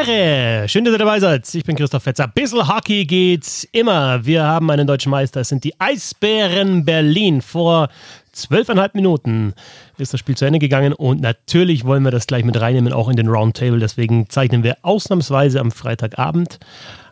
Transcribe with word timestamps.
Abendere! 0.00 0.68
Schön, 0.68 0.84
dass 0.84 0.94
ihr 0.94 0.98
dabei 0.98 1.20
seid. 1.20 1.54
Ich 1.54 1.64
bin 1.64 1.76
Christoph 1.76 2.02
Fetzer. 2.02 2.26
Bissl 2.26 2.66
Hockey 2.66 3.04
geht 3.04 3.68
immer. 3.72 4.24
Wir 4.24 4.44
haben 4.44 4.70
einen 4.70 4.86
deutschen 4.86 5.10
Meister. 5.10 5.40
Es 5.40 5.48
sind 5.48 5.62
die 5.62 5.78
Eisbären 5.78 6.86
Berlin. 6.86 7.42
Vor 7.42 7.88
zwölfeinhalb 8.32 8.94
Minuten 8.94 9.52
ist 9.98 10.14
das 10.14 10.20
Spiel 10.20 10.36
zu 10.36 10.46
Ende 10.46 10.58
gegangen 10.58 10.94
und 10.94 11.20
natürlich 11.20 11.84
wollen 11.84 12.02
wir 12.02 12.10
das 12.10 12.26
gleich 12.26 12.44
mit 12.44 12.58
reinnehmen, 12.58 12.94
auch 12.94 13.10
in 13.10 13.16
den 13.16 13.28
Roundtable. 13.28 13.78
Deswegen 13.78 14.30
zeichnen 14.30 14.62
wir 14.62 14.78
ausnahmsweise 14.82 15.60
am 15.60 15.70
Freitagabend 15.70 16.58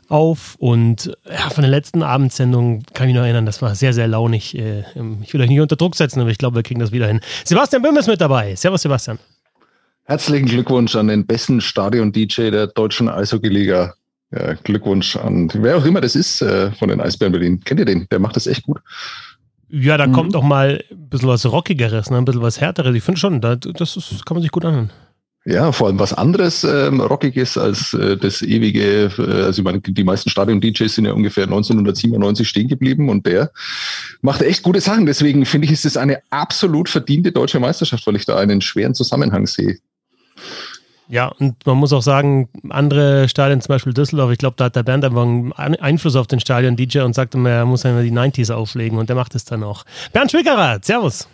auf 0.08 0.54
und 0.58 1.14
ja, 1.30 1.50
von 1.50 1.62
der 1.62 1.70
letzten 1.70 2.02
Abendsendung 2.02 2.84
kann 2.94 3.06
ich 3.06 3.12
mich 3.12 3.16
noch 3.16 3.24
erinnern, 3.24 3.44
das 3.44 3.60
war 3.60 3.74
sehr, 3.74 3.92
sehr 3.92 4.08
launig. 4.08 4.56
Äh, 4.56 4.84
ich 5.22 5.34
will 5.34 5.42
euch 5.42 5.50
nicht 5.50 5.60
unter 5.60 5.76
Druck 5.76 5.94
setzen, 5.94 6.20
aber 6.20 6.30
ich 6.30 6.38
glaube, 6.38 6.56
wir 6.56 6.62
kriegen 6.62 6.80
das 6.80 6.92
wieder 6.92 7.06
hin. 7.06 7.20
Sebastian 7.44 7.82
Böhm 7.82 7.96
ist 7.98 8.06
mit 8.06 8.20
dabei. 8.20 8.54
Servus, 8.54 8.80
Sebastian. 8.80 9.18
Herzlichen 10.08 10.46
Glückwunsch 10.46 10.96
an 10.96 11.08
den 11.08 11.26
besten 11.26 11.60
Stadion-DJ 11.60 12.50
der 12.50 12.68
deutschen 12.68 13.10
Eishockey-Liga. 13.10 13.92
Ja, 14.30 14.54
Glückwunsch 14.54 15.16
an 15.16 15.50
wer 15.52 15.76
auch 15.76 15.84
immer 15.84 16.00
das 16.00 16.16
ist 16.16 16.40
äh, 16.40 16.72
von 16.72 16.88
den 16.88 16.98
Eisbären 16.98 17.32
Berlin. 17.32 17.60
Kennt 17.62 17.78
ihr 17.78 17.84
den? 17.84 18.08
Der 18.10 18.18
macht 18.18 18.34
das 18.34 18.46
echt 18.46 18.62
gut. 18.62 18.78
Ja, 19.68 19.98
da 19.98 20.06
mhm. 20.06 20.12
kommt 20.12 20.34
auch 20.34 20.42
mal 20.42 20.82
ein 20.90 21.08
bisschen 21.10 21.28
was 21.28 21.44
Rockigeres, 21.44 22.08
ne? 22.08 22.16
ein 22.16 22.24
bisschen 22.24 22.40
was 22.40 22.58
Härteres. 22.58 22.96
Ich 22.96 23.02
finde 23.02 23.20
schon, 23.20 23.42
das, 23.42 23.58
das 23.60 24.24
kann 24.24 24.34
man 24.34 24.40
sich 24.42 24.50
gut 24.50 24.64
anhören. 24.64 24.90
Ja, 25.44 25.72
vor 25.72 25.88
allem 25.88 25.98
was 25.98 26.14
anderes 26.14 26.64
ähm, 26.64 27.02
Rockiges 27.02 27.58
als 27.58 27.92
äh, 27.92 28.16
das 28.16 28.40
ewige, 28.40 29.10
äh, 29.18 29.44
also 29.44 29.60
ich 29.60 29.64
meine, 29.64 29.80
die 29.80 30.04
meisten 30.04 30.30
Stadion-DJs 30.30 30.94
sind 30.94 31.04
ja 31.04 31.12
ungefähr 31.12 31.44
1997 31.44 32.48
stehen 32.48 32.68
geblieben 32.68 33.10
und 33.10 33.26
der 33.26 33.50
macht 34.22 34.40
echt 34.40 34.62
gute 34.62 34.80
Sachen. 34.80 35.04
Deswegen 35.04 35.44
finde 35.44 35.66
ich, 35.66 35.72
ist 35.72 35.84
es 35.84 35.98
eine 35.98 36.22
absolut 36.30 36.88
verdiente 36.88 37.30
deutsche 37.30 37.60
Meisterschaft, 37.60 38.06
weil 38.06 38.16
ich 38.16 38.24
da 38.24 38.38
einen 38.38 38.62
schweren 38.62 38.94
Zusammenhang 38.94 39.46
sehe. 39.46 39.78
Ja, 41.10 41.28
und 41.28 41.64
man 41.64 41.78
muss 41.78 41.94
auch 41.94 42.02
sagen, 42.02 42.50
andere 42.68 43.28
Stadien, 43.30 43.62
zum 43.62 43.68
Beispiel 43.68 43.94
Düsseldorf, 43.94 44.30
ich 44.30 44.38
glaube, 44.38 44.56
da 44.58 44.66
hat 44.66 44.76
der 44.76 44.82
Bernd 44.82 45.04
einfach 45.04 45.22
einen 45.22 45.52
Einfluss 45.54 46.16
auf 46.16 46.26
den 46.26 46.38
Stadion-DJ 46.38 47.00
und 47.00 47.14
sagt 47.14 47.34
immer, 47.34 47.48
er 47.48 47.64
muss 47.64 47.86
einmal 47.86 48.04
die 48.04 48.12
90s 48.12 48.52
auflegen 48.52 48.98
und 48.98 49.08
der 49.08 49.16
macht 49.16 49.34
es 49.34 49.46
dann 49.46 49.62
auch. 49.64 49.84
Bernd 50.12 50.30
Schwickerer, 50.30 50.78
Servus. 50.82 51.26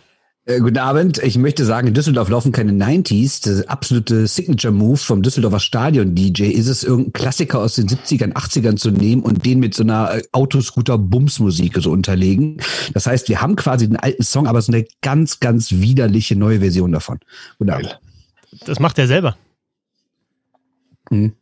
Äh, 0.47 0.59
guten 0.59 0.77
Abend. 0.77 1.17
Ich 1.23 1.39
möchte 1.39 1.65
sagen, 1.65 1.87
in 1.87 1.93
Düsseldorf 1.93 2.29
laufen 2.29 2.51
keine 2.51 2.71
90s. 2.71 3.43
Das 3.43 3.67
absolute 3.67 4.27
Signature-Move 4.27 4.97
vom 4.97 5.23
Düsseldorfer 5.23 5.59
Stadion-DJ 5.59 6.43
ist 6.51 6.67
es, 6.67 6.83
irgendeinen 6.83 7.13
Klassiker 7.13 7.59
aus 7.59 7.75
den 7.75 7.87
70ern, 7.87 8.31
80ern 8.33 8.77
zu 8.77 8.91
nehmen 8.91 9.23
und 9.23 9.43
den 9.43 9.59
mit 9.59 9.73
so 9.73 9.83
einer 9.83 10.13
äh, 10.13 10.21
Autoscooter-Bums-Musik 10.31 11.77
so 11.81 11.91
unterlegen. 11.91 12.61
Das 12.93 13.07
heißt, 13.07 13.27
wir 13.27 13.41
haben 13.41 13.55
quasi 13.55 13.87
den 13.87 13.97
alten 13.97 14.23
Song, 14.23 14.47
aber 14.47 14.61
so 14.61 14.71
eine 14.71 14.85
ganz, 15.01 15.39
ganz 15.39 15.71
widerliche 15.71 16.35
neue 16.35 16.59
Version 16.59 16.91
davon. 16.91 17.19
Guten 17.57 17.71
Abend. 17.71 17.99
Das 18.65 18.79
macht 18.79 18.97
er 18.99 19.07
selber. 19.07 19.37
Hm. 21.09 21.33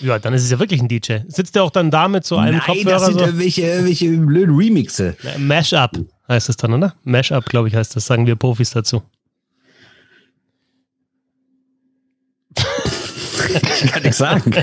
Ja, 0.00 0.18
dann 0.18 0.34
ist 0.34 0.44
es 0.44 0.50
ja 0.50 0.58
wirklich 0.58 0.80
ein 0.80 0.88
DJ. 0.88 1.18
Sitzt 1.28 1.54
der 1.54 1.64
auch 1.64 1.70
dann 1.70 1.90
da 1.90 2.08
mit 2.08 2.24
so 2.24 2.36
einem 2.36 2.58
Nein, 2.58 2.66
Kopfhörer? 2.66 2.90
das 2.90 3.06
sind 3.06 3.18
so? 3.18 3.24
irgendwelche, 3.24 3.62
irgendwelche 3.62 4.08
blöden 4.18 4.56
Remixe. 4.56 5.16
Mashup 5.38 5.92
heißt 6.28 6.48
es 6.48 6.56
dann, 6.56 6.74
oder? 6.74 6.94
Mashup, 7.02 7.46
glaube 7.46 7.68
ich, 7.68 7.74
heißt 7.74 7.96
das, 7.96 8.06
sagen 8.06 8.26
wir 8.26 8.36
Profis 8.36 8.70
dazu. 8.70 9.02
Kann 13.92 14.04
ich 14.04 14.14
sagen. 14.14 14.54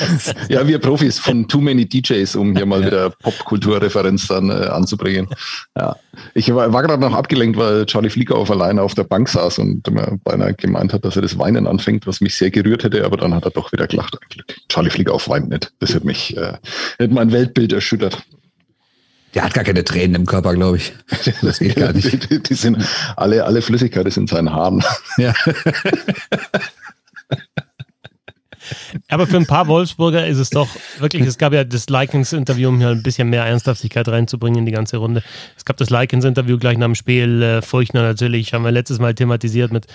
ja, 0.48 0.66
wir 0.66 0.78
Profis 0.78 1.18
von 1.18 1.48
Too 1.48 1.60
Many 1.60 1.88
DJs, 1.88 2.36
um 2.36 2.56
hier 2.56 2.66
mal 2.66 2.80
ja. 2.80 2.86
wieder 2.86 3.10
Popkulturreferenz 3.10 4.28
dann 4.28 4.50
äh, 4.50 4.66
anzubringen. 4.66 5.28
Ja. 5.76 5.96
Ich 6.34 6.54
war, 6.54 6.72
war 6.72 6.82
gerade 6.82 7.00
noch 7.00 7.14
abgelenkt, 7.14 7.58
weil 7.58 7.86
Charlie 7.86 8.10
Flieger 8.10 8.36
auf 8.36 8.50
alleine 8.50 8.82
auf 8.82 8.94
der 8.94 9.04
Bank 9.04 9.28
saß 9.28 9.58
und 9.58 9.90
mir 9.90 10.18
beinahe 10.24 10.54
gemeint 10.54 10.92
hat, 10.92 11.04
dass 11.04 11.16
er 11.16 11.22
das 11.22 11.38
Weinen 11.38 11.66
anfängt, 11.66 12.06
was 12.06 12.20
mich 12.20 12.34
sehr 12.34 12.50
gerührt 12.50 12.84
hätte, 12.84 13.04
aber 13.04 13.16
dann 13.16 13.34
hat 13.34 13.44
er 13.44 13.50
doch 13.50 13.72
wieder 13.72 13.86
gelacht. 13.86 14.18
Charlie 14.68 14.90
Flieger 14.90 15.14
auf 15.14 15.28
weint 15.28 15.48
nicht. 15.48 15.72
Das 15.80 15.94
hat 15.94 16.04
mich, 16.04 16.36
äh, 16.36 16.54
hat 17.00 17.10
mein 17.10 17.32
Weltbild 17.32 17.72
erschüttert. 17.72 18.22
Der 19.34 19.44
hat 19.44 19.54
gar 19.54 19.64
keine 19.64 19.82
Tränen 19.82 20.14
im 20.14 20.26
Körper, 20.26 20.54
glaube 20.54 20.76
ich. 20.76 20.92
Das 21.40 21.58
geht 21.58 21.76
gar 21.76 21.92
nicht. 21.94 22.30
Die, 22.30 22.42
die, 22.42 22.54
sind 22.54 22.84
alle, 23.16 23.44
alle 23.44 23.62
Flüssigkeit 23.62 24.06
ist 24.06 24.18
in 24.18 24.26
seinen 24.26 24.52
Haaren. 24.52 24.84
Ja. 25.16 25.32
Aber 29.08 29.26
für 29.26 29.36
ein 29.36 29.46
paar 29.46 29.66
Wolfsburger 29.66 30.26
ist 30.26 30.38
es 30.38 30.50
doch 30.50 30.68
wirklich, 30.98 31.26
es 31.26 31.38
gab 31.38 31.52
ja 31.52 31.64
das 31.64 31.88
Likens-Interview, 31.88 32.68
um 32.68 32.78
hier 32.78 32.88
ein 32.88 33.02
bisschen 33.02 33.28
mehr 33.30 33.44
Ernsthaftigkeit 33.44 34.08
reinzubringen 34.08 34.60
in 34.60 34.66
die 34.66 34.72
ganze 34.72 34.98
Runde. 34.98 35.22
Es 35.56 35.64
gab 35.64 35.76
das 35.76 35.90
Likens-Interview 35.90 36.58
gleich 36.58 36.78
nach 36.78 36.86
dem 36.86 36.94
Spiel. 36.94 37.42
Äh, 37.42 37.62
Furchtner 37.62 38.02
natürlich, 38.02 38.54
haben 38.54 38.64
wir 38.64 38.72
letztes 38.72 38.98
Mal 38.98 39.14
thematisiert 39.14 39.72
mit 39.72 39.86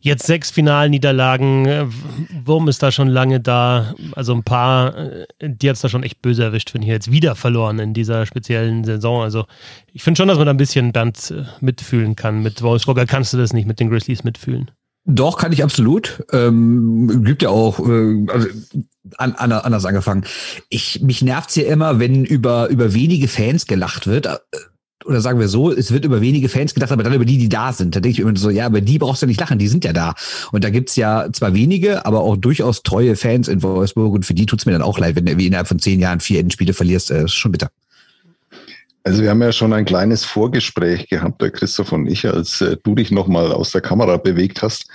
jetzt 0.00 0.26
sechs 0.26 0.50
Finalniederlagen. 0.50 1.66
Äh, 1.66 1.86
Wurm 2.44 2.68
ist 2.68 2.82
da 2.82 2.90
schon 2.90 3.08
lange 3.08 3.40
da. 3.40 3.94
Also 4.14 4.34
ein 4.34 4.42
paar, 4.42 4.96
äh, 4.96 5.26
die 5.40 5.68
hat 5.68 5.76
es 5.76 5.82
da 5.82 5.88
schon 5.88 6.02
echt 6.02 6.22
böse 6.22 6.42
erwischt, 6.42 6.70
finde 6.70 6.86
ich. 6.86 6.90
Jetzt 6.90 7.12
wieder 7.12 7.34
verloren 7.34 7.78
in 7.78 7.94
dieser 7.94 8.26
speziellen 8.26 8.84
Saison. 8.84 9.22
Also 9.22 9.46
ich 9.92 10.02
finde 10.02 10.18
schon, 10.18 10.28
dass 10.28 10.38
man 10.38 10.46
da 10.46 10.52
ein 10.52 10.56
bisschen 10.56 10.92
Band 10.92 11.30
äh, 11.30 11.44
mitfühlen 11.60 12.16
kann. 12.16 12.42
Mit 12.42 12.62
Wolfsburger 12.62 13.06
kannst 13.06 13.32
du 13.32 13.36
das 13.36 13.52
nicht 13.52 13.66
mit 13.66 13.80
den 13.80 13.90
Grizzlies 13.90 14.24
mitfühlen. 14.24 14.70
Doch, 15.06 15.38
kann 15.38 15.52
ich 15.52 15.64
absolut. 15.64 16.24
Ähm, 16.32 17.24
gibt 17.24 17.42
ja 17.42 17.48
auch, 17.48 17.80
äh, 17.80 18.26
also 18.28 18.48
an, 19.16 19.32
an, 19.32 19.52
anders 19.52 19.84
angefangen. 19.84 20.24
Ich, 20.68 21.00
mich 21.02 21.22
nervt's 21.22 21.54
hier 21.54 21.66
immer, 21.66 21.98
wenn 21.98 22.24
über, 22.24 22.68
über 22.68 22.94
wenige 22.94 23.28
Fans 23.28 23.66
gelacht 23.66 24.06
wird. 24.06 24.26
Äh, 24.26 24.38
oder 25.06 25.22
sagen 25.22 25.40
wir 25.40 25.48
so, 25.48 25.72
es 25.72 25.92
wird 25.92 26.04
über 26.04 26.20
wenige 26.20 26.50
Fans 26.50 26.74
gedacht, 26.74 26.92
aber 26.92 27.02
dann 27.02 27.14
über 27.14 27.24
die, 27.24 27.38
die 27.38 27.48
da 27.48 27.72
sind. 27.72 27.96
Da 27.96 28.00
denke 28.00 28.12
ich 28.12 28.20
immer 28.20 28.36
so, 28.36 28.50
ja, 28.50 28.66
aber 28.66 28.82
die 28.82 28.98
brauchst 28.98 29.22
du 29.22 29.26
nicht 29.26 29.40
lachen, 29.40 29.58
die 29.58 29.68
sind 29.68 29.84
ja 29.84 29.94
da. 29.94 30.14
Und 30.52 30.62
da 30.62 30.70
gibt's 30.70 30.94
ja 30.96 31.28
zwar 31.32 31.54
wenige, 31.54 32.04
aber 32.04 32.20
auch 32.20 32.36
durchaus 32.36 32.82
treue 32.82 33.16
Fans 33.16 33.48
in 33.48 33.62
Wolfsburg 33.62 34.12
und 34.12 34.26
für 34.26 34.34
die 34.34 34.44
tut's 34.44 34.66
mir 34.66 34.72
dann 34.72 34.82
auch 34.82 34.98
leid, 34.98 35.16
wenn 35.16 35.24
du 35.24 35.32
innerhalb 35.32 35.68
von 35.68 35.78
zehn 35.78 36.00
Jahren 36.00 36.20
vier 36.20 36.40
Endspiele 36.40 36.74
verlierst. 36.74 37.10
Äh, 37.10 37.24
ist 37.24 37.32
schon 37.32 37.52
bitter. 37.52 37.70
Also 39.02 39.22
wir 39.22 39.30
haben 39.30 39.40
ja 39.40 39.52
schon 39.52 39.72
ein 39.72 39.86
kleines 39.86 40.24
Vorgespräch 40.24 41.08
gehabt, 41.08 41.40
der 41.40 41.50
Christoph 41.50 41.92
und 41.92 42.06
ich, 42.06 42.26
als 42.26 42.60
äh, 42.60 42.76
du 42.82 42.94
dich 42.94 43.10
nochmal 43.10 43.50
aus 43.50 43.72
der 43.72 43.80
Kamera 43.80 44.18
bewegt 44.18 44.62
hast. 44.62 44.88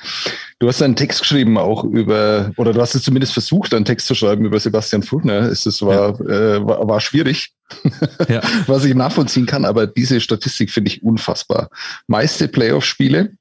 Du 0.60 0.68
hast 0.68 0.82
einen 0.82 0.96
Text 0.96 1.22
geschrieben 1.22 1.58
auch 1.58 1.84
über, 1.84 2.52
oder 2.58 2.72
du 2.72 2.82
hast 2.82 2.94
es 2.94 3.02
zumindest 3.02 3.34
versucht, 3.34 3.74
einen 3.74 3.86
Text 3.86 4.06
zu 4.06 4.14
schreiben 4.14 4.46
über 4.46 4.60
Sebastian 4.60 5.02
Fuchner. 5.02 5.50
Es 5.50 5.66
war, 5.82 6.20
ja. 6.22 6.56
äh, 6.56 6.66
war, 6.66 6.88
war 6.88 7.02
schwierig, 7.02 7.54
ja. 8.30 8.42
was 8.68 8.86
ich 8.86 8.94
nachvollziehen 8.94 9.48
kann, 9.48 9.66
aber 9.66 9.88
diese 9.88 10.22
Statistik 10.22 10.70
finde 10.70 10.92
ich 10.92 11.02
unfassbar. 11.02 11.70
Meiste 12.06 12.48
Playoff-Spiele 12.48 13.32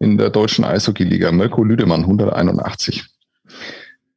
in 0.00 0.18
der 0.18 0.28
deutschen 0.28 0.64
Eishockey-Liga. 0.64 1.32
Mirko 1.32 1.64
Lüdemann, 1.64 2.02
181. 2.02 3.04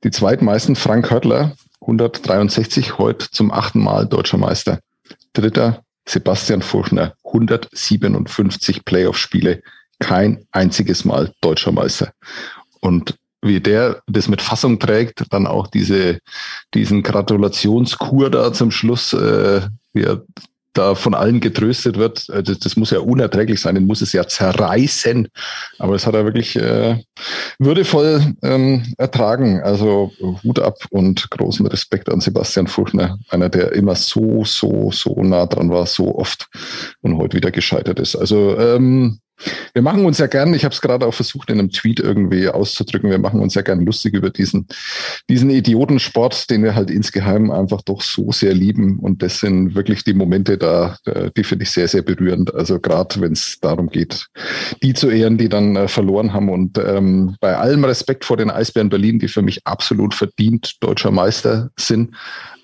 Die 0.03 0.11
zweitmeisten 0.11 0.75
Frank 0.75 1.09
Höttler, 1.11 1.53
163, 1.81 2.97
heute 2.97 3.31
zum 3.31 3.51
achten 3.51 3.79
Mal 3.79 4.05
deutscher 4.05 4.37
Meister. 4.37 4.79
Dritter 5.33 5.83
Sebastian 6.07 6.61
Furchner, 6.61 7.13
157 7.23 8.85
Playoff-Spiele, 8.85 9.61
kein 9.99 10.45
einziges 10.51 11.05
Mal 11.05 11.31
deutscher 11.41 11.71
Meister. 11.71 12.13
Und 12.79 13.15
wie 13.41 13.59
der 13.59 14.01
das 14.07 14.27
mit 14.27 14.41
Fassung 14.41 14.79
trägt, 14.79 15.25
dann 15.31 15.47
auch 15.47 15.67
diese, 15.67 16.19
diesen 16.73 17.03
Gratulationskur 17.03 18.29
da 18.29 18.53
zum 18.53 18.71
Schluss, 18.71 19.13
äh, 19.13 19.61
wie 19.93 20.03
er 20.03 20.23
da 20.73 20.95
von 20.95 21.13
allen 21.13 21.39
getröstet 21.39 21.97
wird, 21.97 22.27
äh, 22.29 22.43
das, 22.43 22.59
das, 22.59 22.75
muss 22.75 22.91
ja 22.91 22.99
unerträglich 22.99 23.61
sein, 23.61 23.75
den 23.75 23.87
muss 23.87 24.01
es 24.01 24.13
ja 24.13 24.27
zerreißen. 24.27 25.27
Aber 25.79 25.93
das 25.93 26.05
hat 26.05 26.15
er 26.15 26.25
wirklich 26.25 26.55
äh, 26.55 26.97
würdevoll 27.59 28.35
ähm, 28.43 28.93
ertragen. 28.97 29.61
Also 29.61 30.11
Hut 30.43 30.59
ab 30.59 30.77
und 30.89 31.29
großen 31.29 31.65
Respekt 31.67 32.09
an 32.09 32.21
Sebastian 32.21 32.67
Fuchner, 32.67 33.17
einer, 33.29 33.49
der 33.49 33.71
immer 33.73 33.95
so, 33.95 34.43
so, 34.45 34.91
so 34.91 35.23
nah 35.23 35.45
dran 35.45 35.69
war, 35.69 35.85
so 35.85 36.15
oft 36.15 36.47
und 37.01 37.17
heute 37.17 37.37
wieder 37.37 37.51
gescheitert 37.51 37.99
ist. 37.99 38.15
Also 38.15 38.57
ähm, 38.57 39.20
wir 39.73 39.81
machen 39.81 40.05
uns 40.05 40.17
ja 40.17 40.27
gern, 40.27 40.53
ich 40.53 40.63
habe 40.63 40.73
es 40.73 40.81
gerade 40.81 41.05
auch 41.05 41.13
versucht 41.13 41.49
in 41.49 41.59
einem 41.59 41.71
Tweet 41.71 41.99
irgendwie 41.99 42.49
auszudrücken, 42.49 43.09
wir 43.09 43.19
machen 43.19 43.39
uns 43.39 43.55
ja 43.55 43.61
gern 43.61 43.81
lustig 43.81 44.13
über 44.13 44.29
diesen, 44.29 44.67
diesen 45.29 45.49
Idiotensport, 45.49 46.49
den 46.49 46.63
wir 46.63 46.75
halt 46.75 46.91
insgeheim 46.91 47.51
einfach 47.51 47.81
doch 47.81 48.01
so 48.01 48.31
sehr 48.31 48.53
lieben. 48.53 48.99
Und 48.99 49.23
das 49.23 49.39
sind 49.39 49.75
wirklich 49.75 50.03
die 50.03 50.13
Momente 50.13 50.57
da, 50.57 50.97
die 51.35 51.43
finde 51.43 51.63
ich 51.63 51.71
sehr, 51.71 51.87
sehr 51.87 52.01
berührend. 52.01 52.53
Also 52.53 52.79
gerade 52.79 53.19
wenn 53.21 53.33
es 53.33 53.57
darum 53.61 53.89
geht, 53.89 54.27
die 54.83 54.93
zu 54.93 55.09
ehren, 55.09 55.37
die 55.37 55.49
dann 55.49 55.75
äh, 55.75 55.87
verloren 55.87 56.33
haben. 56.33 56.49
Und 56.49 56.77
ähm, 56.77 57.35
bei 57.39 57.55
allem 57.55 57.83
Respekt 57.83 58.25
vor 58.25 58.37
den 58.37 58.51
Eisbären 58.51 58.89
Berlin, 58.89 59.19
die 59.19 59.27
für 59.27 59.41
mich 59.41 59.65
absolut 59.65 60.13
verdient 60.13 60.75
deutscher 60.81 61.11
Meister 61.11 61.69
sind, 61.77 62.15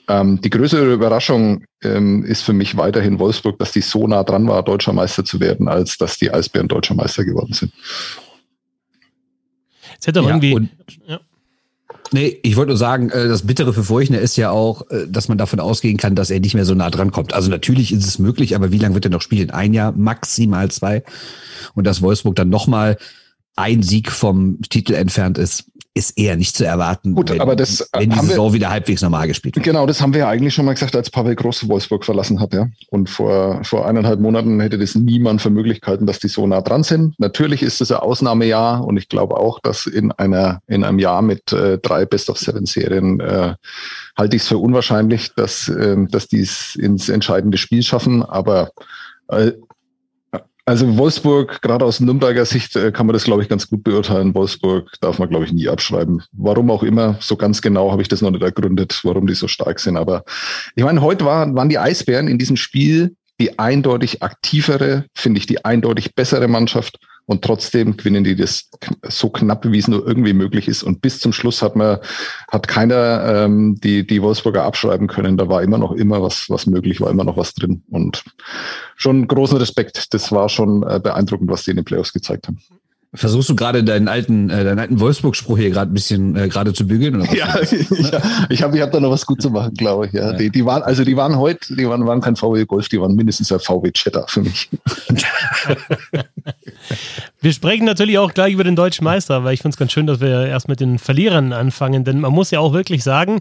ähm, 0.07 0.39
die 0.41 0.49
größere 0.49 0.93
Überraschung 0.93 1.65
ähm, 1.83 2.23
ist 2.23 2.41
für 2.41 2.53
mich 2.53 2.77
weiterhin 2.77 3.19
Wolfsburg, 3.19 3.59
dass 3.59 3.71
die 3.71 3.81
so 3.81 4.07
nah 4.07 4.23
dran 4.23 4.47
war, 4.47 4.63
deutscher 4.63 4.93
Meister 4.93 5.25
zu 5.25 5.39
werden, 5.39 5.67
als 5.67 5.97
dass 5.97 6.17
die 6.17 6.31
Eisbären 6.31 6.67
deutscher 6.67 6.95
Meister 6.95 7.25
geworden 7.25 7.53
sind. 7.53 7.73
Es 9.99 10.07
hätte 10.07 10.19
doch 10.19 10.23
ja, 10.23 10.29
irgendwie. 10.29 10.53
Und, 10.53 10.69
ja. 11.05 11.19
Nee, 12.11 12.39
ich 12.41 12.55
wollte 12.55 12.69
nur 12.69 12.77
sagen, 12.77 13.09
äh, 13.09 13.27
das 13.27 13.45
Bittere 13.45 13.73
für 13.73 13.83
Furchner 13.83 14.19
ist 14.19 14.37
ja 14.37 14.49
auch, 14.49 14.89
äh, 14.91 15.07
dass 15.07 15.27
man 15.27 15.37
davon 15.37 15.59
ausgehen 15.59 15.97
kann, 15.97 16.15
dass 16.15 16.29
er 16.29 16.39
nicht 16.39 16.53
mehr 16.53 16.65
so 16.65 16.73
nah 16.73 16.89
dran 16.89 17.11
kommt. 17.11 17.33
Also 17.33 17.49
natürlich 17.49 17.91
ist 17.91 18.05
es 18.05 18.19
möglich, 18.19 18.55
aber 18.55 18.71
wie 18.71 18.77
lange 18.77 18.95
wird 18.95 19.05
er 19.05 19.11
noch 19.11 19.21
spielen? 19.21 19.49
Ein 19.49 19.73
Jahr, 19.73 19.91
maximal 19.91 20.71
zwei. 20.71 21.03
Und 21.73 21.85
dass 21.85 22.01
Wolfsburg 22.01 22.35
dann 22.35 22.49
nochmal 22.49 22.97
ein 23.57 23.83
Sieg 23.83 24.11
vom 24.11 24.61
Titel 24.61 24.93
entfernt 24.93 25.37
ist, 25.37 25.65
ist 25.97 26.15
eher 26.15 26.35
nicht 26.35 26.55
zu 26.55 26.63
erwarten, 26.63 27.15
Gut, 27.15 27.31
wenn, 27.31 27.41
aber 27.41 27.55
das, 27.55 27.81
äh, 27.81 27.85
wenn 27.93 28.11
die 28.11 28.15
haben 28.15 28.27
wir- 28.27 28.35
Saison 28.35 28.53
wieder 28.53 28.69
halbwegs 28.69 29.01
normal 29.01 29.27
gespielt 29.27 29.55
wird. 29.55 29.65
Genau, 29.65 29.87
das 29.87 29.99
haben 29.99 30.13
wir 30.13 30.19
ja 30.19 30.29
eigentlich 30.29 30.53
schon 30.53 30.65
mal 30.65 30.73
gesagt, 30.73 30.95
als 30.95 31.09
Pavel 31.09 31.35
Groß 31.35 31.67
Wolfsburg 31.67 32.05
verlassen 32.05 32.39
hat. 32.39 32.53
Ja. 32.53 32.67
Und 32.91 33.09
vor, 33.09 33.63
vor 33.63 33.87
eineinhalb 33.87 34.19
Monaten 34.19 34.59
hätte 34.59 34.77
das 34.77 34.93
niemand 34.93 35.41
für 35.41 35.49
Möglichkeiten, 35.49 36.05
dass 36.05 36.19
die 36.19 36.27
so 36.27 36.45
nah 36.45 36.61
dran 36.61 36.83
sind. 36.83 37.19
Natürlich 37.19 37.63
ist 37.63 37.81
es 37.81 37.91
ein 37.91 37.97
Ausnahmejahr 37.97 38.85
und 38.85 38.97
ich 38.97 39.09
glaube 39.09 39.37
auch, 39.37 39.59
dass 39.59 39.87
in, 39.87 40.11
einer, 40.11 40.61
in 40.67 40.83
einem 40.83 40.99
Jahr 40.99 41.23
mit 41.23 41.51
äh, 41.51 41.79
drei 41.79 42.05
Best-of-Seven-Serien 42.05 43.19
äh, 43.19 43.55
halte 44.15 44.35
ich 44.35 44.43
es 44.43 44.47
für 44.47 44.59
unwahrscheinlich, 44.59 45.33
dass, 45.35 45.67
ähm, 45.67 46.09
dass 46.11 46.27
die 46.27 46.41
es 46.41 46.75
ins 46.75 47.09
entscheidende 47.09 47.57
Spiel 47.57 47.81
schaffen. 47.81 48.21
Aber 48.21 48.69
äh, 49.29 49.53
also 50.67 50.97
Wolfsburg, 50.97 51.61
gerade 51.61 51.85
aus 51.85 52.01
Nürnberger 52.01 52.45
Sicht, 52.45 52.75
äh, 52.75 52.91
kann 52.91 53.05
man 53.07 53.13
das, 53.13 53.23
glaube 53.23 53.41
ich, 53.41 53.47
ganz 53.47 53.69
gut 53.69 53.85
beurteilen. 53.85 54.35
Wolfsburg 54.35 54.91
darf 54.99 55.17
man, 55.17 55.29
glaube 55.29 55.45
ich, 55.45 55.53
nie 55.53 55.69
abschreiben. 55.69 56.21
Warum 56.33 56.69
auch 56.69 56.83
immer, 56.83 57.15
so 57.21 57.37
ganz 57.37 57.61
genau 57.61 57.91
habe 57.91 58.01
ich 58.01 58.09
das 58.09 58.21
noch 58.21 58.31
nicht 58.31 58.43
ergründet, 58.43 58.99
warum 59.03 59.27
die 59.27 59.33
so 59.33 59.47
stark 59.47 59.79
sind. 59.79 59.95
Aber 59.95 60.25
ich 60.75 60.83
meine, 60.83 61.01
heute 61.01 61.23
war, 61.23 61.55
waren 61.55 61.69
die 61.69 61.79
Eisbären 61.79 62.27
in 62.27 62.37
diesem 62.37 62.57
Spiel 62.57 63.15
die 63.39 63.59
eindeutig 63.59 64.23
aktivere, 64.23 65.05
finde 65.13 65.39
ich, 65.39 65.45
die 65.45 65.63
eindeutig 65.63 66.15
bessere 66.15 66.47
Mannschaft. 66.47 66.97
Und 67.27 67.43
trotzdem 67.43 67.97
gewinnen 67.97 68.23
die 68.23 68.37
das 68.37 68.69
so 69.03 69.29
knapp, 69.29 69.69
wie 69.69 69.77
es 69.77 69.89
nur 69.89 70.07
irgendwie 70.07 70.31
möglich 70.31 70.69
ist. 70.69 70.81
Und 70.81 71.01
bis 71.01 71.19
zum 71.19 71.33
Schluss 71.33 71.61
hat 71.61 71.75
man, 71.75 71.99
hat 72.49 72.69
keiner 72.69 73.43
ähm, 73.43 73.75
die, 73.83 74.07
die 74.07 74.21
Wolfsburger 74.21 74.63
abschreiben 74.63 75.07
können. 75.07 75.35
Da 75.35 75.49
war 75.49 75.61
immer 75.61 75.77
noch 75.77 75.91
immer 75.91 76.21
was, 76.21 76.49
was 76.49 76.67
möglich, 76.67 77.01
war 77.01 77.11
immer 77.11 77.25
noch 77.25 77.35
was 77.35 77.53
drin. 77.53 77.83
Und 77.89 78.23
schon 78.95 79.27
großen 79.27 79.57
Respekt. 79.57 80.13
Das 80.13 80.31
war 80.31 80.47
schon 80.47 80.83
äh, 80.83 81.01
beeindruckend, 81.03 81.51
was 81.51 81.63
die 81.63 81.71
in 81.71 81.77
den 81.77 81.85
Playoffs 81.85 82.13
gezeigt 82.13 82.47
haben. 82.47 82.59
Versuchst 83.13 83.47
du 83.49 83.55
gerade 83.55 83.85
deinen 83.85 84.09
alten, 84.09 84.49
äh, 84.49 84.65
deinen 84.65 84.79
alten 84.79 84.99
Wolfsburg-Spruch 84.99 85.57
hier 85.57 85.69
gerade 85.69 85.89
ein 85.91 85.93
bisschen 85.93 86.35
äh, 86.35 86.49
gerade 86.49 86.73
zu 86.73 86.85
bügeln? 86.85 87.15
Oder 87.15 87.27
was? 87.27 87.35
Ja, 87.35 87.59
ich, 87.61 87.89
ich 88.49 88.61
habe 88.61 88.75
ich 88.75 88.81
hab 88.81 88.91
da 88.91 88.99
noch 88.99 89.11
was 89.11 89.25
gut 89.25 89.41
zu 89.41 89.49
machen, 89.49 89.73
glaube 89.75 90.07
ich. 90.07 90.13
Ja. 90.13 90.31
Ja. 90.31 90.37
Die, 90.37 90.49
die 90.49 90.65
waren, 90.65 90.83
also 90.83 91.05
die 91.05 91.15
waren 91.15 91.37
heute, 91.37 91.73
die 91.75 91.87
waren, 91.87 92.05
waren 92.05 92.19
kein 92.19 92.35
VW 92.35 92.65
Golf, 92.65 92.89
die 92.89 92.99
waren 92.99 93.15
mindestens 93.15 93.51
ein 93.51 93.59
VW 93.59 93.91
Cheddar 93.91 94.27
für 94.27 94.41
mich. 94.41 94.69
Wir 97.41 97.53
sprechen 97.53 97.85
natürlich 97.85 98.17
auch 98.17 98.33
gleich 98.33 98.53
über 98.53 98.65
den 98.65 98.75
deutschen 98.75 99.05
Meister, 99.05 99.43
weil 99.43 99.53
ich 99.53 99.61
finde 99.61 99.75
es 99.75 99.77
ganz 99.77 99.91
schön, 99.91 100.07
dass 100.07 100.19
wir 100.19 100.47
erst 100.47 100.67
mit 100.67 100.79
den 100.79 100.99
Verlierern 100.99 101.53
anfangen, 101.53 102.03
denn 102.03 102.19
man 102.19 102.33
muss 102.33 102.51
ja 102.51 102.59
auch 102.59 102.73
wirklich 102.73 103.03
sagen, 103.03 103.39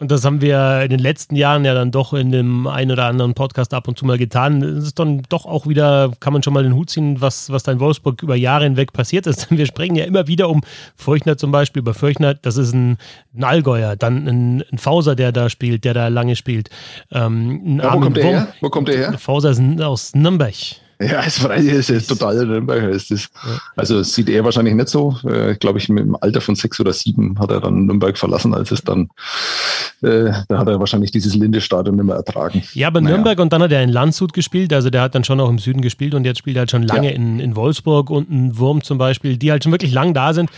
und 0.00 0.10
das 0.10 0.24
haben 0.24 0.40
wir 0.40 0.80
in 0.82 0.88
den 0.88 0.98
letzten 0.98 1.36
Jahren 1.36 1.64
ja 1.64 1.74
dann 1.74 1.90
doch 1.90 2.14
in 2.14 2.32
dem 2.32 2.66
einen 2.66 2.90
oder 2.90 3.04
anderen 3.04 3.34
Podcast 3.34 3.74
ab 3.74 3.86
und 3.86 3.98
zu 3.98 4.06
mal 4.06 4.16
getan. 4.16 4.62
Es 4.62 4.84
ist 4.84 4.98
dann 4.98 5.22
doch 5.28 5.44
auch 5.44 5.66
wieder, 5.66 6.10
kann 6.20 6.32
man 6.32 6.42
schon 6.42 6.54
mal 6.54 6.62
den 6.62 6.74
Hut 6.74 6.88
ziehen, 6.88 7.20
was, 7.20 7.50
was 7.50 7.64
da 7.64 7.72
in 7.72 7.80
Wolfsburg 7.80 8.22
über 8.22 8.34
Jahre 8.34 8.64
hinweg 8.64 8.94
passiert 8.94 9.26
ist. 9.26 9.50
Wir 9.56 9.66
sprechen 9.66 9.96
ja 9.96 10.06
immer 10.06 10.26
wieder 10.26 10.48
um 10.48 10.62
Feuchner 10.96 11.36
zum 11.36 11.52
Beispiel, 11.52 11.80
über 11.80 11.92
Feuchner, 11.92 12.32
das 12.32 12.56
ist 12.56 12.72
ein, 12.72 12.96
ein 13.36 13.44
Allgäuer, 13.44 13.94
dann 13.94 14.26
ein, 14.26 14.64
ein 14.72 14.78
Fauser, 14.78 15.14
der 15.14 15.32
da 15.32 15.50
spielt, 15.50 15.84
der 15.84 15.92
da 15.92 16.08
lange 16.08 16.34
spielt. 16.34 16.70
Ähm, 17.12 17.78
Ja, 17.82 17.92
wo 17.94 18.00
kommt 18.00 18.16
der 18.16 18.24
her? 18.24 18.48
Wo 18.62 18.70
kommt 18.70 18.88
der 18.88 18.96
her? 18.96 19.18
Fauser 19.18 19.50
ist 19.50 19.60
aus 19.82 20.14
Nürnberg. 20.14 20.54
Ja, 21.00 21.20
ist 21.22 21.38
freilich, 21.38 21.72
ist 21.72 21.88
jetzt 21.88 22.08
total 22.08 22.44
Nürnberger 22.44 22.90
ist 22.90 23.10
das. 23.10 23.28
Also 23.74 23.98
das 23.98 24.12
sieht 24.12 24.28
er 24.28 24.44
wahrscheinlich 24.44 24.74
nicht 24.74 24.88
so. 24.88 25.16
Äh, 25.26 25.54
glaube 25.56 25.78
ich, 25.78 25.88
mit 25.88 26.04
dem 26.04 26.14
Alter 26.20 26.40
von 26.42 26.54
sechs 26.54 26.78
oder 26.78 26.92
sieben 26.92 27.38
hat 27.38 27.50
er 27.50 27.60
dann 27.60 27.86
Nürnberg 27.86 28.18
verlassen, 28.18 28.52
als 28.52 28.70
es 28.70 28.82
dann, 28.82 29.08
äh, 30.02 30.30
da 30.48 30.58
hat 30.58 30.68
er 30.68 30.78
wahrscheinlich 30.78 31.10
dieses 31.10 31.34
Linde-Stadion 31.34 31.96
nicht 31.96 32.04
mehr 32.04 32.16
ertragen. 32.16 32.62
Ja, 32.74 32.88
aber 32.88 33.00
Naja. 33.00 33.16
Nürnberg 33.16 33.38
und 33.40 33.52
dann 33.52 33.62
hat 33.62 33.72
er 33.72 33.82
in 33.82 33.88
Landshut 33.88 34.32
gespielt, 34.34 34.72
also 34.74 34.90
der 34.90 35.02
hat 35.02 35.14
dann 35.14 35.24
schon 35.24 35.40
auch 35.40 35.48
im 35.48 35.58
Süden 35.58 35.80
gespielt 35.80 36.14
und 36.14 36.24
jetzt 36.24 36.38
spielt 36.38 36.56
er 36.56 36.60
halt 36.60 36.70
schon 36.70 36.82
lange 36.82 37.08
Ja. 37.08 37.14
in, 37.14 37.40
in 37.40 37.56
Wolfsburg 37.56 38.10
und 38.10 38.30
ein 38.30 38.58
Wurm 38.58 38.82
zum 38.82 38.98
Beispiel, 38.98 39.38
die 39.38 39.50
halt 39.50 39.64
schon 39.64 39.72
wirklich 39.72 39.92
lang 39.92 40.12
da 40.12 40.34
sind. 40.34 40.50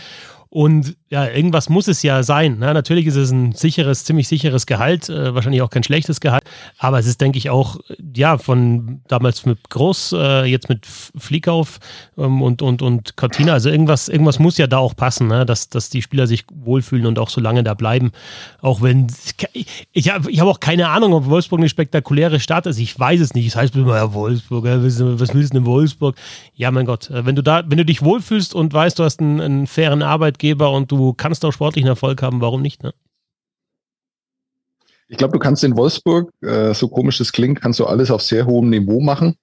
Und 0.49 0.95
ja, 1.13 1.27
irgendwas 1.27 1.69
muss 1.69 1.87
es 1.87 2.01
ja 2.01 2.23
sein. 2.23 2.57
Ne? 2.57 2.73
Natürlich 2.73 3.05
ist 3.05 3.17
es 3.17 3.29
ein 3.29 3.51
sicheres, 3.51 4.03
ziemlich 4.03 4.27
sicheres 4.27 4.65
Gehalt, 4.65 5.09
äh, 5.09 5.35
wahrscheinlich 5.35 5.61
auch 5.61 5.69
kein 5.69 5.83
schlechtes 5.83 6.19
Gehalt, 6.19 6.41
aber 6.79 6.97
es 6.97 7.05
ist, 7.05 7.21
denke 7.21 7.37
ich, 7.37 7.51
auch, 7.51 7.77
ja, 8.15 8.39
von 8.39 9.01
damals 9.07 9.45
mit 9.45 9.69
Groß, 9.69 10.15
äh, 10.17 10.45
jetzt 10.45 10.69
mit 10.69 10.87
Fliekauf 10.87 11.79
ähm, 12.17 12.41
und, 12.41 12.63
und, 12.63 12.81
und 12.81 13.15
Cortina, 13.15 13.53
also 13.53 13.69
irgendwas, 13.69 14.09
irgendwas 14.09 14.39
muss 14.39 14.57
ja 14.57 14.65
da 14.65 14.79
auch 14.79 14.95
passen, 14.95 15.27
ne? 15.27 15.45
dass, 15.45 15.69
dass 15.69 15.91
die 15.91 16.01
Spieler 16.01 16.25
sich 16.25 16.45
wohlfühlen 16.51 17.05
und 17.05 17.19
auch 17.19 17.29
so 17.29 17.39
lange 17.39 17.63
da 17.63 17.75
bleiben. 17.75 18.11
Auch 18.63 18.81
wenn, 18.81 19.05
ich 19.91 20.09
habe 20.09 20.31
ich 20.31 20.39
hab 20.39 20.47
auch 20.47 20.59
keine 20.59 20.89
Ahnung, 20.89 21.13
ob 21.13 21.27
Wolfsburg 21.27 21.59
eine 21.59 21.69
spektakuläre 21.69 22.39
Stadt 22.39 22.65
ist. 22.65 22.79
Ich 22.79 22.99
weiß 22.99 23.21
es 23.21 23.35
nicht. 23.35 23.45
Es 23.45 23.55
heißt 23.55 23.75
immer, 23.75 23.97
ja, 23.97 24.13
Wolfsburg, 24.15 24.65
was 24.65 25.31
willst 25.35 25.53
du 25.53 25.57
in 25.59 25.65
Wolfsburg? 25.67 26.15
Ja, 26.55 26.71
mein 26.71 26.87
Gott, 26.87 27.11
äh, 27.11 27.23
wenn 27.23 27.35
du 27.35 27.43
da, 27.43 27.63
wenn 27.67 27.77
du 27.77 27.85
dich 27.85 28.01
wohlfühlst 28.01 28.55
und 28.55 28.73
weißt, 28.73 28.97
du 28.97 29.03
hast 29.03 29.19
einen, 29.19 29.39
einen 29.39 29.67
fairen 29.67 30.01
Arbeitgeber 30.01 30.71
und 30.71 30.91
du 30.91 31.02
kannst 31.11 31.43
auch 31.43 31.51
sportlichen 31.51 31.89
Erfolg 31.89 32.21
haben, 32.21 32.39
warum 32.39 32.61
nicht? 32.61 32.83
Ne? 32.83 32.93
Ich 35.09 35.17
glaube, 35.17 35.33
du 35.33 35.39
kannst 35.39 35.63
in 35.65 35.75
Wolfsburg, 35.75 36.31
äh, 36.41 36.73
so 36.73 36.87
komisch 36.87 37.17
das 37.17 37.33
klingt, 37.33 37.61
kannst 37.61 37.79
du 37.79 37.85
alles 37.85 38.09
auf 38.09 38.21
sehr 38.21 38.45
hohem 38.45 38.69
Niveau 38.69 39.01
machen. 39.01 39.35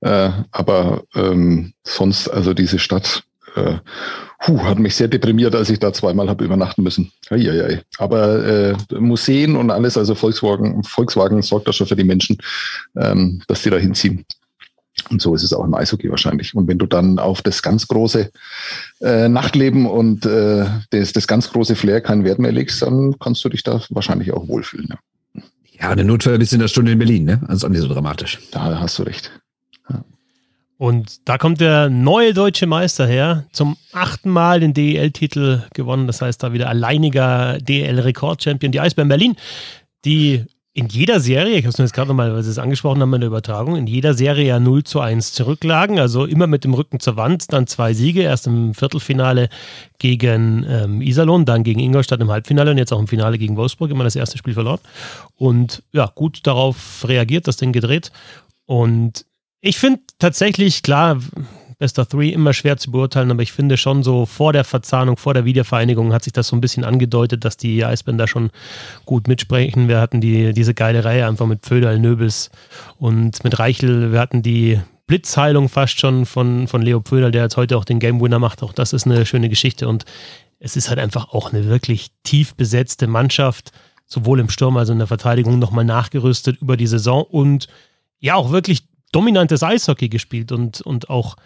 Äh, 0.00 0.30
aber 0.52 1.04
ähm, 1.14 1.72
sonst, 1.82 2.28
also 2.28 2.54
diese 2.54 2.78
Stadt, 2.78 3.24
äh, 3.56 3.78
puh, 4.38 4.62
hat 4.62 4.78
mich 4.78 4.94
sehr 4.94 5.08
deprimiert, 5.08 5.54
als 5.54 5.70
ich 5.70 5.78
da 5.78 5.92
zweimal 5.92 6.28
habe 6.28 6.44
übernachten 6.44 6.82
müssen. 6.82 7.10
Eieiei. 7.30 7.82
Aber 7.98 8.44
äh, 8.44 8.76
Museen 8.94 9.56
und 9.56 9.70
alles, 9.70 9.96
also 9.96 10.14
Volkswagen, 10.14 10.84
Volkswagen 10.84 11.42
sorgt 11.42 11.66
da 11.66 11.72
schon 11.72 11.86
für 11.86 11.96
die 11.96 12.04
Menschen, 12.04 12.38
ähm, 12.96 13.42
dass 13.48 13.62
die 13.62 13.70
da 13.70 13.76
hinziehen. 13.76 14.24
Und 15.10 15.22
so 15.22 15.34
ist 15.34 15.42
es 15.42 15.52
auch 15.52 15.64
im 15.64 15.74
Eishockey 15.74 16.10
wahrscheinlich. 16.10 16.54
Und 16.54 16.68
wenn 16.68 16.78
du 16.78 16.86
dann 16.86 17.18
auf 17.18 17.42
das 17.42 17.62
ganz 17.62 17.88
große 17.88 18.30
äh, 19.00 19.28
Nachtleben 19.28 19.86
und 19.86 20.26
äh, 20.26 20.66
das, 20.90 21.12
das 21.12 21.26
ganz 21.26 21.50
große 21.50 21.76
Flair 21.76 22.00
keinen 22.00 22.24
Wert 22.24 22.38
mehr 22.38 22.52
legst, 22.52 22.82
dann 22.82 23.18
kannst 23.18 23.44
du 23.44 23.48
dich 23.48 23.62
da 23.62 23.80
wahrscheinlich 23.90 24.32
auch 24.32 24.48
wohlfühlen. 24.48 24.88
Ja. 24.90 25.42
Ja, 25.80 25.94
der 25.94 26.04
Notfall 26.04 26.38
bist 26.38 26.50
du 26.50 26.56
in 26.56 26.60
der 26.60 26.68
Stunde 26.68 26.90
in 26.90 26.98
Berlin, 26.98 27.24
ne? 27.24 27.40
Also 27.42 27.54
ist 27.54 27.64
auch 27.64 27.68
nicht 27.68 27.82
so 27.82 27.88
dramatisch. 27.88 28.38
Da 28.50 28.80
hast 28.80 28.98
du 28.98 29.04
recht. 29.04 29.30
Und 30.78 31.28
da 31.28 31.38
kommt 31.38 31.60
der 31.60 31.90
neue 31.90 32.32
deutsche 32.32 32.68
Meister 32.68 33.04
her, 33.04 33.44
zum 33.52 33.76
achten 33.92 34.30
Mal 34.30 34.60
den 34.60 34.74
DEL-Titel 34.74 35.62
gewonnen. 35.74 36.06
Das 36.06 36.22
heißt, 36.22 36.40
da 36.40 36.52
wieder 36.52 36.68
alleiniger 36.68 37.58
DEL-Rekord-Champion, 37.58 38.70
die 38.70 38.80
Eisbären 38.80 39.08
Berlin, 39.08 39.34
die 40.04 40.44
in 40.78 40.86
jeder 40.86 41.18
Serie, 41.18 41.56
ich 41.56 41.64
habe 41.64 41.70
es 41.70 41.78
mir 41.78 41.84
jetzt 41.86 41.92
gerade 41.92 42.06
nochmal, 42.06 42.32
weil 42.32 42.44
Sie 42.44 42.50
es 42.50 42.58
angesprochen 42.58 43.02
haben 43.02 43.12
in 43.12 43.20
der 43.20 43.26
Übertragung, 43.26 43.74
in 43.74 43.88
jeder 43.88 44.14
Serie 44.14 44.46
ja 44.46 44.60
0 44.60 44.84
zu 44.84 45.00
1 45.00 45.32
zurücklagen, 45.32 45.98
also 45.98 46.24
immer 46.24 46.46
mit 46.46 46.62
dem 46.62 46.72
Rücken 46.72 47.00
zur 47.00 47.16
Wand, 47.16 47.52
dann 47.52 47.66
zwei 47.66 47.94
Siege, 47.94 48.22
erst 48.22 48.46
im 48.46 48.74
Viertelfinale 48.74 49.48
gegen 49.98 50.64
ähm, 50.68 51.02
Iserlohn, 51.02 51.44
dann 51.44 51.64
gegen 51.64 51.80
Ingolstadt 51.80 52.20
im 52.20 52.30
Halbfinale 52.30 52.70
und 52.70 52.78
jetzt 52.78 52.92
auch 52.92 53.00
im 53.00 53.08
Finale 53.08 53.38
gegen 53.38 53.56
Wolfsburg, 53.56 53.90
immer 53.90 54.04
das 54.04 54.14
erste 54.14 54.38
Spiel 54.38 54.54
verloren. 54.54 54.78
Und 55.34 55.82
ja, 55.90 56.12
gut 56.14 56.46
darauf 56.46 57.04
reagiert, 57.08 57.48
das 57.48 57.56
Ding 57.56 57.72
gedreht. 57.72 58.12
Und 58.66 59.24
ich 59.60 59.78
finde 59.78 60.02
tatsächlich, 60.20 60.84
klar, 60.84 61.18
Best 61.78 61.98
of 61.98 62.08
Three 62.08 62.30
immer 62.30 62.52
schwer 62.52 62.76
zu 62.76 62.90
beurteilen, 62.90 63.30
aber 63.30 63.42
ich 63.42 63.52
finde 63.52 63.76
schon 63.76 64.02
so 64.02 64.26
vor 64.26 64.52
der 64.52 64.64
Verzahnung, 64.64 65.16
vor 65.16 65.32
der 65.32 65.44
Wiedervereinigung 65.44 66.12
hat 66.12 66.24
sich 66.24 66.32
das 66.32 66.48
so 66.48 66.56
ein 66.56 66.60
bisschen 66.60 66.84
angedeutet, 66.84 67.44
dass 67.44 67.56
die 67.56 67.84
Eisbären 67.84 68.18
da 68.18 68.26
schon 68.26 68.50
gut 69.04 69.28
mitsprechen. 69.28 69.86
Wir 69.86 70.00
hatten 70.00 70.20
die, 70.20 70.52
diese 70.52 70.74
geile 70.74 71.04
Reihe 71.04 71.26
einfach 71.26 71.46
mit 71.46 71.62
Pföderl, 71.62 72.00
Nöbels 72.00 72.50
und 72.98 73.44
mit 73.44 73.58
Reichel. 73.58 74.10
Wir 74.10 74.18
hatten 74.18 74.42
die 74.42 74.80
Blitzheilung 75.06 75.68
fast 75.68 76.00
schon 76.00 76.26
von, 76.26 76.66
von 76.66 76.82
Leo 76.82 77.00
Pföderl, 77.00 77.30
der 77.30 77.44
jetzt 77.44 77.56
heute 77.56 77.76
auch 77.76 77.84
den 77.84 78.00
Game 78.00 78.20
Winner 78.20 78.40
macht. 78.40 78.62
Auch 78.62 78.72
das 78.72 78.92
ist 78.92 79.06
eine 79.06 79.24
schöne 79.24 79.48
Geschichte 79.48 79.88
und 79.88 80.04
es 80.58 80.76
ist 80.76 80.88
halt 80.88 80.98
einfach 80.98 81.32
auch 81.32 81.52
eine 81.52 81.66
wirklich 81.66 82.10
tief 82.24 82.56
besetzte 82.56 83.06
Mannschaft, 83.06 83.70
sowohl 84.04 84.40
im 84.40 84.50
Sturm 84.50 84.76
als 84.76 84.88
auch 84.88 84.94
in 84.94 84.98
der 84.98 85.06
Verteidigung 85.06 85.60
nochmal 85.60 85.84
nachgerüstet 85.84 86.60
über 86.60 86.76
die 86.76 86.88
Saison 86.88 87.22
und 87.22 87.68
ja 88.18 88.34
auch 88.34 88.50
wirklich 88.50 88.88
dominantes 89.12 89.62
Eishockey 89.62 90.08
gespielt 90.08 90.52
und, 90.52 90.80
und 90.80 91.08
auch, 91.08 91.36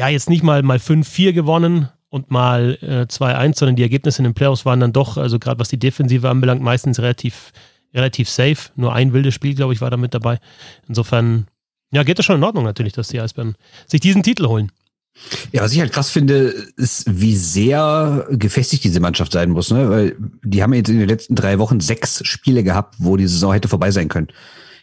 ja, 0.00 0.08
jetzt 0.08 0.30
nicht 0.30 0.42
mal, 0.42 0.62
mal 0.62 0.78
5-4 0.78 1.34
gewonnen 1.34 1.90
und 2.08 2.30
mal 2.30 2.78
äh, 2.80 3.02
2-1, 3.02 3.58
sondern 3.58 3.76
die 3.76 3.82
Ergebnisse 3.82 4.20
in 4.20 4.24
den 4.24 4.32
Playoffs 4.32 4.64
waren 4.64 4.80
dann 4.80 4.94
doch, 4.94 5.18
also 5.18 5.38
gerade 5.38 5.60
was 5.60 5.68
die 5.68 5.78
Defensive 5.78 6.26
anbelangt, 6.26 6.62
meistens 6.62 7.00
relativ, 7.00 7.52
relativ 7.92 8.30
safe. 8.30 8.70
Nur 8.76 8.94
ein 8.94 9.12
wildes 9.12 9.34
Spiel, 9.34 9.54
glaube 9.54 9.74
ich, 9.74 9.82
war 9.82 9.90
da 9.90 9.98
mit 9.98 10.14
dabei. 10.14 10.38
Insofern, 10.88 11.48
ja, 11.92 12.02
geht 12.02 12.18
das 12.18 12.24
schon 12.24 12.36
in 12.36 12.44
Ordnung 12.44 12.64
natürlich, 12.64 12.94
dass 12.94 13.08
die 13.08 13.20
Eisbären 13.20 13.56
sich 13.86 14.00
diesen 14.00 14.22
Titel 14.22 14.46
holen. 14.46 14.72
Ja, 15.52 15.60
was 15.60 15.74
ich 15.74 15.80
halt 15.80 15.92
krass 15.92 16.08
finde, 16.08 16.54
ist, 16.78 17.04
wie 17.06 17.36
sehr 17.36 18.26
gefestigt 18.30 18.84
diese 18.84 19.00
Mannschaft 19.00 19.32
sein 19.32 19.50
muss, 19.50 19.70
ne? 19.70 19.90
Weil 19.90 20.16
die 20.42 20.62
haben 20.62 20.72
jetzt 20.72 20.88
in 20.88 20.98
den 20.98 21.08
letzten 21.10 21.34
drei 21.34 21.58
Wochen 21.58 21.80
sechs 21.80 22.26
Spiele 22.26 22.64
gehabt, 22.64 22.94
wo 23.00 23.18
die 23.18 23.26
Saison 23.26 23.52
hätte 23.52 23.68
vorbei 23.68 23.90
sein 23.90 24.08
können. 24.08 24.28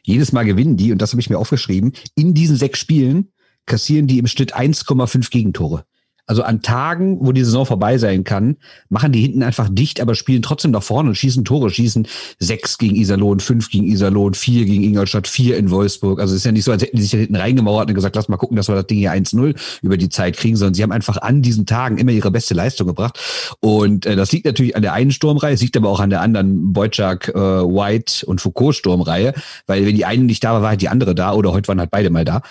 Jedes 0.04 0.32
Mal 0.32 0.46
gewinnen 0.46 0.78
die, 0.78 0.92
und 0.92 1.02
das 1.02 1.12
habe 1.12 1.22
ich 1.22 1.30
mir 1.32 1.40
aufgeschrieben, 1.40 1.94
in 2.14 2.36
diesen 2.36 2.56
sechs 2.56 2.78
Spielen 2.78 3.30
kassieren 3.68 4.08
die 4.08 4.20
im 4.20 4.28
Schnitt 4.28 4.56
1,5 4.56 5.30
Gegentore. 5.30 5.86
Also 6.30 6.44
an 6.44 6.62
Tagen, 6.62 7.20
wo 7.22 7.32
die 7.32 7.44
Saison 7.46 7.66
vorbei 7.66 7.98
sein 7.98 8.26
kann, 8.26 8.58
machen 8.90 9.14
die 9.14 9.22
hinten 9.22 9.44
einfach 9.44 9.70
dicht, 9.72 10.02
aber 10.02 10.14
spielen 10.14 10.42
trotzdem 10.42 10.72
nach 10.72 10.84
vorne 10.84 11.10
und 11.10 11.16
schießen 11.16 11.46
Tore, 11.46 11.70
schießen 11.70 12.06
sechs 12.38 12.78
gegen 12.78 12.98
Iserlohn, 12.98 13.40
fünf 13.40 13.70
gegen 13.70 13.86
Iserlohn, 13.86 14.34
vier 14.34 14.66
gegen 14.66 14.84
Ingolstadt, 14.84 15.26
vier 15.26 15.56
in 15.56 15.72
Wolfsburg. 15.72 16.20
Also 16.20 16.34
es 16.34 16.42
ist 16.42 16.46
ja 16.46 16.52
nicht 16.52 16.66
so, 16.66 16.74
als 16.74 16.84
hätten 16.84 16.98
die 16.98 17.02
sich 17.02 17.12
da 17.12 17.18
hinten 17.18 17.38
reingemauert 17.38 17.88
und 17.88 17.96
gesagt, 17.96 18.18
lass 18.18 18.28
mal 18.28 18.36
gucken, 18.36 18.58
dass 18.58 18.68
wir 18.68 18.76
das 18.76 18.88
Ding 18.88 18.98
hier 18.98 19.14
1-0 19.14 19.56
über 19.82 19.96
die 19.96 20.10
Zeit 20.10 20.36
kriegen, 20.36 20.58
sondern 20.58 20.74
sie 20.74 20.84
haben 20.84 20.92
einfach 20.92 21.16
an 21.16 21.42
diesen 21.42 21.66
Tagen 21.66 21.98
immer 21.98 22.12
ihre 22.12 22.30
beste 22.30 22.54
Leistung 22.54 22.88
gebracht. 22.88 23.18
Und 23.62 24.06
äh, 24.06 24.18
das 24.18 24.34
liegt 24.34 24.46
natürlich 24.46 24.76
an 24.76 24.82
der 24.82 24.92
einen 24.92 25.12
Sturmreihe, 25.12 25.56
liegt 25.56 25.78
aber 25.78 25.88
auch 25.88 26.02
an 26.02 26.10
der 26.10 26.20
anderen 26.20 26.74
Boyczak, 26.74 27.30
äh, 27.30 27.34
White 27.36 28.26
und 28.26 28.42
Foucault 28.42 28.76
Sturmreihe, 28.76 29.34
weil 29.66 29.86
wenn 29.86 29.96
die 29.96 30.04
eine 30.04 30.26
nicht 30.26 30.44
da 30.44 30.52
war, 30.52 30.62
war 30.62 30.70
halt 30.72 30.82
die 30.82 30.90
andere 30.90 31.16
da 31.16 31.34
oder 31.34 31.54
heute 31.54 31.70
waren 31.70 31.80
halt 31.80 31.92
beide 31.92 32.10
mal 32.10 32.26
da. 32.26 32.42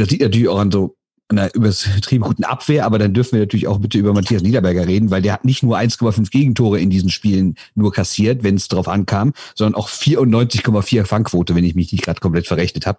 Das 0.00 0.10
liegt 0.10 0.22
natürlich 0.22 0.48
auch 0.48 0.58
an 0.58 0.70
so 0.70 0.96
einer 1.32 1.54
übertrieben 1.54 2.24
guten 2.24 2.44
Abwehr, 2.44 2.84
aber 2.84 2.98
dann 2.98 3.14
dürfen 3.14 3.32
wir 3.32 3.40
natürlich 3.40 3.66
auch 3.66 3.78
bitte 3.78 3.98
über 3.98 4.12
Matthias 4.12 4.42
Niederberger 4.42 4.86
reden, 4.86 5.10
weil 5.10 5.22
der 5.22 5.32
hat 5.32 5.44
nicht 5.44 5.62
nur 5.62 5.78
1,5 5.78 6.30
Gegentore 6.30 6.78
in 6.78 6.90
diesen 6.90 7.10
Spielen 7.10 7.56
nur 7.74 7.92
kassiert, 7.92 8.42
wenn 8.42 8.56
es 8.56 8.68
drauf 8.68 8.88
ankam, 8.88 9.32
sondern 9.54 9.74
auch 9.74 9.88
94,4 9.88 11.04
Fangquote, 11.04 11.54
wenn 11.54 11.64
ich 11.64 11.74
mich 11.74 11.92
nicht 11.92 12.04
gerade 12.04 12.20
komplett 12.20 12.46
verrechnet 12.46 12.86
habe. 12.86 12.98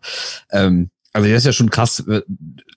Ähm, 0.52 0.90
also 1.14 1.30
das 1.30 1.40
ist 1.40 1.46
ja 1.46 1.54
schon 1.54 1.70
krass. 1.70 2.04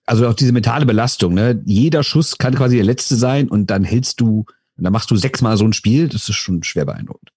Also 0.04 0.28
auch 0.28 0.34
diese 0.34 0.52
mentale 0.52 0.84
Belastung. 0.84 1.32
Ne? 1.34 1.62
Jeder 1.64 2.02
Schuss 2.02 2.36
kann 2.36 2.54
quasi 2.54 2.76
der 2.76 2.84
letzte 2.84 3.16
sein 3.16 3.48
und 3.48 3.70
dann 3.70 3.82
hältst 3.82 4.20
du, 4.20 4.44
dann 4.76 4.92
machst 4.92 5.10
du 5.10 5.16
sechsmal 5.16 5.56
so 5.56 5.64
ein 5.64 5.72
Spiel. 5.72 6.08
Das 6.08 6.28
ist 6.28 6.36
schon 6.36 6.62
schwer 6.62 6.84
beeindruckend. 6.84 7.30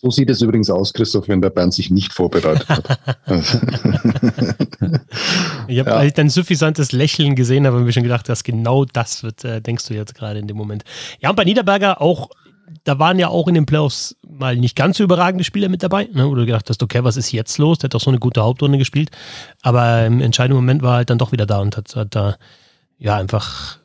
So 0.00 0.12
sieht 0.12 0.30
es 0.30 0.40
übrigens 0.42 0.70
aus, 0.70 0.92
Christoph, 0.92 1.26
wenn 1.26 1.42
der 1.42 1.50
Bernd 1.50 1.74
sich 1.74 1.90
nicht 1.90 2.12
vorbereitet 2.12 2.68
hat. 2.68 3.00
ich 5.66 5.80
habe 5.80 5.90
ja. 5.90 6.10
dein 6.10 6.30
suffisantes 6.30 6.92
Lächeln 6.92 7.34
gesehen, 7.34 7.66
aber 7.66 7.80
mir 7.80 7.90
schon 7.92 8.04
gedacht, 8.04 8.28
dass 8.28 8.44
genau 8.44 8.84
das 8.84 9.24
wird, 9.24 9.44
äh, 9.44 9.60
denkst 9.60 9.88
du 9.88 9.94
jetzt 9.94 10.14
gerade 10.14 10.38
in 10.38 10.46
dem 10.46 10.56
Moment. 10.56 10.84
Ja, 11.18 11.30
und 11.30 11.36
bei 11.36 11.42
Niederberger 11.42 12.00
auch, 12.00 12.30
da 12.84 13.00
waren 13.00 13.18
ja 13.18 13.26
auch 13.26 13.48
in 13.48 13.54
den 13.54 13.66
Playoffs 13.66 14.14
mal 14.24 14.56
nicht 14.56 14.76
ganz 14.76 14.98
so 14.98 15.02
überragende 15.02 15.42
Spieler 15.42 15.68
mit 15.68 15.82
dabei, 15.82 16.08
ne, 16.12 16.28
wo 16.30 16.36
du 16.36 16.46
gedacht 16.46 16.70
hast, 16.70 16.80
okay, 16.80 17.02
was 17.02 17.16
ist 17.16 17.32
jetzt 17.32 17.58
los? 17.58 17.78
Der 17.78 17.88
hat 17.88 17.94
doch 17.94 18.00
so 18.00 18.10
eine 18.10 18.20
gute 18.20 18.42
Hauptrunde 18.42 18.78
gespielt. 18.78 19.10
Aber 19.62 20.06
im 20.06 20.20
entscheidenden 20.20 20.58
Moment 20.58 20.82
war 20.82 20.92
er 20.92 20.96
halt 20.98 21.10
dann 21.10 21.18
doch 21.18 21.32
wieder 21.32 21.44
da 21.46 21.58
und 21.58 21.76
hat, 21.76 21.96
hat 21.96 22.14
da 22.14 22.36
ja 22.98 23.16
einfach 23.16 23.78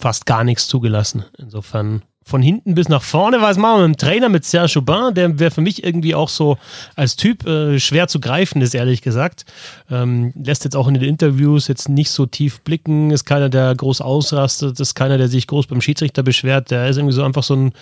fast 0.00 0.26
gar 0.26 0.42
nichts 0.42 0.66
zugelassen. 0.66 1.26
Insofern 1.38 2.02
von 2.30 2.40
hinten 2.40 2.74
bis 2.74 2.88
nach 2.88 3.02
vorne. 3.02 3.42
Was 3.42 3.58
machen 3.58 3.80
wir 3.80 3.88
mit 3.88 3.98
dem 3.98 4.00
Trainer, 4.00 4.28
mit 4.28 4.44
Serge 4.44 4.78
Aubin? 4.78 5.14
Der 5.14 5.38
wäre 5.38 5.50
für 5.50 5.60
mich 5.60 5.84
irgendwie 5.84 6.14
auch 6.14 6.28
so 6.28 6.56
als 6.96 7.16
Typ 7.16 7.46
äh, 7.46 7.78
schwer 7.78 8.08
zu 8.08 8.20
greifen 8.20 8.62
ist, 8.62 8.74
ehrlich 8.74 9.02
gesagt. 9.02 9.44
Ähm, 9.90 10.32
lässt 10.42 10.64
jetzt 10.64 10.76
auch 10.76 10.88
in 10.88 10.94
den 10.94 11.02
Interviews 11.02 11.68
jetzt 11.68 11.88
nicht 11.88 12.10
so 12.10 12.24
tief 12.24 12.62
blicken, 12.62 13.10
ist 13.10 13.24
keiner, 13.24 13.50
der 13.50 13.74
groß 13.74 14.00
ausrastet, 14.00 14.80
ist 14.80 14.94
keiner, 14.94 15.18
der 15.18 15.28
sich 15.28 15.46
groß 15.46 15.66
beim 15.66 15.80
Schiedsrichter 15.80 16.22
beschwert. 16.22 16.70
Der 16.70 16.88
ist 16.88 16.96
irgendwie 16.96 17.14
so 17.14 17.22
einfach 17.24 17.42
so 17.42 17.54
ein, 17.54 17.72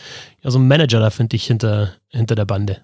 ja, 0.43 0.51
so 0.51 0.59
ein 0.59 0.67
Manager 0.67 0.99
da, 0.99 1.11
finde 1.11 1.37
ich, 1.37 1.47
hinter, 1.47 1.93
hinter 2.09 2.35
der 2.35 2.47
Bande. 2.47 2.79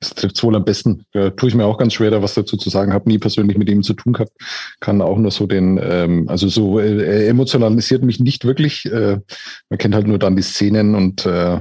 Das 0.00 0.10
trifft 0.10 0.42
wohl 0.42 0.54
am 0.54 0.64
besten. 0.64 1.06
Da 1.12 1.30
tue 1.30 1.48
ich 1.48 1.54
mir 1.54 1.64
auch 1.64 1.78
ganz 1.78 1.94
schwer, 1.94 2.10
da 2.10 2.22
was 2.22 2.34
dazu 2.34 2.56
zu 2.56 2.68
sagen. 2.68 2.92
Habe 2.92 3.08
nie 3.08 3.18
persönlich 3.18 3.56
mit 3.56 3.68
ihm 3.70 3.82
zu 3.82 3.94
tun 3.94 4.12
gehabt. 4.12 4.32
Kann 4.80 5.00
auch 5.00 5.16
nur 5.16 5.30
so 5.30 5.46
den, 5.46 5.80
ähm, 5.82 6.28
also 6.28 6.48
so 6.48 6.78
äh, 6.78 7.26
emotionalisiert 7.28 8.02
mich 8.02 8.20
nicht 8.20 8.44
wirklich. 8.44 8.84
Äh, 8.86 9.20
man 9.70 9.78
kennt 9.78 9.94
halt 9.94 10.06
nur 10.06 10.18
dann 10.18 10.36
die 10.36 10.42
Szenen 10.42 10.94
und 10.94 11.24
äh, 11.24 11.60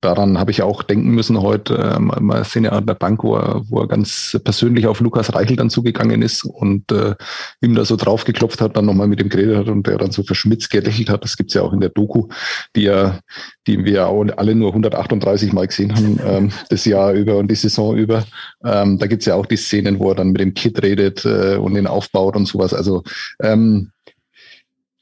daran 0.00 0.38
habe 0.38 0.50
ich 0.50 0.62
auch 0.62 0.82
denken 0.82 1.10
müssen 1.10 1.40
heute. 1.40 1.76
Äh, 1.76 1.98
mal 1.98 2.44
Szene 2.44 2.72
an 2.72 2.86
der 2.86 2.94
Bank, 2.94 3.24
wo 3.24 3.36
er, 3.36 3.62
wo 3.68 3.80
er 3.80 3.88
ganz 3.88 4.38
persönlich 4.44 4.86
auf 4.86 5.00
Lukas 5.00 5.34
Reichel 5.34 5.56
dann 5.56 5.70
zugegangen 5.70 6.22
ist 6.22 6.44
und 6.44 6.90
äh, 6.92 7.14
ihm 7.60 7.74
da 7.74 7.84
so 7.84 7.96
drauf 7.96 8.24
geklopft 8.24 8.60
hat, 8.60 8.76
dann 8.76 8.86
nochmal 8.86 9.08
mit 9.08 9.20
ihm 9.20 9.28
geredet 9.28 9.56
hat 9.56 9.68
und 9.68 9.86
der 9.86 9.98
dann 9.98 10.12
so 10.12 10.22
verschmitzt 10.22 10.70
gelächelt 10.70 11.10
hat. 11.10 11.24
Das 11.24 11.36
gibt's 11.36 11.54
ja 11.54 11.62
auch 11.62 11.72
in 11.72 11.80
der 11.80 11.90
Doku, 11.90 12.28
die 12.76 12.82
ja, 12.82 13.18
die 13.66 13.84
wir 13.84 14.06
auch 14.06 14.24
alle 14.36 14.54
nur 14.54 14.70
138 14.70 15.52
Mal 15.52 15.66
gesehen 15.66 15.94
haben, 15.94 16.20
ähm, 16.26 16.52
das 16.70 16.84
Jahr 16.84 17.12
über 17.12 17.36
und 17.36 17.50
die 17.50 17.56
Saison 17.56 17.96
über. 17.96 18.24
Ähm, 18.64 18.98
da 18.98 19.06
gibt's 19.06 19.26
ja 19.26 19.34
auch 19.34 19.46
die 19.46 19.56
Szenen, 19.56 19.98
wo 19.98 20.10
er 20.10 20.16
dann 20.16 20.32
mit 20.32 20.40
dem 20.40 20.54
Kid 20.54 20.82
redet 20.82 21.24
äh, 21.24 21.56
und 21.56 21.76
ihn 21.76 21.86
aufbaut 21.86 22.36
und 22.36 22.46
sowas. 22.46 22.72
Also 22.72 23.02
ähm, 23.42 23.90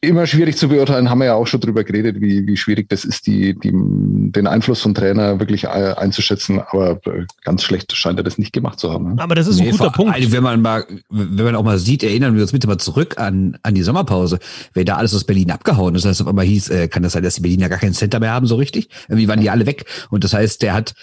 immer 0.07 0.27
schwierig 0.27 0.57
zu 0.57 0.69
beurteilen, 0.69 1.11
haben 1.11 1.19
wir 1.19 1.27
ja 1.27 1.35
auch 1.35 1.47
schon 1.47 1.61
drüber 1.61 1.85
geredet, 1.85 2.21
wie, 2.21 2.47
wie 2.47 2.57
schwierig 2.57 2.89
das 2.89 3.05
ist, 3.05 3.27
die, 3.27 3.59
die, 3.59 3.73
den 3.73 4.47
Einfluss 4.47 4.81
von 4.81 4.95
Trainer 4.95 5.39
wirklich 5.39 5.69
einzuschätzen. 5.69 6.61
Aber 6.61 7.01
äh, 7.07 7.27
ganz 7.43 7.63
schlecht 7.63 7.93
scheint 7.93 8.19
er 8.19 8.25
das 8.25 8.39
nicht 8.39 8.53
gemacht 8.53 8.79
zu 8.79 8.93
haben. 8.93 9.15
Ne? 9.15 9.23
Aber 9.23 9.35
das 9.35 9.47
ist 9.47 9.59
nee, 9.59 9.69
ein 9.69 9.71
guter 9.73 9.91
Punkt. 9.91 10.33
Wenn 10.33 10.43
man 10.43 10.63
mal, 10.63 10.85
wenn 11.11 11.45
man 11.45 11.57
auch 11.57 11.65
mal 11.65 11.79
sieht, 11.79 12.03
erinnern 12.03 12.35
wir 12.35 12.43
uns 12.43 12.53
bitte 12.53 12.67
mal 12.67 12.79
zurück 12.79 13.19
an, 13.19 13.59
an 13.63 13.75
die 13.75 13.83
Sommerpause, 13.83 14.39
wer 14.75 14.85
da 14.85 14.97
alles 14.97 15.15
aus 15.15 15.25
Berlin 15.25 15.51
abgehauen 15.51 15.95
ist. 15.95 16.05
Das 16.05 16.11
heißt, 16.11 16.23
auf 16.23 16.29
einmal 16.29 16.47
hieß, 16.47 16.71
äh, 16.71 16.89
kann 16.89 17.03
das 17.03 17.13
sein, 17.13 17.23
dass 17.23 17.35
die 17.35 17.43
Berliner 17.43 17.69
gar 17.69 17.79
keinen 17.79 17.95
Center 17.95 18.21
mehr 18.21 18.33
haben, 18.33 18.47
so 18.47 18.57
richtig? 18.57 18.89
Irgendwie 19.09 19.29
waren 19.29 19.41
die 19.41 19.51
alle 19.51 19.67
weg. 19.67 19.85
Und 20.11 20.25
das 20.25 20.33
heißt, 20.33 20.63
der 20.63 20.75
hat 20.75 20.95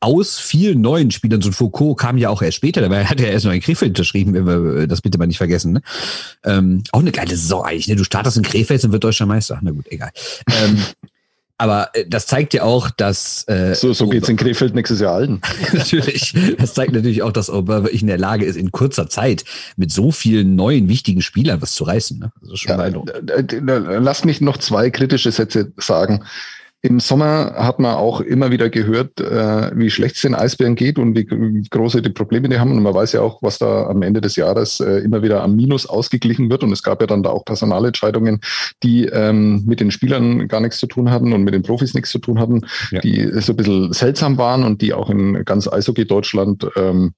aus 0.00 0.38
vielen 0.38 0.80
neuen 0.80 1.10
Spielern, 1.10 1.42
so 1.42 1.48
ein 1.48 1.52
Foucault 1.52 1.98
kam 1.98 2.18
ja 2.18 2.28
auch 2.28 2.42
erst 2.42 2.56
später, 2.56 2.80
dabei 2.80 3.04
hat 3.04 3.20
er 3.20 3.32
erst 3.32 3.44
noch 3.44 3.52
in 3.52 3.60
Krefeld 3.60 3.90
unterschrieben, 3.90 4.34
wenn 4.34 4.46
wir 4.46 4.86
das 4.86 5.00
bitte 5.00 5.18
mal 5.18 5.26
nicht 5.26 5.38
vergessen. 5.38 5.72
Ne? 5.72 5.82
Ähm, 6.44 6.84
auch 6.92 7.00
eine 7.00 7.12
geile 7.12 7.36
Saison 7.36 7.64
eigentlich, 7.64 7.88
ne? 7.88 7.96
Du 7.96 8.04
startest 8.04 8.36
in 8.36 8.44
Krefeld 8.44 8.84
und 8.84 8.92
wird 8.92 9.02
deutscher 9.02 9.26
Meister. 9.26 9.58
Na 9.60 9.72
gut, 9.72 9.86
egal. 9.90 10.10
ähm, 10.62 10.78
aber 11.58 11.90
äh, 11.94 12.04
das 12.06 12.26
zeigt 12.26 12.54
ja 12.54 12.62
auch, 12.62 12.90
dass 12.90 13.46
äh, 13.48 13.74
so, 13.74 13.92
so 13.92 14.08
geht's 14.08 14.28
in 14.28 14.36
Krefeld 14.36 14.76
nächstes 14.76 15.00
Jahr 15.00 15.14
allen. 15.14 15.40
natürlich. 15.72 16.32
Das 16.56 16.74
zeigt 16.74 16.92
natürlich 16.92 17.22
auch, 17.22 17.32
dass 17.32 17.50
Ober 17.50 17.82
wirklich 17.82 18.02
in 18.02 18.08
der 18.08 18.18
Lage 18.18 18.44
ist, 18.44 18.56
in 18.56 18.70
kurzer 18.70 19.08
Zeit 19.08 19.44
mit 19.76 19.90
so 19.90 20.12
vielen 20.12 20.54
neuen 20.54 20.88
wichtigen 20.88 21.22
Spielern 21.22 21.60
was 21.60 21.72
zu 21.72 21.82
reißen. 21.82 22.20
Ne? 22.20 22.32
Das 22.40 22.52
ist 22.52 22.60
schon 22.60 22.78
ja, 22.78 23.98
Lass 23.98 24.24
mich 24.24 24.40
noch 24.40 24.58
zwei 24.58 24.90
kritische 24.90 25.32
Sätze 25.32 25.72
sagen. 25.76 26.24
Im 26.80 27.00
Sommer 27.00 27.54
hat 27.56 27.80
man 27.80 27.96
auch 27.96 28.20
immer 28.20 28.52
wieder 28.52 28.70
gehört, 28.70 29.20
äh, 29.20 29.76
wie 29.76 29.90
schlecht 29.90 30.14
es 30.14 30.22
den 30.22 30.36
Eisbären 30.36 30.76
geht 30.76 30.96
und 31.00 31.16
wie, 31.16 31.28
wie 31.28 31.68
große 31.68 32.02
die 32.02 32.10
Probleme 32.10 32.48
die 32.48 32.60
haben. 32.60 32.70
Und 32.70 32.84
man 32.84 32.94
weiß 32.94 33.12
ja 33.14 33.20
auch, 33.20 33.42
was 33.42 33.58
da 33.58 33.88
am 33.88 34.02
Ende 34.02 34.20
des 34.20 34.36
Jahres 34.36 34.78
äh, 34.78 34.98
immer 34.98 35.22
wieder 35.22 35.42
am 35.42 35.56
Minus 35.56 35.86
ausgeglichen 35.86 36.50
wird. 36.50 36.62
Und 36.62 36.70
es 36.70 36.84
gab 36.84 37.00
ja 37.00 37.08
dann 37.08 37.24
da 37.24 37.30
auch 37.30 37.44
Personalentscheidungen, 37.44 38.40
die 38.84 39.06
ähm, 39.06 39.64
mit 39.66 39.80
den 39.80 39.90
Spielern 39.90 40.46
gar 40.46 40.60
nichts 40.60 40.78
zu 40.78 40.86
tun 40.86 41.10
hatten 41.10 41.32
und 41.32 41.42
mit 41.42 41.52
den 41.52 41.64
Profis 41.64 41.94
nichts 41.94 42.10
zu 42.10 42.20
tun 42.20 42.38
hatten, 42.38 42.60
ja. 42.92 43.00
die 43.00 43.28
so 43.40 43.54
ein 43.54 43.56
bisschen 43.56 43.92
seltsam 43.92 44.38
waren 44.38 44.62
und 44.62 44.80
die 44.80 44.94
auch 44.94 45.10
in 45.10 45.44
ganz 45.44 45.66
Eishockey 45.66 46.06
Deutschland 46.06 46.64
ähm, 46.76 47.14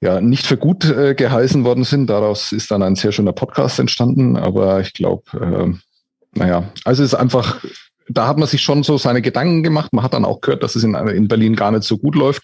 ja 0.00 0.20
nicht 0.20 0.46
für 0.46 0.56
gut 0.56 0.84
äh, 0.84 1.14
geheißen 1.14 1.62
worden 1.62 1.84
sind. 1.84 2.08
Daraus 2.08 2.50
ist 2.50 2.72
dann 2.72 2.82
ein 2.82 2.96
sehr 2.96 3.12
schöner 3.12 3.32
Podcast 3.32 3.78
entstanden. 3.78 4.36
Aber 4.36 4.80
ich 4.80 4.94
glaube, 4.94 5.22
äh, 5.32 6.38
naja, 6.38 6.72
also 6.84 7.04
es 7.04 7.12
ist 7.12 7.18
einfach 7.18 7.60
da 8.12 8.26
hat 8.26 8.38
man 8.38 8.48
sich 8.48 8.62
schon 8.62 8.82
so 8.82 8.98
seine 8.98 9.22
Gedanken 9.22 9.62
gemacht. 9.62 9.92
Man 9.92 10.04
hat 10.04 10.14
dann 10.14 10.24
auch 10.24 10.40
gehört, 10.40 10.62
dass 10.62 10.76
es 10.76 10.84
in, 10.84 10.94
in 10.94 11.28
Berlin 11.28 11.56
gar 11.56 11.70
nicht 11.70 11.84
so 11.84 11.98
gut 11.98 12.14
läuft. 12.14 12.42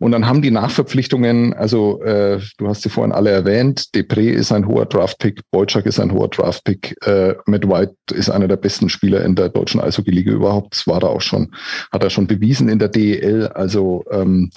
Und 0.00 0.12
dann 0.12 0.26
haben 0.26 0.40
die 0.40 0.50
Nachverpflichtungen, 0.50 1.52
also 1.52 2.02
äh, 2.02 2.40
du 2.56 2.68
hast 2.68 2.80
sie 2.80 2.88
vorhin 2.88 3.12
alle 3.12 3.30
erwähnt, 3.30 3.88
Depré 3.94 4.30
ist 4.30 4.50
ein 4.50 4.66
hoher 4.66 4.86
Draftpick, 4.86 5.42
Boyczak 5.50 5.84
ist 5.84 6.00
ein 6.00 6.10
hoher 6.12 6.28
Draftpick, 6.28 6.96
äh, 7.06 7.34
Matt 7.44 7.68
White 7.68 7.94
ist 8.12 8.30
einer 8.30 8.48
der 8.48 8.56
besten 8.56 8.88
Spieler 8.88 9.22
in 9.22 9.34
der 9.34 9.50
deutschen 9.50 9.78
Eishockey-Liga 9.78 10.32
überhaupt. 10.32 10.74
Das 10.74 10.86
war 10.86 11.00
da 11.00 11.08
auch 11.08 11.20
schon, 11.20 11.54
hat 11.92 12.02
er 12.02 12.08
schon 12.08 12.26
bewiesen 12.26 12.70
in 12.70 12.78
der 12.78 12.88
DEL. 12.88 13.48
Also 13.48 14.02
ähm, 14.10 14.50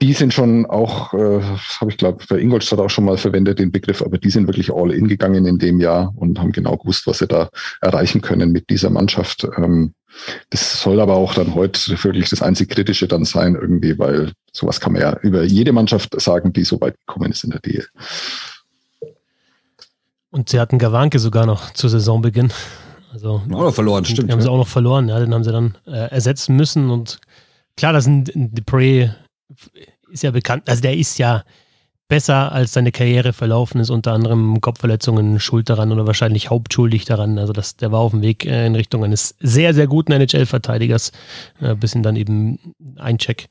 die 0.00 0.12
sind 0.12 0.32
schon 0.32 0.64
auch, 0.66 1.12
äh, 1.12 1.40
habe 1.80 1.90
ich 1.90 1.96
glaube 1.96 2.24
bei 2.28 2.38
Ingolstadt 2.38 2.78
auch 2.78 2.90
schon 2.90 3.04
mal 3.04 3.16
verwendet, 3.16 3.58
den 3.58 3.72
Begriff, 3.72 4.00
aber 4.00 4.18
die 4.18 4.30
sind 4.30 4.46
wirklich 4.46 4.72
all 4.72 4.92
in 4.92 5.08
gegangen 5.08 5.44
in 5.44 5.58
dem 5.58 5.80
Jahr 5.80 6.12
und 6.14 6.38
haben 6.38 6.52
genau 6.52 6.76
gewusst, 6.76 7.08
was 7.08 7.18
sie 7.18 7.26
da 7.26 7.48
erreichen 7.80 8.20
können 8.20 8.52
mit 8.52 8.70
dieser 8.70 8.90
Mannschaft. 8.90 9.44
Ähm, 9.56 9.94
das 10.50 10.80
soll 10.80 11.00
aber 11.00 11.14
auch 11.14 11.34
dann 11.34 11.54
heute 11.54 12.02
wirklich 12.02 12.30
das 12.30 12.42
einzig 12.42 12.70
Kritische 12.70 13.08
dann 13.08 13.24
sein, 13.24 13.54
irgendwie, 13.54 13.98
weil 13.98 14.32
sowas 14.52 14.80
kann 14.80 14.92
man 14.92 15.02
ja 15.02 15.18
über 15.22 15.42
jede 15.44 15.72
Mannschaft 15.72 16.18
sagen, 16.20 16.52
die 16.52 16.64
so 16.64 16.80
weit 16.80 16.96
gekommen 17.06 17.30
ist 17.30 17.44
in 17.44 17.50
der 17.50 17.60
DL. 17.60 17.86
Und 20.30 20.48
sie 20.48 20.58
hatten 20.58 20.78
Gawanke 20.78 21.18
sogar 21.18 21.46
noch 21.46 21.72
zu 21.72 21.88
Saisonbeginn. 21.88 22.52
Also, 23.12 23.34
auch 23.34 23.46
noch 23.46 23.74
verloren, 23.74 24.04
stimmt. 24.04 24.28
Die 24.28 24.32
haben 24.32 24.40
ja. 24.40 24.44
sie 24.44 24.50
auch 24.50 24.56
noch 24.56 24.68
verloren, 24.68 25.08
ja, 25.08 25.20
den 25.20 25.32
haben 25.32 25.44
sie 25.44 25.52
dann 25.52 25.76
äh, 25.86 26.10
ersetzen 26.10 26.56
müssen. 26.56 26.90
Und 26.90 27.20
klar, 27.76 27.92
das 27.92 28.04
sind 28.04 28.32
Depre 28.34 29.14
ist 30.10 30.22
ja 30.22 30.30
bekannt, 30.30 30.68
also 30.68 30.80
der 30.80 30.96
ist 30.96 31.18
ja 31.18 31.44
besser 32.08 32.52
als 32.52 32.72
seine 32.72 32.92
Karriere 32.92 33.32
verlaufen 33.32 33.80
ist, 33.80 33.90
unter 33.90 34.12
anderem 34.12 34.60
Kopfverletzungen 34.60 35.40
schuld 35.40 35.70
daran 35.70 35.92
oder 35.92 36.06
wahrscheinlich 36.06 36.50
hauptschuldig 36.50 37.04
daran. 37.04 37.38
Also 37.38 37.52
das, 37.52 37.76
der 37.76 37.92
war 37.92 38.00
auf 38.00 38.12
dem 38.12 38.22
Weg 38.22 38.44
äh, 38.44 38.66
in 38.66 38.74
Richtung 38.74 39.04
eines 39.04 39.34
sehr, 39.40 39.74
sehr 39.74 39.86
guten 39.86 40.12
NHL-Verteidigers, 40.12 41.12
äh, 41.60 41.74
bis 41.74 41.94
ihn 41.94 42.02
dann 42.02 42.16
eben 42.16 42.74
ein 42.96 43.18
Check 43.18 43.48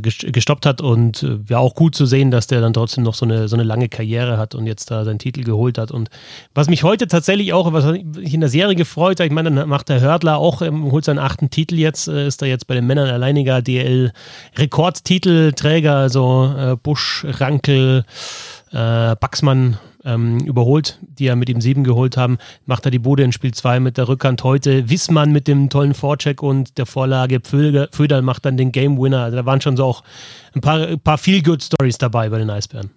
gestoppt 0.00 0.64
hat 0.64 0.80
und 0.80 1.22
äh, 1.22 1.38
ja 1.48 1.58
auch 1.58 1.74
gut 1.74 1.94
zu 1.94 2.06
sehen, 2.06 2.30
dass 2.30 2.46
der 2.46 2.62
dann 2.62 2.72
trotzdem 2.72 3.04
noch 3.04 3.12
so 3.14 3.26
eine, 3.26 3.46
so 3.48 3.56
eine 3.56 3.62
lange 3.62 3.90
Karriere 3.90 4.38
hat 4.38 4.54
und 4.54 4.66
jetzt 4.66 4.90
da 4.90 5.04
seinen 5.04 5.18
Titel 5.18 5.44
geholt 5.44 5.76
hat. 5.76 5.90
Und 5.90 6.08
was 6.54 6.68
mich 6.68 6.82
heute 6.82 7.08
tatsächlich 7.08 7.52
auch, 7.52 7.74
was 7.74 7.84
ich 8.18 8.32
in 8.32 8.40
der 8.40 8.48
Serie 8.48 8.74
gefreut 8.74 9.20
habe, 9.20 9.26
ich 9.26 9.32
meine, 9.32 9.52
dann 9.52 9.68
macht 9.68 9.90
der 9.90 10.00
Hördler 10.00 10.38
auch, 10.38 10.62
ähm, 10.62 10.90
holt 10.90 11.04
seinen 11.04 11.18
achten 11.18 11.50
Titel 11.50 11.74
jetzt, 11.74 12.08
äh, 12.08 12.26
ist 12.26 12.40
da 12.40 12.46
jetzt 12.46 12.66
bei 12.66 12.74
den 12.74 12.86
Männern 12.86 13.10
alleiniger 13.10 13.60
DL-Rekordtitelträger, 13.60 15.94
also 15.94 16.54
äh, 16.56 16.76
Busch, 16.82 17.26
Rankel, 17.28 18.06
äh, 18.72 19.14
Baxmann, 19.16 19.76
ähm, 20.06 20.38
überholt, 20.38 20.98
die 21.02 21.26
er 21.26 21.36
mit 21.36 21.48
ihm 21.48 21.60
sieben 21.60 21.84
geholt 21.84 22.16
haben. 22.16 22.38
Macht 22.64 22.86
er 22.86 22.90
die 22.90 22.98
Bude 22.98 23.24
in 23.24 23.32
Spiel 23.32 23.52
2 23.52 23.80
mit 23.80 23.98
der 23.98 24.08
Rückhand 24.08 24.44
heute. 24.44 24.88
Wissmann 24.88 25.32
mit 25.32 25.48
dem 25.48 25.68
tollen 25.68 25.94
Vorcheck 25.94 26.42
und 26.42 26.78
der 26.78 26.86
Vorlage. 26.86 27.40
Föderl 27.42 28.22
macht 28.22 28.46
dann 28.46 28.56
den 28.56 28.72
Game 28.72 28.98
Winner. 28.98 29.24
Also 29.24 29.36
da 29.36 29.44
waren 29.44 29.60
schon 29.60 29.76
so 29.76 29.84
auch 29.84 30.04
ein 30.54 30.60
paar, 30.60 30.86
ein 30.86 31.00
paar 31.00 31.18
Feel-Good-Stories 31.18 31.98
dabei 31.98 32.30
bei 32.30 32.38
den 32.38 32.48
Eisbären. 32.48 32.90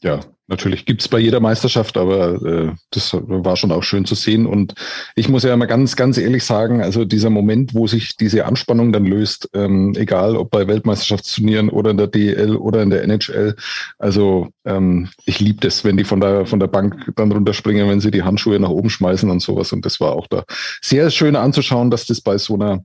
Ja, 0.00 0.20
natürlich 0.46 0.86
gibt 0.86 1.00
es 1.00 1.08
bei 1.08 1.18
jeder 1.18 1.40
Meisterschaft, 1.40 1.96
aber 1.96 2.40
äh, 2.42 2.72
das 2.90 3.12
war 3.14 3.56
schon 3.56 3.72
auch 3.72 3.82
schön 3.82 4.04
zu 4.04 4.14
sehen. 4.14 4.46
Und 4.46 4.74
ich 5.16 5.28
muss 5.28 5.42
ja 5.42 5.56
mal 5.56 5.66
ganz, 5.66 5.96
ganz 5.96 6.18
ehrlich 6.18 6.44
sagen, 6.44 6.82
also 6.82 7.04
dieser 7.04 7.30
Moment, 7.30 7.74
wo 7.74 7.88
sich 7.88 8.16
diese 8.16 8.46
Anspannung 8.46 8.92
dann 8.92 9.06
löst, 9.06 9.50
ähm, 9.54 9.94
egal 9.96 10.36
ob 10.36 10.52
bei 10.52 10.68
Weltmeisterschaftsturnieren 10.68 11.68
oder 11.68 11.90
in 11.90 11.96
der 11.96 12.06
DL 12.06 12.54
oder 12.54 12.80
in 12.82 12.90
der 12.90 13.02
NHL, 13.02 13.56
also 13.98 14.48
ähm, 14.64 15.08
ich 15.24 15.40
liebe 15.40 15.60
das, 15.60 15.84
wenn 15.84 15.96
die 15.96 16.04
von 16.04 16.20
der, 16.20 16.46
von 16.46 16.60
der 16.60 16.68
Bank 16.68 17.12
dann 17.16 17.32
runterspringen, 17.32 17.88
wenn 17.88 18.00
sie 18.00 18.12
die 18.12 18.22
Handschuhe 18.22 18.60
nach 18.60 18.70
oben 18.70 18.90
schmeißen 18.90 19.28
und 19.28 19.40
sowas. 19.40 19.72
Und 19.72 19.84
das 19.84 19.98
war 19.98 20.12
auch 20.12 20.28
da 20.28 20.44
sehr 20.80 21.10
schön 21.10 21.34
anzuschauen, 21.34 21.90
dass 21.90 22.06
das 22.06 22.20
bei 22.20 22.38
so 22.38 22.54
einer 22.54 22.84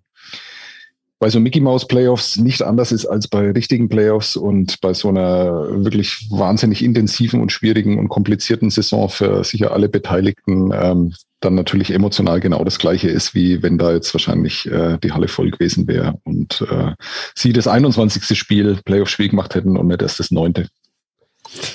bei 1.23 1.29
so 1.29 1.39
Mickey 1.39 1.61
Mouse 1.61 1.87
Playoffs 1.87 2.35
nicht 2.35 2.61
anders 2.63 2.91
ist 2.91 3.05
als 3.05 3.29
bei 3.29 3.51
richtigen 3.51 3.87
Playoffs 3.87 4.35
und 4.35 4.81
bei 4.81 4.93
so 4.93 5.07
einer 5.07 5.85
wirklich 5.85 6.27
wahnsinnig 6.29 6.83
intensiven 6.83 7.39
und 7.39 7.49
schwierigen 7.49 7.97
und 7.97 8.09
komplizierten 8.09 8.69
Saison 8.69 9.07
für 9.07 9.41
sicher 9.45 9.71
alle 9.71 9.87
Beteiligten 9.87 10.73
ähm, 10.73 11.13
dann 11.39 11.55
natürlich 11.55 11.91
emotional 11.91 12.41
genau 12.41 12.65
das 12.65 12.77
gleiche 12.77 13.09
ist, 13.09 13.33
wie 13.33 13.63
wenn 13.63 13.77
da 13.77 13.93
jetzt 13.93 14.13
wahrscheinlich 14.13 14.69
äh, 14.69 14.97
die 15.01 15.13
Halle 15.13 15.29
voll 15.29 15.49
gewesen 15.49 15.87
wäre 15.87 16.19
und 16.25 16.59
äh, 16.69 16.91
sie 17.35 17.53
das 17.53 17.69
21. 17.69 18.37
Spiel, 18.37 18.81
Playoff-Spiel 18.83 19.29
gemacht 19.29 19.55
hätten 19.55 19.77
und 19.77 19.87
nicht 19.87 20.01
erst 20.01 20.19
das 20.19 20.29
neunte. 20.29 20.67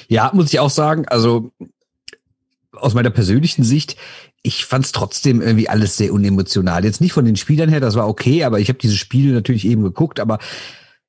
Ja, 0.08 0.30
muss 0.34 0.52
ich 0.52 0.60
auch 0.60 0.68
sagen, 0.68 1.08
also 1.08 1.52
aus 2.72 2.92
meiner 2.92 3.08
persönlichen 3.08 3.64
Sicht, 3.64 3.96
ich 4.48 4.64
fand 4.64 4.86
es 4.86 4.92
trotzdem 4.92 5.42
irgendwie 5.42 5.68
alles 5.68 5.96
sehr 5.98 6.12
unemotional. 6.12 6.84
Jetzt 6.84 7.02
nicht 7.02 7.12
von 7.12 7.26
den 7.26 7.36
Spielern 7.36 7.68
her, 7.68 7.80
das 7.80 7.94
war 7.94 8.08
okay, 8.08 8.44
aber 8.44 8.58
ich 8.58 8.70
habe 8.70 8.78
dieses 8.78 8.96
Spiel 8.96 9.32
natürlich 9.32 9.66
eben 9.66 9.82
geguckt, 9.82 10.20
aber 10.20 10.38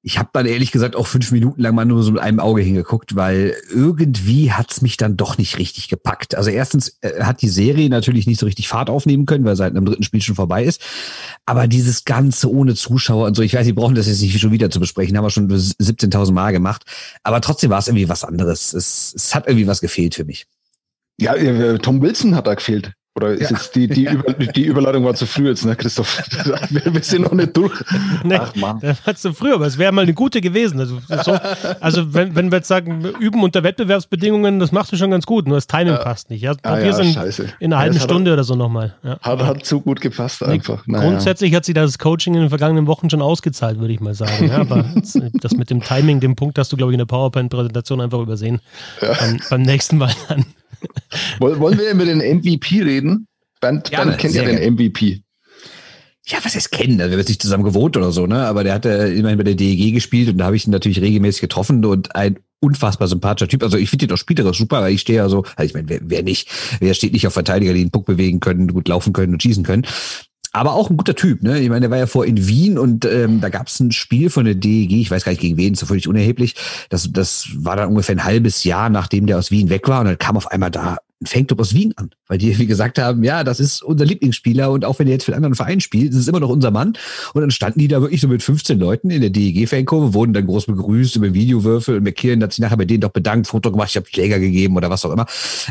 ich 0.02 0.18
habe 0.18 0.30
dann 0.34 0.46
ehrlich 0.46 0.72
gesagt 0.72 0.96
auch 0.96 1.08
fünf 1.08 1.32
Minuten 1.32 1.62
lang 1.62 1.76
mal 1.76 1.86
nur 1.86 2.04
so 2.04 2.12
mit 2.12 2.22
einem 2.22 2.40
Auge 2.40 2.62
hingeguckt, 2.62 3.16
weil 3.16 3.56
irgendwie 3.70 4.52
hat's 4.52 4.82
mich 4.82 4.98
dann 4.98 5.18
doch 5.18 5.38
nicht 5.38 5.58
richtig 5.58 5.88
gepackt. 5.88 6.36
Also 6.36 6.50
erstens 6.50 6.98
äh, 7.02 7.22
hat 7.22 7.42
die 7.42 7.50
Serie 7.50 7.90
natürlich 7.90 8.28
nicht 8.28 8.40
so 8.40 8.46
richtig 8.46 8.68
Fahrt 8.68 8.90
aufnehmen 8.90 9.26
können, 9.26 9.46
weil 9.46 9.56
seit 9.56 9.76
einem 9.76 9.86
dritten 9.86 10.04
Spiel 10.04 10.22
schon 10.22 10.36
vorbei 10.36 10.64
ist. 10.64 10.82
Aber 11.46 11.68
dieses 11.68 12.06
Ganze 12.06 12.50
ohne 12.50 12.76
Zuschauer 12.76 13.26
und 13.28 13.36
so, 13.36 13.42
ich 13.42 13.54
weiß, 13.54 13.66
Sie 13.66 13.74
brauchen 13.74 13.96
das 13.96 14.08
jetzt 14.08 14.22
nicht 14.22 14.38
schon 14.40 14.52
wieder 14.52 14.70
zu 14.70 14.80
besprechen, 14.80 15.18
haben 15.18 15.26
wir 15.26 15.30
schon 15.30 15.50
17.000 15.50 16.32
Mal 16.32 16.52
gemacht. 16.52 16.84
Aber 17.24 17.42
trotzdem 17.42 17.70
war 17.70 17.80
es 17.80 17.88
irgendwie 17.88 18.10
was 18.10 18.24
anderes. 18.24 18.74
Es, 18.74 19.14
es 19.14 19.36
hat 19.36 19.48
irgendwie 19.48 19.68
was 19.68 19.82
gefehlt 19.82 20.16
für 20.16 20.26
mich. 20.26 20.46
Ja, 21.20 21.36
äh, 21.36 21.78
Tom 21.80 22.02
Wilson 22.02 22.36
hat 22.36 22.48
da 22.48 22.54
gefehlt. 22.54 22.94
Oder 23.16 23.34
ist 23.34 23.50
ja. 23.50 23.58
jetzt 23.58 23.76
die, 23.76 23.88
die, 23.88 24.06
Über, 24.10 24.34
die 24.34 24.64
Überleitung 24.64 25.04
war 25.04 25.14
zu 25.14 25.26
früh 25.26 25.48
jetzt, 25.48 25.66
ne, 25.66 25.76
Christoph? 25.76 26.22
Wir, 26.70 27.02
sind 27.02 27.24
noch 27.24 27.32
nicht 27.32 27.56
durch. 27.58 27.74
Nee, 28.24 28.38
Ach, 28.40 28.56
Mann. 28.56 28.80
Das 28.82 29.06
war 29.06 29.16
zu 29.16 29.34
früh, 29.34 29.54
aber 29.54 29.66
es 29.66 29.78
wäre 29.78 29.92
mal 29.92 30.04
eine 30.04 30.14
gute 30.14 30.42
gewesen. 30.42 30.80
Also, 30.80 31.00
so, 31.24 31.38
also 31.80 32.14
wenn, 32.14 32.36
wenn 32.36 32.52
wir 32.52 32.58
jetzt 32.58 32.68
sagen, 32.68 33.04
üben 33.20 33.44
unter 33.44 33.64
Wettbewerbsbedingungen, 33.64 34.60
das 34.60 34.72
machst 34.72 34.92
du 34.92 34.98
schon 34.98 35.12
ganz 35.12 35.26
gut, 35.26 35.48
nur 35.48 35.58
das 35.58 35.68
Timing 35.68 35.94
ja. 35.94 35.98
passt 35.98 36.30
nicht. 36.30 36.42
Ja, 36.42 36.54
ah, 36.64 36.80
ja, 36.80 36.98
in, 37.00 37.16
in, 37.60 37.74
einer 37.74 37.80
halben 37.80 38.00
Stunde 38.00 38.32
oder 38.32 38.44
so 38.44 38.56
nochmal. 38.56 38.96
Ja. 39.04 39.20
Hat, 39.22 39.40
hat 39.44 39.66
zu 39.66 39.82
gut 39.82 40.02
gepasst 40.02 40.44
einfach. 40.44 40.86
Nee, 40.86 41.00
grundsätzlich 41.00 41.54
hat 41.56 41.66
sich 41.66 41.76
das 41.76 41.98
Coaching 41.98 42.36
in 42.36 42.42
den 42.42 42.50
vergangenen 42.50 42.88
Wochen 42.88 43.10
schon 43.10 43.22
ausgezahlt, 43.22 43.80
würde 43.80 43.94
ich 43.94 44.00
mal 44.00 44.14
sagen. 44.14 44.48
Ja, 44.48 44.60
aber 44.60 44.86
das 45.42 45.54
mit 45.54 45.70
dem 45.70 45.82
Timing, 45.82 46.20
den 46.20 46.36
Punkt 46.36 46.58
hast 46.60 46.72
du, 46.72 46.78
glaube 46.78 46.92
ich, 46.92 46.96
in 46.96 47.00
der 47.00 47.06
PowerPoint-Präsentation 47.06 48.02
einfach 48.02 48.20
übersehen. 48.20 48.60
Beim, 49.02 49.40
beim 49.50 49.62
nächsten 49.64 49.98
Mal 49.98 50.12
dann. 50.28 50.46
Wollen 51.40 51.78
wir 51.78 51.92
über 51.92 52.06
den 52.06 52.20
MVP 52.20 52.82
reden? 52.82 53.28
Bernd, 53.62 53.92
Bernd 53.92 54.18
kennt 54.18 54.36
ja 54.36 54.44
den 54.44 54.74
MVP. 54.74 55.22
Ja, 56.26 56.38
was 56.44 56.56
heißt 56.56 56.72
kennen? 56.72 57.00
Also 57.02 57.10
wir 57.10 57.14
haben 57.14 57.20
jetzt 57.20 57.30
nicht 57.30 57.42
zusammen 57.42 57.64
gewohnt 57.64 57.98
oder 57.98 58.12
so, 58.12 58.28
ne? 58.28 58.46
Aber 58.46 58.64
der 58.64 58.74
hat 58.74 58.86
ja 58.86 59.06
immerhin 59.06 59.38
bei 59.38 59.44
der 59.44 59.56
DEG 59.56 59.94
gespielt 59.94 60.30
und 60.30 60.38
da 60.38 60.46
habe 60.46 60.56
ich 60.56 60.68
ihn 60.68 60.72
natürlich 60.72 61.02
regelmäßig 61.02 61.42
getroffen 61.42 61.84
und 61.84 62.16
ein 62.16 62.40
unfassbar 62.60 63.08
sympathischer 63.08 63.48
Typ. 63.48 63.64
Also 63.64 63.78
ich 63.78 63.90
finde 63.90 64.06
ihn 64.06 64.12
auch 64.12 64.18
spielerisch 64.18 64.58
super, 64.58 64.82
weil 64.82 64.94
ich 64.94 65.02
stehe 65.02 65.18
ja 65.18 65.30
so, 65.30 65.44
also 65.56 65.68
ich 65.68 65.74
meine, 65.74 65.90
wer, 65.90 66.00
wer 66.04 66.24
nicht, 66.24 66.50
wer 66.80 66.94
steht 66.94 67.14
nicht 67.14 67.26
auf 67.26 67.34
Verteidiger, 67.34 67.74
die 67.74 67.80
den 67.80 67.92
Puck 67.92 68.06
bewegen 68.06 68.40
können, 68.42 68.68
gut 68.68 68.88
laufen 68.88 69.14
können 69.14 69.34
und 69.34 69.42
schießen 69.42 69.64
können 69.64 69.86
aber 70.52 70.74
auch 70.74 70.90
ein 70.90 70.98
guter 70.98 71.16
Typ, 71.16 71.44
ne? 71.44 71.60
Ich 71.60 71.70
meine, 71.70 71.82
der 71.82 71.92
war 71.92 71.98
ja 71.98 72.08
vor 72.08 72.26
in 72.26 72.48
Wien 72.48 72.78
und 72.78 73.06
ähm, 73.06 73.40
da 73.42 73.50
gab 73.50 73.68
es 73.68 73.80
ein 73.80 73.92
Spiel 73.92 74.30
von 74.30 74.46
der 74.46 74.56
DEG, 74.56 74.94
ich 74.94 75.12
weiß 75.12 75.24
gar 75.24 75.32
nicht 75.32 75.42
gegen 75.42 75.58
wen, 75.58 75.76
so 75.76 75.86
völlig 75.86 76.08
unerheblich. 76.08 76.56
Das, 76.90 77.12
das 77.12 77.50
war 77.56 77.76
dann 77.76 77.90
ungefähr 77.90 78.16
ein 78.16 78.24
halbes 78.24 78.64
Jahr, 78.64 78.90
nachdem 78.90 79.28
der 79.28 79.38
aus 79.38 79.52
Wien 79.52 79.70
weg 79.70 79.88
war 79.88 80.00
und 80.00 80.08
dann 80.08 80.18
kam 80.18 80.38
auf 80.38 80.52
einmal 80.52 80.72
da 80.72 80.98
Fanclub 81.26 81.60
aus 81.60 81.74
Wien 81.74 81.94
an, 81.98 82.12
weil 82.28 82.38
die 82.38 82.58
wie 82.58 82.66
gesagt 82.66 82.98
haben, 82.98 83.24
ja, 83.24 83.44
das 83.44 83.60
ist 83.60 83.84
unser 83.84 84.06
Lieblingsspieler 84.06 84.72
und 84.72 84.86
auch 84.86 85.00
wenn 85.00 85.08
er 85.08 85.14
jetzt 85.14 85.26
für 85.26 85.32
einen 85.32 85.44
anderen 85.44 85.56
Verein 85.56 85.82
spielt, 85.82 86.12
ist 86.12 86.20
es 86.20 86.28
immer 86.28 86.40
noch 86.40 86.50
unser 86.50 86.72
Mann. 86.72 86.94
Und 87.34 87.42
dann 87.42 87.52
standen 87.52 87.80
die 87.80 87.88
da 87.88 88.02
wirklich 88.02 88.22
so 88.22 88.28
mit 88.28 88.42
15 88.42 88.80
Leuten 88.80 89.10
in 89.10 89.22
der 89.22 89.30
DEG-Fankurve, 89.30 90.14
wurden 90.14 90.34
dann 90.34 90.46
groß 90.46 90.68
begrüßt 90.68 91.18
über 91.18 91.34
Videowürfel 91.34 91.98
und 91.98 92.04
McKinnon 92.04 92.44
hat 92.44 92.54
sich 92.54 92.62
nachher 92.62 92.78
bei 92.78 92.86
denen 92.86 93.02
doch 93.02 93.10
bedankt, 93.10 93.48
Foto 93.48 93.72
gemacht, 93.72 93.90
ich 93.90 93.98
habe 93.98 94.08
Schläger 94.08 94.40
gegeben 94.40 94.78
oder 94.78 94.90
was 94.90 95.04
auch 95.06 95.12
immer. 95.12 95.26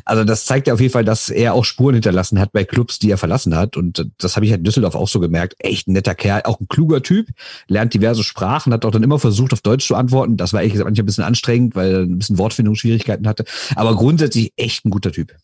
Also 0.05 0.25
das 0.25 0.45
zeigt 0.45 0.67
ja 0.67 0.75
auf 0.75 0.81
jeden 0.81 0.93
Fall, 0.93 1.05
dass 1.05 1.31
er 1.31 1.55
auch 1.55 1.65
Spuren 1.65 1.95
hinterlassen 1.95 2.39
hat 2.39 2.53
bei 2.53 2.65
Clubs, 2.65 2.99
die 2.99 3.11
er 3.11 3.19
verlassen 3.19 3.57
hat 3.57 3.77
und 3.77 4.07
das 4.19 4.37
habe 4.37 4.45
ich 4.45 4.53
halt 4.53 4.61
in 4.61 4.65
Düsseldorf 4.65 4.95
auch 4.95 5.09
so 5.09 5.21
gemerkt. 5.21 5.55
Echt 5.59 5.89
ein 5.89 5.93
netter 5.93 6.15
Kerl, 6.15 6.43
auch 6.45 6.61
ein 6.61 6.69
kluger 6.69 7.03
Typ, 7.03 7.29
lernt 7.69 7.95
diverse 7.95 8.23
Sprachen, 8.23 8.73
hat 8.73 8.85
auch 8.85 8.91
dann 8.91 9.03
immer 9.03 9.19
versucht, 9.19 9.53
auf 9.53 9.63
Deutsch 9.63 9.87
zu 9.87 9.95
antworten. 9.95 10.37
Das 10.37 10.53
war 10.53 10.61
ehrlich 10.61 10.75
gesagt 10.75 10.89
manchmal 10.89 11.05
ein 11.05 11.07
bisschen 11.07 11.25
anstrengend, 11.25 11.75
weil 11.75 11.93
er 11.93 12.01
ein 12.01 12.19
bisschen 12.19 12.39
Wortfindungsschwierigkeiten 12.39 13.27
hatte. 13.27 13.45
Aber 13.75 13.97
grundsätzlich 13.97 14.53
echt 14.57 14.85
ein 14.85 14.91
guter 14.91 15.13
Typ. 15.13 15.38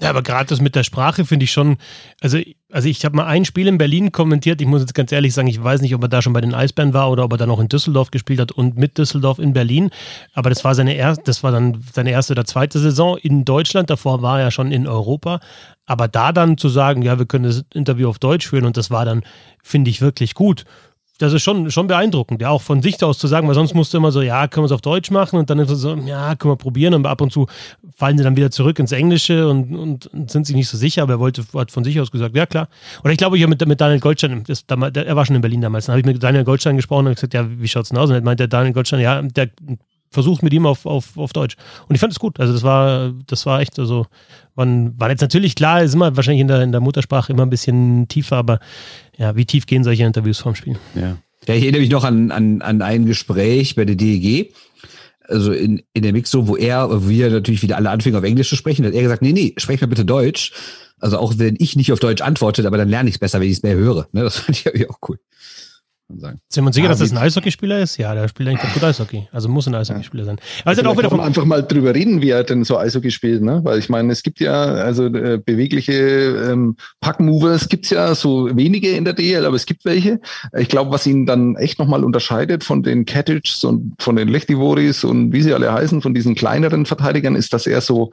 Ja, 0.00 0.10
aber 0.10 0.22
gerade 0.22 0.46
das 0.46 0.60
mit 0.60 0.76
der 0.76 0.84
Sprache 0.84 1.24
finde 1.24 1.42
ich 1.42 1.50
schon, 1.50 1.76
also, 2.20 2.38
also 2.70 2.88
ich 2.88 3.04
habe 3.04 3.16
mal 3.16 3.26
ein 3.26 3.44
Spiel 3.44 3.66
in 3.66 3.78
Berlin 3.78 4.12
kommentiert, 4.12 4.60
ich 4.60 4.66
muss 4.68 4.80
jetzt 4.80 4.94
ganz 4.94 5.10
ehrlich 5.10 5.34
sagen, 5.34 5.48
ich 5.48 5.62
weiß 5.62 5.80
nicht, 5.80 5.92
ob 5.92 6.02
er 6.02 6.08
da 6.08 6.22
schon 6.22 6.32
bei 6.32 6.40
den 6.40 6.54
Eisbären 6.54 6.94
war 6.94 7.10
oder 7.10 7.24
ob 7.24 7.32
er 7.32 7.38
da 7.38 7.46
noch 7.46 7.58
in 7.58 7.68
Düsseldorf 7.68 8.12
gespielt 8.12 8.38
hat 8.38 8.52
und 8.52 8.76
mit 8.76 8.96
Düsseldorf 8.96 9.40
in 9.40 9.54
Berlin, 9.54 9.90
aber 10.34 10.50
das 10.50 10.62
war 10.62 10.76
seine 10.76 10.94
erste, 10.94 11.24
das 11.24 11.42
war 11.42 11.50
dann 11.50 11.82
seine 11.92 12.12
erste 12.12 12.34
oder 12.34 12.44
zweite 12.44 12.78
Saison 12.78 13.16
in 13.16 13.44
Deutschland, 13.44 13.90
davor 13.90 14.22
war 14.22 14.40
er 14.40 14.52
schon 14.52 14.70
in 14.70 14.86
Europa, 14.86 15.40
aber 15.84 16.06
da 16.06 16.30
dann 16.30 16.58
zu 16.58 16.68
sagen, 16.68 17.02
ja, 17.02 17.18
wir 17.18 17.26
können 17.26 17.44
das 17.44 17.64
Interview 17.74 18.08
auf 18.08 18.20
Deutsch 18.20 18.46
führen 18.46 18.66
und 18.66 18.76
das 18.76 18.92
war 18.92 19.04
dann, 19.04 19.24
finde 19.64 19.90
ich, 19.90 20.00
wirklich 20.00 20.34
gut 20.34 20.64
das 21.18 21.32
ist 21.32 21.42
schon, 21.42 21.70
schon 21.70 21.88
beeindruckend, 21.88 22.40
ja, 22.40 22.50
auch 22.50 22.62
von 22.62 22.80
sich 22.80 23.02
aus 23.02 23.18
zu 23.18 23.26
sagen, 23.26 23.48
weil 23.48 23.54
sonst 23.54 23.74
musst 23.74 23.92
du 23.92 23.98
immer 23.98 24.12
so, 24.12 24.22
ja, 24.22 24.46
können 24.46 24.62
wir 24.62 24.66
es 24.66 24.72
auf 24.72 24.80
Deutsch 24.80 25.10
machen 25.10 25.38
und 25.38 25.50
dann 25.50 25.58
ist 25.58 25.68
so, 25.68 25.94
ja, 25.94 26.36
können 26.36 26.52
wir 26.52 26.56
probieren 26.56 26.94
und 26.94 27.06
ab 27.06 27.20
und 27.20 27.32
zu 27.32 27.46
fallen 27.96 28.16
sie 28.16 28.24
dann 28.24 28.36
wieder 28.36 28.50
zurück 28.50 28.78
ins 28.78 28.92
Englische 28.92 29.48
und, 29.48 29.74
und 29.74 30.30
sind 30.30 30.46
sich 30.46 30.54
nicht 30.54 30.68
so 30.68 30.78
sicher, 30.78 31.02
aber 31.02 31.14
er 31.14 31.18
wollte, 31.18 31.44
hat 31.54 31.72
von 31.72 31.82
sich 31.82 32.00
aus 32.00 32.12
gesagt, 32.12 32.36
ja, 32.36 32.46
klar. 32.46 32.68
Oder 33.02 33.12
ich 33.12 33.18
glaube, 33.18 33.36
ich 33.36 33.42
habe 33.42 33.50
mit, 33.50 33.66
mit 33.66 33.80
Daniel 33.80 34.00
Goldstein, 34.00 34.44
das, 34.46 34.64
er 34.68 35.16
war 35.16 35.26
schon 35.26 35.36
in 35.36 35.42
Berlin 35.42 35.60
damals, 35.60 35.86
dann 35.86 35.94
habe 35.94 36.00
ich 36.00 36.06
mit 36.06 36.22
Daniel 36.22 36.44
Goldstein 36.44 36.76
gesprochen 36.76 37.08
und 37.08 37.14
gesagt, 37.14 37.34
ja, 37.34 37.46
wie 37.48 37.68
schaut's 37.68 37.88
denn 37.88 37.98
aus? 37.98 38.08
Und 38.08 38.14
dann 38.14 38.24
meinte 38.24 38.48
Daniel 38.48 38.72
Goldstein, 38.72 39.00
ja, 39.00 39.20
der 39.20 39.50
versucht 40.10 40.42
mit 40.42 40.52
ihm 40.52 40.66
auf, 40.66 40.86
auf, 40.86 41.16
auf 41.16 41.32
Deutsch. 41.32 41.56
Und 41.88 41.94
ich 41.94 42.00
fand 42.00 42.12
es 42.12 42.18
gut. 42.18 42.40
Also 42.40 42.52
das 42.52 42.62
war, 42.62 43.12
das 43.26 43.46
war 43.46 43.60
echt, 43.60 43.78
also 43.78 44.06
man 44.54 44.98
war 44.98 45.10
jetzt 45.10 45.20
natürlich 45.20 45.54
klar, 45.54 45.82
ist 45.82 45.94
immer 45.94 46.16
wahrscheinlich 46.16 46.40
in 46.40 46.48
der, 46.48 46.62
in 46.62 46.72
der 46.72 46.80
Muttersprache 46.80 47.32
immer 47.32 47.44
ein 47.44 47.50
bisschen 47.50 48.08
tiefer, 48.08 48.36
aber 48.36 48.60
ja, 49.16 49.36
wie 49.36 49.44
tief 49.44 49.66
gehen 49.66 49.84
solche 49.84 50.04
Interviews 50.04 50.38
vorm 50.38 50.54
Spiel? 50.54 50.78
Ja. 50.94 51.18
Ja, 51.46 51.54
ich 51.54 51.62
erinnere 51.62 51.80
mich 51.80 51.90
noch 51.90 52.04
an, 52.04 52.30
an, 52.30 52.60
an 52.62 52.82
ein 52.82 53.06
Gespräch 53.06 53.74
bei 53.74 53.84
der 53.84 53.94
DEG, 53.94 54.52
also 55.28 55.52
in, 55.52 55.82
in 55.92 56.02
der 56.02 56.12
Mixo, 56.12 56.48
wo 56.48 56.56
er, 56.56 57.08
wir 57.08 57.30
natürlich 57.30 57.62
wieder 57.62 57.76
alle 57.76 57.90
anfingen 57.90 58.18
auf 58.18 58.24
Englisch 58.24 58.48
zu 58.48 58.56
sprechen, 58.56 58.84
hat 58.84 58.92
er 58.92 59.02
gesagt, 59.02 59.22
nee, 59.22 59.32
nee, 59.32 59.54
sprech 59.56 59.80
mal 59.80 59.86
bitte 59.86 60.04
Deutsch. 60.04 60.52
Also 60.98 61.18
auch 61.18 61.34
wenn 61.36 61.54
ich 61.58 61.76
nicht 61.76 61.92
auf 61.92 62.00
Deutsch 62.00 62.22
antworte, 62.22 62.66
aber 62.66 62.76
dann 62.76 62.88
lerne 62.88 63.08
ich 63.08 63.16
es 63.16 63.18
besser, 63.18 63.40
wenn 63.40 63.46
ich 63.46 63.58
es 63.58 63.62
mehr 63.62 63.76
höre. 63.76 64.08
Ne? 64.12 64.24
Das 64.24 64.38
fand 64.40 64.58
ich 64.58 64.90
auch 64.90 64.98
cool 65.08 65.18
sagen. 66.16 66.40
Sind 66.48 66.64
wir 66.64 66.68
uns 66.68 66.76
sicher, 66.76 66.86
ja, 66.86 66.90
dass 66.90 67.00
das 67.00 67.12
ein 67.12 67.18
Eishockeyspieler 67.18 67.80
ist? 67.80 67.98
Ja, 67.98 68.14
der 68.14 68.28
spielt 68.28 68.48
eigentlich 68.48 68.62
ganz 68.62 68.74
gut 68.74 68.84
Eishockey. 68.84 69.28
Also 69.30 69.48
muss 69.48 69.66
ein 69.66 69.74
Eishockeyspieler 69.74 70.24
sein. 70.24 70.38
Aber 70.62 70.70
also 70.70 70.82
auch 70.82 70.96
wieder 70.96 71.10
vom 71.10 71.20
einfach 71.20 71.44
mal 71.44 71.62
drüber 71.62 71.94
reden, 71.94 72.22
wie 72.22 72.30
er 72.30 72.44
denn 72.44 72.64
so 72.64 72.78
Eishockey 72.78 73.10
spielt, 73.10 73.42
ne? 73.42 73.60
Weil 73.62 73.78
ich 73.78 73.88
meine, 73.88 74.12
es 74.12 74.22
gibt 74.22 74.40
ja 74.40 74.52
also 74.52 75.06
äh, 75.06 75.38
bewegliche 75.44 75.92
ähm, 75.92 76.76
Packmovers 77.00 77.68
gibt's 77.68 77.90
ja 77.90 78.14
so 78.14 78.48
wenige 78.56 78.90
in 78.90 79.04
der 79.04 79.12
DL, 79.12 79.44
aber 79.44 79.56
es 79.56 79.66
gibt 79.66 79.84
welche. 79.84 80.20
Ich 80.56 80.68
glaube, 80.68 80.90
was 80.90 81.06
ihn 81.06 81.26
dann 81.26 81.56
echt 81.56 81.78
nochmal 81.78 82.04
unterscheidet 82.04 82.64
von 82.64 82.82
den 82.82 83.04
Cattich 83.04 83.62
und 83.64 83.94
von 83.98 84.16
den 84.16 84.28
Lechtivoris 84.28 85.04
und 85.04 85.32
wie 85.32 85.42
sie 85.42 85.52
alle 85.52 85.72
heißen, 85.72 86.00
von 86.00 86.14
diesen 86.14 86.34
kleineren 86.34 86.86
Verteidigern, 86.86 87.36
ist, 87.36 87.52
dass 87.52 87.66
er 87.66 87.80
so 87.80 88.10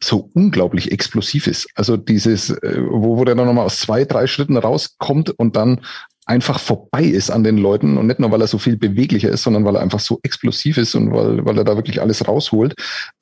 so 0.00 0.30
unglaublich 0.34 0.92
explosiv 0.92 1.46
ist. 1.46 1.68
Also 1.74 1.96
dieses, 1.96 2.50
äh, 2.50 2.80
wo, 2.88 3.16
wo 3.16 3.24
der 3.24 3.34
dann 3.34 3.46
nochmal 3.46 3.66
aus 3.66 3.80
zwei, 3.80 4.04
drei 4.04 4.26
Schritten 4.26 4.56
rauskommt 4.56 5.30
und 5.30 5.56
dann 5.56 5.80
einfach 6.28 6.60
vorbei 6.60 7.04
ist 7.04 7.30
an 7.30 7.42
den 7.42 7.56
Leuten 7.56 7.96
und 7.96 8.06
nicht 8.06 8.20
nur, 8.20 8.30
weil 8.30 8.42
er 8.42 8.46
so 8.46 8.58
viel 8.58 8.76
beweglicher 8.76 9.30
ist, 9.30 9.44
sondern 9.44 9.64
weil 9.64 9.76
er 9.76 9.80
einfach 9.80 10.00
so 10.00 10.20
explosiv 10.22 10.76
ist 10.76 10.94
und 10.94 11.10
weil, 11.10 11.44
weil 11.44 11.56
er 11.56 11.64
da 11.64 11.74
wirklich 11.76 12.02
alles 12.02 12.28
rausholt. 12.28 12.74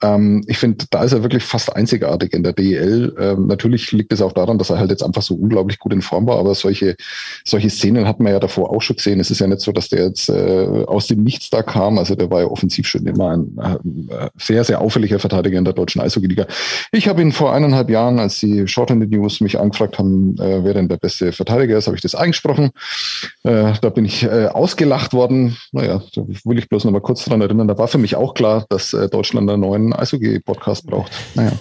Ähm, 0.02 0.42
ich 0.48 0.58
finde, 0.58 0.84
da 0.90 1.04
ist 1.04 1.12
er 1.12 1.22
wirklich 1.22 1.44
fast 1.44 1.74
einzigartig 1.74 2.32
in 2.32 2.42
der 2.42 2.52
DEL. 2.52 3.14
Ähm, 3.18 3.46
natürlich 3.46 3.92
liegt 3.92 4.12
es 4.12 4.20
auch 4.20 4.32
daran, 4.32 4.58
dass 4.58 4.70
er 4.70 4.78
halt 4.78 4.90
jetzt 4.90 5.04
einfach 5.04 5.22
so 5.22 5.34
unglaublich 5.34 5.78
gut 5.78 5.92
in 5.92 6.02
Form 6.02 6.26
war, 6.26 6.38
aber 6.38 6.54
solche, 6.56 6.96
solche 7.44 7.70
Szenen 7.70 8.08
hat 8.08 8.18
man 8.18 8.32
ja 8.32 8.40
davor 8.40 8.70
auch 8.70 8.82
schon 8.82 8.96
gesehen. 8.96 9.20
Es 9.20 9.30
ist 9.30 9.38
ja 9.38 9.46
nicht 9.46 9.60
so, 9.60 9.70
dass 9.70 9.88
der 9.88 10.06
jetzt 10.06 10.28
äh, 10.28 10.84
aus 10.86 11.06
dem 11.06 11.22
Nichts 11.22 11.48
da 11.50 11.62
kam. 11.62 11.98
Also 11.98 12.16
der 12.16 12.28
war 12.30 12.40
ja 12.40 12.46
offensiv 12.46 12.88
schon 12.88 13.06
immer 13.06 13.30
ein 13.30 13.56
äh, 14.10 14.28
sehr, 14.36 14.64
sehr 14.64 14.80
auffälliger 14.80 15.20
Verteidiger 15.20 15.58
in 15.58 15.64
der 15.64 15.74
deutschen 15.74 16.00
Eishockey-Liga. 16.00 16.46
Ich 16.90 17.06
habe 17.06 17.22
ihn 17.22 17.30
vor 17.30 17.52
eineinhalb 17.52 17.88
Jahren, 17.88 18.18
als 18.18 18.40
die 18.40 18.66
Short 18.66 18.90
in 18.90 19.00
the 19.00 19.06
News 19.06 19.40
mich 19.40 19.60
angefragt 19.60 19.98
haben, 20.00 20.36
äh, 20.38 20.64
wer 20.64 20.74
denn 20.74 20.88
der 20.88 20.96
beste 20.96 21.32
Verteidiger 21.32 21.78
ist, 21.78 21.86
habe 21.86 21.96
ich 21.96 22.02
das 22.02 22.16
eingesprochen. 22.16 22.72
Äh, 23.42 23.74
da 23.80 23.88
bin 23.90 24.04
ich 24.04 24.22
äh, 24.24 24.46
ausgelacht 24.46 25.12
worden. 25.12 25.56
Naja, 25.72 26.02
da 26.14 26.22
will 26.26 26.58
ich 26.58 26.68
bloß 26.68 26.84
noch 26.84 26.92
mal 26.92 27.00
kurz 27.00 27.24
daran 27.24 27.40
erinnern. 27.40 27.68
Da 27.68 27.78
war 27.78 27.88
für 27.88 27.98
mich 27.98 28.16
auch 28.16 28.34
klar, 28.34 28.66
dass 28.68 28.92
äh, 28.92 29.08
Deutschland 29.08 29.50
einen 29.50 29.60
neuen 29.60 29.92
Eishockey-Podcast 29.92 30.86
braucht. 30.86 31.12
Naja. 31.34 31.52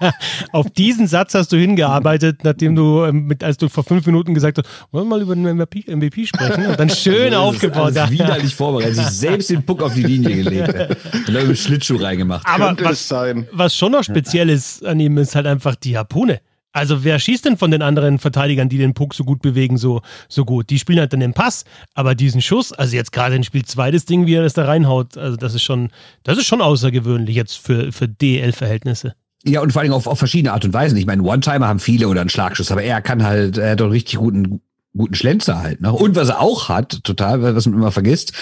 Auf 0.52 0.70
diesen 0.70 1.06
Satz 1.06 1.34
hast 1.34 1.52
du 1.52 1.56
hingearbeitet, 1.56 2.40
nachdem 2.44 2.74
du, 2.74 3.04
ähm, 3.04 3.26
mit, 3.26 3.44
als 3.44 3.56
du 3.56 3.68
vor 3.68 3.84
fünf 3.84 4.06
Minuten 4.06 4.34
gesagt 4.34 4.58
hast, 4.58 4.68
wollen 4.90 5.06
wir 5.06 5.10
mal 5.16 5.22
über 5.22 5.34
den 5.34 5.44
MVP, 5.56 5.84
MVP 5.94 6.26
sprechen? 6.26 6.66
Und 6.66 6.80
dann 6.80 6.90
schön 7.04 7.32
so 7.32 7.38
aufgebaut. 7.38 7.96
Alles 7.96 8.10
widerlich 8.10 8.54
vorbereitet, 8.54 8.96
sich 8.96 9.06
selbst 9.06 9.50
den 9.50 9.62
Puck 9.64 9.82
auf 9.82 9.94
die 9.94 10.02
Linie 10.02 10.36
gelegt 10.36 10.96
und 11.26 11.34
dann 11.34 11.48
mit 11.48 11.58
Schlittschuh 11.58 11.96
reingemacht. 11.96 12.46
Aber 12.46 12.76
was, 12.82 13.12
was 13.52 13.76
schon 13.76 13.92
noch 13.92 14.04
speziell 14.04 14.48
ist 14.50 14.84
an 14.84 15.00
ihm, 15.00 15.18
ist 15.18 15.34
halt 15.34 15.46
einfach 15.46 15.74
die 15.74 15.96
Harpune. 15.96 16.40
Also 16.74 17.04
wer 17.04 17.20
schießt 17.20 17.44
denn 17.44 17.56
von 17.56 17.70
den 17.70 17.82
anderen 17.82 18.18
Verteidigern, 18.18 18.68
die 18.68 18.78
den 18.78 18.94
Puck 18.94 19.14
so 19.14 19.22
gut 19.22 19.40
bewegen, 19.40 19.78
so, 19.78 20.02
so 20.28 20.44
gut? 20.44 20.70
Die 20.70 20.78
spielen 20.80 20.98
halt 20.98 21.12
dann 21.12 21.20
den 21.20 21.32
Pass, 21.32 21.64
aber 21.94 22.16
diesen 22.16 22.42
Schuss, 22.42 22.72
also 22.72 22.96
jetzt 22.96 23.12
gerade 23.12 23.36
in 23.36 23.44
Spiel 23.44 23.64
2 23.64 23.92
das 23.92 24.06
Ding, 24.06 24.26
wie 24.26 24.34
er 24.34 24.42
das 24.42 24.54
da 24.54 24.64
reinhaut, 24.64 25.16
also 25.16 25.36
das 25.36 25.54
ist 25.54 25.62
schon, 25.62 25.90
das 26.24 26.36
ist 26.36 26.46
schon 26.46 26.60
außergewöhnlich 26.60 27.36
jetzt 27.36 27.58
für, 27.58 27.92
für 27.92 28.08
DL-Verhältnisse. 28.08 29.14
Ja, 29.44 29.60
und 29.60 29.72
vor 29.72 29.82
allem 29.82 29.92
auf, 29.92 30.08
auf 30.08 30.18
verschiedene 30.18 30.52
Art 30.52 30.64
und 30.64 30.72
Weisen. 30.72 30.98
Ich 30.98 31.06
meine, 31.06 31.22
One-Timer 31.22 31.68
haben 31.68 31.78
viele 31.78 32.08
oder 32.08 32.22
einen 32.22 32.30
Schlagschuss, 32.30 32.72
aber 32.72 32.82
er 32.82 33.00
kann 33.02 33.22
halt, 33.22 33.56
er 33.56 33.72
hat 33.72 33.80
doch 33.80 33.84
einen 33.84 33.92
richtig 33.92 34.18
guten, 34.18 34.60
guten 34.96 35.14
Schlenzer 35.14 35.62
halt. 35.62 35.80
Ne? 35.80 35.92
Und 35.92 36.16
was 36.16 36.30
er 36.30 36.40
auch 36.40 36.68
hat, 36.68 37.04
total, 37.04 37.54
was 37.54 37.66
man 37.66 37.78
immer 37.78 37.92
vergisst, 37.92 38.32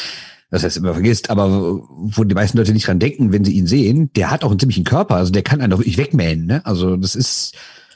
das 0.50 0.64
heißt 0.64 0.78
immer 0.78 0.94
vergisst, 0.94 1.28
aber 1.28 1.82
wo 1.88 2.24
die 2.24 2.34
meisten 2.34 2.56
Leute 2.56 2.72
nicht 2.72 2.86
dran 2.86 2.98
denken, 2.98 3.30
wenn 3.30 3.44
sie 3.44 3.52
ihn 3.52 3.66
sehen, 3.66 4.10
der 4.14 4.30
hat 4.30 4.42
auch 4.42 4.50
einen 4.50 4.60
ziemlichen 4.60 4.84
Körper, 4.84 5.16
also 5.16 5.32
der 5.32 5.42
kann 5.42 5.60
einen 5.60 5.70
doch 5.70 5.78
wirklich 5.78 5.98
wegmähen, 5.98 6.46
ne? 6.46 6.64
Also 6.64 6.96
das 6.96 7.14
ist, 7.14 7.54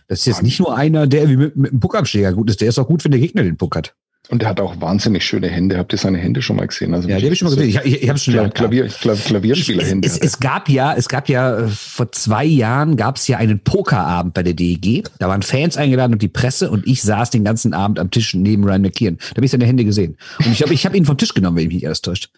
das 0.08 0.20
ist 0.20 0.26
jetzt 0.26 0.42
nicht 0.42 0.58
nur 0.60 0.76
einer, 0.76 1.06
der 1.06 1.28
wie 1.28 1.36
mit, 1.36 1.56
mit 1.56 1.70
einem 1.72 1.80
Puckabschläger 1.80 2.32
gut 2.32 2.50
ist, 2.50 2.60
der 2.60 2.68
ist 2.68 2.78
auch 2.78 2.86
gut, 2.86 3.04
wenn 3.04 3.10
der 3.12 3.20
Gegner 3.20 3.42
den 3.42 3.56
Puck 3.56 3.76
hat. 3.76 3.94
Und 4.28 4.42
der 4.42 4.48
hat 4.48 4.60
auch 4.60 4.80
wahnsinnig 4.80 5.24
schöne 5.24 5.48
Hände. 5.48 5.78
Habt 5.78 5.92
ihr 5.92 5.98
seine 5.98 6.18
Hände 6.18 6.42
schon 6.42 6.56
mal 6.56 6.66
gesehen? 6.66 6.92
Also 6.94 7.08
ja, 7.08 7.18
die 7.18 7.24
habe 7.24 7.32
ich 7.32 7.38
schon 7.38 7.48
mal 7.48 7.54
gesehen. 7.54 7.68
Ich, 7.84 7.94
ich, 7.94 8.02
ich 8.02 8.08
habe 8.08 8.18
schon 8.18 8.34
Klavier, 8.34 8.50
Klavier, 8.50 8.88
Klavier, 8.88 9.24
Klavierspielerhände. 9.24 10.06
Es, 10.06 10.18
es, 10.18 10.24
es, 10.24 10.40
gab 10.40 10.68
ja, 10.68 10.94
es 10.94 11.08
gab 11.08 11.28
ja 11.28 11.58
äh, 11.58 11.68
vor 11.68 12.10
zwei 12.10 12.44
Jahren 12.44 12.96
gab 12.96 13.16
es 13.16 13.28
ja 13.28 13.38
einen 13.38 13.60
Pokerabend 13.60 14.34
bei 14.34 14.42
der 14.42 14.54
DEG. 14.54 15.04
Da 15.20 15.28
waren 15.28 15.42
Fans 15.42 15.76
eingeladen 15.76 16.12
und 16.12 16.22
die 16.22 16.28
Presse 16.28 16.70
und 16.72 16.88
ich 16.88 17.02
saß 17.02 17.30
den 17.30 17.44
ganzen 17.44 17.72
Abend 17.72 18.00
am 18.00 18.10
Tisch 18.10 18.34
neben 18.34 18.64
Ryan 18.64 18.82
McKeon. 18.82 19.18
Da 19.18 19.36
habe 19.36 19.44
ich 19.44 19.52
seine 19.52 19.64
Hände 19.64 19.84
gesehen. 19.84 20.16
Und 20.40 20.50
ich 20.50 20.58
glaube, 20.58 20.74
ich 20.74 20.84
habe 20.86 20.96
ihn 20.96 21.04
vom 21.04 21.16
Tisch 21.16 21.32
genommen, 21.32 21.56
wenn 21.56 21.68
ich 21.68 21.74
mich 21.74 21.86
alles 21.86 22.02
täuscht. 22.02 22.30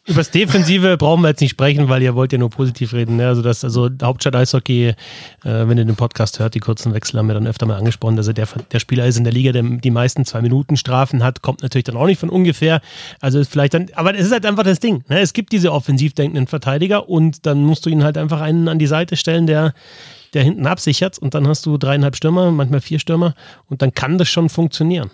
Über 0.10 0.22
das 0.22 0.32
Defensive 0.32 0.98
brauchen 0.98 1.22
wir 1.22 1.30
jetzt 1.30 1.40
nicht 1.40 1.52
sprechen, 1.52 1.88
weil 1.88 2.02
ihr 2.02 2.16
wollt 2.16 2.32
ja 2.32 2.40
nur 2.40 2.50
positiv 2.50 2.94
reden. 2.94 3.18
Ne? 3.18 3.28
Also 3.28 3.44
das, 3.44 3.64
also 3.64 3.90
Hauptstadt 4.02 4.36
Eishockey, 4.36 4.88
äh, 4.88 4.96
wenn 5.44 5.78
ihr 5.78 5.86
den 5.86 5.96
Podcast 5.96 6.40
hört, 6.40 6.56
die 6.56 6.60
kurzen 6.60 6.96
Wechsel 6.96 7.20
haben 7.20 7.28
wir 7.28 7.36
dann 7.36 7.46
öfter 7.46 7.68
mal 7.68 7.78
angesprochen. 7.78 8.18
Also 8.18 8.34
der, 8.34 8.48
der 8.72 8.80
Spieler 8.80 9.06
ist 9.06 9.18
in 9.18 9.24
der 9.24 9.34
Liga, 9.34 9.52
der 9.52 9.62
die 9.62 9.92
meisten 9.92 10.26
zwei 10.26 10.42
Minuten 10.42 10.78
Strafen 10.78 11.24
hat, 11.24 11.44
kommt 11.44 11.62
natürlich 11.62 11.84
dann 11.84 11.96
auch 11.96 12.08
nicht 12.08 12.20
von 12.20 12.30
ungefähr. 12.30 12.82
Also 13.22 13.38
ist 13.38 13.52
vielleicht 13.52 13.76
dann, 13.76 13.86
aber 13.94 14.16
es 14.16 14.26
ist 14.26 14.32
halt 14.32 14.48
einfach 14.48 14.64
das 14.64 14.80
Ding. 14.80 15.04
Ne? 15.10 15.20
Es 15.20 15.34
gibt 15.34 15.52
diese 15.52 15.72
offensiv 15.72 16.14
denkenden 16.14 16.48
Verteidiger 16.48 17.08
und 17.08 17.46
dann 17.46 17.64
musst 17.64 17.86
du 17.86 17.92
ihnen 17.92 18.04
halt 18.04 18.18
einfach 18.18 18.42
einen 18.42 18.68
an 18.68 18.80
die 18.80 18.88
Seite 18.88 19.16
stellen, 19.16 19.46
der 19.46 19.76
der 20.34 20.44
hinten 20.44 20.68
absichert 20.68 21.18
und 21.18 21.34
dann 21.34 21.48
hast 21.48 21.66
du 21.66 21.78
dreieinhalb 21.78 22.16
Stürmer, 22.16 22.52
manchmal 22.52 22.82
vier 22.82 23.00
Stürmer 23.00 23.34
und 23.66 23.82
dann 23.82 23.94
kann 23.94 24.20
das 24.20 24.30
schon 24.30 24.50
funktionieren. 24.50 25.10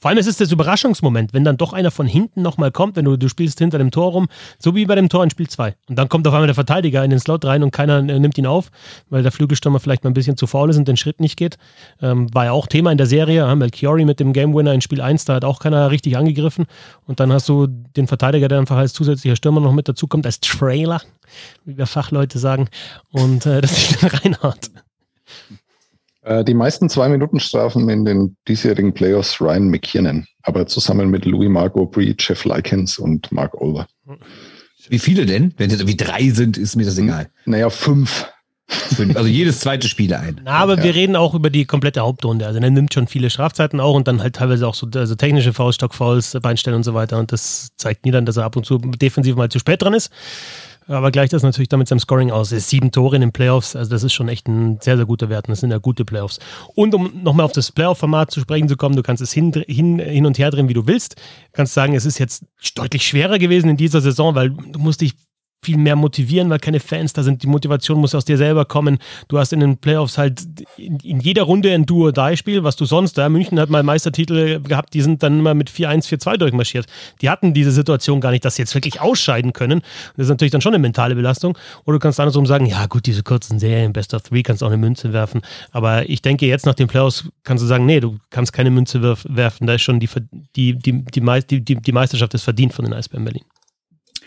Vor 0.00 0.10
allem 0.10 0.18
ist 0.18 0.26
es 0.26 0.36
das 0.36 0.52
Überraschungsmoment, 0.52 1.32
wenn 1.32 1.44
dann 1.44 1.56
doch 1.56 1.72
einer 1.72 1.90
von 1.90 2.06
hinten 2.06 2.42
nochmal 2.42 2.70
kommt, 2.70 2.96
wenn 2.96 3.04
du, 3.04 3.16
du 3.16 3.28
spielst 3.28 3.58
hinter 3.58 3.78
dem 3.78 3.90
Tor 3.90 4.12
rum, 4.12 4.28
so 4.58 4.74
wie 4.74 4.86
bei 4.86 4.94
dem 4.94 5.08
Tor 5.08 5.24
in 5.24 5.30
Spiel 5.30 5.48
2. 5.48 5.74
Und 5.88 5.96
dann 5.96 6.08
kommt 6.08 6.26
auf 6.26 6.34
einmal 6.34 6.46
der 6.46 6.54
Verteidiger 6.54 7.04
in 7.04 7.10
den 7.10 7.20
Slot 7.20 7.44
rein 7.44 7.62
und 7.62 7.70
keiner 7.70 7.98
äh, 7.98 8.18
nimmt 8.18 8.38
ihn 8.38 8.46
auf, 8.46 8.70
weil 9.10 9.22
der 9.22 9.32
Flügelstürmer 9.32 9.80
vielleicht 9.80 10.04
mal 10.04 10.10
ein 10.10 10.14
bisschen 10.14 10.36
zu 10.36 10.46
faul 10.46 10.70
ist 10.70 10.76
und 10.76 10.88
den 10.88 10.96
Schritt 10.96 11.20
nicht 11.20 11.36
geht. 11.36 11.58
Ähm, 12.00 12.32
war 12.34 12.46
ja 12.46 12.52
auch 12.52 12.66
Thema 12.66 12.92
in 12.92 12.98
der 12.98 13.06
Serie. 13.06 13.38
Ja, 13.38 13.54
Melchiori 13.54 14.04
mit 14.04 14.20
dem 14.20 14.32
Game 14.32 14.54
Winner 14.54 14.74
in 14.74 14.80
Spiel 14.80 15.00
1, 15.00 15.24
da 15.26 15.34
hat 15.34 15.44
auch 15.44 15.60
keiner 15.60 15.90
richtig 15.90 16.16
angegriffen. 16.16 16.66
Und 17.06 17.20
dann 17.20 17.32
hast 17.32 17.48
du 17.48 17.66
den 17.66 18.06
Verteidiger, 18.06 18.48
der 18.48 18.58
einfach 18.58 18.76
als 18.76 18.92
zusätzlicher 18.92 19.36
Stürmer 19.36 19.60
noch 19.60 19.72
mit 19.72 19.88
dazukommt, 19.88 20.26
als 20.26 20.40
Trailer, 20.40 21.00
wie 21.64 21.76
wir 21.76 21.86
Fachleute 21.86 22.38
sagen. 22.38 22.68
Und 23.10 23.46
äh, 23.46 23.60
das 23.60 23.72
ist 23.72 24.02
dann 24.02 24.10
reinhaut. 24.10 24.70
Äh, 26.28 26.44
die 26.44 26.52
meisten 26.52 26.90
Zwei-Minuten-Strafen 26.90 27.88
in 27.88 28.04
den 28.04 28.36
diesjährigen 28.46 28.92
Playoffs 28.92 29.40
Ryan 29.40 29.70
McKiernan, 29.70 30.26
aber 30.42 30.66
zusammen 30.66 31.08
mit 31.08 31.24
Louis 31.24 31.48
Marco 31.48 31.86
Bree, 31.86 32.14
Jeff 32.18 32.44
Likens 32.44 32.98
und 32.98 33.32
Mark 33.32 33.58
Olver. 33.58 33.86
Wie 34.90 34.98
viele 34.98 35.24
denn? 35.24 35.54
Wenn 35.56 35.70
es 35.70 35.86
wie 35.86 35.96
drei 35.96 36.28
sind, 36.28 36.58
ist 36.58 36.76
mir 36.76 36.84
das 36.84 36.98
egal. 36.98 37.30
Naja, 37.46 37.70
fünf. 37.70 38.26
Also 39.14 39.26
jedes 39.26 39.60
zweite 39.60 39.88
Spiel 39.88 40.12
ein. 40.12 40.42
Na, 40.44 40.52
aber 40.58 40.76
ja. 40.76 40.84
wir 40.84 40.94
reden 40.94 41.16
auch 41.16 41.32
über 41.32 41.48
die 41.48 41.64
komplette 41.64 42.00
Hauptrunde. 42.00 42.46
Also 42.46 42.60
er 42.60 42.70
nimmt 42.70 42.92
schon 42.92 43.06
viele 43.06 43.30
Strafzeiten 43.30 43.80
auch 43.80 43.94
und 43.94 44.06
dann 44.06 44.22
halt 44.22 44.36
teilweise 44.36 44.68
auch 44.68 44.74
so 44.74 44.86
also 44.94 45.14
technische 45.14 45.54
Fouls, 45.54 45.76
Stockfouls, 45.76 46.36
Beinstellen 46.42 46.76
und 46.76 46.82
so 46.82 46.92
weiter. 46.92 47.18
Und 47.18 47.32
das 47.32 47.70
zeigt 47.76 48.04
nie 48.04 48.10
dann, 48.10 48.26
dass 48.26 48.36
er 48.36 48.44
ab 48.44 48.56
und 48.56 48.66
zu 48.66 48.76
defensiv 48.76 49.36
mal 49.36 49.48
zu 49.48 49.58
spät 49.58 49.80
dran 49.80 49.94
ist. 49.94 50.10
Aber 50.88 51.10
gleicht 51.10 51.34
das 51.34 51.42
natürlich 51.42 51.68
damit 51.68 51.86
seinem 51.86 52.00
Scoring 52.00 52.30
aus. 52.30 52.50
Es 52.50 52.64
ist 52.64 52.70
sieben 52.70 52.90
Tore 52.90 53.16
in 53.16 53.20
den 53.20 53.32
Playoffs, 53.32 53.76
also 53.76 53.90
das 53.90 54.02
ist 54.02 54.14
schon 54.14 54.28
echt 54.28 54.48
ein 54.48 54.80
sehr, 54.80 54.96
sehr 54.96 55.04
guter 55.04 55.28
Wert. 55.28 55.46
Und 55.46 55.52
das 55.52 55.60
sind 55.60 55.70
ja 55.70 55.78
gute 55.78 56.04
Playoffs. 56.04 56.38
Und 56.74 56.94
um 56.94 57.22
nochmal 57.22 57.44
auf 57.44 57.52
das 57.52 57.70
Playoff-Format 57.70 58.30
zu 58.30 58.40
sprechen 58.40 58.68
zu 58.68 58.76
kommen, 58.76 58.96
du 58.96 59.02
kannst 59.02 59.22
es 59.22 59.32
hin, 59.32 59.52
hin, 59.66 59.98
hin 59.98 60.24
und 60.24 60.38
her 60.38 60.50
drehen, 60.50 60.68
wie 60.68 60.74
du 60.74 60.86
willst. 60.86 61.16
Du 61.16 61.52
kannst 61.52 61.74
sagen, 61.74 61.94
es 61.94 62.06
ist 62.06 62.18
jetzt 62.18 62.44
deutlich 62.74 63.06
schwerer 63.06 63.38
gewesen 63.38 63.68
in 63.68 63.76
dieser 63.76 64.00
Saison, 64.00 64.34
weil 64.34 64.50
du 64.50 64.78
musst 64.78 65.02
dich 65.02 65.14
viel 65.68 65.76
mehr 65.76 65.96
motivieren, 65.96 66.48
weil 66.48 66.60
keine 66.60 66.80
Fans 66.80 67.12
da 67.12 67.22
sind. 67.22 67.42
Die 67.42 67.46
Motivation 67.46 67.98
muss 68.00 68.14
aus 68.14 68.24
dir 68.24 68.38
selber 68.38 68.64
kommen. 68.64 68.96
Du 69.28 69.38
hast 69.38 69.52
in 69.52 69.60
den 69.60 69.76
Playoffs 69.76 70.16
halt 70.16 70.40
in, 70.78 70.98
in 71.00 71.20
jeder 71.20 71.42
Runde 71.42 71.70
ein 71.74 71.84
Duo-Die-Spiel, 71.84 72.64
was 72.64 72.76
du 72.76 72.86
sonst, 72.86 73.18
da 73.18 73.28
München 73.28 73.60
hat 73.60 73.68
mal 73.68 73.82
Meistertitel 73.82 74.62
gehabt, 74.62 74.94
die 74.94 75.02
sind 75.02 75.22
dann 75.22 75.40
immer 75.40 75.52
mit 75.52 75.70
4-1, 75.70 76.08
4-2 76.08 76.38
durchmarschiert. 76.38 76.86
Die 77.20 77.28
hatten 77.28 77.52
diese 77.52 77.70
Situation 77.70 78.22
gar 78.22 78.30
nicht, 78.30 78.46
dass 78.46 78.56
sie 78.56 78.62
jetzt 78.62 78.74
wirklich 78.74 79.02
ausscheiden 79.02 79.52
können. 79.52 79.82
Das 80.16 80.24
ist 80.24 80.30
natürlich 80.30 80.52
dann 80.52 80.62
schon 80.62 80.72
eine 80.72 80.80
mentale 80.80 81.14
Belastung. 81.14 81.58
Oder 81.84 81.96
du 81.96 82.00
kannst 82.00 82.18
andersrum 82.18 82.46
sagen, 82.46 82.64
ja 82.64 82.86
gut, 82.86 83.04
diese 83.04 83.22
kurzen 83.22 83.58
Serien, 83.58 83.92
Best 83.92 84.14
of 84.14 84.22
Three, 84.22 84.42
kannst 84.42 84.62
auch 84.62 84.68
eine 84.68 84.78
Münze 84.78 85.12
werfen. 85.12 85.42
Aber 85.70 86.08
ich 86.08 86.22
denke, 86.22 86.46
jetzt 86.46 86.64
nach 86.64 86.76
den 86.76 86.86
Playoffs 86.86 87.28
kannst 87.44 87.62
du 87.62 87.68
sagen, 87.68 87.84
nee, 87.84 88.00
du 88.00 88.16
kannst 88.30 88.54
keine 88.54 88.70
Münze 88.70 89.02
werfen. 89.02 89.66
Da 89.66 89.74
ist 89.74 89.82
schon 89.82 90.00
die, 90.00 90.08
die, 90.56 90.78
die, 90.78 91.04
die, 91.04 91.60
die, 91.60 91.74
die 91.74 91.92
Meisterschaft 91.92 92.32
ist 92.32 92.44
verdient 92.44 92.72
von 92.72 92.86
den 92.86 92.94
Eisbären 92.94 93.26
Berlin. 93.26 93.44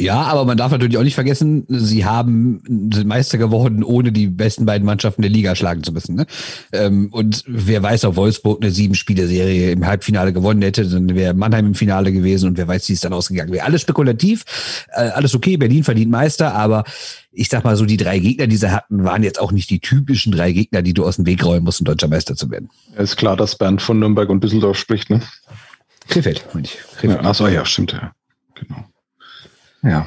Ja, 0.01 0.23
aber 0.23 0.45
man 0.45 0.57
darf 0.57 0.71
natürlich 0.71 0.97
auch 0.97 1.03
nicht 1.03 1.15
vergessen, 1.15 1.65
sie 1.67 2.05
haben 2.05 2.61
sind 2.93 3.07
Meister 3.07 3.37
geworden, 3.37 3.83
ohne 3.83 4.11
die 4.11 4.27
besten 4.27 4.65
beiden 4.65 4.85
Mannschaften 4.85 5.21
der 5.21 5.31
Liga 5.31 5.55
schlagen 5.55 5.83
zu 5.83 5.91
müssen. 5.91 6.15
Ne? 6.15 6.25
Ähm, 6.73 7.09
und 7.11 7.43
wer 7.47 7.83
weiß, 7.83 8.05
ob 8.05 8.15
Wolfsburg 8.15 8.61
eine 8.61 8.71
sieben-Spiele-Serie 8.71 9.71
im 9.71 9.85
Halbfinale 9.85 10.33
gewonnen 10.33 10.61
hätte, 10.61 10.87
dann 10.87 11.13
wäre 11.15 11.33
Mannheim 11.33 11.67
im 11.67 11.75
Finale 11.75 12.11
gewesen 12.11 12.47
und 12.47 12.57
wer 12.57 12.67
weiß, 12.67 12.89
wie 12.89 12.93
es 12.93 13.01
dann 13.01 13.13
ausgegangen 13.13 13.51
wäre. 13.51 13.65
Alles 13.65 13.81
spekulativ, 13.81 14.43
äh, 14.93 15.09
alles 15.09 15.35
okay, 15.35 15.57
Berlin 15.57 15.83
verdient 15.83 16.11
Meister, 16.11 16.53
aber 16.53 16.83
ich 17.31 17.47
sag 17.49 17.63
mal 17.63 17.77
so, 17.77 17.85
die 17.85 17.97
drei 17.97 18.19
Gegner, 18.19 18.47
die 18.47 18.57
sie 18.57 18.71
hatten, 18.71 19.03
waren 19.03 19.23
jetzt 19.23 19.39
auch 19.39 19.51
nicht 19.51 19.69
die 19.69 19.79
typischen 19.79 20.31
drei 20.31 20.51
Gegner, 20.51 20.81
die 20.81 20.93
du 20.93 21.05
aus 21.05 21.15
dem 21.15 21.25
Weg 21.25 21.45
räumen 21.45 21.63
musst, 21.63 21.79
um 21.79 21.85
deutscher 21.85 22.07
Meister 22.07 22.35
zu 22.35 22.49
werden. 22.49 22.69
Ja, 22.95 23.03
ist 23.03 23.15
klar, 23.15 23.37
dass 23.37 23.55
Bernd 23.55 23.81
von 23.81 23.99
Nürnberg 23.99 24.29
und 24.29 24.43
Düsseldorf 24.43 24.77
spricht, 24.77 25.09
ne? 25.09 25.21
Krefeld, 26.07 26.45
meine 26.53 26.65
ich. 26.65 26.77
Krefeld. 26.97 27.21
Ja, 27.21 27.29
achso, 27.29 27.47
ja, 27.47 27.65
stimmt, 27.65 27.93
ja. 27.93 28.11
Genau. 28.55 28.85
Ja. 29.84 30.06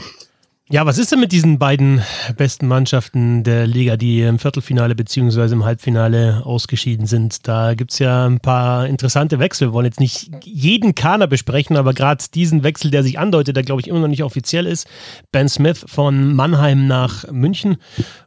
Ja, 0.71 0.87
was 0.87 0.97
ist 0.97 1.13
denn 1.13 1.21
mit 1.21 1.31
diesen 1.31 1.59
beiden 1.59 2.01
besten 2.39 2.67
Mannschaften 2.67 3.45
der 3.45 3.67
Liga, 3.67 3.99
die 3.99 4.23
im 4.23 4.39
Viertelfinale 4.39 4.95
bzw. 4.95 5.53
im 5.53 5.67
Halbfinale 5.67 6.41
ausgeschieden 6.47 7.05
sind? 7.05 7.47
Da 7.47 7.75
gibt 7.75 7.93
es 7.93 7.99
ja 7.99 8.25
ein 8.25 8.41
paar 8.41 8.87
interessante 8.87 9.39
Wechsel. 9.39 9.69
Wir 9.69 9.73
wollen 9.75 9.85
jetzt 9.85 10.01
nicht 10.01 10.31
jeden 10.43 10.95
Kader 10.95 11.27
besprechen, 11.27 11.77
aber 11.77 11.93
gerade 11.93 12.25
diesen 12.33 12.63
Wechsel, 12.63 12.91
der 12.91 13.03
sich 13.03 13.19
andeutet, 13.19 13.57
der 13.57 13.63
glaube 13.63 13.83
ich 13.83 13.89
immer 13.89 14.01
noch 14.01 14.09
nicht 14.09 14.25
offiziell 14.25 14.65
ist. 14.65 14.89
Ben 15.33 15.51
Smith 15.51 15.85
von 15.87 16.35
Mannheim 16.35 16.87
nach 16.87 17.31
München 17.31 17.77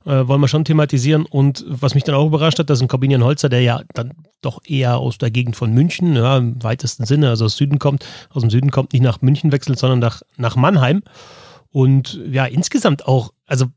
äh, 0.05 0.27
wollen 0.27 0.39
wir 0.39 0.47
schon 0.47 0.63
thematisieren. 0.63 1.25
Und 1.25 1.65
was 1.67 1.95
mich 1.95 2.03
dann 2.03 2.13
auch 2.13 2.27
überrascht 2.27 2.59
hat, 2.59 2.69
dass 2.69 2.81
ein 2.81 2.87
Corbinian 2.87 3.23
Holzer, 3.23 3.49
der 3.49 3.61
ja 3.61 3.81
dann 3.95 4.13
doch 4.41 4.61
eher 4.63 4.97
aus 4.97 5.17
der 5.17 5.31
Gegend 5.31 5.55
von 5.55 5.73
München, 5.73 6.15
ja, 6.15 6.37
im 6.37 6.61
weitesten 6.61 7.05
Sinne, 7.05 7.29
also 7.29 7.45
aus 7.45 7.57
Süden 7.57 7.79
kommt, 7.79 8.05
aus 8.29 8.41
dem 8.41 8.51
Süden 8.51 8.69
kommt, 8.69 8.93
nicht 8.93 9.01
nach 9.01 9.21
München 9.21 9.51
wechselt, 9.51 9.79
sondern 9.79 9.97
nach, 9.97 10.21
nach 10.37 10.55
Mannheim. 10.55 11.01
Und 11.77 12.19
ja, 12.31 12.45
insgesamt 12.45 13.05
auch, 13.05 13.33
also 13.45 13.67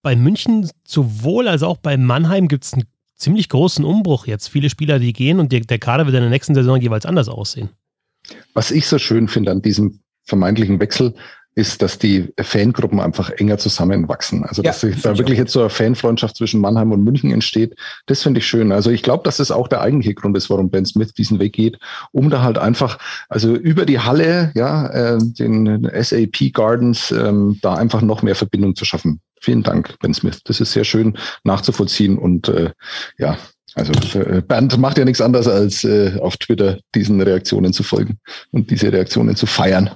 bei 0.00 0.16
München 0.16 0.70
sowohl 0.88 1.48
als 1.48 1.62
auch 1.62 1.76
bei 1.76 1.98
Mannheim 1.98 2.48
gibt 2.48 2.64
es 2.64 2.72
ein 2.72 2.84
ziemlich 3.14 3.50
großen 3.50 3.84
Umbruch 3.84 4.26
jetzt. 4.26 4.48
Viele 4.48 4.70
Spieler, 4.70 4.98
die 4.98 5.12
gehen 5.12 5.38
und 5.38 5.52
der 5.52 5.78
Kader 5.78 6.06
wird 6.06 6.16
in 6.16 6.22
der 6.22 6.30
nächsten 6.30 6.54
Saison 6.54 6.80
jeweils 6.80 7.04
anders 7.04 7.28
aussehen. 7.28 7.68
Was 8.54 8.70
ich 8.70 8.86
so 8.86 8.98
schön 8.98 9.28
finde 9.28 9.50
an 9.50 9.60
diesem 9.60 10.00
vermeintlichen 10.22 10.80
Wechsel, 10.80 11.14
ist, 11.56 11.80
dass 11.80 11.98
die 11.98 12.28
Fangruppen 12.38 13.00
einfach 13.00 13.30
enger 13.30 13.56
zusammenwachsen. 13.56 14.44
Also 14.44 14.60
dass 14.60 14.82
ja, 14.82 14.90
da 15.02 15.16
wirklich 15.16 15.38
jetzt 15.38 15.52
so 15.52 15.60
eine 15.60 15.70
Fanfreundschaft 15.70 16.36
zwischen 16.36 16.60
Mannheim 16.60 16.92
und 16.92 17.02
München 17.02 17.30
entsteht, 17.32 17.74
das 18.04 18.22
finde 18.22 18.38
ich 18.38 18.46
schön. 18.46 18.72
Also 18.72 18.90
ich 18.90 19.02
glaube, 19.02 19.24
dass 19.24 19.38
das 19.38 19.50
auch 19.50 19.66
der 19.66 19.80
eigentliche 19.80 20.14
Grund 20.14 20.36
ist, 20.36 20.50
warum 20.50 20.68
Ben 20.70 20.84
Smith 20.84 21.14
diesen 21.14 21.40
Weg 21.40 21.54
geht, 21.54 21.78
um 22.12 22.28
da 22.28 22.42
halt 22.42 22.58
einfach, 22.58 22.98
also 23.30 23.54
über 23.54 23.86
die 23.86 23.98
Halle, 23.98 24.52
ja, 24.54 24.86
äh, 24.88 25.18
den 25.18 25.90
SAP 25.94 26.52
Gardens, 26.52 27.10
ähm, 27.10 27.58
da 27.62 27.74
einfach 27.74 28.02
noch 28.02 28.22
mehr 28.22 28.34
Verbindung 28.34 28.76
zu 28.76 28.84
schaffen. 28.84 29.20
Vielen 29.40 29.62
Dank, 29.62 29.98
Ben 30.00 30.12
Smith. 30.12 30.42
Das 30.44 30.60
ist 30.60 30.72
sehr 30.72 30.84
schön 30.84 31.16
nachzuvollziehen 31.42 32.18
und 32.18 32.48
äh, 32.48 32.70
ja, 33.16 33.38
also 33.74 33.92
äh, 34.18 34.40
Bernd 34.40 34.76
macht 34.78 34.96
ja 34.96 35.04
nichts 35.04 35.20
anderes, 35.20 35.48
als 35.48 35.84
äh, 35.84 36.18
auf 36.20 36.36
Twitter 36.38 36.78
diesen 36.94 37.20
Reaktionen 37.20 37.72
zu 37.72 37.82
folgen 37.82 38.18
und 38.50 38.70
diese 38.70 38.90
Reaktionen 38.90 39.36
zu 39.36 39.46
feiern. 39.46 39.90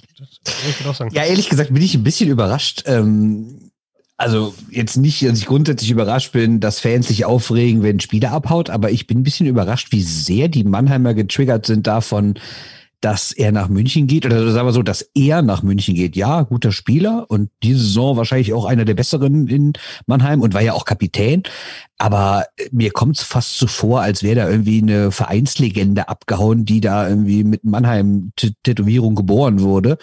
Ja, 1.12 1.24
ehrlich 1.24 1.48
gesagt 1.48 1.72
bin 1.72 1.82
ich 1.82 1.94
ein 1.94 2.02
bisschen 2.02 2.30
überrascht. 2.30 2.84
Ähm, 2.86 3.70
also 4.16 4.54
jetzt 4.70 4.96
nicht, 4.96 5.22
dass 5.22 5.38
ich 5.38 5.46
grundsätzlich 5.46 5.90
überrascht 5.90 6.32
bin, 6.32 6.60
dass 6.60 6.80
Fans 6.80 7.08
sich 7.08 7.24
aufregen, 7.24 7.82
wenn 7.82 7.96
ein 7.96 8.00
Spieler 8.00 8.32
abhaut, 8.32 8.68
aber 8.68 8.90
ich 8.90 9.06
bin 9.06 9.20
ein 9.20 9.22
bisschen 9.22 9.46
überrascht, 9.46 9.92
wie 9.92 10.02
sehr 10.02 10.48
die 10.48 10.64
Mannheimer 10.64 11.14
getriggert 11.14 11.64
sind 11.64 11.86
davon, 11.86 12.34
dass 13.00 13.32
er 13.32 13.52
nach 13.52 13.68
München 13.68 14.06
geht, 14.06 14.26
oder 14.26 14.50
sagen 14.50 14.66
wir 14.68 14.72
so, 14.72 14.82
dass 14.82 15.02
er 15.14 15.42
nach 15.42 15.62
München 15.62 15.94
geht. 15.94 16.16
Ja, 16.16 16.42
guter 16.42 16.72
Spieler 16.72 17.26
und 17.28 17.50
diese 17.62 17.80
Saison 17.80 18.16
wahrscheinlich 18.16 18.52
auch 18.52 18.64
einer 18.64 18.84
der 18.84 18.94
besseren 18.94 19.48
in 19.48 19.72
Mannheim 20.06 20.42
und 20.42 20.54
war 20.54 20.60
ja 20.60 20.74
auch 20.74 20.84
Kapitän. 20.84 21.42
Aber 21.98 22.46
mir 22.72 22.90
kommt 22.90 23.16
es 23.16 23.22
fast 23.22 23.58
so 23.58 23.66
vor, 23.66 24.00
als 24.00 24.22
wäre 24.22 24.36
da 24.36 24.48
irgendwie 24.48 24.82
eine 24.82 25.12
Vereinslegende 25.12 26.08
abgehauen, 26.08 26.64
die 26.64 26.80
da 26.80 27.08
irgendwie 27.08 27.44
mit 27.44 27.64
Mannheim-Tätowierung 27.64 29.14
geboren 29.14 29.60
wurde. 29.60 29.98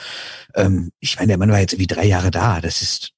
Ähm, 0.56 0.92
ich 1.00 1.18
meine, 1.18 1.30
der 1.30 1.38
Mann 1.38 1.52
war 1.52 1.60
jetzt 1.60 1.74
irgendwie 1.74 1.88
drei 1.88 2.06
Jahre 2.06 2.32
da. 2.32 2.62
Das 2.62 2.82
ist 2.82 3.14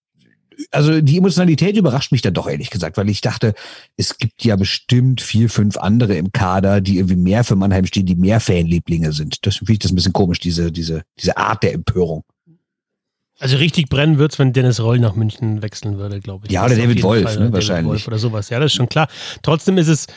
also 0.71 1.01
die 1.01 1.17
Emotionalität 1.17 1.77
überrascht 1.77 2.11
mich 2.11 2.21
dann 2.21 2.33
doch 2.33 2.47
ehrlich 2.47 2.69
gesagt, 2.69 2.97
weil 2.97 3.09
ich 3.09 3.21
dachte, 3.21 3.53
es 3.97 4.17
gibt 4.17 4.43
ja 4.43 4.55
bestimmt 4.55 5.21
vier, 5.21 5.49
fünf 5.49 5.77
andere 5.77 6.15
im 6.15 6.31
Kader, 6.31 6.81
die 6.81 6.97
irgendwie 6.97 7.15
mehr 7.15 7.43
für 7.43 7.55
Mannheim 7.55 7.85
stehen, 7.85 8.05
die 8.05 8.15
mehr 8.15 8.39
Fanlieblinge 8.39 9.11
sind. 9.11 9.45
Das 9.45 9.57
finde 9.57 9.73
ich 9.73 9.79
das 9.79 9.91
ein 9.91 9.95
bisschen 9.95 10.13
komisch, 10.13 10.39
diese, 10.39 10.71
diese, 10.71 11.03
diese 11.19 11.37
Art 11.37 11.63
der 11.63 11.73
Empörung. 11.73 12.23
Also 13.39 13.55
richtig 13.55 13.87
brennen 13.87 14.17
wird 14.17 14.33
es, 14.33 14.39
wenn 14.39 14.51
Dennis 14.51 14.81
Roll 14.81 14.99
nach 14.99 15.15
München 15.15 15.61
wechseln 15.61 15.97
würde, 15.97 16.19
glaube 16.19 16.45
ich. 16.45 16.51
Ja, 16.51 16.65
oder 16.65 16.75
David 16.75 17.01
Wolf, 17.03 17.23
Fall, 17.23 17.33
ne, 17.33 17.39
David 17.39 17.53
wahrscheinlich. 17.53 17.89
Wolf 17.89 18.07
oder 18.07 18.19
sowas. 18.19 18.49
Ja, 18.49 18.59
das 18.59 18.67
ist 18.67 18.75
schon 18.75 18.89
klar. 18.89 19.07
Trotzdem 19.43 19.77
ist 19.77 19.87
es 19.87 20.07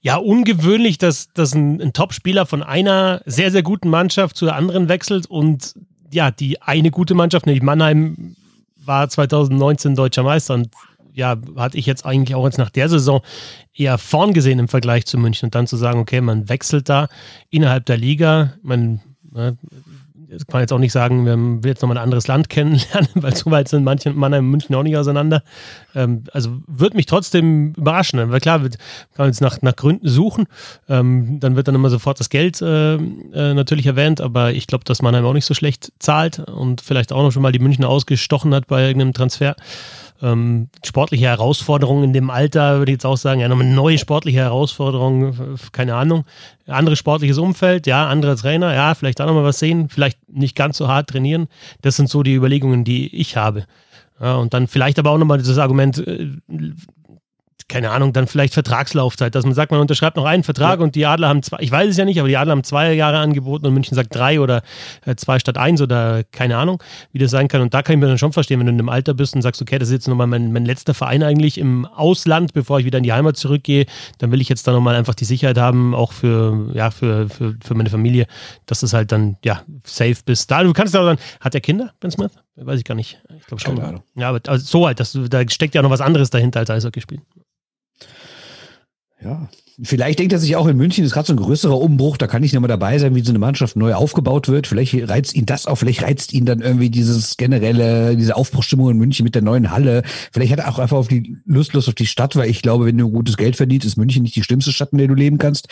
ja 0.00 0.16
ungewöhnlich, 0.16 0.98
dass, 0.98 1.28
dass 1.32 1.54
ein, 1.54 1.80
ein 1.80 1.92
Top-Spieler 1.92 2.44
von 2.44 2.64
einer 2.64 3.22
sehr, 3.24 3.52
sehr 3.52 3.62
guten 3.62 3.88
Mannschaft 3.88 4.36
zu 4.36 4.46
der 4.46 4.56
anderen 4.56 4.88
wechselt 4.88 5.26
und 5.26 5.74
ja, 6.12 6.32
die 6.32 6.60
eine 6.60 6.90
gute 6.90 7.14
Mannschaft, 7.14 7.46
nämlich 7.46 7.62
Mannheim, 7.62 8.34
war 8.84 9.08
2019 9.08 9.94
deutscher 9.94 10.22
Meister 10.22 10.54
und 10.54 10.68
ja, 11.14 11.36
hatte 11.56 11.76
ich 11.76 11.86
jetzt 11.86 12.06
eigentlich 12.06 12.34
auch 12.34 12.44
jetzt 12.44 12.58
nach 12.58 12.70
der 12.70 12.88
Saison 12.88 13.20
eher 13.74 13.98
vorn 13.98 14.32
gesehen 14.32 14.58
im 14.58 14.68
Vergleich 14.68 15.06
zu 15.06 15.18
München 15.18 15.46
und 15.46 15.54
dann 15.54 15.66
zu 15.66 15.76
sagen, 15.76 16.00
okay, 16.00 16.20
man 16.20 16.48
wechselt 16.48 16.88
da 16.88 17.08
innerhalb 17.50 17.86
der 17.86 17.98
Liga, 17.98 18.54
man, 18.62 19.00
ne, 19.30 19.56
das 20.32 20.46
kann 20.46 20.54
man 20.54 20.60
jetzt 20.62 20.72
auch 20.72 20.78
nicht 20.78 20.92
sagen, 20.92 21.26
wir 21.26 21.36
will 21.36 21.70
jetzt 21.70 21.82
nochmal 21.82 21.98
ein 21.98 22.04
anderes 22.04 22.26
Land 22.26 22.48
kennenlernen, 22.48 23.08
weil 23.14 23.36
so 23.36 23.50
weit 23.50 23.68
sind 23.68 23.84
manche 23.84 24.12
Mannheim 24.12 24.46
und 24.46 24.50
München 24.50 24.74
auch 24.74 24.82
nicht 24.82 24.96
auseinander. 24.96 25.42
Ähm, 25.94 26.24
also 26.32 26.50
wird 26.66 26.94
mich 26.94 27.06
trotzdem 27.06 27.74
überraschen, 27.74 28.30
weil 28.30 28.40
klar, 28.40 28.62
wird, 28.62 28.78
kann 29.14 29.24
man 29.24 29.28
jetzt 29.28 29.40
nach, 29.40 29.60
nach 29.62 29.76
Gründen 29.76 30.08
suchen, 30.08 30.46
ähm, 30.88 31.38
dann 31.40 31.56
wird 31.56 31.68
dann 31.68 31.74
immer 31.74 31.90
sofort 31.90 32.18
das 32.18 32.30
Geld 32.30 32.62
äh, 32.62 32.94
äh, 32.94 33.54
natürlich 33.54 33.86
erwähnt, 33.86 34.20
aber 34.20 34.52
ich 34.52 34.66
glaube, 34.66 34.84
dass 34.84 35.02
Mannheim 35.02 35.24
auch 35.24 35.34
nicht 35.34 35.46
so 35.46 35.54
schlecht 35.54 35.92
zahlt 35.98 36.38
und 36.38 36.80
vielleicht 36.80 37.12
auch 37.12 37.22
noch 37.22 37.32
schon 37.32 37.42
mal 37.42 37.52
die 37.52 37.58
München 37.58 37.84
ausgestochen 37.84 38.54
hat 38.54 38.66
bei 38.66 38.86
irgendeinem 38.86 39.12
Transfer. 39.12 39.54
Ähm, 40.22 40.68
sportliche 40.84 41.26
Herausforderungen 41.26 42.04
in 42.04 42.12
dem 42.12 42.30
Alter, 42.30 42.78
würde 42.78 42.92
ich 42.92 42.96
jetzt 42.96 43.06
auch 43.06 43.16
sagen, 43.16 43.40
ja, 43.40 43.48
nochmal 43.48 43.66
neue 43.66 43.98
sportliche 43.98 44.38
Herausforderung, 44.38 45.58
keine 45.72 45.96
Ahnung. 45.96 46.24
Anderes 46.68 47.00
sportliches 47.00 47.38
Umfeld, 47.38 47.88
ja, 47.88 48.06
andere 48.06 48.36
Trainer, 48.36 48.72
ja, 48.72 48.94
vielleicht 48.94 49.20
auch 49.20 49.26
nochmal 49.26 49.42
was 49.42 49.58
sehen, 49.58 49.88
vielleicht 49.88 50.18
nicht 50.28 50.54
ganz 50.54 50.78
so 50.78 50.86
hart 50.86 51.10
trainieren. 51.10 51.48
Das 51.80 51.96
sind 51.96 52.08
so 52.08 52.22
die 52.22 52.34
Überlegungen, 52.34 52.84
die 52.84 53.14
ich 53.14 53.36
habe. 53.36 53.64
Ja, 54.20 54.36
und 54.36 54.54
dann 54.54 54.68
vielleicht 54.68 55.00
aber 55.00 55.10
auch 55.10 55.18
nochmal 55.18 55.38
dieses 55.38 55.58
Argument, 55.58 55.98
äh, 56.06 56.30
keine 57.72 57.90
Ahnung, 57.90 58.12
dann 58.12 58.26
vielleicht 58.26 58.52
Vertragslaufzeit, 58.52 59.34
dass 59.34 59.46
man 59.46 59.54
sagt, 59.54 59.72
man 59.72 59.80
unterschreibt 59.80 60.18
noch 60.18 60.26
einen 60.26 60.42
Vertrag 60.42 60.78
ja. 60.78 60.84
und 60.84 60.94
die 60.94 61.06
Adler 61.06 61.28
haben 61.28 61.42
zwei, 61.42 61.56
ich 61.60 61.70
weiß 61.70 61.88
es 61.88 61.96
ja 61.96 62.04
nicht, 62.04 62.18
aber 62.18 62.28
die 62.28 62.36
Adler 62.36 62.52
haben 62.52 62.64
zwei 62.64 62.92
Jahre 62.92 63.16
angeboten 63.16 63.64
und 63.64 63.72
München 63.72 63.94
sagt 63.94 64.14
drei 64.14 64.40
oder 64.40 64.62
äh, 65.06 65.14
zwei 65.14 65.38
statt 65.38 65.56
eins 65.56 65.80
oder 65.80 66.22
keine 66.32 66.58
Ahnung, 66.58 66.82
wie 67.12 67.18
das 67.18 67.30
sein 67.30 67.48
kann. 67.48 67.62
Und 67.62 67.72
da 67.72 67.80
kann 67.80 67.94
ich 67.94 68.00
mir 68.00 68.08
dann 68.08 68.18
schon 68.18 68.34
verstehen, 68.34 68.60
wenn 68.60 68.66
du 68.66 68.72
in 68.72 68.78
einem 68.78 68.90
Alter 68.90 69.14
bist 69.14 69.34
und 69.34 69.40
sagst, 69.40 69.62
okay, 69.62 69.78
das 69.78 69.88
ist 69.88 69.94
jetzt 69.94 70.08
nochmal 70.08 70.26
mein, 70.26 70.52
mein 70.52 70.66
letzter 70.66 70.92
Verein 70.92 71.22
eigentlich 71.22 71.56
im 71.56 71.86
Ausland, 71.86 72.52
bevor 72.52 72.78
ich 72.78 72.84
wieder 72.84 72.98
in 72.98 73.04
die 73.04 73.12
Heimat 73.14 73.38
zurückgehe, 73.38 73.86
dann 74.18 74.30
will 74.32 74.42
ich 74.42 74.50
jetzt 74.50 74.68
da 74.68 74.72
nochmal 74.72 74.94
einfach 74.94 75.14
die 75.14 75.24
Sicherheit 75.24 75.56
haben, 75.56 75.94
auch 75.94 76.12
für, 76.12 76.68
ja, 76.74 76.90
für, 76.90 77.30
für, 77.30 77.56
für 77.64 77.74
meine 77.74 77.88
Familie, 77.88 78.26
dass 78.66 78.82
es 78.82 78.92
halt 78.92 79.12
dann, 79.12 79.38
ja, 79.46 79.62
safe 79.84 80.16
bist. 80.26 80.50
Da, 80.50 80.62
du 80.62 80.74
kannst 80.74 80.92
ja 80.92 81.00
auch 81.00 81.04
sagen, 81.04 81.20
hat 81.40 81.54
er 81.54 81.62
Kinder, 81.62 81.94
Ben 82.00 82.10
Smith? 82.10 82.32
Weiß 82.56 82.78
ich 82.78 82.84
gar 82.84 82.96
nicht. 82.96 83.18
Ich 83.38 83.46
glaube 83.46 83.62
schon. 83.62 84.02
Ja, 84.14 84.28
aber 84.28 84.40
also 84.46 84.62
so 84.62 84.86
halt, 84.86 85.00
das, 85.00 85.18
da 85.30 85.48
steckt 85.48 85.74
ja 85.74 85.80
noch 85.80 85.88
was 85.88 86.02
anderes 86.02 86.28
dahinter 86.28 86.60
als 86.60 86.68
Eishockey 86.68 87.00
spielen. 87.00 87.22
Ja, 89.24 89.48
vielleicht 89.82 90.18
denkt 90.18 90.32
er 90.32 90.38
sich 90.38 90.56
auch 90.56 90.66
in 90.66 90.76
München 90.76 91.04
ist 91.04 91.12
gerade 91.12 91.26
so 91.26 91.32
ein 91.32 91.38
größerer 91.38 91.78
Umbruch, 91.78 92.16
da 92.16 92.26
kann 92.26 92.42
ich 92.42 92.52
nicht 92.52 92.60
mal 92.60 92.68
dabei 92.68 92.98
sein, 92.98 93.14
wie 93.14 93.22
so 93.22 93.30
eine 93.30 93.38
Mannschaft 93.38 93.76
neu 93.76 93.94
aufgebaut 93.94 94.48
wird. 94.48 94.66
Vielleicht 94.66 94.94
reizt 95.08 95.34
ihn 95.34 95.46
das 95.46 95.66
auch, 95.66 95.76
vielleicht 95.76 96.02
reizt 96.02 96.32
ihn 96.32 96.44
dann 96.44 96.60
irgendwie 96.60 96.90
dieses 96.90 97.36
generelle, 97.36 98.16
diese 98.16 98.36
Aufbruchstimmung 98.36 98.90
in 98.90 98.98
München 98.98 99.24
mit 99.24 99.34
der 99.34 99.42
neuen 99.42 99.70
Halle. 99.70 100.02
Vielleicht 100.32 100.52
hat 100.52 100.58
er 100.58 100.68
auch 100.68 100.78
einfach 100.78 100.96
auf 100.96 101.08
die 101.08 101.36
Lust, 101.44 101.72
Lust 101.72 101.88
auf 101.88 101.94
die 101.94 102.06
Stadt, 102.06 102.36
weil 102.36 102.50
ich 102.50 102.62
glaube, 102.62 102.86
wenn 102.86 102.98
du 102.98 103.10
gutes 103.10 103.36
Geld 103.36 103.56
verdienst, 103.56 103.86
ist 103.86 103.96
München 103.96 104.22
nicht 104.22 104.36
die 104.36 104.42
schlimmste 104.42 104.72
Stadt, 104.72 104.92
in 104.92 104.98
der 104.98 105.08
du 105.08 105.14
leben 105.14 105.38
kannst. 105.38 105.68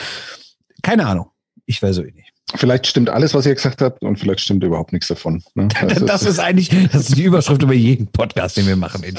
Keine 0.83 1.07
Ahnung. 1.07 1.27
Ich 1.67 1.83
weiß 1.83 1.97
so 1.97 2.03
eh 2.03 2.13
nicht. 2.13 2.33
Vielleicht 2.57 2.87
stimmt 2.87 3.11
alles, 3.11 3.33
was 3.35 3.47
ihr 3.47 3.55
gesagt 3.55 3.81
habt, 3.81 4.03
und 4.03 4.19
vielleicht 4.19 4.41
stimmt 4.41 4.65
überhaupt 4.65 4.93
nichts 4.93 5.09
davon. 5.09 5.43
Ne? 5.55 5.69
Das 6.07 6.25
ist 6.25 6.41
eigentlich, 6.41 6.71
das 6.93 7.09
ist 7.09 7.17
die 7.17 7.23
Überschrift 7.23 7.63
über 7.63 7.75
jeden 7.75 8.09
Podcast, 8.09 8.57
den 8.57 8.67
wir 8.67 8.77
machen. 8.77 9.03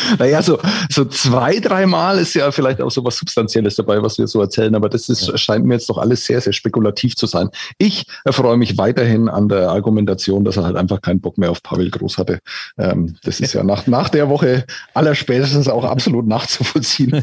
naja, 0.18 0.42
so, 0.42 0.58
so 0.90 1.04
zwei, 1.04 1.60
dreimal 1.60 2.18
ist 2.18 2.34
ja 2.34 2.50
vielleicht 2.50 2.80
auch 2.80 2.90
so 2.90 3.04
was 3.04 3.16
Substanzielles 3.16 3.76
dabei, 3.76 4.02
was 4.02 4.18
wir 4.18 4.26
so 4.26 4.40
erzählen, 4.40 4.74
aber 4.74 4.88
das 4.88 5.08
ist, 5.08 5.28
ja. 5.28 5.36
scheint 5.36 5.64
mir 5.64 5.74
jetzt 5.74 5.88
doch 5.88 5.98
alles 5.98 6.24
sehr, 6.24 6.40
sehr 6.40 6.52
spekulativ 6.52 7.16
zu 7.16 7.26
sein. 7.26 7.48
Ich 7.78 8.06
erfreue 8.24 8.56
mich 8.56 8.78
weiterhin 8.78 9.28
an 9.28 9.48
der 9.48 9.70
Argumentation, 9.70 10.44
dass 10.44 10.56
er 10.56 10.64
halt 10.64 10.76
einfach 10.76 11.00
keinen 11.00 11.20
Bock 11.20 11.38
mehr 11.38 11.50
auf 11.50 11.62
Pavel 11.62 11.90
Groß 11.90 12.18
hatte. 12.18 12.38
Ähm, 12.78 13.16
das 13.22 13.40
ist 13.40 13.52
ja 13.52 13.62
nach, 13.62 13.86
nach 13.86 14.08
der 14.08 14.28
Woche 14.28 14.64
allerspätestens 14.94 15.68
auch 15.68 15.84
absolut 15.84 16.26
nachzuvollziehen. 16.26 17.22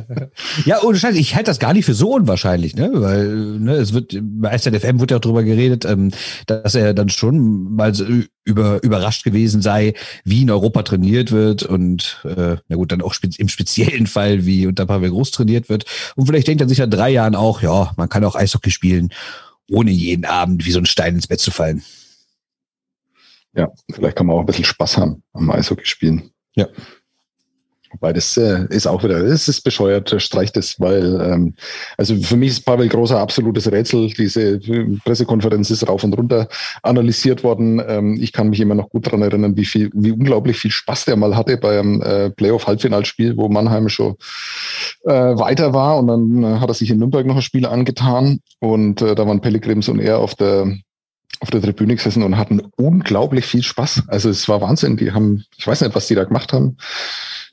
ja, 0.64 0.78
und 0.78 0.96
Scheiße, 0.96 1.18
ich 1.18 1.34
halte 1.34 1.50
das 1.50 1.58
gar 1.58 1.72
nicht 1.72 1.84
für 1.84 1.94
so 1.94 2.14
unwahrscheinlich, 2.14 2.74
ne? 2.76 2.90
Weil 2.92 3.26
ne, 3.28 3.74
es 3.74 3.92
wird, 3.92 4.16
bei 4.20 4.56
SZFM 4.56 5.00
wird 5.00 5.10
ja 5.10 5.18
auch 5.18 5.22
drüber 5.22 5.42
geredet, 5.42 5.84
ähm, 5.84 6.10
dass 6.46 6.74
er 6.74 6.94
dann 6.94 7.08
schon 7.08 7.74
mal 7.74 7.94
so 7.94 8.04
über, 8.44 8.82
überrascht 8.82 9.24
gewesen 9.24 9.62
sei, 9.62 9.94
wie 10.24 10.42
in 10.42 10.50
Europa 10.50 10.82
trainiert 10.82 11.30
wird 11.30 11.62
und 11.62 12.20
äh, 12.24 12.56
na 12.68 12.76
gut, 12.76 12.92
dann 12.92 13.02
auch 13.02 13.14
spe 13.14 13.28
im 13.38 13.48
speziellen 13.48 14.06
Fall, 14.06 14.46
wie 14.46 14.66
unter 14.66 14.86
Pavel 14.86 15.10
Groß 15.10 15.30
trainiert 15.30 15.68
wird. 15.68 15.84
Und 16.16 16.26
vielleicht 16.26 16.48
denkt 16.48 16.60
er 16.60 16.68
sich 16.68 16.80
in 16.80 16.90
drei 16.90 17.10
Jahren 17.10 17.34
auch, 17.34 17.62
ja, 17.62 17.92
man 17.96 18.08
kann 18.08 18.24
auch 18.24 18.34
Eishockey 18.34 18.70
spielen, 18.70 19.12
ohne 19.68 19.90
jeden 19.90 20.24
Abend 20.24 20.64
wie 20.64 20.72
so 20.72 20.78
ein 20.78 20.86
Stein 20.86 21.14
ins 21.14 21.26
Bett 21.26 21.40
zu 21.40 21.50
fallen. 21.50 21.82
Ja, 23.52 23.68
vielleicht 23.92 24.16
kann 24.16 24.26
man 24.26 24.36
auch 24.36 24.40
ein 24.40 24.46
bisschen 24.46 24.64
Spaß 24.64 24.96
haben 24.96 25.22
am 25.32 25.50
Eishockey 25.50 25.86
spielen. 25.86 26.30
Ja. 26.54 26.68
Wobei 27.92 28.12
das 28.12 28.36
äh, 28.36 28.66
ist 28.70 28.86
auch 28.86 29.02
wieder, 29.02 29.18
es 29.18 29.48
ist 29.48 29.62
bescheuert, 29.62 30.14
streicht 30.22 30.56
es, 30.56 30.78
weil, 30.78 31.20
ähm, 31.20 31.54
also 31.96 32.14
für 32.16 32.36
mich 32.36 32.50
ist 32.50 32.64
Pavel 32.64 32.88
Großer 32.88 33.18
absolutes 33.18 33.70
Rätsel. 33.70 34.08
Diese 34.08 34.60
Pressekonferenz 35.04 35.70
ist 35.70 35.88
rauf 35.88 36.04
und 36.04 36.16
runter 36.16 36.48
analysiert 36.82 37.42
worden. 37.42 37.82
Ähm, 37.86 38.16
ich 38.20 38.32
kann 38.32 38.50
mich 38.50 38.60
immer 38.60 38.76
noch 38.76 38.90
gut 38.90 39.06
daran 39.06 39.22
erinnern, 39.22 39.56
wie 39.56 39.64
viel, 39.64 39.90
wie 39.92 40.12
unglaublich 40.12 40.56
viel 40.56 40.70
Spaß 40.70 41.06
der 41.06 41.16
mal 41.16 41.36
hatte 41.36 41.56
beim 41.56 42.00
äh, 42.02 42.30
Playoff-Halbfinalspiel, 42.30 43.36
wo 43.36 43.48
Mannheim 43.48 43.88
schon 43.88 44.14
äh, 45.04 45.10
weiter 45.12 45.74
war 45.74 45.98
und 45.98 46.06
dann 46.06 46.44
äh, 46.44 46.60
hat 46.60 46.70
er 46.70 46.74
sich 46.74 46.90
in 46.90 46.98
Nürnberg 46.98 47.26
noch 47.26 47.36
ein 47.36 47.42
Spiel 47.42 47.66
angetan 47.66 48.38
und 48.60 49.02
äh, 49.02 49.16
da 49.16 49.26
waren 49.26 49.40
Pellegrims 49.40 49.88
und 49.88 49.98
er 49.98 50.18
auf 50.18 50.34
der 50.36 50.76
auf 51.42 51.48
der 51.48 51.62
Tribüne 51.62 51.96
gesessen 51.96 52.22
und 52.22 52.36
hatten 52.36 52.60
unglaublich 52.76 53.46
viel 53.46 53.62
Spaß. 53.62 54.02
Also 54.08 54.28
es 54.28 54.46
war 54.48 54.60
Wahnsinn. 54.60 54.98
Die 54.98 55.12
haben, 55.12 55.44
ich 55.56 55.66
weiß 55.66 55.80
nicht, 55.80 55.94
was 55.94 56.06
die 56.06 56.14
da 56.14 56.24
gemacht 56.24 56.52
haben 56.52 56.76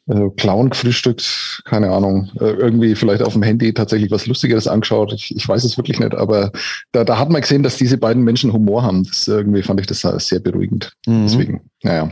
äh, 0.07 0.29
Clown 0.37 0.69
gefrühstückt, 0.69 1.61
keine 1.65 1.91
Ahnung, 1.91 2.29
äh, 2.39 2.51
irgendwie 2.51 2.95
vielleicht 2.95 3.21
auf 3.21 3.33
dem 3.33 3.43
Handy 3.43 3.73
tatsächlich 3.73 4.11
was 4.11 4.25
Lustigeres 4.25 4.67
angeschaut. 4.67 5.13
Ich, 5.13 5.35
ich 5.35 5.47
weiß 5.47 5.63
es 5.63 5.77
wirklich 5.77 5.99
nicht, 5.99 6.15
aber 6.15 6.51
da, 6.91 7.03
da 7.03 7.19
hat 7.19 7.29
man 7.29 7.41
gesehen, 7.41 7.63
dass 7.63 7.77
diese 7.77 7.97
beiden 7.97 8.23
Menschen 8.23 8.53
Humor 8.53 8.83
haben. 8.83 9.03
Das 9.03 9.27
irgendwie 9.27 9.63
fand 9.63 9.79
ich 9.79 9.87
das 9.87 10.01
sehr 10.01 10.39
beruhigend. 10.39 10.93
Mhm. 11.05 11.23
Deswegen, 11.23 11.61
naja. 11.83 12.09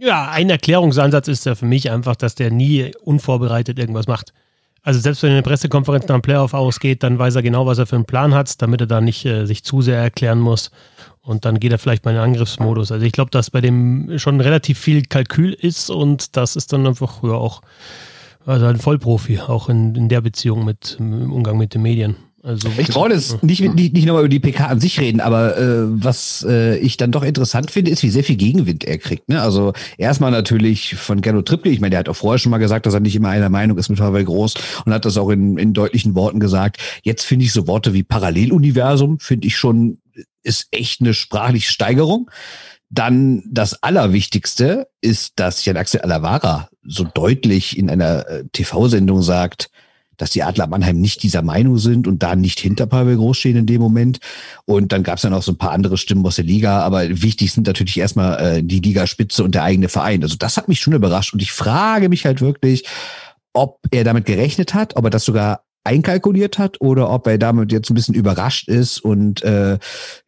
Ja, 0.00 0.30
ein 0.30 0.48
Erklärungsansatz 0.48 1.28
ist 1.28 1.46
ja 1.46 1.54
für 1.54 1.66
mich 1.66 1.90
einfach, 1.90 2.14
dass 2.14 2.34
der 2.36 2.52
nie 2.52 2.92
unvorbereitet 3.02 3.78
irgendwas 3.78 4.06
macht. 4.06 4.32
Also 4.82 5.00
selbst 5.00 5.22
wenn 5.22 5.32
eine 5.32 5.42
Pressekonferenz 5.42 6.06
nach 6.06 6.16
dem 6.16 6.22
Playoff 6.22 6.54
ausgeht, 6.54 7.02
dann 7.02 7.18
weiß 7.18 7.34
er 7.34 7.42
genau, 7.42 7.66
was 7.66 7.78
er 7.78 7.86
für 7.86 7.96
einen 7.96 8.04
Plan 8.04 8.32
hat, 8.32 8.62
damit 8.62 8.80
er 8.80 8.86
da 8.86 9.00
nicht 9.00 9.24
äh, 9.26 9.44
sich 9.44 9.64
zu 9.64 9.82
sehr 9.82 9.98
erklären 9.98 10.38
muss. 10.38 10.70
Und 11.28 11.44
dann 11.44 11.60
geht 11.60 11.72
er 11.72 11.78
vielleicht 11.78 12.04
mal 12.04 12.12
in 12.12 12.16
den 12.16 12.24
Angriffsmodus. 12.24 12.90
Also 12.90 13.04
ich 13.04 13.12
glaube, 13.12 13.30
dass 13.30 13.50
bei 13.50 13.60
dem 13.60 14.18
schon 14.18 14.40
relativ 14.40 14.78
viel 14.78 15.02
Kalkül 15.02 15.52
ist 15.52 15.90
und 15.90 16.36
das 16.36 16.56
ist 16.56 16.72
dann 16.72 16.86
einfach 16.86 17.22
ja 17.22 17.32
auch 17.32 17.60
also 18.46 18.64
ein 18.64 18.78
Vollprofi, 18.78 19.40
auch 19.40 19.68
in, 19.68 19.94
in 19.94 20.08
der 20.08 20.22
Beziehung 20.22 20.64
mit 20.64 20.96
im 20.98 21.30
Umgang 21.30 21.58
mit 21.58 21.74
den 21.74 21.82
Medien. 21.82 22.16
Also 22.42 22.68
ich 22.78 22.88
brauche 22.88 23.10
jetzt 23.10 23.42
nicht, 23.42 23.60
nicht, 23.74 23.92
nicht 23.92 24.06
nochmal 24.06 24.22
über 24.22 24.28
die 24.28 24.38
PK 24.38 24.68
an 24.68 24.80
sich 24.80 24.98
reden, 25.00 25.20
aber 25.20 25.58
äh, 25.58 25.82
was 26.02 26.46
äh, 26.48 26.78
ich 26.78 26.96
dann 26.96 27.10
doch 27.10 27.24
interessant 27.24 27.70
finde, 27.70 27.90
ist, 27.90 28.02
wie 28.02 28.08
sehr 28.08 28.24
viel 28.24 28.36
Gegenwind 28.36 28.84
er 28.84 28.96
kriegt. 28.96 29.28
Ne? 29.28 29.42
Also 29.42 29.74
erstmal 29.98 30.30
natürlich 30.30 30.94
von 30.94 31.20
Gerdo 31.20 31.42
Trippke. 31.42 31.68
Ich 31.68 31.80
meine, 31.80 31.90
der 31.90 31.98
hat 31.98 32.08
auch 32.08 32.16
vorher 32.16 32.38
schon 32.38 32.50
mal 32.50 32.58
gesagt, 32.58 32.86
dass 32.86 32.94
er 32.94 33.00
nicht 33.00 33.16
immer 33.16 33.28
einer 33.28 33.50
Meinung 33.50 33.76
ist 33.76 33.90
mit 33.90 34.00
Havel 34.00 34.24
Groß 34.24 34.54
und 34.86 34.94
hat 34.94 35.04
das 35.04 35.18
auch 35.18 35.28
in, 35.28 35.58
in 35.58 35.74
deutlichen 35.74 36.14
Worten 36.14 36.40
gesagt. 36.40 36.78
Jetzt 37.02 37.24
finde 37.24 37.44
ich 37.44 37.52
so 37.52 37.66
Worte 37.66 37.92
wie 37.92 38.04
Paralleluniversum, 38.04 39.18
finde 39.18 39.48
ich 39.48 39.56
schon, 39.56 39.98
ist 40.42 40.68
echt 40.70 41.00
eine 41.00 41.14
sprachliche 41.14 41.70
Steigerung. 41.70 42.30
Dann 42.90 43.42
das 43.50 43.82
Allerwichtigste 43.82 44.88
ist, 45.00 45.34
dass 45.36 45.64
Jan 45.64 45.76
Axel 45.76 46.00
Alavara 46.00 46.70
so 46.82 47.04
deutlich 47.04 47.76
in 47.76 47.90
einer 47.90 48.26
äh, 48.28 48.44
TV-Sendung 48.52 49.22
sagt, 49.22 49.70
dass 50.18 50.30
die 50.30 50.42
Adler 50.42 50.66
Mannheim 50.66 51.00
nicht 51.00 51.22
dieser 51.22 51.42
Meinung 51.42 51.78
sind 51.78 52.06
und 52.06 52.22
da 52.22 52.34
nicht 52.34 52.60
hinter 52.60 52.86
Pavel 52.86 53.16
Groß 53.16 53.38
stehen 53.38 53.56
in 53.56 53.66
dem 53.66 53.80
Moment. 53.80 54.18
Und 54.66 54.92
dann 54.92 55.02
gab 55.02 55.16
es 55.16 55.22
dann 55.22 55.32
auch 55.32 55.42
so 55.42 55.52
ein 55.52 55.58
paar 55.58 55.70
andere 55.70 55.96
Stimmen 55.96 56.26
aus 56.26 56.36
der 56.36 56.44
Liga, 56.44 56.80
aber 56.80 57.08
wichtig 57.22 57.52
sind 57.52 57.66
natürlich 57.66 57.98
erstmal 57.98 58.58
äh, 58.58 58.62
die 58.62 58.80
Ligaspitze 58.80 59.44
und 59.44 59.54
der 59.54 59.62
eigene 59.62 59.88
Verein. 59.88 60.22
Also 60.22 60.36
das 60.36 60.56
hat 60.56 60.68
mich 60.68 60.80
schon 60.80 60.92
überrascht 60.92 61.32
und 61.32 61.40
ich 61.40 61.52
frage 61.52 62.08
mich 62.08 62.26
halt 62.26 62.40
wirklich, 62.40 62.84
ob 63.52 63.78
er 63.90 64.04
damit 64.04 64.26
gerechnet 64.26 64.74
hat, 64.74 64.96
ob 64.96 65.04
er 65.04 65.10
das 65.10 65.24
sogar 65.24 65.62
einkalkuliert 65.88 66.58
hat 66.58 66.80
oder 66.80 67.08
ob 67.10 67.26
er 67.26 67.38
damit 67.38 67.72
jetzt 67.72 67.90
ein 67.90 67.94
bisschen 67.94 68.14
überrascht 68.14 68.68
ist 68.68 68.98
und 68.98 69.42
äh, 69.42 69.78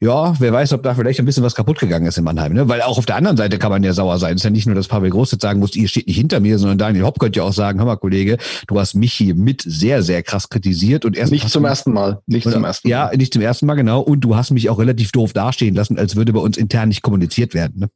ja, 0.00 0.34
wer 0.38 0.52
weiß, 0.52 0.72
ob 0.72 0.82
da 0.82 0.94
vielleicht 0.94 1.20
ein 1.20 1.26
bisschen 1.26 1.42
was 1.42 1.54
kaputt 1.54 1.78
gegangen 1.78 2.06
ist 2.06 2.16
in 2.16 2.24
Mannheim. 2.24 2.54
Ne? 2.54 2.68
Weil 2.68 2.80
auch 2.80 2.96
auf 2.96 3.04
der 3.04 3.16
anderen 3.16 3.36
Seite 3.36 3.58
kann 3.58 3.70
man 3.70 3.82
ja 3.82 3.92
sauer 3.92 4.18
sein. 4.18 4.36
Es 4.36 4.40
ist 4.40 4.44
ja 4.44 4.50
nicht 4.50 4.66
nur, 4.66 4.74
dass 4.74 4.88
Pavel 4.88 5.10
Groß 5.10 5.32
jetzt 5.32 5.42
sagen 5.42 5.60
muss, 5.60 5.76
ihr 5.76 5.86
steht 5.86 6.06
nicht 6.06 6.16
hinter 6.16 6.40
mir, 6.40 6.58
sondern 6.58 6.78
Daniel 6.78 7.04
Hopp 7.04 7.18
könnte 7.18 7.40
ja 7.40 7.44
auch 7.44 7.52
sagen, 7.52 7.78
hör 7.78 7.86
mal, 7.86 7.96
Kollege, 7.96 8.38
du 8.68 8.80
hast 8.80 8.94
mich 8.94 9.12
hier 9.12 9.34
mit 9.34 9.62
sehr, 9.66 10.02
sehr 10.02 10.22
krass 10.22 10.48
kritisiert 10.48 11.04
und 11.04 11.14
erst 11.14 11.30
nicht 11.30 11.46
zum 11.48 11.66
ersten 11.66 11.92
Mal. 11.92 12.20
Nicht 12.26 12.48
zum 12.48 12.64
ersten 12.64 12.88
Mal. 12.88 12.90
Ja, 12.90 13.10
nicht 13.14 13.34
zum 13.34 13.42
ersten 13.42 13.66
Mal, 13.66 13.74
genau. 13.74 14.00
Und 14.00 14.20
du 14.20 14.36
hast 14.36 14.52
mich 14.52 14.70
auch 14.70 14.78
relativ 14.78 15.12
doof 15.12 15.34
dastehen 15.34 15.74
lassen, 15.74 15.98
als 15.98 16.16
würde 16.16 16.32
bei 16.32 16.40
uns 16.40 16.56
intern 16.56 16.88
nicht 16.88 17.02
kommuniziert 17.02 17.52
werden. 17.52 17.80
Ne? 17.80 17.90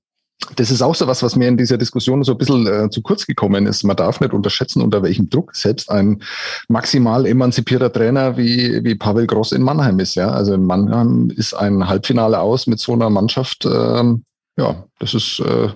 Das 0.56 0.70
ist 0.70 0.82
auch 0.82 0.94
so 0.94 1.06
was, 1.06 1.22
was 1.22 1.36
mir 1.36 1.48
in 1.48 1.56
dieser 1.56 1.78
Diskussion 1.78 2.22
so 2.22 2.32
ein 2.32 2.38
bisschen 2.38 2.66
äh, 2.66 2.90
zu 2.90 3.02
kurz 3.02 3.26
gekommen 3.26 3.66
ist. 3.66 3.82
Man 3.84 3.96
darf 3.96 4.20
nicht 4.20 4.32
unterschätzen, 4.32 4.82
unter 4.82 5.02
welchem 5.02 5.30
Druck 5.30 5.54
selbst 5.54 5.90
ein 5.90 6.22
maximal 6.68 7.26
emanzipierter 7.26 7.92
Trainer 7.92 8.36
wie, 8.36 8.84
wie 8.84 8.94
Pavel 8.94 9.26
Gross 9.26 9.52
in 9.52 9.62
Mannheim 9.62 9.98
ist. 9.98 10.14
Ja, 10.14 10.30
also 10.30 10.54
in 10.54 10.64
Mannheim 10.64 11.30
ist 11.34 11.54
ein 11.54 11.86
Halbfinale 11.88 12.40
aus 12.40 12.66
mit 12.66 12.78
so 12.80 12.92
einer 12.92 13.10
Mannschaft. 13.10 13.64
Ähm, 13.64 14.24
ja, 14.56 14.84
das 15.00 15.14
ist, 15.14 15.40
äh, 15.40 15.68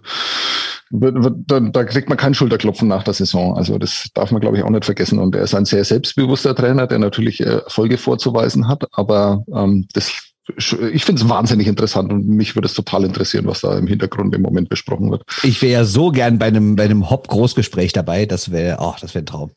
da, 0.90 1.60
da 1.60 1.84
kriegt 1.84 2.08
man 2.08 2.16
keinen 2.16 2.34
Schulterklopfen 2.34 2.88
nach 2.88 3.02
der 3.02 3.14
Saison. 3.14 3.56
Also 3.56 3.78
das 3.78 4.08
darf 4.14 4.30
man, 4.30 4.40
glaube 4.40 4.56
ich, 4.56 4.62
auch 4.62 4.70
nicht 4.70 4.84
vergessen. 4.84 5.18
Und 5.18 5.34
er 5.34 5.42
ist 5.42 5.54
ein 5.54 5.64
sehr 5.64 5.84
selbstbewusster 5.84 6.54
Trainer, 6.54 6.86
der 6.86 6.98
natürlich 6.98 7.40
äh, 7.40 7.60
Erfolge 7.64 7.98
vorzuweisen 7.98 8.68
hat. 8.68 8.84
Aber 8.92 9.44
ähm, 9.52 9.86
das 9.92 10.27
ich 10.56 11.04
finde 11.04 11.22
es 11.22 11.28
wahnsinnig 11.28 11.66
interessant 11.66 12.12
und 12.12 12.26
mich 12.26 12.54
würde 12.56 12.66
es 12.66 12.74
total 12.74 13.04
interessieren, 13.04 13.46
was 13.46 13.60
da 13.60 13.76
im 13.76 13.86
Hintergrund 13.86 14.34
im 14.34 14.42
Moment 14.42 14.68
besprochen 14.68 15.10
wird. 15.10 15.22
Ich 15.42 15.60
wäre 15.60 15.72
ja 15.72 15.84
so 15.84 16.10
gern 16.10 16.38
bei 16.38 16.46
einem, 16.46 16.76
bei 16.76 16.84
einem 16.84 17.10
Hop-Großgespräch 17.10 17.92
dabei. 17.92 18.26
Das 18.26 18.50
wäre, 18.50 18.78
oh, 18.80 18.94
das 19.00 19.14
wäre 19.14 19.22
ein 19.22 19.26
Traum. 19.26 19.50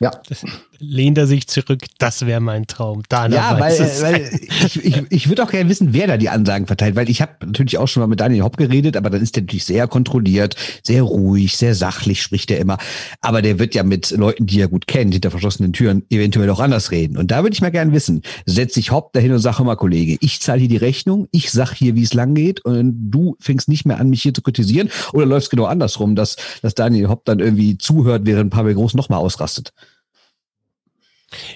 Ja. 0.00 0.10
Das 0.28 0.44
lehnt 0.80 1.18
er 1.18 1.26
sich 1.26 1.46
zurück, 1.46 1.84
das 1.98 2.26
wäre 2.26 2.40
mein 2.40 2.66
Traum. 2.66 3.02
Dana 3.08 3.36
ja, 3.36 3.60
weil, 3.60 3.78
weil 3.78 4.40
ich, 4.66 4.84
ich, 4.84 5.02
ich 5.10 5.28
würde 5.28 5.44
auch 5.44 5.50
gerne 5.50 5.68
wissen, 5.68 5.92
wer 5.92 6.06
da 6.06 6.16
die 6.16 6.28
Ansagen 6.28 6.66
verteilt, 6.66 6.96
weil 6.96 7.08
ich 7.10 7.20
habe 7.20 7.32
natürlich 7.44 7.78
auch 7.78 7.86
schon 7.86 8.00
mal 8.00 8.06
mit 8.06 8.20
Daniel 8.20 8.42
Hopp 8.42 8.56
geredet, 8.56 8.96
aber 8.96 9.10
dann 9.10 9.20
ist 9.20 9.36
der 9.36 9.42
natürlich 9.42 9.64
sehr 9.64 9.86
kontrolliert, 9.86 10.56
sehr 10.82 11.02
ruhig, 11.02 11.56
sehr 11.56 11.74
sachlich 11.74 12.22
spricht 12.22 12.50
er 12.50 12.58
immer. 12.58 12.78
Aber 13.20 13.42
der 13.42 13.58
wird 13.58 13.74
ja 13.74 13.82
mit 13.82 14.10
Leuten, 14.10 14.46
die 14.46 14.60
er 14.60 14.68
gut 14.68 14.86
kennt, 14.86 15.12
hinter 15.12 15.30
verschlossenen 15.30 15.72
Türen 15.72 16.02
eventuell 16.10 16.48
auch 16.50 16.60
anders 16.60 16.90
reden. 16.90 17.16
Und 17.16 17.30
da 17.30 17.42
würde 17.42 17.54
ich 17.54 17.60
mal 17.60 17.70
gerne 17.70 17.92
wissen, 17.92 18.22
setze 18.46 18.74
sich 18.74 18.90
Hopp 18.90 19.12
dahin 19.12 19.32
und 19.32 19.38
sage 19.38 19.62
mal, 19.62 19.76
Kollege, 19.76 20.16
ich 20.20 20.40
zahle 20.40 20.60
hier 20.60 20.68
die 20.68 20.76
Rechnung, 20.76 21.28
ich 21.30 21.50
sag 21.50 21.74
hier, 21.74 21.94
wie 21.94 22.02
es 22.02 22.14
lang 22.14 22.34
geht 22.34 22.64
und 22.64 23.10
du 23.10 23.36
fängst 23.40 23.68
nicht 23.68 23.84
mehr 23.84 24.00
an, 24.00 24.08
mich 24.08 24.22
hier 24.22 24.34
zu 24.34 24.42
kritisieren 24.42 24.90
oder 25.12 25.26
läuft 25.26 25.44
es 25.44 25.50
genau 25.50 25.64
andersrum, 25.64 26.16
dass, 26.16 26.36
dass 26.62 26.74
Daniel 26.74 27.08
Hopp 27.08 27.24
dann 27.26 27.40
irgendwie 27.40 27.76
zuhört, 27.76 28.22
während 28.24 28.50
Pavel 28.50 28.74
Groß 28.74 28.94
nochmal 28.94 29.18
ausrastet? 29.18 29.72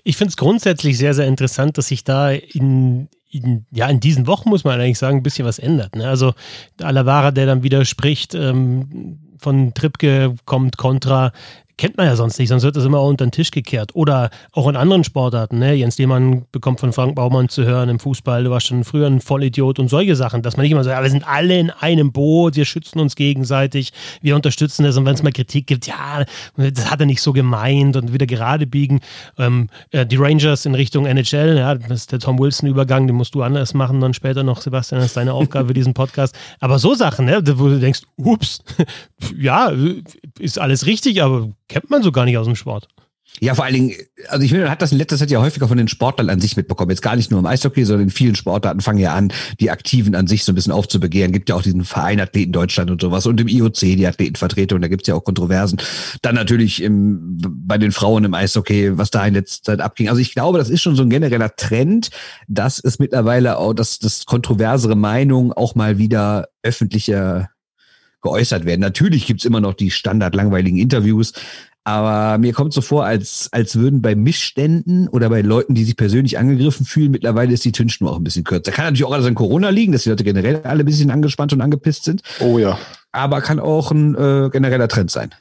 Ich 0.02 0.16
finde 0.16 0.30
es 0.30 0.36
grundsätzlich 0.36 0.98
sehr, 0.98 1.14
sehr 1.14 1.26
interessant, 1.26 1.78
dass 1.78 1.88
sich 1.88 2.04
da 2.04 2.30
in, 2.30 3.08
in, 3.30 3.66
ja, 3.70 3.88
in 3.88 4.00
diesen 4.00 4.26
Wochen, 4.26 4.48
muss 4.48 4.64
man 4.64 4.80
eigentlich 4.80 4.98
sagen, 4.98 5.18
ein 5.18 5.22
bisschen 5.22 5.46
was 5.46 5.58
ändert. 5.58 5.96
Ne? 5.96 6.08
Also 6.08 6.34
Alavara, 6.80 7.30
der 7.30 7.46
dann 7.46 7.62
widerspricht, 7.62 8.34
ähm, 8.34 9.18
von 9.38 9.74
Tripke 9.74 10.34
kommt 10.46 10.76
Contra, 10.76 11.32
kennt 11.76 11.96
man 11.96 12.06
ja 12.06 12.16
sonst 12.16 12.38
nicht, 12.38 12.48
sonst 12.48 12.62
wird 12.62 12.76
das 12.76 12.84
immer 12.84 13.02
unter 13.02 13.26
den 13.26 13.32
Tisch 13.32 13.50
gekehrt. 13.50 13.94
Oder 13.94 14.30
auch 14.52 14.68
in 14.68 14.76
anderen 14.76 15.04
Sportarten. 15.04 15.58
Ne? 15.58 15.74
Jens 15.74 15.98
Lehmann 15.98 16.44
bekommt 16.52 16.80
von 16.80 16.92
Frank 16.92 17.14
Baumann 17.14 17.48
zu 17.48 17.64
hören 17.64 17.88
im 17.88 17.98
Fußball, 17.98 18.44
du 18.44 18.50
warst 18.50 18.66
schon 18.66 18.84
früher 18.84 19.06
ein 19.06 19.20
Vollidiot 19.20 19.78
und 19.78 19.88
solche 19.88 20.16
Sachen, 20.16 20.42
dass 20.42 20.56
man 20.56 20.62
nicht 20.62 20.72
immer 20.72 20.84
so, 20.84 20.90
ja, 20.90 21.02
wir 21.02 21.10
sind 21.10 21.26
alle 21.26 21.58
in 21.58 21.70
einem 21.70 22.12
Boot, 22.12 22.56
wir 22.56 22.64
schützen 22.64 23.00
uns 23.00 23.16
gegenseitig, 23.16 23.92
wir 24.20 24.36
unterstützen 24.36 24.84
das 24.84 24.96
und 24.96 25.04
wenn 25.04 25.14
es 25.14 25.22
mal 25.22 25.32
Kritik 25.32 25.66
gibt, 25.66 25.86
ja, 25.86 26.24
das 26.56 26.90
hat 26.90 27.00
er 27.00 27.06
nicht 27.06 27.22
so 27.22 27.32
gemeint 27.32 27.96
und 27.96 28.12
wieder 28.12 28.26
gerade 28.26 28.66
biegen. 28.66 29.00
Ähm, 29.38 29.68
äh, 29.90 30.06
die 30.06 30.16
Rangers 30.16 30.66
in 30.66 30.74
Richtung 30.74 31.06
NHL, 31.06 31.56
ja, 31.56 31.74
das 31.74 32.02
ist 32.02 32.12
der 32.12 32.20
Tom 32.20 32.38
Wilson-Übergang, 32.38 33.06
den 33.06 33.16
musst 33.16 33.34
du 33.34 33.42
anders 33.42 33.74
machen 33.74 34.00
dann 34.00 34.14
später 34.14 34.42
noch, 34.42 34.60
Sebastian, 34.60 35.00
das 35.00 35.08
ist 35.08 35.16
deine 35.16 35.34
Aufgabe 35.34 35.68
für 35.68 35.74
diesen 35.74 35.94
Podcast. 35.94 36.36
Aber 36.60 36.78
so 36.78 36.94
Sachen, 36.94 37.26
ne, 37.26 37.42
wo 37.58 37.68
du 37.68 37.80
denkst, 37.80 38.02
ups, 38.16 38.62
ja, 39.36 39.72
ist 40.38 40.58
alles 40.58 40.86
richtig, 40.86 41.22
aber 41.22 41.48
kennt 41.68 41.90
man 41.90 42.02
so 42.02 42.12
gar 42.12 42.24
nicht 42.24 42.38
aus 42.38 42.46
dem 42.46 42.56
Sport. 42.56 42.88
Ja, 43.40 43.54
vor 43.54 43.64
allen 43.64 43.74
Dingen, 43.74 43.94
also 44.28 44.44
ich 44.44 44.50
finde, 44.50 44.64
man 44.64 44.70
hat 44.70 44.80
das 44.80 44.92
in 44.92 44.98
letzter 44.98 45.16
Zeit 45.16 45.30
ja 45.30 45.40
häufiger 45.40 45.66
von 45.66 45.76
den 45.76 45.88
Sportlern 45.88 46.30
an 46.30 46.40
sich 46.40 46.56
mitbekommen. 46.56 46.90
Jetzt 46.90 47.02
gar 47.02 47.16
nicht 47.16 47.30
nur 47.32 47.40
im 47.40 47.46
Eishockey, 47.46 47.84
sondern 47.84 48.04
in 48.04 48.10
vielen 48.10 48.36
Sportarten 48.36 48.80
fangen 48.80 49.00
ja 49.00 49.12
an, 49.14 49.32
die 49.58 49.70
Aktiven 49.72 50.14
an 50.14 50.28
sich 50.28 50.44
so 50.44 50.52
ein 50.52 50.54
bisschen 50.54 50.72
aufzubegehren. 50.72 51.32
Gibt 51.32 51.48
ja 51.48 51.56
auch 51.56 51.62
diesen 51.62 51.84
Verein 51.84 52.20
Athleten 52.20 52.52
Deutschland 52.52 52.90
und 52.90 53.00
sowas 53.00 53.26
und 53.26 53.40
im 53.40 53.48
IOC 53.48 53.80
die 53.80 54.06
Athletenvertretung, 54.06 54.80
da 54.80 54.88
gibt's 54.88 55.08
ja 55.08 55.16
auch 55.16 55.24
Kontroversen. 55.24 55.80
Dann 56.22 56.36
natürlich 56.36 56.80
im, 56.80 57.38
bei 57.42 57.76
den 57.76 57.90
Frauen 57.90 58.24
im 58.24 58.34
Eishockey, 58.34 58.96
was 58.98 59.10
da 59.10 59.26
in 59.26 59.34
letzter 59.34 59.72
Zeit 59.72 59.80
abging. 59.80 60.08
Also 60.08 60.20
ich 60.20 60.32
glaube, 60.32 60.58
das 60.58 60.70
ist 60.70 60.82
schon 60.82 60.94
so 60.94 61.02
ein 61.02 61.10
genereller 61.10 61.56
Trend, 61.56 62.10
dass 62.46 62.78
es 62.78 63.00
mittlerweile 63.00 63.58
auch, 63.58 63.74
dass 63.74 63.98
das 63.98 64.26
kontroversere 64.26 64.94
Meinungen 64.94 65.52
auch 65.52 65.74
mal 65.74 65.98
wieder 65.98 66.48
öffentlicher 66.62 67.48
geäußert 68.24 68.64
werden. 68.64 68.80
Natürlich 68.80 69.26
gibt's 69.26 69.44
immer 69.44 69.60
noch 69.60 69.74
die 69.74 69.92
standard 69.92 70.34
langweiligen 70.34 70.78
Interviews, 70.78 71.34
aber 71.84 72.38
mir 72.38 72.54
kommt 72.54 72.72
so 72.72 72.80
vor, 72.80 73.04
als, 73.04 73.50
als 73.52 73.76
würden 73.76 74.00
bei 74.00 74.14
Missständen 74.14 75.06
oder 75.06 75.28
bei 75.28 75.42
Leuten, 75.42 75.74
die 75.74 75.84
sich 75.84 75.96
persönlich 75.96 76.38
angegriffen 76.38 76.86
fühlen, 76.86 77.10
mittlerweile 77.10 77.52
ist 77.52 77.64
die 77.66 77.72
Tünschnur 77.72 78.10
auch 78.10 78.16
ein 78.16 78.24
bisschen 78.24 78.42
kürzer. 78.42 78.72
Kann 78.72 78.86
natürlich 78.86 79.04
auch 79.04 79.12
alles 79.12 79.26
an 79.26 79.34
Corona 79.34 79.68
liegen, 79.68 79.92
dass 79.92 80.04
die 80.04 80.08
Leute 80.08 80.24
generell 80.24 80.62
alle 80.62 80.82
ein 80.82 80.86
bisschen 80.86 81.10
angespannt 81.10 81.52
und 81.52 81.60
angepisst 81.60 82.04
sind. 82.04 82.22
Oh 82.40 82.58
ja. 82.58 82.78
Aber 83.12 83.42
kann 83.42 83.60
auch 83.60 83.90
ein 83.90 84.14
äh, 84.14 84.48
genereller 84.50 84.88
Trend 84.88 85.10
sein. 85.10 85.34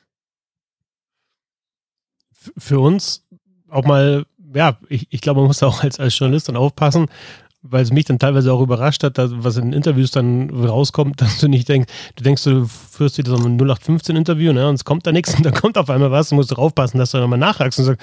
Für 2.58 2.80
uns 2.80 3.24
auch 3.70 3.86
mal, 3.86 4.26
ja, 4.54 4.78
ich, 4.90 5.08
ich 5.12 5.22
glaube, 5.22 5.40
man 5.40 5.48
muss 5.48 5.64
auch 5.64 5.82
als, 5.82 5.98
als 5.98 6.20
Journalist 6.20 6.50
dann 6.50 6.58
aufpassen, 6.58 7.08
weil 7.64 7.82
es 7.82 7.92
mich 7.92 8.06
dann 8.06 8.20
teilweise 8.20 8.52
auch 8.54 8.62
überrascht 8.62 9.04
hat, 9.04 9.18
dass, 9.18 9.32
was 9.34 9.58
in 9.58 9.74
Interviews 9.74 10.12
dann 10.12 10.50
rauskommt, 10.50 11.22
dass 11.22 11.40
du 11.40 11.48
nicht 11.48 11.68
denkst, 11.70 11.92
du 12.16 12.24
denkst, 12.24 12.44
du 12.44 12.66
führst 12.66 13.18
wieder 13.18 13.36
so 13.36 13.44
ein 13.44 13.60
0815-Interview, 13.60 14.54
ne, 14.54 14.68
und 14.68 14.76
es 14.76 14.86
kommt 14.86 15.08
da 15.08 15.12
nichts 15.12 15.34
und 15.36 15.46
dann 15.46 15.54
kommt 15.54 15.78
auf 15.78 15.90
einmal 15.90 16.12
was, 16.12 16.30
du 16.30 16.36
musst 16.36 16.52
du 16.52 16.56
aufpassen, 16.56 16.98
dass 16.98 17.12
du 17.12 17.18
nochmal 17.18 17.40
nachhakst 17.40 17.80
und 17.80 17.86
sagst, 17.86 18.02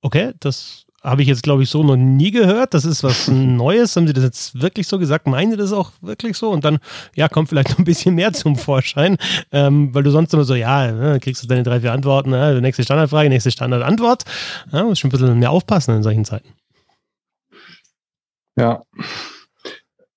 okay, 0.00 0.32
das 0.40 0.86
habe 1.02 1.22
ich 1.22 1.28
jetzt, 1.28 1.42
glaube 1.42 1.64
ich, 1.64 1.70
so 1.70 1.82
noch 1.82 1.96
nie 1.96 2.30
gehört. 2.30 2.74
Das 2.74 2.84
ist 2.84 3.02
was 3.02 3.26
Neues. 3.28 3.96
Haben 3.96 4.06
Sie 4.06 4.12
das 4.12 4.22
jetzt 4.22 4.60
wirklich 4.60 4.86
so 4.86 4.98
gesagt? 4.98 5.26
Meinen 5.26 5.50
Sie 5.50 5.56
das 5.56 5.72
auch 5.72 5.90
wirklich 6.00 6.36
so? 6.36 6.50
Und 6.50 6.64
dann, 6.64 6.78
ja, 7.16 7.28
kommt 7.28 7.48
vielleicht 7.48 7.70
noch 7.70 7.78
ein 7.78 7.84
bisschen 7.84 8.14
mehr 8.14 8.32
zum 8.32 8.56
Vorschein, 8.56 9.16
ähm, 9.52 9.92
weil 9.94 10.04
du 10.04 10.10
sonst 10.10 10.32
immer 10.32 10.44
so, 10.44 10.54
ja, 10.54 10.92
ne, 10.92 11.18
kriegst 11.20 11.42
du 11.42 11.48
deine 11.48 11.64
drei, 11.64 11.80
vier 11.80 11.92
Antworten, 11.92 12.30
ne, 12.30 12.60
nächste 12.60 12.84
Standardfrage, 12.84 13.28
nächste 13.28 13.50
Standardantwort. 13.50 14.22
Ja, 14.70 14.84
musst 14.84 15.00
schon 15.00 15.08
ein 15.08 15.12
bisschen 15.12 15.38
mehr 15.38 15.50
aufpassen 15.50 15.96
in 15.96 16.02
solchen 16.02 16.24
Zeiten. 16.24 16.48
Ja. 18.62 18.82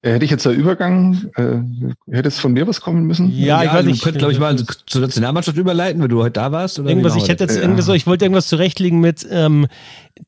Hätte 0.04 0.24
ich 0.24 0.30
jetzt 0.30 0.46
einen 0.46 0.60
Übergang, 0.60 1.32
äh, 1.36 2.14
hätte 2.14 2.28
es 2.28 2.38
von 2.38 2.54
mir 2.54 2.68
was 2.68 2.80
kommen 2.80 3.08
müssen? 3.08 3.32
Ja, 3.32 3.64
ich 3.64 3.70
ja, 3.70 3.74
weiß 3.74 3.86
nicht. 3.86 4.02
Du 4.02 4.04
könntest, 4.04 4.20
glaube 4.20 4.34
ich, 4.34 4.40
mal 4.40 4.56
zur 4.86 5.02
Nationalmannschaft 5.02 5.58
überleiten, 5.58 6.00
wenn 6.00 6.10
du 6.10 6.22
heute 6.22 6.34
da 6.34 6.52
warst. 6.52 6.78
Oder 6.78 6.90
irgendwas, 6.90 7.16
ich 7.16 7.28
hätte 7.28 7.46
jetzt 7.46 7.56
ja. 7.56 7.64
irgendwie 7.64 7.82
so, 7.82 7.92
ich 7.94 8.06
wollte 8.06 8.24
irgendwas 8.24 8.48
zurechtlegen 8.48 9.00
mit, 9.00 9.26
ähm, 9.32 9.66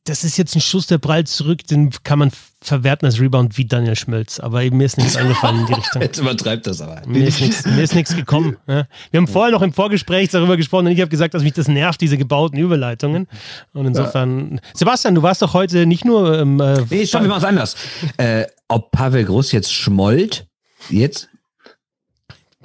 das 0.04 0.24
ist 0.24 0.38
jetzt 0.38 0.56
ein 0.56 0.62
Schuss, 0.62 0.88
der 0.88 0.98
prallt 0.98 1.28
zurück, 1.28 1.66
den 1.66 1.92
kann 2.04 2.20
man 2.20 2.32
verwerten 2.62 3.06
als 3.06 3.22
Rebound 3.22 3.58
wie 3.58 3.66
Daniel 3.66 3.96
Schmölz, 3.96 4.40
aber 4.40 4.62
mir 4.70 4.86
ist 4.86 4.98
nichts 4.98 5.16
eingefallen 5.16 5.62
in 5.62 5.66
die 5.68 5.74
Richtung. 5.74 6.02
Jetzt 6.02 6.18
übertreibt 6.18 6.68
das 6.68 6.82
aber. 6.82 7.02
Mir 7.08 7.28
ist 7.28 7.40
nichts, 7.40 7.66
mir 7.66 7.84
ist 7.84 7.96
nichts 7.96 8.16
gekommen. 8.16 8.58
Ja. 8.68 8.88
Wir 9.12 9.20
haben 9.20 9.28
vorher 9.28 9.52
noch 9.52 9.62
im 9.62 9.72
Vorgespräch 9.72 10.30
darüber 10.30 10.58
gesprochen 10.58 10.88
und 10.88 10.92
ich 10.92 11.00
habe 11.00 11.10
gesagt, 11.10 11.34
dass 11.34 11.44
mich 11.44 11.54
das 11.54 11.68
nervt, 11.68 12.02
diese 12.02 12.18
gebauten 12.18 12.58
Überleitungen. 12.58 13.28
Und 13.74 13.86
insofern, 13.86 14.56
ja. 14.56 14.60
Sebastian, 14.74 15.16
du 15.16 15.22
warst 15.22 15.42
doch 15.42 15.54
heute 15.54 15.86
nicht 15.86 16.04
nur. 16.04 16.40
Ähm, 16.40 16.60
äh, 16.60 16.84
nee, 16.90 17.06
stopp, 17.06 17.22
wir 17.22 17.30
machen 17.30 17.40
es 17.40 17.46
anders. 17.46 17.76
Äh, 18.18 18.46
ob 18.68 18.92
Pavel 18.92 19.24
Groß 19.24 19.52
jetzt 19.52 19.74
schmollt, 19.74 20.48
jetzt 20.90 21.30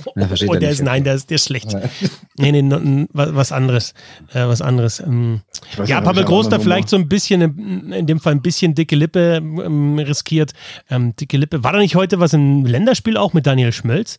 ja, 0.16 0.28
oh, 0.48 0.55
der 0.55 0.70
ist, 0.70 0.82
nein, 0.82 1.05
der 1.05 1.14
ist, 1.14 1.30
der 1.30 1.36
ist 1.36 1.46
schlecht. 1.46 1.76
nee, 2.38 2.53
nee, 2.53 3.07
was 3.12 3.53
anderes. 3.53 3.94
Äh, 4.32 4.46
was 4.46 4.62
anderes. 4.62 5.00
Ähm, 5.00 5.42
ja, 5.84 6.00
Pavel 6.00 6.24
Groß 6.24 6.48
da 6.48 6.59
vielleicht 6.59 6.88
so 6.88 6.96
ein 6.96 7.09
bisschen, 7.09 7.92
in 7.92 8.07
dem 8.07 8.20
Fall 8.20 8.32
ein 8.32 8.42
bisschen 8.42 8.74
dicke 8.74 8.96
Lippe 8.96 9.36
ähm, 9.36 9.98
riskiert. 9.98 10.53
Ähm, 10.90 11.14
dicke 11.16 11.36
Lippe. 11.36 11.64
War 11.64 11.72
da 11.72 11.78
nicht 11.78 11.94
heute 11.94 12.20
was 12.20 12.32
im 12.32 12.64
Länderspiel 12.64 13.16
auch 13.16 13.32
mit 13.32 13.46
Daniel 13.46 13.72
Schmölz? 13.72 14.18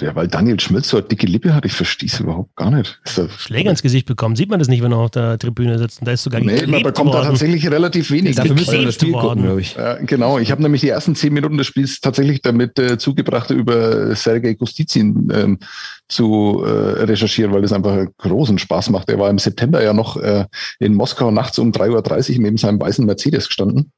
Ja, 0.00 0.16
weil 0.16 0.26
Daniel 0.26 0.58
Schmölz 0.58 0.88
so 0.88 0.96
eine 0.96 1.06
dicke 1.06 1.26
Lippe 1.26 1.54
hat, 1.54 1.64
ich 1.64 1.72
verstehe 1.72 2.08
es 2.08 2.18
überhaupt 2.18 2.56
gar 2.56 2.72
nicht. 2.72 2.98
Schläger 3.38 3.70
ins 3.70 3.82
Gesicht 3.82 4.04
bekommen, 4.04 4.34
sieht 4.34 4.50
man 4.50 4.58
das 4.58 4.66
nicht, 4.66 4.82
wenn 4.82 4.90
er 4.90 4.98
auf 4.98 5.12
der 5.12 5.38
Tribüne 5.38 5.78
sitzt. 5.78 6.00
Und 6.00 6.08
da 6.08 6.12
ist 6.12 6.24
sogar 6.24 6.40
Nee, 6.40 6.66
man 6.66 6.82
bekommt 6.82 7.12
worden. 7.12 7.22
da 7.22 7.28
tatsächlich 7.30 7.70
relativ 7.70 8.10
wenig. 8.10 8.34
Dafür 8.34 8.54
müssen 8.54 8.72
wir 8.72 8.86
das 8.86 8.96
Spiel 8.96 9.12
gucken, 9.12 9.44
glaube 9.44 9.60
ich. 9.60 9.74
Ja, 9.76 9.94
genau, 9.94 10.40
ich 10.40 10.50
habe 10.50 10.60
nämlich 10.60 10.80
die 10.80 10.88
ersten 10.88 11.14
zehn 11.14 11.32
Minuten 11.32 11.56
des 11.56 11.68
Spiels 11.68 12.00
tatsächlich 12.00 12.42
damit 12.42 12.80
äh, 12.80 12.98
zugebracht, 12.98 13.50
über 13.50 14.12
Sergei 14.16 14.54
Gustizin 14.54 15.28
ähm, 15.32 15.58
zu 16.08 16.64
äh, 16.64 17.04
recherchieren, 17.04 17.52
weil 17.52 17.62
das 17.62 17.72
einfach 17.72 18.06
großen 18.18 18.58
Spaß 18.58 18.90
macht. 18.90 19.08
Er 19.08 19.20
war 19.20 19.30
im 19.30 19.38
September 19.38 19.80
ja 19.80 19.92
noch 19.92 20.16
äh, 20.16 20.46
in 20.80 20.94
Moskau 20.94 21.30
nachts 21.30 21.60
um 21.60 21.70
3.30 21.70 22.34
Uhr 22.36 22.42
neben 22.42 22.56
seinem 22.56 22.80
weißen 22.80 23.06
Mercedes 23.06 23.46
gestanden 23.46 23.92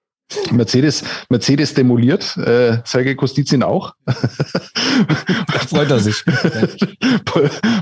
Mercedes, 0.51 1.05
Mercedes 1.29 1.75
demoliert, 1.75 2.37
äh, 2.37 2.79
Sergei 2.85 3.15
Kostizin 3.15 3.63
auch. 3.63 3.95
da 4.07 5.59
freut 5.69 5.91
er 5.91 6.01
sich. 6.01 6.25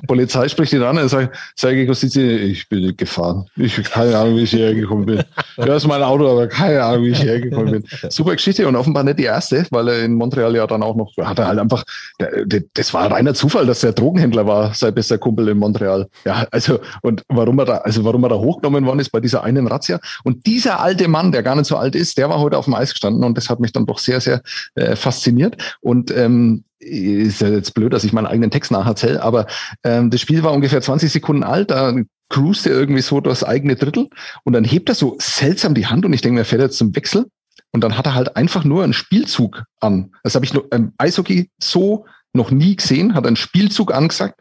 Polizei 0.06 0.48
spricht 0.48 0.72
ihn 0.72 0.82
an 0.82 0.98
und 0.98 1.08
sagt, 1.08 1.36
Sergei 1.56 1.86
Kostizin, 1.86 2.28
ich 2.28 2.68
bin 2.68 2.96
gefahren. 2.96 3.46
Ich 3.56 3.76
habe 3.78 3.88
keine 3.88 4.16
Ahnung, 4.16 4.36
wie 4.36 4.42
ich 4.42 4.50
hierher 4.50 4.74
gekommen 4.74 5.06
bin. 5.06 5.22
Ja, 5.56 5.76
ist 5.76 5.86
mein 5.86 6.02
Auto, 6.02 6.28
aber 6.30 6.46
keine 6.46 6.82
Ahnung, 6.82 7.04
wie 7.04 7.10
ich 7.10 7.20
hierher 7.20 7.40
gekommen 7.40 7.70
bin. 7.72 7.84
Super 8.10 8.32
Geschichte 8.32 8.66
und 8.66 8.76
offenbar 8.76 9.04
nicht 9.04 9.18
die 9.18 9.24
erste, 9.24 9.66
weil 9.70 9.88
er 9.88 10.04
in 10.04 10.14
Montreal 10.14 10.54
ja 10.54 10.66
dann 10.66 10.82
auch 10.82 10.96
noch, 10.96 11.12
hat 11.18 11.38
er 11.38 11.48
halt 11.48 11.58
einfach, 11.58 11.84
der, 12.18 12.46
der, 12.46 12.62
das 12.74 12.92
war 12.94 13.10
reiner 13.10 13.34
Zufall, 13.34 13.66
dass 13.66 13.84
er 13.84 13.92
Drogenhändler 13.92 14.46
war, 14.46 14.74
sein 14.74 14.94
bester 14.94 15.18
Kumpel 15.18 15.48
in 15.48 15.58
Montreal. 15.58 16.08
Ja, 16.24 16.46
also, 16.50 16.80
und 17.02 17.24
warum 17.28 17.58
er 17.58 17.64
da, 17.64 17.76
also 17.78 18.04
warum 18.04 18.22
er 18.24 18.30
da 18.30 18.36
hochgenommen 18.36 18.86
worden 18.86 19.00
ist 19.00 19.10
bei 19.10 19.20
dieser 19.20 19.44
einen 19.44 19.66
Razzia. 19.66 20.00
Und 20.24 20.46
dieser 20.46 20.80
alte 20.80 21.08
Mann, 21.08 21.32
der 21.32 21.42
gar 21.42 21.56
nicht 21.56 21.66
so 21.66 21.76
alt 21.76 21.94
ist, 21.94 22.18
der 22.18 22.28
war 22.28 22.39
heute 22.40 22.58
auf 22.58 22.64
dem 22.64 22.74
Eis 22.74 22.90
gestanden 22.90 23.24
und 23.24 23.36
das 23.36 23.48
hat 23.48 23.60
mich 23.60 23.72
dann 23.72 23.86
doch 23.86 23.98
sehr, 23.98 24.20
sehr 24.20 24.42
äh, 24.74 24.96
fasziniert. 24.96 25.76
Und 25.80 26.10
ähm, 26.10 26.64
ist 26.80 27.42
ja 27.42 27.48
jetzt 27.48 27.74
blöd, 27.74 27.92
dass 27.92 28.04
ich 28.04 28.12
meinen 28.12 28.26
eigenen 28.26 28.50
Text 28.50 28.70
nacherzähle, 28.70 29.22
aber 29.22 29.46
ähm, 29.84 30.10
das 30.10 30.20
Spiel 30.20 30.42
war 30.42 30.52
ungefähr 30.52 30.80
20 30.80 31.12
Sekunden 31.12 31.44
alt, 31.44 31.70
da 31.70 31.94
cruist 32.30 32.66
er 32.66 32.72
irgendwie 32.72 33.02
so 33.02 33.20
das 33.20 33.44
eigene 33.44 33.76
Drittel 33.76 34.08
und 34.44 34.54
dann 34.54 34.64
hebt 34.64 34.88
er 34.88 34.94
so 34.94 35.16
seltsam 35.20 35.74
die 35.74 35.86
Hand 35.86 36.06
und 36.06 36.12
ich 36.14 36.22
denke, 36.22 36.40
er 36.40 36.44
fährt 36.46 36.62
jetzt 36.62 36.78
zum 36.78 36.96
Wechsel 36.96 37.26
und 37.72 37.84
dann 37.84 37.98
hat 37.98 38.06
er 38.06 38.14
halt 38.14 38.36
einfach 38.36 38.64
nur 38.64 38.82
einen 38.82 38.94
Spielzug 38.94 39.64
an. 39.80 40.12
Das 40.24 40.34
habe 40.34 40.46
ich 40.46 40.54
nur 40.54 40.72
im 40.72 40.92
Eishockey 40.96 41.50
so 41.62 42.06
noch 42.32 42.50
nie 42.50 42.76
gesehen, 42.76 43.14
hat 43.14 43.26
einen 43.26 43.36
Spielzug 43.36 43.92
angesagt, 43.92 44.40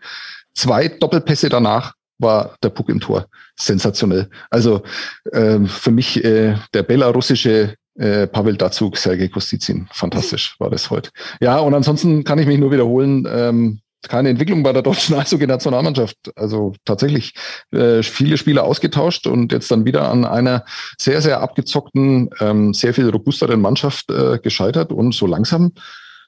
zwei 0.54 0.88
Doppelpässe 0.88 1.50
danach 1.50 1.94
war 2.20 2.58
der 2.62 2.70
Puck 2.70 2.90
im 2.90 3.00
Tor. 3.00 3.28
Sensationell. 3.56 4.30
Also 4.50 4.84
äh, 5.32 5.60
für 5.66 5.92
mich 5.92 6.24
äh, 6.24 6.56
der 6.74 6.84
belarussische 6.84 7.76
äh, 8.00 8.28
Pavel 8.28 8.58
Dazug, 8.58 8.98
Sergei 8.98 9.28
Kostizin. 9.28 9.88
Fantastisch 9.92 10.56
war 10.60 10.70
das 10.70 10.90
heute. 10.90 11.10
Ja, 11.42 11.60
und 11.60 11.74
ansonsten 11.74 12.24
kann 12.24 12.40
ich 12.40 12.48
mich 12.48 12.58
nur 12.58 12.72
wiederholen. 12.72 13.28
Ähm, 13.30 13.82
keine 14.08 14.30
Entwicklung 14.30 14.64
bei 14.64 14.72
der 14.72 14.82
deutschen 14.82 15.16
Eishockey-Nationalmannschaft. 15.20 16.18
Also 16.36 16.74
tatsächlich 16.86 17.34
äh, 17.72 18.02
viele 18.02 18.38
Spieler 18.38 18.64
ausgetauscht 18.64 19.28
und 19.28 19.52
jetzt 19.52 19.70
dann 19.72 19.86
wieder 19.86 20.10
an 20.10 20.26
einer 20.26 20.64
sehr, 20.98 21.22
sehr 21.22 21.42
abgezockten, 21.42 22.30
ähm, 22.40 22.74
sehr 22.74 22.94
viel 22.94 23.10
robusteren 23.10 23.62
Mannschaft 23.62 24.10
äh, 24.10 24.40
gescheitert 24.40 24.92
und 24.92 25.14
so 25.14 25.28
langsam 25.28 25.74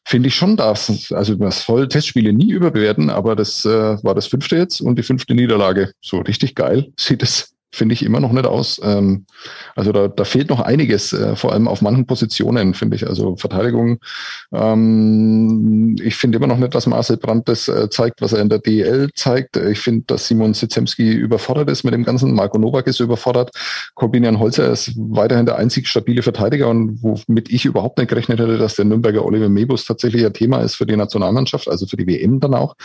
finde 0.04 0.30
ich 0.30 0.36
schon 0.36 0.58
das. 0.58 1.12
Also 1.12 1.38
man 1.38 1.52
soll 1.52 1.88
Testspiele 1.88 2.34
nie 2.34 2.52
überbewerten, 2.52 3.10
aber 3.10 3.36
das 3.36 3.66
äh, 3.66 4.04
war 4.04 4.16
das 4.16 4.28
fünfte 4.28 4.58
jetzt 4.58 4.82
und 4.82 4.98
die 4.98 5.04
fünfte 5.04 5.36
Niederlage. 5.36 5.92
So 6.02 6.20
richtig 6.20 6.56
geil 6.56 6.92
sieht 6.98 7.24
es 7.24 7.54
finde 7.74 7.94
ich 7.94 8.04
immer 8.04 8.20
noch 8.20 8.32
nicht 8.32 8.46
aus. 8.46 8.80
Ähm, 8.84 9.26
also 9.76 9.92
da, 9.92 10.08
da 10.08 10.24
fehlt 10.24 10.50
noch 10.50 10.60
einiges, 10.60 11.14
äh, 11.14 11.36
vor 11.36 11.54
allem 11.54 11.68
auf 11.68 11.82
manchen 11.82 12.06
Positionen, 12.06 12.74
finde 12.74 12.98
ich. 12.98 13.08
Also 13.08 13.36
Verteidigung. 13.38 14.00
Ähm, 14.54 15.96
ich 16.04 16.16
finde 16.16 16.38
immer 16.38 16.48
noch 16.48 16.58
nicht, 16.58 16.76
dass 16.76 16.88
Marcel 16.88 17.18
Brandt 17.18 17.48
das 17.48 17.68
äh, 17.68 17.90
zeigt, 17.90 18.22
was 18.22 18.34
er 18.34 18.42
in 18.42 18.50
der 18.50 18.60
DL 18.60 19.10
zeigt. 19.16 19.56
Ich 19.58 19.80
finde, 19.80 20.04
dass 20.08 20.28
Simon 20.28 20.54
Sitzemski 20.54 21.14
überfordert 21.14 21.70
ist 21.70 21.84
mit 21.84 21.94
dem 21.94 22.04
Ganzen. 22.04 22.36
Marco 22.36 22.58
Nowak 22.58 22.88
ist 22.88 23.00
überfordert. 23.00 23.52
Corbinian 23.96 24.40
Holzer 24.40 24.72
ist 24.72 24.94
weiterhin 24.98 25.46
der 25.46 25.56
einzig 25.58 25.88
stabile 25.88 26.24
Verteidiger 26.24 26.70
und 26.70 27.02
womit 27.02 27.50
ich 27.50 27.66
überhaupt 27.66 27.98
nicht 27.98 28.10
gerechnet 28.10 28.40
hätte, 28.40 28.58
dass 28.58 28.76
der 28.76 28.86
Nürnberger 28.86 29.26
Oliver 29.26 29.50
Mebus 29.50 29.86
tatsächlich 29.86 30.26
ein 30.26 30.34
Thema 30.34 30.62
ist 30.62 30.76
für 30.76 30.86
die 30.86 30.98
Nationalmannschaft, 30.98 31.70
also 31.70 31.86
für 31.86 31.98
die 31.98 32.08
WM 32.08 32.40
dann 32.40 32.54
auch 32.54 32.76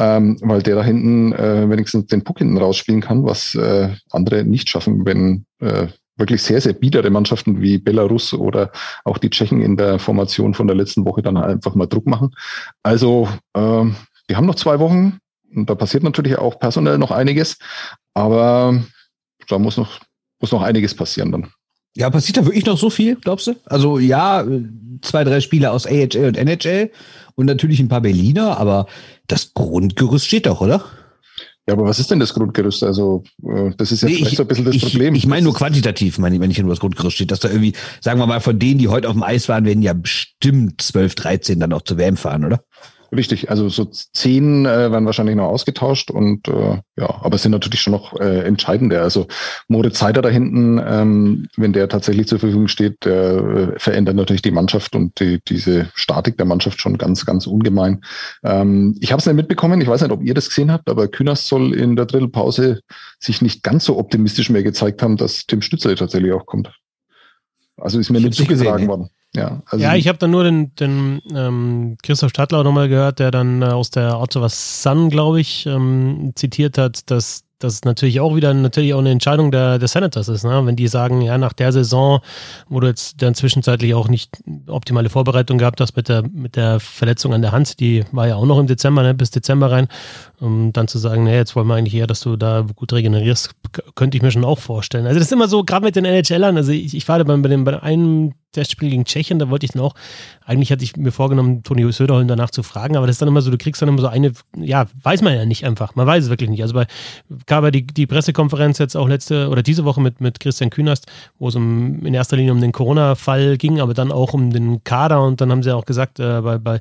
ähm, 0.00 0.38
weil 0.40 0.62
der 0.62 0.76
da 0.76 0.82
hinten 0.82 1.34
äh, 1.34 1.68
wenigstens 1.68 2.06
den 2.06 2.24
Puck 2.24 2.38
hinten 2.38 2.56
rausspielen 2.56 3.02
kann, 3.02 3.22
was 3.26 3.54
äh, 3.54 3.90
andere 4.10 4.44
nicht 4.44 4.70
schaffen, 4.70 5.04
wenn 5.04 5.44
äh, 5.58 5.88
wirklich 6.16 6.42
sehr, 6.42 6.62
sehr 6.62 6.72
biedere 6.72 7.10
Mannschaften 7.10 7.60
wie 7.60 7.76
Belarus 7.76 8.32
oder 8.32 8.72
auch 9.04 9.18
die 9.18 9.28
Tschechen 9.28 9.60
in 9.60 9.76
der 9.76 9.98
Formation 9.98 10.54
von 10.54 10.66
der 10.66 10.76
letzten 10.76 11.04
Woche 11.04 11.20
dann 11.20 11.36
einfach 11.36 11.74
mal 11.74 11.86
Druck 11.86 12.06
machen. 12.06 12.34
Also 12.82 13.28
äh, 13.52 13.84
die 14.30 14.36
haben 14.36 14.46
noch 14.46 14.54
zwei 14.54 14.78
Wochen 14.78 15.18
und 15.54 15.68
da 15.68 15.74
passiert 15.74 16.02
natürlich 16.02 16.38
auch 16.38 16.58
personell 16.58 16.96
noch 16.96 17.10
einiges, 17.10 17.58
aber 18.14 18.82
da 19.48 19.58
muss 19.58 19.76
noch, 19.76 20.00
muss 20.40 20.52
noch 20.52 20.62
einiges 20.62 20.94
passieren 20.94 21.30
dann. 21.30 21.52
Ja, 21.96 22.08
passiert 22.10 22.36
da 22.36 22.44
wirklich 22.44 22.66
noch 22.66 22.78
so 22.78 22.88
viel, 22.88 23.16
glaubst 23.16 23.48
du? 23.48 23.54
Also 23.66 23.98
ja, 23.98 24.46
zwei, 25.02 25.24
drei 25.24 25.40
Spiele 25.40 25.72
aus 25.72 25.86
AHL 25.86 26.26
und 26.26 26.36
NHL 26.36 26.90
und 27.34 27.46
natürlich 27.46 27.80
ein 27.80 27.88
paar 27.88 28.00
Berliner, 28.00 28.58
aber 28.58 28.86
das 29.26 29.54
Grundgerüst 29.54 30.26
steht 30.26 30.46
doch, 30.46 30.60
oder? 30.60 30.84
Ja, 31.66 31.74
aber 31.74 31.84
was 31.84 31.98
ist 31.98 32.10
denn 32.10 32.20
das 32.20 32.34
Grundgerüst? 32.34 32.82
Also, 32.82 33.22
äh, 33.44 33.70
das 33.76 33.92
ist 33.92 34.02
ja 34.02 34.08
nee, 34.08 34.16
vielleicht 34.16 34.32
ich, 34.32 34.36
so 34.38 34.44
ein 34.44 34.48
bisschen 34.48 34.64
das 34.64 34.74
ich, 34.74 34.82
Problem. 34.82 35.14
Ich 35.14 35.26
meine 35.26 35.42
nur 35.42 35.54
quantitativ, 35.54 36.18
meine 36.18 36.34
ich, 36.34 36.40
wenn 36.40 36.50
ich 36.50 36.58
nur 36.58 36.70
das 36.70 36.80
Grundgerüst 36.80 37.14
steht, 37.14 37.30
dass 37.30 37.40
da 37.40 37.48
irgendwie, 37.48 37.74
sagen 38.00 38.18
wir 38.18 38.26
mal, 38.26 38.40
von 38.40 38.58
denen, 38.58 38.78
die 38.78 38.88
heute 38.88 39.08
auf 39.08 39.14
dem 39.14 39.22
Eis 39.22 39.48
waren, 39.48 39.64
werden 39.64 39.82
ja 39.82 39.92
bestimmt 39.92 40.80
12, 40.80 41.14
13 41.14 41.60
dann 41.60 41.72
auch 41.72 41.82
zur 41.82 41.98
WM 41.98 42.16
fahren, 42.16 42.44
oder? 42.44 42.64
Richtig, 43.12 43.50
also 43.50 43.68
so 43.68 43.86
zehn 43.86 44.66
äh, 44.66 44.92
werden 44.92 45.04
wahrscheinlich 45.04 45.34
noch 45.34 45.48
ausgetauscht 45.48 46.12
und 46.12 46.46
äh, 46.46 46.80
ja, 46.96 47.22
aber 47.22 47.34
es 47.34 47.42
sind 47.42 47.50
natürlich 47.50 47.80
schon 47.80 47.92
noch 47.92 48.18
äh, 48.20 48.44
entscheidende. 48.44 49.02
Also 49.02 49.26
Moritz 49.66 49.98
Seider 49.98 50.22
da 50.22 50.28
hinten, 50.28 50.80
ähm, 50.84 51.48
wenn 51.56 51.72
der 51.72 51.88
tatsächlich 51.88 52.28
zur 52.28 52.38
Verfügung 52.38 52.68
steht, 52.68 53.04
der 53.04 53.72
äh, 53.74 53.78
verändert 53.78 54.14
natürlich 54.14 54.42
die 54.42 54.52
Mannschaft 54.52 54.94
und 54.94 55.18
die, 55.18 55.40
diese 55.48 55.90
Statik 55.94 56.36
der 56.36 56.46
Mannschaft 56.46 56.80
schon 56.80 56.98
ganz, 56.98 57.26
ganz 57.26 57.48
ungemein. 57.48 58.02
Ähm, 58.44 58.96
ich 59.00 59.10
habe 59.10 59.18
es 59.18 59.26
nicht 59.26 59.34
mitbekommen, 59.34 59.80
ich 59.80 59.88
weiß 59.88 60.02
nicht, 60.02 60.12
ob 60.12 60.22
ihr 60.22 60.34
das 60.34 60.48
gesehen 60.48 60.70
habt, 60.70 60.88
aber 60.88 61.08
Kühners 61.08 61.48
soll 61.48 61.74
in 61.74 61.96
der 61.96 62.06
Drittelpause 62.06 62.80
sich 63.18 63.42
nicht 63.42 63.64
ganz 63.64 63.86
so 63.86 63.98
optimistisch 63.98 64.50
mehr 64.50 64.62
gezeigt 64.62 65.02
haben, 65.02 65.16
dass 65.16 65.46
Tim 65.46 65.62
Stützer 65.62 65.96
tatsächlich 65.96 66.32
auch 66.32 66.46
kommt. 66.46 66.72
Also 67.76 67.98
ist 67.98 68.10
mir 68.10 68.18
ich 68.18 68.24
nicht 68.24 68.36
zugetragen 68.36 68.86
worden. 68.86 69.10
Ja, 69.34 69.62
also 69.66 69.82
ja 69.82 69.94
ich 69.94 70.08
habe 70.08 70.18
dann 70.18 70.30
nur 70.30 70.44
den, 70.44 70.74
den 70.74 71.20
ähm, 71.34 71.96
Christoph 72.02 72.30
Stadler 72.30 72.64
nochmal 72.64 72.88
gehört, 72.88 73.20
der 73.20 73.30
dann 73.30 73.62
äh, 73.62 73.66
aus 73.66 73.90
der 73.90 74.18
Ottawa 74.18 74.48
Sun, 74.48 75.10
glaube 75.10 75.40
ich, 75.40 75.66
ähm, 75.66 76.32
zitiert 76.34 76.78
hat, 76.78 77.10
dass 77.10 77.44
das 77.60 77.84
natürlich 77.84 78.20
auch 78.20 78.34
wieder 78.34 78.52
natürlich 78.54 78.94
auch 78.94 78.98
eine 78.98 79.10
Entscheidung 79.10 79.50
der, 79.50 79.78
der 79.78 79.88
Senators 79.88 80.28
ist, 80.28 80.44
ne? 80.44 80.62
wenn 80.64 80.76
die 80.76 80.88
sagen, 80.88 81.20
ja, 81.20 81.38
nach 81.38 81.52
der 81.52 81.72
Saison, 81.72 82.20
wo 82.68 82.80
du 82.80 82.86
jetzt 82.86 83.22
dann 83.22 83.34
zwischenzeitlich 83.34 83.94
auch 83.94 84.08
nicht 84.08 84.30
optimale 84.66 85.10
Vorbereitung 85.10 85.58
gehabt 85.58 85.80
hast 85.80 85.94
mit 85.94 86.08
der, 86.08 86.22
mit 86.22 86.56
der 86.56 86.80
Verletzung 86.80 87.34
an 87.34 87.42
der 87.42 87.52
Hand, 87.52 87.78
die 87.78 88.04
war 88.12 88.26
ja 88.26 88.36
auch 88.36 88.46
noch 88.46 88.58
im 88.58 88.66
Dezember, 88.66 89.02
ne? 89.02 89.14
bis 89.14 89.30
Dezember 89.30 89.70
rein, 89.70 89.88
um 90.40 90.72
dann 90.72 90.88
zu 90.88 90.98
sagen, 90.98 91.24
nee, 91.24 91.36
jetzt 91.36 91.54
wollen 91.54 91.66
wir 91.66 91.74
eigentlich 91.74 91.94
eher, 91.94 92.06
dass 92.06 92.20
du 92.20 92.36
da 92.36 92.66
gut 92.74 92.92
regenerierst, 92.92 93.50
könnte 93.94 94.16
ich 94.16 94.22
mir 94.22 94.30
schon 94.30 94.44
auch 94.44 94.58
vorstellen. 94.58 95.06
Also 95.06 95.18
das 95.18 95.26
ist 95.26 95.32
immer 95.32 95.48
so, 95.48 95.62
gerade 95.62 95.84
mit 95.84 95.96
den 95.96 96.06
NHLern, 96.06 96.56
also 96.56 96.72
ich, 96.72 96.96
ich 96.96 97.06
war 97.08 97.22
bei, 97.22 97.36
bei, 97.36 97.48
dem, 97.48 97.64
bei 97.64 97.80
einem 97.82 98.32
Testspiel 98.52 98.90
gegen 98.90 99.04
Tschechien, 99.04 99.38
da 99.38 99.48
wollte 99.48 99.66
ich 99.66 99.72
dann 99.72 99.82
auch, 99.82 99.94
eigentlich 100.44 100.72
hatte 100.72 100.82
ich 100.82 100.96
mir 100.96 101.12
vorgenommen, 101.12 101.62
Toni 101.62 101.90
Söderholm 101.92 102.26
danach 102.26 102.50
zu 102.50 102.62
fragen, 102.62 102.96
aber 102.96 103.06
das 103.06 103.14
ist 103.14 103.22
dann 103.22 103.28
immer 103.28 103.42
so, 103.42 103.50
du 103.50 103.58
kriegst 103.58 103.80
dann 103.80 103.88
immer 103.88 104.00
so 104.00 104.08
eine, 104.08 104.32
ja, 104.56 104.86
weiß 105.02 105.22
man 105.22 105.34
ja 105.34 105.44
nicht 105.44 105.64
einfach, 105.64 105.94
man 105.94 106.06
weiß 106.06 106.24
es 106.24 106.30
wirklich 106.30 106.50
nicht. 106.50 106.62
Also 106.62 106.74
bei, 106.74 106.86
gab 107.46 107.62
ja 107.62 107.70
die, 107.70 107.86
die 107.86 108.06
Pressekonferenz 108.06 108.78
jetzt 108.78 108.96
auch 108.96 109.08
letzte 109.08 109.48
oder 109.48 109.62
diese 109.62 109.84
Woche 109.84 110.00
mit, 110.00 110.20
mit 110.20 110.40
Christian 110.40 110.70
Künast, 110.70 111.06
wo 111.38 111.48
es 111.48 111.54
um, 111.54 112.04
in 112.04 112.14
erster 112.14 112.36
Linie 112.36 112.52
um 112.52 112.60
den 112.60 112.72
Corona-Fall 112.72 113.56
ging, 113.56 113.80
aber 113.80 113.94
dann 113.94 114.10
auch 114.10 114.34
um 114.34 114.52
den 114.52 114.82
Kader 114.82 115.22
und 115.22 115.40
dann 115.40 115.50
haben 115.50 115.62
sie 115.62 115.74
auch 115.74 115.84
gesagt, 115.84 116.18
äh, 116.18 116.40
bei, 116.40 116.58
bei, 116.58 116.80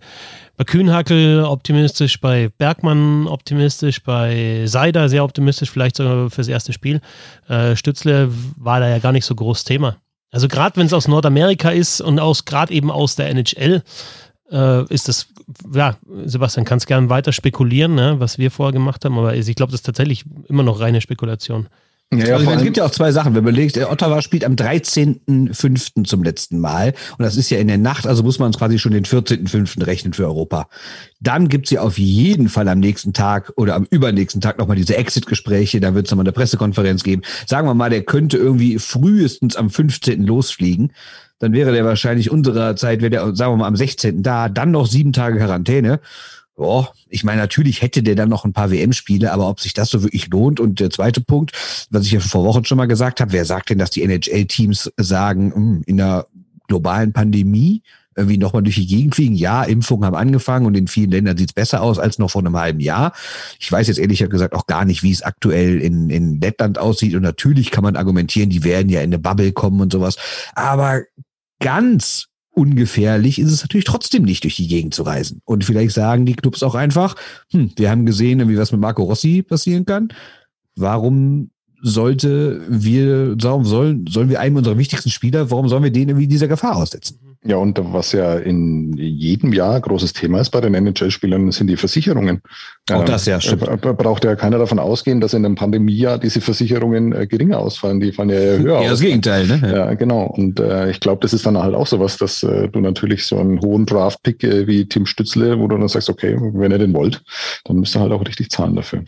bei 0.57 0.63
Kühnhackel 0.63 1.43
optimistisch, 1.43 2.19
bei 2.19 2.49
Bergmann 2.57 3.27
optimistisch, 3.27 4.03
bei 4.03 4.63
Seider 4.65 5.07
sehr 5.07 5.23
optimistisch, 5.23 5.69
vielleicht 5.69 5.97
sogar 5.97 6.29
fürs 6.29 6.47
erste 6.47 6.73
Spiel. 6.73 6.99
Äh, 7.47 7.75
Stützle 7.75 8.29
war 8.57 8.79
da 8.79 8.89
ja 8.89 8.97
gar 8.97 9.11
nicht 9.11 9.25
so 9.25 9.35
groß 9.35 9.63
Thema. 9.63 9.97
Also 10.31 10.47
gerade 10.47 10.77
wenn 10.77 10.85
es 10.85 10.93
aus 10.93 11.07
Nordamerika 11.07 11.69
ist 11.69 12.01
und 12.01 12.19
aus 12.19 12.45
gerade 12.45 12.73
eben 12.73 12.91
aus 12.91 13.15
der 13.15 13.29
NHL, 13.29 13.83
äh, 14.51 14.93
ist 14.93 15.07
das, 15.07 15.27
ja, 15.73 15.95
Sebastian, 16.25 16.65
kannst 16.65 16.87
gerne 16.87 17.09
weiter 17.09 17.31
spekulieren, 17.31 17.95
ne, 17.95 18.19
was 18.19 18.37
wir 18.37 18.51
vorher 18.51 18.73
gemacht 18.73 19.05
haben, 19.05 19.17
aber 19.17 19.35
ich 19.35 19.55
glaube, 19.55 19.71
das 19.71 19.81
ist 19.81 19.85
tatsächlich 19.85 20.25
immer 20.47 20.63
noch 20.63 20.79
reine 20.79 21.01
Spekulation. 21.01 21.67
Ja, 22.11 22.37
also 22.37 22.49
es 22.49 22.63
gibt 22.63 22.77
ja 22.77 22.85
auch 22.85 22.91
zwei 22.91 23.11
Sachen. 23.11 23.35
Wenn 23.35 23.43
man 23.43 23.53
überlegt, 23.53 23.77
Ottawa 23.77 24.23
spielt 24.23 24.43
am 24.43 24.55
13.05. 24.55 26.05
zum 26.05 26.23
letzten 26.23 26.57
Mal. 26.57 26.95
Und 27.17 27.23
das 27.23 27.37
ist 27.37 27.51
ja 27.51 27.59
in 27.59 27.67
der 27.67 27.77
Nacht, 27.77 28.07
also 28.07 28.23
muss 28.23 28.39
man 28.39 28.51
quasi 28.51 28.79
schon 28.79 28.93
den 28.93 29.05
14.05. 29.05 29.85
rechnen 29.85 30.13
für 30.13 30.25
Europa. 30.25 30.69
Dann 31.19 31.49
gibt's 31.49 31.69
ja 31.69 31.81
auf 31.81 31.99
jeden 31.99 32.49
Fall 32.49 32.67
am 32.67 32.79
nächsten 32.79 33.13
Tag 33.13 33.53
oder 33.57 33.75
am 33.75 33.85
übernächsten 33.91 34.41
Tag 34.41 34.57
nochmal 34.57 34.75
diese 34.75 34.97
Exit-Gespräche. 34.97 35.79
Da 35.79 35.93
wird's 35.93 36.09
nochmal 36.09 36.25
eine 36.25 36.31
Pressekonferenz 36.31 37.03
geben. 37.03 37.21
Sagen 37.45 37.67
wir 37.67 37.75
mal, 37.75 37.91
der 37.91 38.01
könnte 38.01 38.37
irgendwie 38.37 38.79
frühestens 38.79 39.55
am 39.55 39.69
15. 39.69 40.23
losfliegen. 40.23 40.93
Dann 41.37 41.53
wäre 41.53 41.71
der 41.71 41.85
wahrscheinlich 41.85 42.31
unserer 42.31 42.75
Zeit, 42.75 43.01
wäre 43.01 43.11
der, 43.11 43.35
sagen 43.35 43.53
wir 43.53 43.57
mal, 43.57 43.67
am 43.67 43.75
16. 43.75 44.23
da. 44.23 44.49
Dann 44.49 44.71
noch 44.71 44.87
sieben 44.87 45.13
Tage 45.13 45.37
Quarantäne 45.37 45.99
ja, 46.59 46.89
ich 47.07 47.23
meine, 47.23 47.41
natürlich 47.41 47.81
hätte 47.81 48.03
der 48.03 48.15
dann 48.15 48.29
noch 48.29 48.43
ein 48.43 48.53
paar 48.53 48.71
WM-Spiele, 48.71 49.31
aber 49.31 49.47
ob 49.47 49.59
sich 49.59 49.73
das 49.73 49.89
so 49.89 50.03
wirklich 50.03 50.27
lohnt. 50.27 50.59
Und 50.59 50.79
der 50.79 50.89
zweite 50.89 51.21
Punkt, 51.21 51.51
was 51.89 52.05
ich 52.05 52.11
ja 52.11 52.19
vor 52.19 52.43
Wochen 52.43 52.65
schon 52.65 52.77
mal 52.77 52.87
gesagt 52.87 53.21
habe, 53.21 53.31
wer 53.31 53.45
sagt 53.45 53.69
denn, 53.69 53.77
dass 53.77 53.91
die 53.91 54.03
NHL-Teams 54.03 54.91
sagen, 54.97 55.53
hm, 55.53 55.83
in 55.85 55.97
der 55.97 56.27
globalen 56.67 57.13
Pandemie 57.13 57.81
irgendwie 58.15 58.37
nochmal 58.37 58.63
durch 58.63 58.75
die 58.75 58.87
Gegend 58.87 59.15
fliegen. 59.15 59.35
Ja, 59.35 59.63
Impfungen 59.63 60.05
haben 60.05 60.15
angefangen 60.15 60.65
und 60.65 60.75
in 60.75 60.87
vielen 60.87 61.11
Ländern 61.11 61.37
sieht 61.37 61.51
es 61.51 61.53
besser 61.53 61.81
aus 61.81 61.97
als 61.99 62.19
noch 62.19 62.29
vor 62.29 62.41
einem 62.41 62.57
halben 62.57 62.81
Jahr. 62.81 63.13
Ich 63.59 63.71
weiß 63.71 63.87
jetzt 63.87 63.97
ehrlich 63.97 64.19
gesagt 64.29 64.53
auch 64.53 64.67
gar 64.67 64.83
nicht, 64.83 65.01
wie 65.03 65.11
es 65.11 65.21
aktuell 65.21 65.79
in, 65.81 66.09
in 66.09 66.41
Lettland 66.41 66.77
aussieht. 66.77 67.15
Und 67.15 67.21
natürlich 67.21 67.71
kann 67.71 67.83
man 67.83 67.95
argumentieren, 67.95 68.49
die 68.49 68.65
werden 68.65 68.89
ja 68.89 68.99
in 68.99 69.09
eine 69.09 69.19
Bubble 69.19 69.53
kommen 69.53 69.79
und 69.79 69.93
sowas. 69.93 70.17
Aber 70.53 71.03
ganz 71.59 72.28
ungefährlich 72.59 73.39
ist 73.39 73.51
es 73.51 73.61
natürlich 73.61 73.85
trotzdem 73.85 74.23
nicht, 74.23 74.43
durch 74.43 74.57
die 74.57 74.67
Gegend 74.67 74.93
zu 74.93 75.03
reisen. 75.03 75.41
Und 75.45 75.63
vielleicht 75.63 75.95
sagen 75.95 76.25
die 76.25 76.35
Clubs 76.35 76.61
auch 76.61 76.75
einfach, 76.75 77.15
hm, 77.51 77.71
wir 77.77 77.89
haben 77.89 78.05
gesehen, 78.05 78.47
wie 78.49 78.57
was 78.57 78.73
mit 78.73 78.81
Marco 78.81 79.03
Rossi 79.03 79.41
passieren 79.43 79.85
kann. 79.85 80.09
Warum 80.75 81.51
sollte 81.81 82.61
wir, 82.67 83.35
sollen, 83.39 84.05
sollen 84.07 84.29
wir 84.29 84.39
einem 84.39 84.57
unserer 84.57 84.77
wichtigsten 84.77 85.09
Spieler, 85.09 85.49
warum 85.51 85.69
sollen 85.69 85.83
wir 85.83 85.91
den 85.91 86.09
irgendwie 86.09 86.27
dieser 86.27 86.47
Gefahr 86.47 86.75
aussetzen? 86.75 87.19
Ja, 87.45 87.55
und 87.55 87.79
was 87.93 88.11
ja 88.11 88.35
in 88.35 88.97
jedem 88.97 89.53
Jahr 89.53 89.79
großes 89.79 90.11
Thema 90.11 90.41
ist 90.41 90.49
bei 90.49 90.59
den 90.59 90.73
NHL-Spielern, 90.73 91.49
sind 91.53 91.67
die 91.67 91.77
Versicherungen. 91.77 92.41
Auch 92.91 93.05
das, 93.05 93.25
ja, 93.27 93.39
stimmt. 93.39 93.65
Da 93.65 93.93
braucht 93.93 94.25
ja 94.25 94.35
keiner 94.35 94.57
davon 94.57 94.77
ausgehen, 94.77 95.21
dass 95.21 95.33
in 95.33 95.45
einem 95.45 95.55
Pandemiejahr 95.55 96.17
diese 96.17 96.41
Versicherungen 96.41 97.13
äh, 97.13 97.27
geringer 97.27 97.59
ausfallen. 97.59 98.01
Die 98.01 98.11
fallen 98.11 98.29
ja 98.29 98.35
höher 98.35 98.59
ja, 98.65 98.79
aus. 98.79 98.89
das 98.89 98.99
Gegenteil, 98.99 99.47
ne? 99.47 99.61
Ja, 99.63 99.69
ja 99.69 99.93
genau. 99.93 100.23
Und 100.23 100.59
äh, 100.59 100.91
ich 100.91 100.99
glaube, 100.99 101.21
das 101.21 101.31
ist 101.31 101.45
dann 101.45 101.57
halt 101.57 101.75
auch 101.75 101.87
sowas, 101.87 102.17
dass 102.17 102.43
äh, 102.43 102.67
du 102.67 102.81
natürlich 102.81 103.25
so 103.25 103.39
einen 103.39 103.61
hohen 103.61 103.85
Draft-Pick 103.85 104.43
äh, 104.43 104.67
wie 104.67 104.85
Tim 104.89 105.05
Stützle, 105.05 105.59
wo 105.59 105.69
du 105.69 105.77
dann 105.77 105.87
sagst, 105.87 106.09
okay, 106.09 106.35
wenn 106.37 106.71
ihr 106.71 106.77
den 106.77 106.93
wollt, 106.93 107.23
dann 107.63 107.77
müsst 107.77 107.95
ihr 107.95 108.01
halt 108.01 108.11
auch 108.11 108.25
richtig 108.25 108.49
zahlen 108.49 108.75
dafür. 108.75 109.05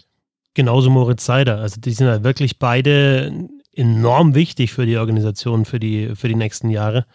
Genauso 0.54 0.90
Moritz 0.90 1.26
Seider. 1.26 1.60
Also 1.60 1.80
die 1.80 1.92
sind 1.92 2.08
halt 2.08 2.24
wirklich 2.24 2.60
beide 2.60 3.50
enorm 3.74 4.36
wichtig 4.36 4.74
für 4.74 4.86
die 4.86 4.98
Organisation 4.98 5.66
für 5.66 5.80
die, 5.80 6.16
für 6.16 6.28
die 6.28 6.36
nächsten 6.36 6.70
Jahre. 6.70 7.06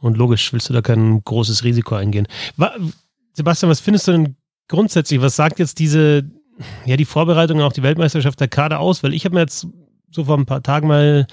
Und 0.00 0.16
logisch 0.16 0.52
willst 0.52 0.68
du 0.68 0.74
da 0.74 0.82
kein 0.82 1.22
großes 1.24 1.64
Risiko 1.64 1.94
eingehen. 1.94 2.28
Sebastian, 3.32 3.70
was 3.70 3.80
findest 3.80 4.08
du 4.08 4.12
denn 4.12 4.36
grundsätzlich? 4.68 5.20
Was 5.20 5.36
sagt 5.36 5.58
jetzt 5.58 5.78
diese, 5.78 6.24
ja, 6.84 6.96
die 6.96 7.06
Vorbereitung 7.06 7.62
auf 7.62 7.72
die 7.72 7.82
Weltmeisterschaft 7.82 8.38
der 8.38 8.48
Kader 8.48 8.80
aus? 8.80 9.02
Weil 9.02 9.14
ich 9.14 9.24
habe 9.24 9.34
mir 9.34 9.40
jetzt 9.40 9.66
so 10.10 10.24
vor 10.24 10.36
ein 10.36 10.46
paar 10.46 10.62
Tagen 10.62 10.88
mal 10.88 11.26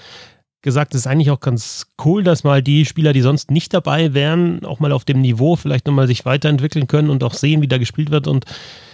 gesagt, 0.62 0.94
es 0.94 1.02
ist 1.02 1.06
eigentlich 1.06 1.30
auch 1.30 1.40
ganz 1.40 1.88
cool, 2.04 2.22
dass 2.22 2.44
mal 2.44 2.62
die 2.62 2.84
Spieler, 2.84 3.12
die 3.12 3.20
sonst 3.20 3.50
nicht 3.50 3.74
dabei 3.74 4.14
wären, 4.14 4.64
auch 4.64 4.80
mal 4.80 4.92
auf 4.92 5.04
dem 5.04 5.20
Niveau 5.20 5.56
vielleicht 5.56 5.86
nochmal 5.86 6.06
sich 6.06 6.24
weiterentwickeln 6.24 6.86
können 6.86 7.10
und 7.10 7.24
auch 7.24 7.34
sehen, 7.34 7.62
wie 7.62 7.68
da 7.68 7.78
gespielt 7.78 8.10
wird 8.10 8.26
und 8.28 8.44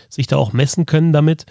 sich 0.09 0.27
da 0.27 0.39
auch 0.39 0.53
messen 0.53 0.87
können 0.87 1.13
damit. 1.13 1.45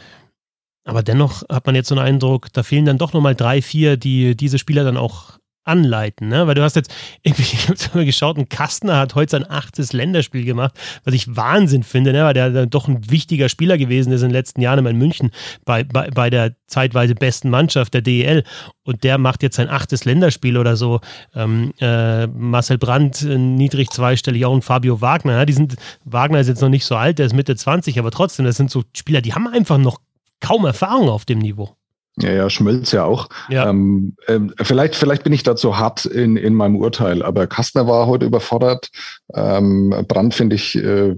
Aber 0.87 1.03
dennoch 1.03 1.43
hat 1.49 1.65
man 1.65 1.75
jetzt 1.75 1.89
so 1.89 1.95
einen 1.95 2.05
Eindruck, 2.05 2.47
da 2.53 2.63
fehlen 2.63 2.85
dann 2.85 2.97
doch 2.97 3.11
nochmal 3.11 3.35
drei, 3.35 3.61
vier, 3.61 3.97
die 3.97 4.37
diese 4.37 4.57
Spieler 4.57 4.85
dann 4.85 4.95
auch 4.95 5.37
anleiten, 5.65 6.29
ne? 6.29 6.47
Weil 6.47 6.55
du 6.55 6.63
hast 6.63 6.77
jetzt 6.77 6.93
ich 7.23 7.67
habe 7.67 7.77
mal 7.93 8.05
geschaut, 8.05 8.37
ein 8.37 8.47
Kastner 8.47 8.97
hat 8.97 9.13
heute 9.15 9.31
sein 9.31 9.49
achtes 9.49 9.91
Länderspiel 9.91 10.45
gemacht, 10.45 10.73
was 11.03 11.13
ich 11.13 11.35
Wahnsinn 11.35 11.83
finde, 11.83 12.13
ne? 12.13 12.23
Weil 12.23 12.33
der 12.33 12.65
doch 12.67 12.87
ein 12.87 13.11
wichtiger 13.11 13.49
Spieler 13.49 13.77
gewesen 13.77 14.13
ist 14.13 14.21
in 14.21 14.29
den 14.29 14.33
letzten 14.33 14.61
Jahren 14.61 14.85
in 14.85 14.97
München 14.97 15.31
bei, 15.65 15.83
bei, 15.83 16.09
bei 16.09 16.29
der 16.29 16.55
zeitweise 16.67 17.15
besten 17.15 17.49
Mannschaft 17.49 17.93
der 17.93 18.01
DEL 18.01 18.45
und 18.85 19.03
der 19.03 19.17
macht 19.17 19.43
jetzt 19.43 19.57
sein 19.57 19.69
achtes 19.69 20.05
Länderspiel 20.05 20.57
oder 20.57 20.77
so. 20.77 21.01
Ähm, 21.35 21.73
äh, 21.81 22.27
Marcel 22.27 22.77
Brandt, 22.77 23.23
äh, 23.23 23.37
niedrig 23.37 23.89
zweistellig, 23.89 24.45
auch 24.45 24.55
ein 24.55 24.61
Fabio 24.61 25.01
Wagner, 25.01 25.33
ja? 25.33 25.45
die 25.45 25.53
sind, 25.53 25.75
Wagner 26.05 26.39
ist 26.39 26.47
jetzt 26.47 26.61
noch 26.61 26.69
nicht 26.69 26.85
so 26.85 26.95
alt, 26.95 27.19
der 27.19 27.25
ist 27.25 27.33
Mitte 27.33 27.57
20, 27.57 27.99
aber 27.99 28.11
trotzdem, 28.11 28.45
das 28.45 28.55
sind 28.55 28.71
so 28.71 28.83
Spieler, 28.95 29.19
die 29.19 29.33
haben 29.33 29.47
einfach 29.47 29.77
noch 29.77 29.99
kaum 30.39 30.65
Erfahrung 30.65 31.09
auf 31.09 31.25
dem 31.25 31.39
Niveau. 31.39 31.77
Ja, 32.19 32.31
ja, 32.31 32.49
Schmölz 32.49 32.91
ja 32.91 33.03
auch. 33.03 33.29
Ja. 33.47 33.69
Ähm, 33.69 34.15
ähm, 34.27 34.51
vielleicht, 34.59 34.95
vielleicht 34.95 35.23
bin 35.23 35.33
ich 35.33 35.43
dazu 35.43 35.77
hart 35.77 36.05
in, 36.05 36.35
in 36.35 36.55
meinem 36.55 36.75
Urteil, 36.77 37.21
aber 37.21 37.45
Kastner 37.45 37.85
war 37.85 38.07
heute 38.07 38.25
überfordert. 38.25 38.89
Ähm, 39.35 39.93
Brand, 40.07 40.33
finde 40.33 40.55
ich, 40.55 40.75
äh, 40.75 41.15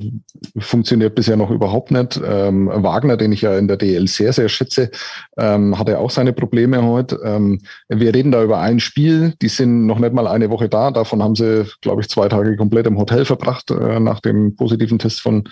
funktioniert 0.57 1.15
bisher 1.15 1.37
noch 1.37 1.51
überhaupt 1.51 1.91
nicht. 1.91 2.19
Ähm, 2.21 2.69
Wagner, 2.69 3.15
den 3.15 3.31
ich 3.31 3.41
ja 3.41 3.57
in 3.57 3.69
der 3.69 3.77
DL 3.77 4.09
sehr, 4.09 4.33
sehr 4.33 4.49
schätze, 4.49 4.91
ähm, 5.37 5.79
hatte 5.79 5.99
auch 5.99 6.11
seine 6.11 6.33
Probleme 6.33 6.83
heute. 6.83 7.17
Ähm, 7.23 7.61
wir 7.87 8.13
reden 8.13 8.33
da 8.33 8.43
über 8.43 8.59
ein 8.59 8.81
Spiel, 8.81 9.35
die 9.41 9.47
sind 9.47 9.85
noch 9.85 9.99
nicht 9.99 10.11
mal 10.11 10.27
eine 10.27 10.49
Woche 10.49 10.67
da. 10.67 10.91
Davon 10.91 11.23
haben 11.23 11.35
sie, 11.35 11.65
glaube 11.79 12.01
ich, 12.01 12.09
zwei 12.09 12.27
Tage 12.27 12.57
komplett 12.57 12.87
im 12.87 12.97
Hotel 12.97 13.23
verbracht, 13.23 13.71
äh, 13.71 14.01
nach 14.01 14.19
dem 14.19 14.57
positiven 14.57 14.99
Test 14.99 15.21
von, 15.21 15.45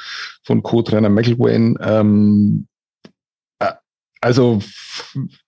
von 0.44 0.62
Co-Trainer 0.62 1.10
McElwain. 1.10 1.78
Ähm, 1.82 2.68
also, 4.22 4.62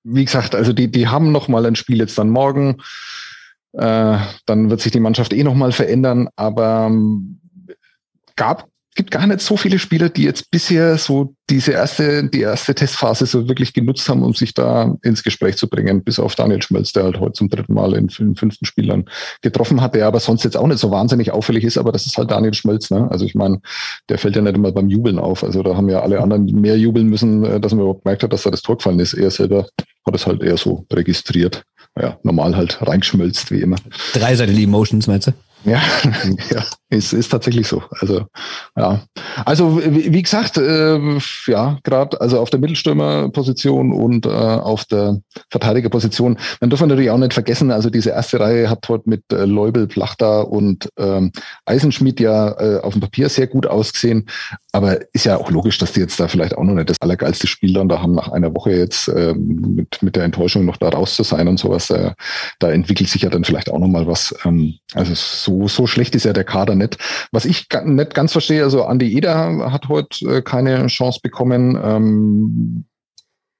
wie 0.04 0.26
gesagt, 0.26 0.56
also 0.56 0.74
die, 0.74 0.92
die 0.92 1.08
haben 1.08 1.32
noch 1.32 1.48
mal 1.48 1.66
ein 1.66 1.76
Spiel 1.76 1.98
jetzt 1.98 2.18
dann 2.18 2.30
morgen. 2.30 2.78
Äh, 3.74 4.18
dann 4.46 4.70
wird 4.70 4.82
sich 4.82 4.92
die 4.92 5.00
Mannschaft 5.00 5.34
eh 5.34 5.44
noch 5.44 5.56
mal 5.56 5.72
verändern. 5.72 6.30
Aber 6.36 6.88
ähm, 6.90 7.40
gab 8.36 8.68
gibt 9.00 9.12
gar 9.12 9.26
nicht 9.28 9.39
so 9.39 9.56
viele 9.56 9.80
Spieler, 9.80 10.10
die 10.10 10.24
jetzt 10.24 10.52
bisher 10.52 10.97
so 10.97 11.34
diese 11.50 11.72
erste, 11.72 12.28
die 12.28 12.41
erste 12.41 12.76
Testphase 12.76 13.26
so 13.28 13.47
wirklich 13.47 13.72
genutzt 13.72 14.10
haben, 14.10 14.24
um 14.24 14.34
sich 14.34 14.54
da 14.54 14.93
ins 15.04 15.24
Gespräch 15.24 15.56
zu 15.56 15.70
bringen, 15.70 16.04
bis 16.04 16.20
auf 16.20 16.36
Daniel 16.36 16.62
Schmelz, 16.62 16.91
der 16.91 17.06
halt 17.06 17.18
heute 17.18 17.32
zum 17.32 17.47
dritten 17.47 17.76
Mal 17.76 17.93
in, 17.93 18.10
in 18.20 18.36
fünften 18.36 18.66
Spielern 18.66 19.06
getroffen 19.41 19.80
hat, 19.80 19.95
der 19.95 20.06
aber 20.06 20.20
sonst 20.20 20.43
jetzt 20.43 20.58
auch 20.58 20.68
nicht 20.68 20.80
so 20.80 20.91
wahnsinnig 20.91 21.32
auffällig 21.32 21.64
ist, 21.64 21.78
aber 21.78 21.93
das 21.93 22.08
ist 22.08 22.18
halt 22.18 22.30
Daniel 22.30 22.54
Schmelz, 22.54 22.91
ne? 22.91 23.10
Also 23.10 23.24
ich 23.24 23.36
meine, 23.36 23.62
der 24.10 24.18
fällt 24.18 24.36
ja 24.36 24.41
nicht 24.41 24.58
immer 24.58 24.74
beim 24.74 24.89
Jubeln 24.89 25.18
auf. 25.18 25.45
Also 25.45 25.64
da 25.64 25.78
haben 25.78 25.88
ja 25.88 26.02
alle 26.02 26.20
anderen 26.20 26.47
mehr 26.47 26.78
jubeln 26.78 27.08
müssen, 27.08 27.45
äh, 27.45 27.62
dass 27.62 27.72
man 27.72 27.80
überhaupt 27.80 28.04
gemerkt 28.04 28.24
hat, 28.24 28.34
dass 28.34 28.43
da 28.43 28.52
das 28.52 28.64
Tor 28.64 28.76
gefallen 28.76 29.00
ist. 29.00 29.14
Er 29.14 29.32
selber 29.32 29.70
hat 30.06 30.16
es 30.16 30.28
halt 30.28 30.43
eher 30.43 30.58
so 30.58 30.86
registriert. 30.91 31.64
Ja, 31.97 32.18
normal 32.24 32.58
halt 32.58 32.86
reingeschmölzt, 32.86 33.50
wie 33.50 33.62
immer. 33.62 33.78
Dreiseitige 34.12 34.62
Emotions, 34.62 35.08
meinst 35.08 35.28
du? 35.28 35.34
Ja, 35.66 35.82
ja, 36.51 36.64
ist, 36.89 37.12
ist 37.12 37.30
tatsächlich 37.30 37.68
so. 37.68 37.84
Also, 37.99 38.26
ja. 38.78 39.01
Also, 39.45 39.82
wie, 39.84 40.14
wie 40.14 40.22
gesagt, 40.22 40.57
äh, 40.57 40.97
ja, 41.47 41.78
gerade 41.84 42.20
also 42.22 42.39
auf 42.39 42.49
der 42.49 42.60
Mittelstürmerposition 42.62 43.91
und 43.91 44.26
äh, 44.26 44.30
auf 44.30 44.86
der 44.86 45.20
Verteidigerposition. 45.49 46.38
Man 46.62 46.70
darf 46.70 46.80
natürlich 46.82 47.10
auch 47.10 47.18
nicht 47.18 47.34
vergessen, 47.34 47.72
also 47.72 47.89
diese 47.89 48.12
erste 48.12 48.39
Reihe 48.39 48.70
hat 48.70 48.88
heute 48.88 49.10
mit 49.10 49.24
äh, 49.34 49.45
Leubel, 49.45 49.88
Plachta 49.88 50.41
und 50.41 50.89
ähm, 50.97 51.32
Eisenschmidt 51.66 52.22
ja 52.22 52.51
äh, 52.60 52.80
auf 52.80 52.93
dem 52.93 53.01
Papier 53.01 53.28
sehr 53.28 53.47
gut 53.47 53.68
ausgesehen. 53.68 54.30
Aber 54.72 55.00
ist 55.14 55.26
ja 55.26 55.38
auch 55.38 55.50
logisch, 55.50 55.80
dass 55.80 55.94
die 55.94 56.00
jetzt 56.00 56.20
da 56.20 56.28
vielleicht 56.28 56.56
auch 56.56 56.64
noch 56.64 56.76
nicht 56.76 56.90
das 56.90 57.02
allergeilste 57.02 57.48
Spiel 57.48 57.74
dann 57.74 57.90
da 57.90 58.02
haben, 58.02 58.14
nach 58.14 58.30
einer 58.32 58.54
Woche 58.54 58.72
jetzt 58.72 59.08
ähm, 59.08 59.76
mit, 59.76 60.02
mit 60.04 60.16
der 60.16 60.24
Enttäuschung 60.24 60.66
noch 60.66 60.78
da 60.78 60.90
raus 60.90 61.16
zu 61.16 61.24
sein 61.24 61.48
und 61.48 61.58
sowas. 61.58 61.90
Äh, 61.90 62.12
da 62.60 62.70
entwickelt 62.70 63.10
sich 63.10 63.24
ja 63.24 63.30
dann 63.30 63.44
vielleicht 63.44 63.72
auch 63.72 63.80
noch 63.80 63.88
mal 63.88 64.06
was. 64.06 64.36
Ähm, 64.46 64.76
also 64.94 65.14
so, 65.16 65.68
so 65.68 65.88
schlecht 65.88 66.14
ist 66.16 66.26
ja 66.26 66.34
der 66.34 66.44
Kader 66.44 66.76
nicht. 66.76 66.98
Was 67.32 67.46
ich 67.46 67.68
nicht 67.86 68.14
ganz 68.14 68.32
verstehe, 68.32 68.64
also 68.64 68.84
Andi 68.84 69.12
Eder 69.16 69.72
hat 69.72 69.90
heute 69.90 70.38
äh, 70.38 70.42
keine 70.44 70.86
Chance 70.88 71.20
bekommen. 71.24 71.80
Ähm, 71.84 72.86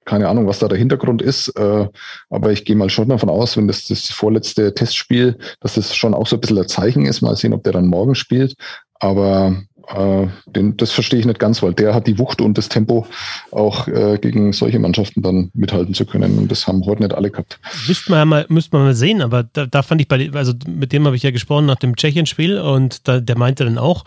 keine 0.04 0.28
Ahnung, 0.28 0.46
was 0.46 0.58
da 0.58 0.66
der 0.66 0.78
Hintergrund 0.78 1.22
ist, 1.22 1.48
äh, 1.56 1.86
aber 2.30 2.52
ich 2.52 2.64
gehe 2.64 2.74
mal 2.74 2.90
schon 2.90 3.10
davon 3.10 3.28
aus, 3.28 3.56
wenn 3.56 3.68
das 3.68 3.84
das 3.86 4.08
vorletzte 4.08 4.74
Testspiel, 4.74 5.38
dass 5.60 5.74
das 5.74 5.94
schon 5.94 6.14
auch 6.14 6.26
so 6.26 6.36
ein 6.36 6.40
bisschen 6.40 6.58
ein 6.58 6.66
Zeichen 6.68 7.06
ist. 7.06 7.20
Mal 7.20 7.36
sehen, 7.36 7.52
ob 7.52 7.62
der 7.62 7.74
dann 7.74 7.86
morgen 7.86 8.14
spielt. 8.14 8.54
Aber 8.94 9.56
äh, 9.94 10.28
den, 10.46 10.76
das 10.76 10.92
verstehe 10.92 11.20
ich 11.20 11.26
nicht 11.26 11.38
ganz, 11.38 11.62
weil 11.62 11.74
der 11.74 11.94
hat 11.94 12.06
die 12.06 12.18
Wucht 12.18 12.40
und 12.40 12.56
das 12.58 12.68
Tempo 12.68 13.06
auch 13.50 13.88
äh, 13.88 14.18
gegen 14.20 14.52
solche 14.52 14.78
Mannschaften 14.78 15.22
dann 15.22 15.50
mithalten 15.54 15.94
zu 15.94 16.06
können. 16.06 16.38
Und 16.38 16.50
das 16.50 16.66
haben 16.66 16.84
heute 16.86 17.02
nicht 17.02 17.14
alle 17.14 17.30
gehabt. 17.30 17.58
Müsste 17.86 18.10
man 18.10 18.28
mal, 18.28 18.46
müsste 18.48 18.76
man 18.76 18.86
mal 18.86 18.94
sehen, 18.94 19.22
aber 19.22 19.42
da, 19.42 19.66
da 19.66 19.82
fand 19.82 20.00
ich 20.00 20.08
bei, 20.08 20.30
also 20.32 20.52
mit 20.66 20.92
dem 20.92 21.06
habe 21.06 21.16
ich 21.16 21.22
ja 21.22 21.30
gesprochen 21.30 21.66
nach 21.66 21.76
dem 21.76 21.96
Tschechien-Spiel 21.96 22.58
und 22.58 23.08
da, 23.08 23.20
der 23.20 23.36
meinte 23.36 23.64
dann 23.64 23.78
auch, 23.78 24.04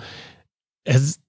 es, 0.83 1.19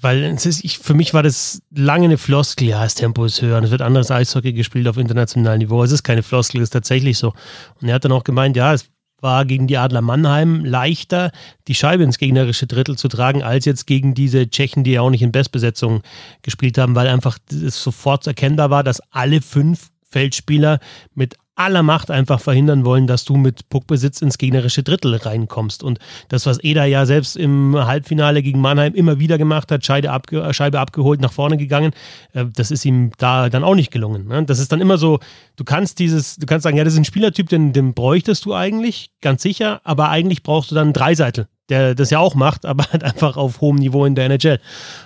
weil 0.00 0.22
es 0.24 0.46
ist, 0.46 0.64
ich, 0.64 0.78
für 0.78 0.94
mich 0.94 1.14
war 1.14 1.22
das 1.22 1.62
lange 1.74 2.04
eine 2.04 2.18
Floskel, 2.18 2.68
ja, 2.68 2.82
das 2.82 2.94
Tempo 2.94 3.24
ist 3.24 3.40
höher 3.40 3.56
und 3.58 3.64
es 3.64 3.70
wird 3.70 3.82
anderes 3.82 4.10
Eishockey 4.10 4.52
gespielt 4.52 4.86
auf 4.86 4.98
internationalem 4.98 5.60
Niveau. 5.60 5.82
Es 5.82 5.92
ist 5.92 6.02
keine 6.02 6.22
Floskel, 6.22 6.60
es 6.60 6.66
ist 6.66 6.72
tatsächlich 6.72 7.18
so. 7.18 7.32
Und 7.80 7.88
er 7.88 7.94
hat 7.94 8.04
dann 8.04 8.12
auch 8.12 8.24
gemeint, 8.24 8.56
ja, 8.56 8.74
es 8.74 8.86
war 9.24 9.44
gegen 9.44 9.66
die 9.66 9.78
Adler 9.78 10.02
Mannheim 10.02 10.64
leichter, 10.64 11.32
die 11.66 11.74
Scheibe 11.74 12.04
ins 12.04 12.18
gegnerische 12.18 12.68
Drittel 12.68 12.96
zu 12.96 13.08
tragen, 13.08 13.42
als 13.42 13.64
jetzt 13.64 13.86
gegen 13.86 14.14
diese 14.14 14.48
Tschechen, 14.48 14.84
die 14.84 14.92
ja 14.92 15.00
auch 15.00 15.10
nicht 15.10 15.22
in 15.22 15.32
Bestbesetzung 15.32 16.02
gespielt 16.42 16.78
haben, 16.78 16.94
weil 16.94 17.08
einfach 17.08 17.38
es 17.50 17.82
sofort 17.82 18.24
erkennbar 18.28 18.70
war, 18.70 18.84
dass 18.84 19.00
alle 19.10 19.40
fünf 19.40 19.88
Feldspieler 20.04 20.78
mit 21.14 21.36
aller 21.56 21.82
Macht 21.82 22.10
einfach 22.10 22.40
verhindern 22.40 22.84
wollen, 22.84 23.06
dass 23.06 23.24
du 23.24 23.36
mit 23.36 23.68
Puckbesitz 23.68 24.22
ins 24.22 24.38
gegnerische 24.38 24.82
Drittel 24.82 25.14
reinkommst. 25.14 25.82
Und 25.82 25.98
das, 26.28 26.46
was 26.46 26.62
Eder 26.62 26.84
ja 26.84 27.06
selbst 27.06 27.36
im 27.36 27.76
Halbfinale 27.76 28.42
gegen 28.42 28.60
Mannheim 28.60 28.94
immer 28.94 29.18
wieder 29.20 29.38
gemacht 29.38 29.70
hat, 29.70 29.84
Scheibe, 29.84 30.10
abge 30.10 30.52
Scheibe 30.52 30.80
abgeholt, 30.80 31.20
nach 31.20 31.32
vorne 31.32 31.56
gegangen, 31.56 31.92
äh, 32.32 32.44
das 32.54 32.70
ist 32.70 32.84
ihm 32.84 33.12
da 33.18 33.48
dann 33.48 33.64
auch 33.64 33.76
nicht 33.76 33.92
gelungen. 33.92 34.26
Ne? 34.26 34.44
Das 34.44 34.58
ist 34.58 34.72
dann 34.72 34.80
immer 34.80 34.98
so, 34.98 35.20
du 35.56 35.64
kannst 35.64 35.98
dieses, 35.98 36.36
du 36.36 36.46
kannst 36.46 36.64
sagen, 36.64 36.76
ja, 36.76 36.84
das 36.84 36.94
ist 36.94 36.98
ein 36.98 37.04
Spielertyp, 37.04 37.48
den, 37.48 37.72
den 37.72 37.94
bräuchtest 37.94 38.44
du 38.44 38.54
eigentlich, 38.54 39.10
ganz 39.20 39.42
sicher, 39.42 39.80
aber 39.84 40.08
eigentlich 40.08 40.42
brauchst 40.42 40.70
du 40.70 40.74
dann 40.74 40.88
einen 40.88 40.92
Dreiseitel, 40.92 41.46
der 41.68 41.94
das 41.94 42.10
ja 42.10 42.18
auch 42.18 42.34
macht, 42.34 42.66
aber 42.66 42.84
halt 42.90 43.04
einfach 43.04 43.36
auf 43.36 43.60
hohem 43.60 43.76
Niveau 43.76 44.04
in 44.04 44.16
der 44.16 44.26
NHL. 44.26 44.60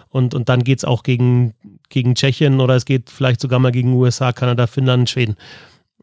Und, 0.08 0.34
und 0.34 0.48
dann 0.48 0.64
geht 0.64 0.78
es 0.78 0.84
auch 0.86 1.02
gegen, 1.02 1.52
gegen 1.90 2.14
Tschechien 2.14 2.60
oder 2.60 2.74
es 2.74 2.86
geht 2.86 3.10
vielleicht 3.10 3.40
sogar 3.40 3.58
mal 3.58 3.72
gegen 3.72 3.92
USA, 3.92 4.32
Kanada, 4.32 4.66
Finnland, 4.66 5.10
Schweden. 5.10 5.36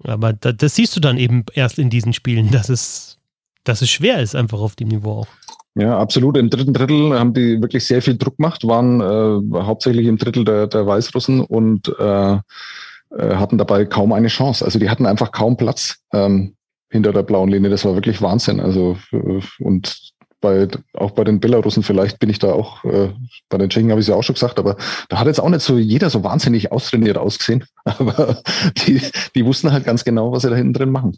Aber 0.04 0.34
da, 0.34 0.52
das 0.52 0.76
siehst 0.76 0.96
du 0.96 1.00
dann 1.00 1.18
eben 1.18 1.46
erst 1.54 1.80
in 1.80 1.90
diesen 1.90 2.14
Spielen, 2.14 2.52
dass 2.52 2.70
es, 2.70 3.18
dass 3.64 3.82
es 3.82 3.90
schwer 3.90 4.22
ist, 4.22 4.36
einfach 4.36 4.60
auf 4.60 4.76
dem 4.76 4.90
Niveau 4.90 5.12
auch. 5.12 5.28
Ja, 5.76 5.98
absolut. 5.98 6.38
Im 6.38 6.50
dritten 6.50 6.74
Drittel 6.74 7.18
haben 7.20 7.34
die 7.34 7.62
wirklich 7.62 7.86
sehr 7.86 8.02
viel 8.02 8.18
Druck 8.18 8.38
gemacht, 8.38 8.66
waren 8.66 9.02
äh, 9.02 9.62
hauptsächlich 9.62 10.08
im 10.08 10.18
Drittel 10.18 10.46
der, 10.46 10.68
der 10.68 10.88
Weißrussen 10.88 11.42
und 11.42 11.94
äh, 12.00 12.34
äh, 12.34 13.36
hatten 13.36 13.58
dabei 13.58 13.86
kaum 13.86 14.14
eine 14.14 14.30
Chance. 14.30 14.64
Also 14.64 14.80
die 14.80 14.90
hatten 14.90 15.06
einfach 15.06 15.32
kaum 15.32 15.58
Platz 15.58 15.98
ähm, 16.14 16.56
hinter 16.90 17.12
der 17.12 17.24
blauen 17.24 17.50
Linie. 17.50 17.70
Das 17.70 17.84
war 17.84 17.94
wirklich 17.94 18.22
Wahnsinn. 18.22 18.62
Also 18.62 18.98
äh, 19.12 19.42
und 19.60 20.14
bei, 20.42 20.68
auch 20.94 21.12
bei 21.12 21.24
den 21.24 21.40
Belarussen, 21.40 21.84
vielleicht 21.84 22.20
bin 22.20 22.30
ich 22.30 22.40
da 22.40 22.52
auch, 22.52 22.84
äh, 22.86 23.12
bei 23.50 23.58
den 23.58 23.70
Tschechen 23.70 23.90
habe 23.90 24.00
ich 24.00 24.06
es 24.06 24.10
ja 24.10 24.16
auch 24.16 24.24
schon 24.24 24.36
gesagt, 24.36 24.60
aber 24.60 24.78
da 25.10 25.20
hat 25.20 25.28
jetzt 25.28 25.40
auch 25.40 25.50
nicht 25.50 25.62
so 25.62 25.78
jeder 25.78 26.10
so 26.10 26.24
wahnsinnig 26.24 26.72
austrainiert 26.72 27.18
ausgesehen. 27.18 27.66
Aber 27.86 28.42
die, 28.86 29.02
die 29.36 29.46
wussten 29.46 29.72
halt 29.72 29.86
ganz 29.86 30.04
genau, 30.04 30.32
was 30.32 30.44
sie 30.44 30.50
da 30.50 30.56
hinten 30.56 30.74
drin 30.74 30.92
machen. 30.92 31.18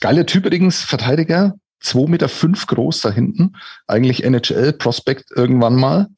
Geiler 0.00 0.26
Typ 0.26 0.46
übrigens, 0.46 0.82
Verteidiger, 0.82 1.54
2,5 1.82 2.08
Meter 2.08 2.28
fünf 2.28 2.66
groß 2.66 3.00
da 3.02 3.10
hinten. 3.10 3.52
Eigentlich 3.86 4.24
NHL-Prospekt 4.24 5.30
irgendwann 5.34 5.76
mal. 5.76 6.08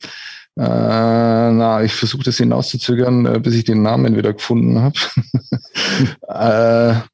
Äh, 0.56 0.62
na, 0.62 1.82
ich 1.84 1.92
versuche 1.92 2.24
das 2.24 2.38
hinauszuzögern, 2.38 3.26
äh, 3.26 3.40
bis 3.40 3.54
ich 3.54 3.64
den 3.64 3.82
Namen 3.82 4.16
wieder 4.16 4.32
gefunden 4.32 4.80
habe. 4.80 4.98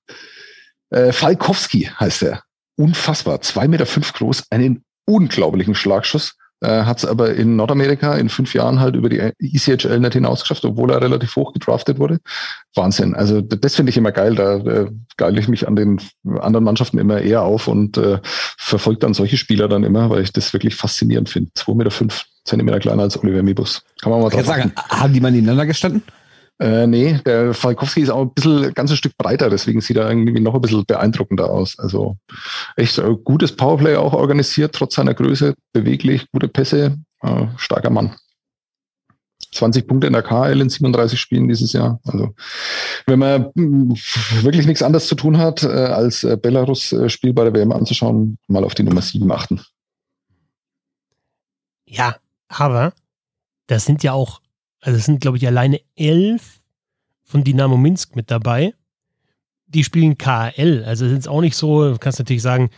äh, 0.90 0.96
äh, 0.96 1.12
Falkowski 1.12 1.90
heißt 1.98 2.22
er 2.22 2.43
unfassbar. 2.76 3.40
Zwei 3.40 3.68
Meter 3.68 3.86
fünf 3.86 4.12
groß, 4.12 4.44
einen 4.50 4.84
unglaublichen 5.06 5.74
Schlagschuss. 5.74 6.36
Äh, 6.60 6.84
hat 6.84 6.98
es 6.98 7.04
aber 7.04 7.34
in 7.34 7.56
Nordamerika 7.56 8.14
in 8.14 8.28
fünf 8.28 8.54
Jahren 8.54 8.80
halt 8.80 8.96
über 8.96 9.08
die 9.10 9.18
ECHL 9.18 10.00
nicht 10.00 10.14
hinausgeschafft, 10.14 10.64
obwohl 10.64 10.90
er 10.90 11.02
relativ 11.02 11.36
hoch 11.36 11.52
gedraftet 11.52 11.98
wurde. 11.98 12.20
Wahnsinn. 12.74 13.14
Also 13.14 13.42
das 13.42 13.74
finde 13.74 13.90
ich 13.90 13.98
immer 13.98 14.12
geil. 14.12 14.34
Da 14.34 14.56
äh, 14.56 14.90
geile 15.16 15.40
ich 15.40 15.48
mich 15.48 15.68
an 15.68 15.76
den 15.76 16.00
anderen 16.40 16.64
Mannschaften 16.64 16.98
immer 16.98 17.20
eher 17.20 17.42
auf 17.42 17.68
und 17.68 17.98
äh, 17.98 18.18
verfolge 18.22 19.00
dann 19.00 19.14
solche 19.14 19.36
Spieler 19.36 19.68
dann 19.68 19.84
immer, 19.84 20.08
weil 20.08 20.22
ich 20.22 20.32
das 20.32 20.52
wirklich 20.52 20.74
faszinierend 20.74 21.28
finde. 21.28 21.50
Zwei 21.54 21.74
Meter 21.74 21.90
fünf 21.90 22.24
Zentimeter 22.44 22.80
kleiner 22.80 23.02
als 23.02 23.22
Oliver 23.22 23.42
Mebus. 23.42 23.82
Kann 24.00 24.12
man 24.12 24.22
mal 24.22 24.30
drauf 24.30 24.46
sagen, 24.46 24.72
haben 24.76 25.12
die 25.12 25.20
mal 25.20 25.32
nebeneinander 25.32 25.66
gestanden? 25.66 26.02
Äh, 26.60 26.86
nee, 26.86 27.18
der 27.24 27.52
Falkowski 27.52 28.02
ist 28.02 28.10
auch 28.10 28.22
ein 28.22 28.32
bisschen, 28.32 28.64
ein 28.64 28.74
ganzes 28.74 28.98
Stück 28.98 29.16
breiter, 29.16 29.50
deswegen 29.50 29.80
sieht 29.80 29.96
er 29.96 30.08
irgendwie 30.08 30.38
noch 30.40 30.54
ein 30.54 30.60
bisschen 30.60 30.84
beeindruckender 30.84 31.50
aus. 31.50 31.78
Also 31.78 32.16
echt 32.76 32.98
äh, 32.98 33.16
gutes 33.24 33.56
Powerplay 33.56 33.96
auch 33.96 34.12
organisiert, 34.12 34.74
trotz 34.74 34.94
seiner 34.94 35.14
Größe, 35.14 35.54
beweglich, 35.72 36.30
gute 36.30 36.48
Pässe, 36.48 36.96
äh, 37.22 37.46
starker 37.56 37.90
Mann. 37.90 38.14
20 39.52 39.86
Punkte 39.86 40.06
in 40.06 40.12
der 40.12 40.22
KL 40.22 40.60
in 40.60 40.68
37 40.68 41.20
Spielen 41.20 41.48
dieses 41.48 41.72
Jahr. 41.72 42.00
Also 42.04 42.34
wenn 43.06 43.18
man 43.18 43.50
hm, 43.54 43.94
wirklich 44.42 44.66
nichts 44.66 44.82
anderes 44.82 45.06
zu 45.06 45.14
tun 45.14 45.38
hat, 45.38 45.62
äh, 45.62 45.68
als 45.68 46.24
äh, 46.24 46.36
Belarus-Spiel 46.36 47.32
bei 47.32 47.44
der 47.44 47.54
WM 47.54 47.72
anzuschauen, 47.72 48.38
mal 48.48 48.64
auf 48.64 48.74
die 48.74 48.82
Nummer 48.82 49.02
7 49.02 49.30
achten. 49.30 49.60
Ja, 51.86 52.16
aber 52.48 52.92
das 53.66 53.84
sind 53.84 54.02
ja 54.02 54.12
auch 54.12 54.40
also 54.84 54.98
es 54.98 55.06
sind, 55.06 55.20
glaube 55.20 55.38
ich, 55.38 55.46
alleine 55.46 55.80
elf 55.96 56.60
von 57.22 57.42
Dynamo 57.42 57.78
Minsk 57.78 58.16
mit 58.16 58.30
dabei. 58.30 58.74
Die 59.66 59.82
spielen 59.82 60.18
KL. 60.18 60.84
Also 60.86 61.08
sind 61.08 61.18
es 61.18 61.26
auch 61.26 61.40
nicht 61.40 61.56
so, 61.56 61.90
du 61.90 61.98
kannst 61.98 62.18
natürlich 62.18 62.42
sagen, 62.42 62.68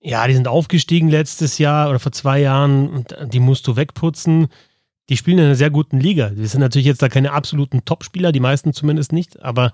ja, 0.00 0.26
die 0.26 0.34
sind 0.34 0.48
aufgestiegen 0.48 1.10
letztes 1.10 1.58
Jahr 1.58 1.90
oder 1.90 1.98
vor 1.98 2.10
zwei 2.10 2.40
Jahren 2.40 2.88
und 2.88 3.14
die 3.32 3.38
musst 3.38 3.66
du 3.66 3.76
wegputzen. 3.76 4.48
Die 5.10 5.16
spielen 5.18 5.38
in 5.38 5.44
einer 5.44 5.54
sehr 5.54 5.68
guten 5.68 6.00
Liga. 6.00 6.30
Die 6.30 6.46
sind 6.46 6.62
natürlich 6.62 6.86
jetzt 6.86 7.02
da 7.02 7.10
keine 7.10 7.32
absoluten 7.32 7.84
Topspieler, 7.84 8.32
die 8.32 8.40
meisten 8.40 8.72
zumindest 8.72 9.12
nicht, 9.12 9.42
aber 9.42 9.72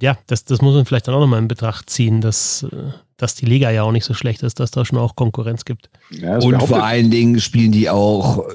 ja, 0.00 0.16
das, 0.26 0.44
das 0.44 0.62
muss 0.62 0.74
man 0.74 0.86
vielleicht 0.86 1.06
dann 1.06 1.14
auch 1.14 1.20
nochmal 1.20 1.40
in 1.40 1.48
Betracht 1.48 1.90
ziehen, 1.90 2.22
dass, 2.22 2.66
dass 3.18 3.34
die 3.34 3.46
Liga 3.46 3.70
ja 3.70 3.82
auch 3.82 3.92
nicht 3.92 4.04
so 4.04 4.14
schlecht 4.14 4.42
ist, 4.42 4.58
dass 4.58 4.70
da 4.70 4.86
schon 4.86 4.98
auch 4.98 5.16
Konkurrenz 5.16 5.66
gibt. 5.66 5.90
Ja, 6.10 6.38
und 6.38 6.62
vor 6.62 6.82
allen 6.82 7.10
Dingen 7.10 7.40
spielen 7.40 7.72
die 7.72 7.90
auch 7.90 8.48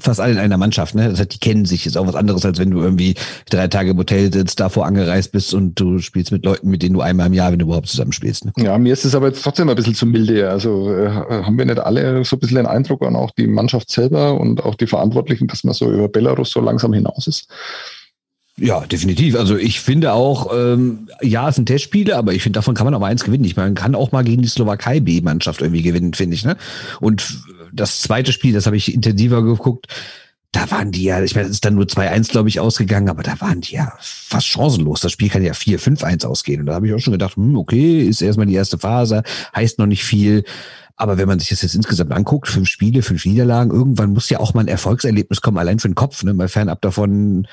fast 0.00 0.20
alle 0.20 0.32
in 0.32 0.38
einer 0.38 0.56
Mannschaft, 0.56 0.94
ne? 0.94 1.08
Das 1.08 1.20
heißt, 1.20 1.34
die 1.34 1.38
kennen 1.38 1.64
sich, 1.64 1.86
ist 1.86 1.96
auch 1.96 2.06
was 2.06 2.14
anderes, 2.14 2.44
als 2.44 2.58
wenn 2.58 2.70
du 2.70 2.80
irgendwie 2.80 3.14
drei 3.50 3.68
Tage 3.68 3.90
im 3.90 3.98
Hotel 3.98 4.32
sitzt, 4.32 4.60
davor 4.60 4.86
angereist 4.86 5.32
bist 5.32 5.54
und 5.54 5.78
du 5.78 5.98
spielst 5.98 6.32
mit 6.32 6.44
Leuten, 6.44 6.70
mit 6.70 6.82
denen 6.82 6.94
du 6.94 7.00
einmal 7.00 7.26
im 7.26 7.34
Jahr, 7.34 7.52
wenn 7.52 7.58
du 7.58 7.66
überhaupt 7.66 7.88
zusammenspielst. 7.88 8.46
Ne? 8.46 8.52
Ja, 8.58 8.76
mir 8.78 8.92
ist 8.92 9.04
es 9.04 9.14
aber 9.14 9.28
jetzt 9.28 9.42
trotzdem 9.42 9.68
ein 9.68 9.76
bisschen 9.76 9.94
zu 9.94 10.06
milde. 10.06 10.50
Also 10.50 10.92
äh, 10.92 11.10
haben 11.10 11.58
wir 11.58 11.64
nicht 11.64 11.78
alle 11.78 12.24
so 12.24 12.36
ein 12.36 12.40
bisschen 12.40 12.56
den 12.56 12.66
Eindruck 12.66 13.02
und 13.02 13.16
auch 13.16 13.30
die 13.32 13.46
Mannschaft 13.46 13.90
selber 13.90 14.40
und 14.40 14.64
auch 14.64 14.74
die 14.74 14.86
Verantwortlichen, 14.86 15.46
dass 15.46 15.64
man 15.64 15.74
so 15.74 15.90
über 15.90 16.08
Belarus 16.08 16.50
so 16.50 16.60
langsam 16.60 16.92
hinaus 16.92 17.26
ist? 17.26 17.48
Ja, 18.60 18.80
definitiv. 18.80 19.36
Also 19.36 19.56
ich 19.56 19.80
finde 19.80 20.12
auch, 20.12 20.52
ähm, 20.54 21.08
ja, 21.22 21.48
es 21.48 21.54
sind 21.54 21.64
Testspiele, 21.64 22.16
aber 22.16 22.34
ich 22.34 22.42
finde, 22.42 22.58
davon 22.58 22.74
kann 22.74 22.84
man 22.84 22.94
auch 22.94 23.00
mal 23.00 23.06
eins 23.06 23.24
gewinnen. 23.24 23.44
Ich 23.44 23.56
meine, 23.56 23.68
man 23.68 23.74
kann 23.74 23.94
auch 23.94 24.12
mal 24.12 24.22
gegen 24.22 24.42
die 24.42 24.48
Slowakei 24.48 25.00
B-Mannschaft 25.00 25.62
irgendwie 25.62 25.80
gewinnen, 25.80 26.12
finde 26.12 26.34
ich. 26.34 26.44
Ne? 26.44 26.58
Und 27.00 27.40
das 27.72 28.00
zweite 28.00 28.32
Spiel, 28.32 28.52
das 28.52 28.66
habe 28.66 28.76
ich 28.76 28.94
intensiver 28.94 29.42
geguckt, 29.42 29.86
da 30.52 30.68
waren 30.70 30.90
die 30.90 31.04
ja, 31.04 31.22
ich 31.22 31.34
meine, 31.36 31.46
es 31.46 31.52
ist 31.52 31.64
dann 31.64 31.76
nur 31.76 31.84
2-1, 31.84 32.30
glaube 32.30 32.48
ich, 32.48 32.58
ausgegangen, 32.58 33.08
aber 33.08 33.22
da 33.22 33.40
waren 33.40 33.60
die 33.60 33.74
ja 33.74 33.92
fast 34.00 34.48
chancenlos. 34.48 35.00
Das 35.00 35.12
Spiel 35.12 35.28
kann 35.28 35.44
ja 35.44 35.52
4-5-1 35.52 36.26
ausgehen. 36.26 36.60
Und 36.60 36.66
da 36.66 36.74
habe 36.74 36.88
ich 36.88 36.94
auch 36.94 36.98
schon 36.98 37.12
gedacht, 37.12 37.36
hm, 37.36 37.56
okay, 37.56 38.02
ist 38.02 38.20
erstmal 38.20 38.46
die 38.46 38.54
erste 38.54 38.76
Phase, 38.76 39.22
heißt 39.54 39.78
noch 39.78 39.86
nicht 39.86 40.02
viel. 40.02 40.42
Aber 40.96 41.18
wenn 41.18 41.28
man 41.28 41.38
sich 41.38 41.50
das 41.50 41.62
jetzt 41.62 41.76
insgesamt 41.76 42.12
anguckt, 42.12 42.48
fünf 42.48 42.68
Spiele, 42.68 43.02
fünf 43.02 43.24
Niederlagen, 43.24 43.70
irgendwann 43.70 44.12
muss 44.12 44.28
ja 44.28 44.40
auch 44.40 44.52
mal 44.52 44.62
ein 44.62 44.68
Erfolgserlebnis 44.68 45.40
kommen, 45.40 45.56
allein 45.56 45.78
für 45.78 45.88
den 45.88 45.94
Kopf, 45.94 46.24
ne? 46.24 46.34
mal 46.34 46.48
fernab 46.48 46.82
davon, 46.82 47.46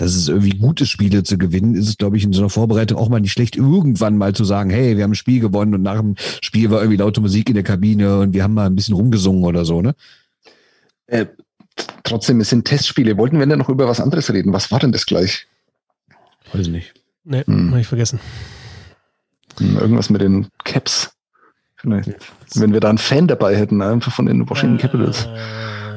dass 0.00 0.14
es 0.14 0.28
irgendwie 0.28 0.56
gute 0.56 0.86
Spiele 0.86 1.22
zu 1.24 1.36
gewinnen, 1.36 1.74
ist 1.74 1.86
es, 1.86 1.98
glaube 1.98 2.16
ich, 2.16 2.24
in 2.24 2.32
so 2.32 2.40
einer 2.40 2.48
Vorbereitung 2.48 2.96
auch 2.96 3.10
mal 3.10 3.20
nicht 3.20 3.32
schlecht, 3.32 3.54
irgendwann 3.54 4.16
mal 4.16 4.34
zu 4.34 4.44
sagen, 4.44 4.70
hey, 4.70 4.96
wir 4.96 5.04
haben 5.04 5.10
ein 5.10 5.14
Spiel 5.14 5.40
gewonnen 5.40 5.74
und 5.74 5.82
nach 5.82 5.98
dem 5.98 6.14
Spiel 6.40 6.70
war 6.70 6.80
irgendwie 6.80 6.96
laute 6.96 7.20
Musik 7.20 7.50
in 7.50 7.54
der 7.54 7.64
Kabine 7.64 8.20
und 8.20 8.32
wir 8.32 8.42
haben 8.42 8.54
mal 8.54 8.64
ein 8.64 8.74
bisschen 8.74 8.94
rumgesungen 8.94 9.44
oder 9.44 9.66
so, 9.66 9.82
ne? 9.82 9.94
Äh, 11.06 11.26
trotzdem, 12.02 12.40
es 12.40 12.48
sind 12.48 12.64
Testspiele. 12.64 13.18
Wollten 13.18 13.38
wir 13.38 13.44
denn 13.44 13.58
noch 13.58 13.68
über 13.68 13.88
was 13.88 14.00
anderes 14.00 14.32
reden? 14.32 14.54
Was 14.54 14.70
war 14.70 14.78
denn 14.78 14.92
das 14.92 15.04
gleich? 15.04 15.46
Weiß 16.52 16.62
ich 16.62 16.72
nicht. 16.72 16.94
Nee, 17.24 17.44
hm. 17.44 17.70
habe 17.70 17.80
ich 17.80 17.86
vergessen. 17.86 18.20
Hm, 19.58 19.76
irgendwas 19.76 20.08
mit 20.08 20.22
den 20.22 20.48
Caps. 20.64 21.10
Vielleicht. 21.76 22.10
Wenn 22.54 22.72
wir 22.72 22.80
da 22.80 22.88
einen 22.88 22.98
Fan 22.98 23.28
dabei 23.28 23.54
hätten, 23.54 23.82
einfach 23.82 24.12
von 24.12 24.24
den 24.24 24.48
Washington 24.48 24.78
äh, 24.78 24.80
Capitals. 24.80 25.28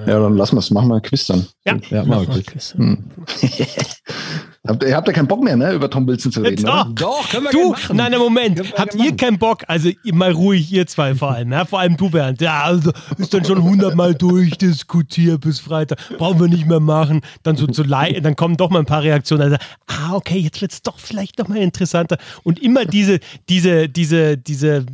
Ja, 0.06 0.20
dann 0.20 0.38
lassen 0.38 0.56
wir 0.56 0.60
es. 0.60 0.72
Machen 0.72 0.90
wir 0.90 0.96
ein 0.96 1.02
Quiz 1.02 1.28
dann. 1.28 1.46
Ja, 1.66 1.76
ja 1.90 2.04
machen 2.04 2.28
wir 2.28 2.36
ein 2.36 2.46
Quiz. 2.46 2.74
Hm. 2.76 3.04
habt, 4.68 4.84
ihr 4.84 4.96
habt 4.96 5.08
ja 5.08 5.14
keinen 5.14 5.28
Bock 5.28 5.44
mehr, 5.44 5.56
ne, 5.56 5.74
über 5.74 5.90
Tom 5.90 6.08
Wilson 6.08 6.32
zu 6.32 6.42
reden, 6.42 6.66
Doch, 6.66 6.86
oder? 6.86 6.94
Doch 6.96 7.30
können 7.30 7.46
wir 7.46 7.52
Du, 7.52 7.72
machen. 7.72 7.98
nein, 7.98 8.12
nein, 8.12 8.20
Moment. 8.20 8.74
Habt 8.78 8.96
ihr 8.96 9.16
keinen 9.16 9.38
Bock? 9.38 9.64
Also 9.68 9.90
mal 10.12 10.32
ruhig, 10.32 10.72
ihr 10.72 10.88
zwei 10.88 11.16
vor 11.16 11.32
allem. 11.32 11.52
Ja? 11.52 11.66
Vor 11.66 11.80
allem 11.80 11.98
du, 11.98 12.10
Bernd. 12.10 12.42
Ja, 12.42 12.64
also 12.64 12.92
ist 13.18 13.34
dann 13.34 13.46
schon 13.46 13.62
hundertmal 13.62 14.16
durchdiskutiert 14.16 15.42
bis 15.42 15.60
Freitag. 15.60 16.00
Brauchen 16.18 16.40
wir 16.40 16.48
nicht 16.48 16.66
mehr 16.66 16.80
machen. 16.80 17.22
Dann 17.44 17.56
so 17.56 17.68
zu 17.68 17.84
dann 17.84 18.36
kommen 18.36 18.58
doch 18.58 18.70
mal 18.70 18.80
ein 18.80 18.86
paar 18.86 19.04
Reaktionen. 19.04 19.44
Also, 19.44 19.58
ah, 19.88 20.14
okay, 20.14 20.40
jetzt 20.40 20.62
wird 20.62 20.72
es 20.72 20.82
doch 20.82 20.98
vielleicht 20.98 21.40
noch 21.40 21.48
mal 21.48 21.58
interessanter. 21.58 22.18
Und 22.44 22.62
immer 22.62 22.86
diese, 22.86 23.20
diese, 23.50 23.90
diese, 23.90 24.38
diese 24.38 24.86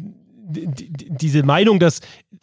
diese 0.49 1.43
Meinung, 1.43 1.79
dass 1.79 2.01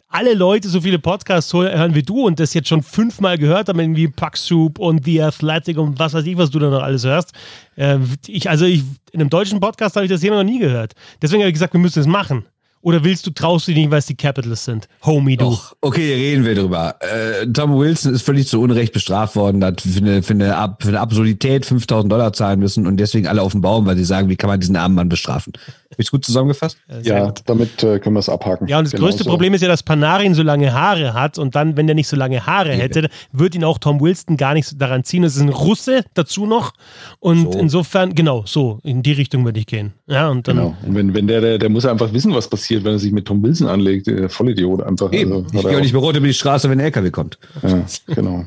alle 0.09 0.33
Leute 0.33 0.69
so 0.69 0.81
viele 0.81 0.99
Podcasts 0.99 1.53
hören 1.53 1.93
wie 1.93 2.03
du 2.03 2.25
und 2.25 2.39
das 2.39 2.53
jetzt 2.53 2.69
schon 2.69 2.81
fünfmal 2.81 3.37
gehört 3.37 3.67
haben, 3.67 3.79
irgendwie 3.79 4.07
Puck 4.07 4.37
Soup 4.37 4.79
und 4.79 5.05
The 5.05 5.23
Athletic 5.23 5.77
und 5.77 5.99
was 5.99 6.13
weiß 6.13 6.25
ich, 6.25 6.37
was 6.37 6.49
du 6.49 6.59
da 6.59 6.69
noch 6.69 6.81
alles 6.81 7.03
hörst. 7.03 7.33
Äh, 7.75 7.99
ich, 8.27 8.49
also 8.49 8.65
ich, 8.65 8.83
in 9.11 9.19
einem 9.19 9.29
deutschen 9.29 9.59
Podcast 9.59 9.95
habe 9.95 10.05
ich 10.05 10.11
das 10.11 10.21
Thema 10.21 10.37
noch 10.37 10.49
nie 10.49 10.59
gehört. 10.59 10.93
Deswegen 11.21 11.41
habe 11.41 11.49
ich 11.49 11.55
gesagt, 11.55 11.73
wir 11.73 11.81
müssen 11.81 11.99
es 11.99 12.07
machen. 12.07 12.45
Oder 12.87 13.03
willst 13.03 13.27
du, 13.27 13.31
traust 13.31 13.67
du 13.67 13.73
dich 13.73 13.81
nicht, 13.81 13.91
weil 13.91 13.99
es 13.99 14.05
die 14.05 14.15
Capitals 14.15 14.63
sind? 14.63 14.87
Homie, 15.03 15.35
du. 15.35 15.43
Doch, 15.43 15.75
okay, 15.81 16.13
reden 16.13 16.45
wir 16.45 16.55
drüber. 16.55 16.95
Äh, 17.01 17.45
Tom 17.47 17.77
Wilson 17.77 18.13
ist 18.13 18.21
völlig 18.21 18.47
zu 18.47 18.61
Unrecht 18.61 18.93
bestraft 18.93 19.35
worden, 19.35 19.61
hat 19.61 19.81
für 19.81 19.99
eine, 19.99 20.23
für 20.23 20.31
eine, 20.31 20.55
Ab, 20.55 20.83
für 20.83 20.87
eine 20.87 21.01
Absurdität 21.01 21.65
5000 21.65 22.09
Dollar 22.09 22.31
zahlen 22.31 22.61
müssen 22.61 22.87
und 22.87 22.95
deswegen 22.95 23.27
alle 23.27 23.41
auf 23.41 23.51
den 23.51 23.59
Baum, 23.59 23.85
weil 23.87 23.97
sie 23.97 24.05
sagen, 24.05 24.29
wie 24.29 24.37
kann 24.37 24.49
man 24.49 24.61
diesen 24.61 24.77
armen 24.77 24.95
Mann 24.95 25.09
bestrafen? 25.09 25.51
Habe 25.91 26.01
ich 26.01 26.11
gut 26.11 26.23
zusammengefasst? 26.23 26.77
Ja, 27.03 27.17
ja 27.25 27.33
damit 27.45 27.83
äh, 27.83 27.99
können 27.99 28.15
wir 28.15 28.19
es 28.19 28.29
abhaken. 28.29 28.67
Ja, 28.67 28.77
und 28.77 28.85
das 28.85 28.91
genau 28.91 29.05
größte 29.05 29.23
so. 29.23 29.29
Problem 29.29 29.53
ist 29.53 29.61
ja, 29.61 29.67
dass 29.67 29.83
Panarin 29.83 30.33
so 30.33 30.43
lange 30.43 30.73
Haare 30.73 31.13
hat 31.13 31.37
und 31.37 31.55
dann, 31.55 31.75
wenn 31.75 31.89
er 31.89 31.95
nicht 31.95 32.07
so 32.07 32.15
lange 32.15 32.45
Haare 32.45 32.71
hätte, 32.71 33.09
wird 33.31 33.55
ihn 33.55 33.63
auch 33.63 33.79
Tom 33.79 33.99
Wilson 33.99 34.37
gar 34.37 34.53
nicht 34.53 34.81
daran 34.81 35.03
ziehen. 35.03 35.23
Es 35.23 35.35
ist 35.35 35.41
ein 35.41 35.49
Russe 35.49 36.05
dazu 36.13 36.45
noch 36.45 36.73
und 37.19 37.53
so. 37.53 37.59
insofern, 37.59 38.15
genau, 38.15 38.43
so, 38.45 38.79
in 38.83 39.01
die 39.01 39.13
Richtung 39.13 39.43
würde 39.43 39.59
ich 39.59 39.65
gehen. 39.65 39.93
Ja, 40.07 40.29
und 40.29 40.47
dann. 40.47 40.57
Genau. 40.57 40.77
Und 40.85 40.95
wenn, 40.95 41.13
wenn 41.13 41.27
der, 41.27 41.41
der, 41.41 41.57
der 41.57 41.69
muss 41.69 41.85
einfach 41.85 42.13
wissen, 42.13 42.33
was 42.33 42.49
passiert 42.49 42.76
passiert, 42.77 42.83
wenn 42.85 42.93
er 42.93 42.99
sich 42.99 43.11
mit 43.11 43.25
Tom 43.25 43.43
Wilson 43.43 43.67
anlegt. 43.67 44.07
Der 44.07 44.29
Vollidiot 44.29 44.83
einfach. 44.83 45.11
Eben. 45.11 45.33
Also, 45.33 45.45
ich 45.53 45.61
gehe 45.61 45.77
auch 45.77 45.81
nicht 45.81 45.93
mehr 45.93 46.01
runter 46.01 46.19
über 46.19 46.27
die 46.27 46.33
Straße, 46.33 46.69
wenn 46.69 46.79
ein 46.79 46.85
LKW 46.85 47.11
kommt. 47.11 47.37
Ja, 47.63 47.85
genau. 48.07 48.45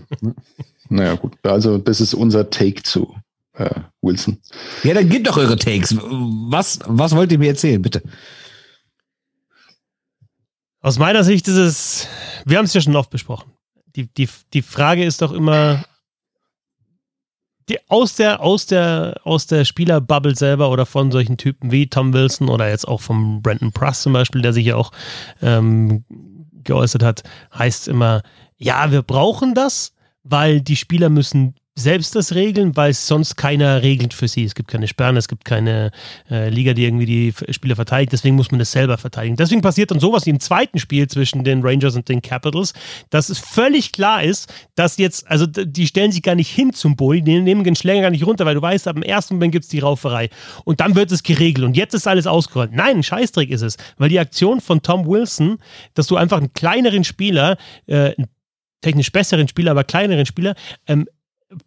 naja, 0.89 1.14
gut. 1.14 1.33
Also, 1.43 1.78
das 1.78 2.01
ist 2.01 2.14
unser 2.14 2.51
Take 2.51 2.83
zu 2.83 3.14
äh, 3.55 3.70
Wilson. 4.03 4.39
Ja, 4.85 4.95
dann 4.95 5.09
gebt 5.09 5.26
doch 5.26 5.37
eure 5.37 5.57
Takes. 5.57 5.97
Was, 5.97 6.78
was 6.87 7.14
wollt 7.14 7.33
ihr 7.33 7.39
mir 7.39 7.49
erzählen, 7.49 7.81
bitte? 7.81 8.03
Aus 10.83 10.99
meiner 10.99 11.24
Sicht 11.24 11.47
ist 11.47 11.57
es, 11.57 12.09
wir 12.47 12.57
haben 12.57 12.64
es 12.64 12.74
ja 12.74 12.81
schon 12.81 12.97
oft 12.97 13.11
besprochen. 13.11 13.53
Die, 13.97 14.07
die, 14.07 14.28
die 14.55 14.62
Frage 14.62 15.05
ist 15.05 15.20
doch 15.20 15.33
immer, 15.33 15.85
die, 17.70 17.78
aus 17.88 18.16
der, 18.16 18.40
aus 18.40 18.66
der, 18.66 19.20
aus 19.24 19.46
der 19.46 19.64
Spielerbubble 19.64 20.34
selber 20.34 20.70
oder 20.70 20.84
von 20.86 21.10
solchen 21.10 21.36
Typen 21.36 21.70
wie 21.70 21.86
Tom 21.86 22.12
Wilson 22.12 22.48
oder 22.48 22.68
jetzt 22.68 22.86
auch 22.86 23.00
vom 23.00 23.40
Brandon 23.42 23.72
Pruss 23.72 24.02
zum 24.02 24.12
Beispiel, 24.12 24.42
der 24.42 24.52
sich 24.52 24.66
ja 24.66 24.76
auch 24.76 24.90
ähm, 25.40 26.04
geäußert 26.64 27.02
hat, 27.02 27.22
heißt 27.56 27.88
immer, 27.88 28.22
ja, 28.56 28.90
wir 28.90 29.02
brauchen 29.02 29.54
das, 29.54 29.94
weil 30.22 30.60
die 30.60 30.76
Spieler 30.76 31.08
müssen 31.08 31.54
selbst 31.83 32.14
das 32.14 32.35
regeln, 32.35 32.76
weil 32.76 32.91
es 32.91 33.07
sonst 33.07 33.37
keiner 33.37 33.83
regelt 33.83 34.14
für 34.14 34.28
sie. 34.28 34.45
Es 34.45 34.55
gibt 34.55 34.70
keine 34.70 34.89
Sperren, 34.89 35.16
es 35.16 35.28
gibt 35.28 35.45
keine 35.45 35.91
äh, 36.31 36.49
Liga, 36.49 36.74
die 36.74 36.85
irgendwie 36.85 37.07
die 37.07 37.35
Spieler 37.51 37.76
verteidigt. 37.76 38.12
Deswegen 38.12 38.37
muss 38.37 38.51
man 38.51 38.59
das 38.59 38.72
selber 38.72 38.99
verteidigen. 38.99 39.37
Deswegen 39.37 39.62
passiert 39.62 39.91
dann 39.91 40.01
sowas 40.01 40.26
wie 40.26 40.31
im 40.31 40.41
zweiten 40.41 40.78
Spiel 40.78 41.09
zwischen 41.09 41.45
den 41.45 41.62
Rangers 41.62 41.97
und 41.97 42.09
den 42.09 42.22
Capitals, 42.22 42.72
dass 43.11 43.28
es 43.28 43.39
völlig 43.39 43.93
klar 43.93 44.22
ist, 44.22 44.53
dass 44.74 44.97
jetzt, 44.99 45.28
also 45.28 45.47
die 45.47 45.87
stellen 45.87 46.12
sich 46.12 46.22
gar 46.22 46.35
nicht 46.35 46.51
hin 46.51 46.72
zum 46.72 46.97
Bulli, 46.97 47.22
die 47.22 47.41
nehmen 47.41 47.64
den 47.64 47.76
Schläger 47.76 48.03
gar 48.03 48.11
nicht 48.11 48.26
runter, 48.26 48.47
weil 48.47 48.55
du 48.55 48.62
weißt, 48.62 48.89
ab 48.89 48.95
dem 48.95 49.03
ersten 49.03 49.35
Moment 49.35 49.53
gibt 49.53 49.64
es 49.64 49.70
die 49.70 49.81
Rauferei. 49.81 50.31
Und 50.64 50.81
dann 50.81 50.95
wird 50.95 51.12
es 51.12 51.22
geregelt 51.22 51.64
und 51.66 51.76
jetzt 51.76 51.95
ist 51.95 52.07
alles 52.07 52.26
ausgerollt. 52.26 52.72
Nein, 52.72 52.99
ein 52.99 53.03
Scheißdreck 53.03 53.51
ist 53.51 53.62
es, 53.62 53.76
weil 53.97 54.09
die 54.09 54.18
Aktion 54.18 54.61
von 54.61 54.83
Tom 54.83 55.07
Wilson, 55.07 55.59
dass 55.95 56.07
du 56.07 56.16
einfach 56.16 56.39
einen 56.39 56.53
kleineren 56.53 57.05
Spieler, 57.05 57.57
äh, 57.87 58.14
technisch 58.81 59.12
besseren 59.12 59.49
Spieler, 59.49 59.72
aber 59.72 59.85
kleineren 59.85 60.26
Spieler, 60.26 60.55
ähm, 60.87 61.07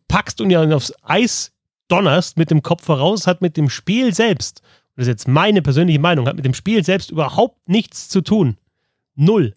packst 0.07 0.41
und 0.41 0.49
ja 0.49 0.63
aufs 0.69 0.93
Eis 1.01 1.51
donnerst 1.88 2.38
mit 2.38 2.51
dem 2.51 2.61
Kopf 2.63 2.84
voraus, 2.84 3.27
hat 3.27 3.41
mit 3.41 3.57
dem 3.57 3.69
Spiel 3.69 4.13
selbst, 4.13 4.61
das 4.95 5.03
ist 5.03 5.09
jetzt 5.09 5.27
meine 5.27 5.61
persönliche 5.61 5.99
Meinung, 5.99 6.27
hat 6.27 6.36
mit 6.36 6.45
dem 6.45 6.53
Spiel 6.53 6.84
selbst 6.84 7.11
überhaupt 7.11 7.67
nichts 7.67 8.09
zu 8.09 8.21
tun. 8.21 8.57
Null. 9.15 9.53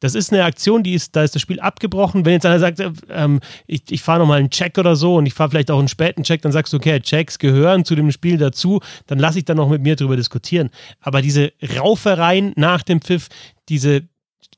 Das 0.00 0.14
ist 0.14 0.30
eine 0.30 0.44
Aktion, 0.44 0.82
die 0.82 0.92
ist, 0.92 1.16
da 1.16 1.22
ist 1.22 1.34
das 1.34 1.40
Spiel 1.40 1.58
abgebrochen. 1.58 2.24
Wenn 2.24 2.34
jetzt 2.34 2.44
einer 2.44 2.58
sagt, 2.58 2.82
ähm, 3.08 3.40
ich, 3.66 3.82
ich 3.90 4.02
fahre 4.02 4.18
nochmal 4.18 4.40
einen 4.40 4.50
Check 4.50 4.76
oder 4.76 4.94
so 4.94 5.16
und 5.16 5.24
ich 5.24 5.32
fahre 5.32 5.50
vielleicht 5.50 5.70
auch 5.70 5.78
einen 5.78 5.88
späten 5.88 6.22
Check, 6.22 6.42
dann 6.42 6.52
sagst 6.52 6.72
du, 6.72 6.76
okay, 6.76 7.00
Checks 7.00 7.38
gehören 7.38 7.84
zu 7.84 7.94
dem 7.94 8.12
Spiel 8.12 8.36
dazu, 8.36 8.80
dann 9.06 9.18
lasse 9.18 9.38
ich 9.38 9.46
dann 9.46 9.56
noch 9.56 9.70
mit 9.70 9.82
mir 9.82 9.96
drüber 9.96 10.16
diskutieren. 10.16 10.70
Aber 11.00 11.22
diese 11.22 11.52
Raufereien 11.78 12.52
nach 12.56 12.82
dem 12.82 13.00
Pfiff, 13.00 13.28
diese 13.70 14.02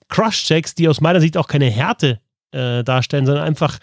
Crush-Checks, 0.09 0.75
die 0.75 0.89
aus 0.89 1.01
meiner 1.01 1.21
Sicht 1.21 1.37
auch 1.37 1.47
keine 1.47 1.71
Härte 1.71 2.21
äh, 2.51 2.83
darstellen, 2.83 3.25
sondern 3.25 3.45
einfach 3.45 3.79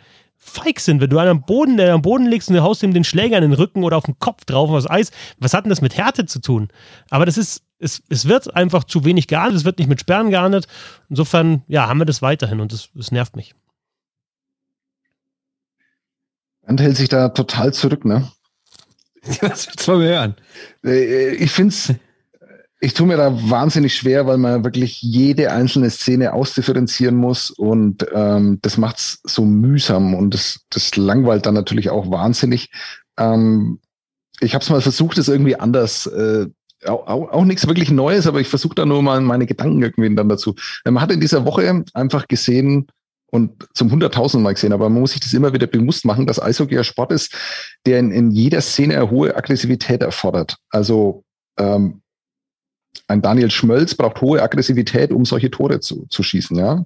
feig 0.45 0.79
sind. 0.79 1.01
Wenn 1.01 1.09
du 1.09 1.17
einen 1.17 1.31
am 1.31 1.41
Boden, 1.41 1.77
der 1.77 1.93
am 1.93 2.01
Boden 2.01 2.27
legst 2.27 2.49
und 2.49 2.55
du 2.55 2.61
haust 2.61 2.83
ihm 2.83 2.93
den 2.93 3.03
Schläger 3.03 3.37
in 3.37 3.41
den 3.41 3.53
Rücken 3.53 3.83
oder 3.83 3.97
auf 3.97 4.05
den 4.05 4.19
Kopf 4.19 4.45
drauf 4.45 4.69
auf 4.69 4.83
das 4.83 4.89
Eis, 4.89 5.11
was 5.39 5.53
hat 5.53 5.65
denn 5.65 5.69
das 5.69 5.81
mit 5.81 5.97
Härte 5.97 6.25
zu 6.25 6.39
tun? 6.39 6.69
Aber 7.09 7.25
das 7.25 7.37
ist, 7.37 7.63
es, 7.79 8.03
es 8.09 8.27
wird 8.27 8.55
einfach 8.55 8.83
zu 8.83 9.03
wenig 9.03 9.27
geahndet, 9.27 9.57
es 9.57 9.65
wird 9.65 9.79
nicht 9.79 9.87
mit 9.87 9.99
Sperren 9.99 10.29
geahndet. 10.29 10.67
Insofern, 11.09 11.63
ja, 11.67 11.87
haben 11.87 11.97
wir 11.97 12.05
das 12.05 12.21
weiterhin 12.21 12.59
und 12.59 12.71
das, 12.71 12.89
das 12.93 13.11
nervt 13.11 13.35
mich. 13.35 13.55
Und 16.61 16.79
hält 16.79 16.97
sich 16.97 17.09
da 17.09 17.29
total 17.29 17.73
zurück, 17.73 18.05
ne? 18.05 18.31
Was 19.41 19.67
willst 19.67 19.87
du 19.87 19.93
hören? 19.93 20.35
Äh, 20.83 21.35
ich 21.35 21.51
finde 21.51 21.69
es 21.69 21.93
ich 22.79 22.93
tue 22.93 23.07
mir 23.07 23.17
da 23.17 23.49
wahnsinnig 23.49 23.95
schwer, 23.95 24.27
weil 24.27 24.37
man 24.37 24.63
wirklich 24.63 25.01
jede 25.01 25.51
einzelne 25.51 25.89
Szene 25.89 26.33
ausdifferenzieren 26.33 27.15
muss 27.15 27.49
und 27.49 28.05
ähm, 28.13 28.59
das 28.61 28.77
macht's 28.77 29.21
so 29.23 29.45
mühsam 29.45 30.13
und 30.13 30.33
das, 30.33 30.61
das 30.69 30.95
langweilt 30.95 31.45
dann 31.45 31.53
natürlich 31.53 31.89
auch 31.89 32.11
wahnsinnig. 32.11 32.69
Ähm, 33.17 33.79
ich 34.41 34.53
habe 34.53 34.63
es 34.63 34.69
mal 34.69 34.81
versucht, 34.81 35.17
es 35.17 35.29
irgendwie 35.29 35.55
anders. 35.55 36.07
Äh, 36.07 36.47
auch, 36.85 37.07
auch, 37.07 37.31
auch 37.31 37.45
nichts 37.45 37.65
wirklich 37.65 37.89
Neues, 37.89 38.27
aber 38.27 38.41
ich 38.41 38.49
versuche 38.49 38.75
da 38.75 38.85
nur 38.85 39.01
mal 39.01 39.21
meine 39.21 39.47
Gedanken 39.47 39.81
irgendwie 39.81 40.13
dann 40.13 40.29
dazu. 40.29 40.53
Man 40.83 41.01
hat 41.01 41.11
in 41.11 41.21
dieser 41.21 41.45
Woche 41.45 41.83
einfach 41.93 42.27
gesehen, 42.27 42.87
und 43.31 43.67
zum 43.73 43.91
hunderttausend 43.91 44.43
Mal 44.43 44.53
gesehen, 44.53 44.73
aber 44.73 44.89
man 44.89 45.01
muss 45.01 45.11
sich 45.11 45.19
das 45.19 45.33
immer 45.33 45.51
wieder 45.51 45.67
bewusst 45.67 46.05
machen, 46.05 46.25
dass 46.25 46.41
Eishockey 46.41 46.77
ein 46.77 46.83
Sport 46.83 47.11
ist, 47.11 47.35
der 47.85 47.99
in, 47.99 48.11
in 48.11 48.31
jeder 48.31 48.61
Szene 48.61 48.95
eine 48.95 49.11
hohe 49.11 49.35
Aggressivität 49.35 50.01
erfordert. 50.01 50.57
Also 50.69 51.23
ähm, 51.57 52.01
ein 53.07 53.21
Daniel 53.21 53.51
Schmölz 53.51 53.95
braucht 53.95 54.21
hohe 54.21 54.41
Aggressivität, 54.41 55.11
um 55.11 55.25
solche 55.25 55.51
Tore 55.51 55.79
zu, 55.79 56.05
zu 56.09 56.23
schießen, 56.23 56.57
ja. 56.57 56.85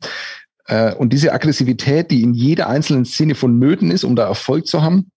Äh, 0.67 0.93
und 0.95 1.13
diese 1.13 1.33
Aggressivität, 1.33 2.11
die 2.11 2.21
in 2.21 2.33
jeder 2.33 2.67
einzelnen 2.67 3.05
Szene 3.05 3.35
vonnöten 3.35 3.91
ist, 3.91 4.03
um 4.03 4.15
da 4.15 4.27
Erfolg 4.27 4.67
zu 4.67 4.81
haben, 4.81 5.11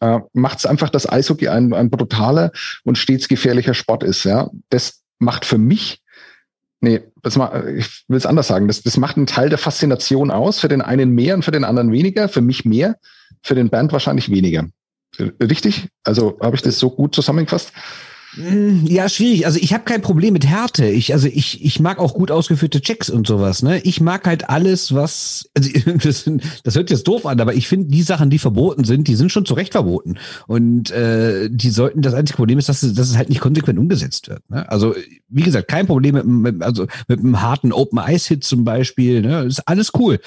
äh, 0.00 0.20
macht 0.32 0.58
es 0.58 0.66
einfach, 0.66 0.90
dass 0.90 1.08
Eishockey 1.08 1.48
ein, 1.48 1.72
ein 1.72 1.90
brutaler 1.90 2.52
und 2.84 2.98
stets 2.98 3.28
gefährlicher 3.28 3.74
Sport 3.74 4.02
ist, 4.02 4.24
ja. 4.24 4.50
Das 4.70 5.02
macht 5.18 5.44
für 5.44 5.58
mich 5.58 6.02
Nee, 6.80 7.00
das 7.22 7.36
ma, 7.36 7.64
ich 7.66 8.04
will 8.06 8.18
es 8.18 8.26
anders 8.26 8.46
sagen. 8.46 8.68
Das, 8.68 8.82
das 8.82 8.96
macht 8.96 9.16
einen 9.16 9.26
Teil 9.26 9.48
der 9.48 9.58
Faszination 9.58 10.30
aus. 10.30 10.60
Für 10.60 10.68
den 10.68 10.80
einen 10.80 11.10
mehr 11.10 11.34
und 11.34 11.44
für 11.44 11.50
den 11.50 11.64
anderen 11.64 11.92
weniger. 11.92 12.28
Für 12.28 12.40
mich 12.40 12.64
mehr, 12.64 12.98
für 13.42 13.54
den 13.54 13.68
Band 13.68 13.92
wahrscheinlich 13.92 14.30
weniger. 14.30 14.68
Richtig? 15.18 15.88
Also 16.04 16.38
habe 16.40 16.54
ich 16.54 16.62
das 16.62 16.78
so 16.78 16.90
gut 16.90 17.14
zusammengefasst? 17.14 17.72
Hm, 18.34 18.84
ja, 18.86 19.08
schwierig. 19.08 19.46
Also 19.46 19.58
ich 19.58 19.72
habe 19.72 19.84
kein 19.84 20.02
Problem 20.02 20.34
mit 20.34 20.46
Härte. 20.46 20.86
Ich, 20.86 21.14
also 21.14 21.28
ich, 21.28 21.64
ich 21.64 21.80
mag 21.80 21.98
auch 21.98 22.12
gut 22.12 22.30
ausgeführte 22.30 22.82
Checks 22.82 23.08
und 23.08 23.26
sowas. 23.26 23.62
Ne? 23.62 23.80
Ich 23.80 24.00
mag 24.00 24.26
halt 24.26 24.50
alles, 24.50 24.94
was. 24.94 25.48
Also 25.56 25.70
das, 26.02 26.30
das 26.62 26.74
hört 26.74 26.90
jetzt 26.90 27.08
doof 27.08 27.24
an, 27.24 27.40
aber 27.40 27.54
ich 27.54 27.68
finde, 27.68 27.88
die 27.88 28.02
Sachen, 28.02 28.28
die 28.28 28.38
verboten 28.38 28.84
sind, 28.84 29.08
die 29.08 29.14
sind 29.14 29.32
schon 29.32 29.46
zu 29.46 29.54
Recht 29.54 29.72
verboten. 29.72 30.18
Und 30.46 30.90
äh, 30.90 31.48
die 31.50 31.70
sollten. 31.70 32.02
Das 32.02 32.14
einzige 32.14 32.36
Problem 32.36 32.58
ist, 32.58 32.68
dass, 32.68 32.80
dass 32.80 33.08
es 33.08 33.16
halt 33.16 33.30
nicht 33.30 33.40
konsequent 33.40 33.78
umgesetzt 33.78 34.28
wird. 34.28 34.48
Ne? 34.50 34.70
Also 34.70 34.94
wie 35.30 35.42
gesagt, 35.42 35.68
kein 35.68 35.86
Problem 35.86 36.14
mit, 36.14 36.26
mit 36.26 36.62
also 36.62 36.86
mit 37.06 37.20
einem 37.20 37.40
harten 37.40 37.72
Open 37.72 37.98
Ice 37.98 38.28
Hit 38.28 38.44
zum 38.44 38.64
Beispiel. 38.64 39.22
Ne? 39.22 39.44
Ist 39.44 39.66
alles 39.66 39.92
cool. 39.98 40.20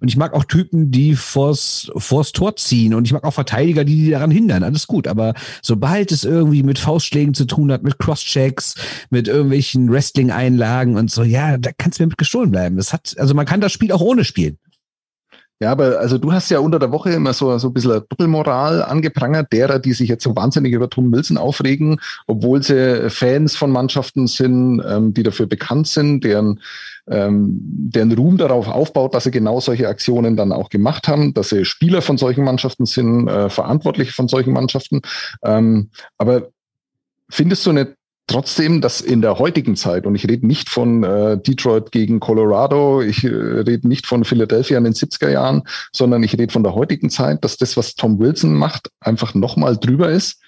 Und 0.00 0.08
ich 0.08 0.16
mag 0.16 0.32
auch 0.32 0.44
Typen, 0.44 0.92
die 0.92 1.16
vors, 1.16 1.90
vors 1.96 2.30
Tor 2.30 2.54
ziehen. 2.54 2.94
Und 2.94 3.04
ich 3.04 3.12
mag 3.12 3.24
auch 3.24 3.34
Verteidiger, 3.34 3.84
die, 3.84 3.96
die 3.96 4.10
daran 4.10 4.30
hindern. 4.30 4.62
Alles 4.62 4.86
gut. 4.86 5.08
Aber 5.08 5.34
sobald 5.60 6.12
es 6.12 6.24
irgendwie 6.24 6.62
mit 6.62 6.78
Faustschlägen 6.78 7.34
zu 7.34 7.47
tun 7.48 7.72
hat, 7.72 7.82
mit 7.82 7.98
Crosschecks, 7.98 8.74
mit 9.10 9.28
irgendwelchen 9.28 9.90
Wrestling-Einlagen 9.90 10.96
und 10.96 11.10
so, 11.10 11.22
ja, 11.22 11.56
da 11.58 11.70
kannst 11.76 11.98
du 11.98 12.04
mir 12.04 12.08
mit 12.08 12.18
gestohlen 12.18 12.50
bleiben. 12.50 12.76
Das 12.76 12.92
hat, 12.92 13.16
also 13.18 13.34
man 13.34 13.46
kann 13.46 13.60
das 13.60 13.72
Spiel 13.72 13.92
auch 13.92 14.00
ohne 14.00 14.24
spielen. 14.24 14.58
Ja, 15.60 15.72
aber 15.72 15.98
also 15.98 16.18
du 16.18 16.32
hast 16.32 16.50
ja 16.50 16.60
unter 16.60 16.78
der 16.78 16.92
Woche 16.92 17.10
immer 17.10 17.32
so, 17.32 17.58
so 17.58 17.68
ein 17.68 17.74
bisschen 17.74 18.04
Doppelmoral 18.08 18.80
angeprangert, 18.80 19.52
derer, 19.52 19.80
die 19.80 19.92
sich 19.92 20.08
jetzt 20.08 20.22
so 20.22 20.36
wahnsinnig 20.36 20.72
über 20.72 20.88
Tom 20.88 21.10
Wilson 21.12 21.36
aufregen, 21.36 22.00
obwohl 22.28 22.62
sie 22.62 23.10
Fans 23.10 23.56
von 23.56 23.72
Mannschaften 23.72 24.28
sind, 24.28 24.80
ähm, 24.88 25.14
die 25.14 25.24
dafür 25.24 25.46
bekannt 25.46 25.88
sind, 25.88 26.22
deren, 26.22 26.60
ähm, 27.08 27.58
deren 27.60 28.12
Ruhm 28.12 28.38
darauf 28.38 28.68
aufbaut, 28.68 29.14
dass 29.14 29.24
sie 29.24 29.32
genau 29.32 29.58
solche 29.58 29.88
Aktionen 29.88 30.36
dann 30.36 30.52
auch 30.52 30.68
gemacht 30.68 31.08
haben, 31.08 31.34
dass 31.34 31.48
sie 31.48 31.64
Spieler 31.64 32.02
von 32.02 32.18
solchen 32.18 32.44
Mannschaften 32.44 32.86
sind, 32.86 33.26
äh, 33.26 33.50
Verantwortliche 33.50 34.12
von 34.12 34.28
solchen 34.28 34.52
Mannschaften. 34.52 35.00
Ähm, 35.42 35.90
aber 36.18 36.50
findest 37.30 37.64
du 37.66 37.72
nicht 37.72 37.94
trotzdem, 38.26 38.80
dass 38.80 39.00
in 39.00 39.22
der 39.22 39.38
heutigen 39.38 39.74
Zeit, 39.74 40.06
und 40.06 40.14
ich 40.14 40.28
rede 40.28 40.46
nicht 40.46 40.68
von 40.68 41.02
äh, 41.02 41.38
Detroit 41.38 41.92
gegen 41.92 42.20
Colorado, 42.20 43.00
ich 43.00 43.24
äh, 43.24 43.28
rede 43.28 43.88
nicht 43.88 44.06
von 44.06 44.24
Philadelphia 44.24 44.78
in 44.78 44.84
den 44.84 44.92
70er 44.92 45.30
Jahren, 45.30 45.62
sondern 45.92 46.22
ich 46.22 46.34
rede 46.34 46.52
von 46.52 46.62
der 46.62 46.74
heutigen 46.74 47.10
Zeit, 47.10 47.42
dass 47.42 47.56
das, 47.56 47.76
was 47.76 47.94
Tom 47.94 48.18
Wilson 48.18 48.54
macht, 48.54 48.90
einfach 49.00 49.34
nochmal 49.34 49.76
drüber 49.76 50.10
ist 50.10 50.40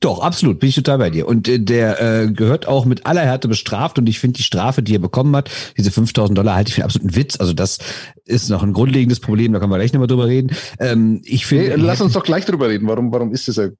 doch, 0.00 0.20
absolut, 0.20 0.60
bin 0.60 0.68
ich 0.68 0.74
total 0.74 0.98
bei 0.98 1.10
dir. 1.10 1.26
Und 1.26 1.48
äh, 1.48 1.58
der 1.58 2.00
äh, 2.00 2.30
gehört 2.30 2.68
auch 2.68 2.84
mit 2.84 3.06
aller 3.06 3.22
Härte 3.22 3.48
bestraft 3.48 3.98
und 3.98 4.08
ich 4.08 4.20
finde 4.20 4.36
die 4.36 4.42
Strafe, 4.42 4.82
die 4.82 4.94
er 4.94 5.00
bekommen 5.00 5.34
hat, 5.34 5.50
diese 5.76 5.90
5000 5.90 6.36
Dollar, 6.36 6.54
halte 6.54 6.68
ich 6.68 6.74
für 6.74 6.82
einen 6.82 6.86
absoluten 6.86 7.16
Witz. 7.16 7.40
Also 7.40 7.54
das 7.54 7.78
ist 8.26 8.50
noch 8.50 8.62
ein 8.62 8.72
grundlegendes 8.72 9.20
Problem, 9.20 9.52
da 9.52 9.60
können 9.60 9.70
wir 9.70 9.78
gleich 9.78 9.92
nochmal 9.92 10.08
drüber 10.08 10.26
reden. 10.26 10.50
Ähm, 10.78 11.20
ich 11.24 11.46
finde, 11.46 11.68
nee, 11.68 11.74
lass 11.76 12.00
uns 12.00 12.12
doch 12.12 12.24
gleich 12.24 12.44
drüber 12.44 12.68
reden. 12.68 12.86
Warum, 12.88 13.12
warum 13.12 13.32
ist 13.32 13.48
das 13.48 13.58
ein 13.58 13.72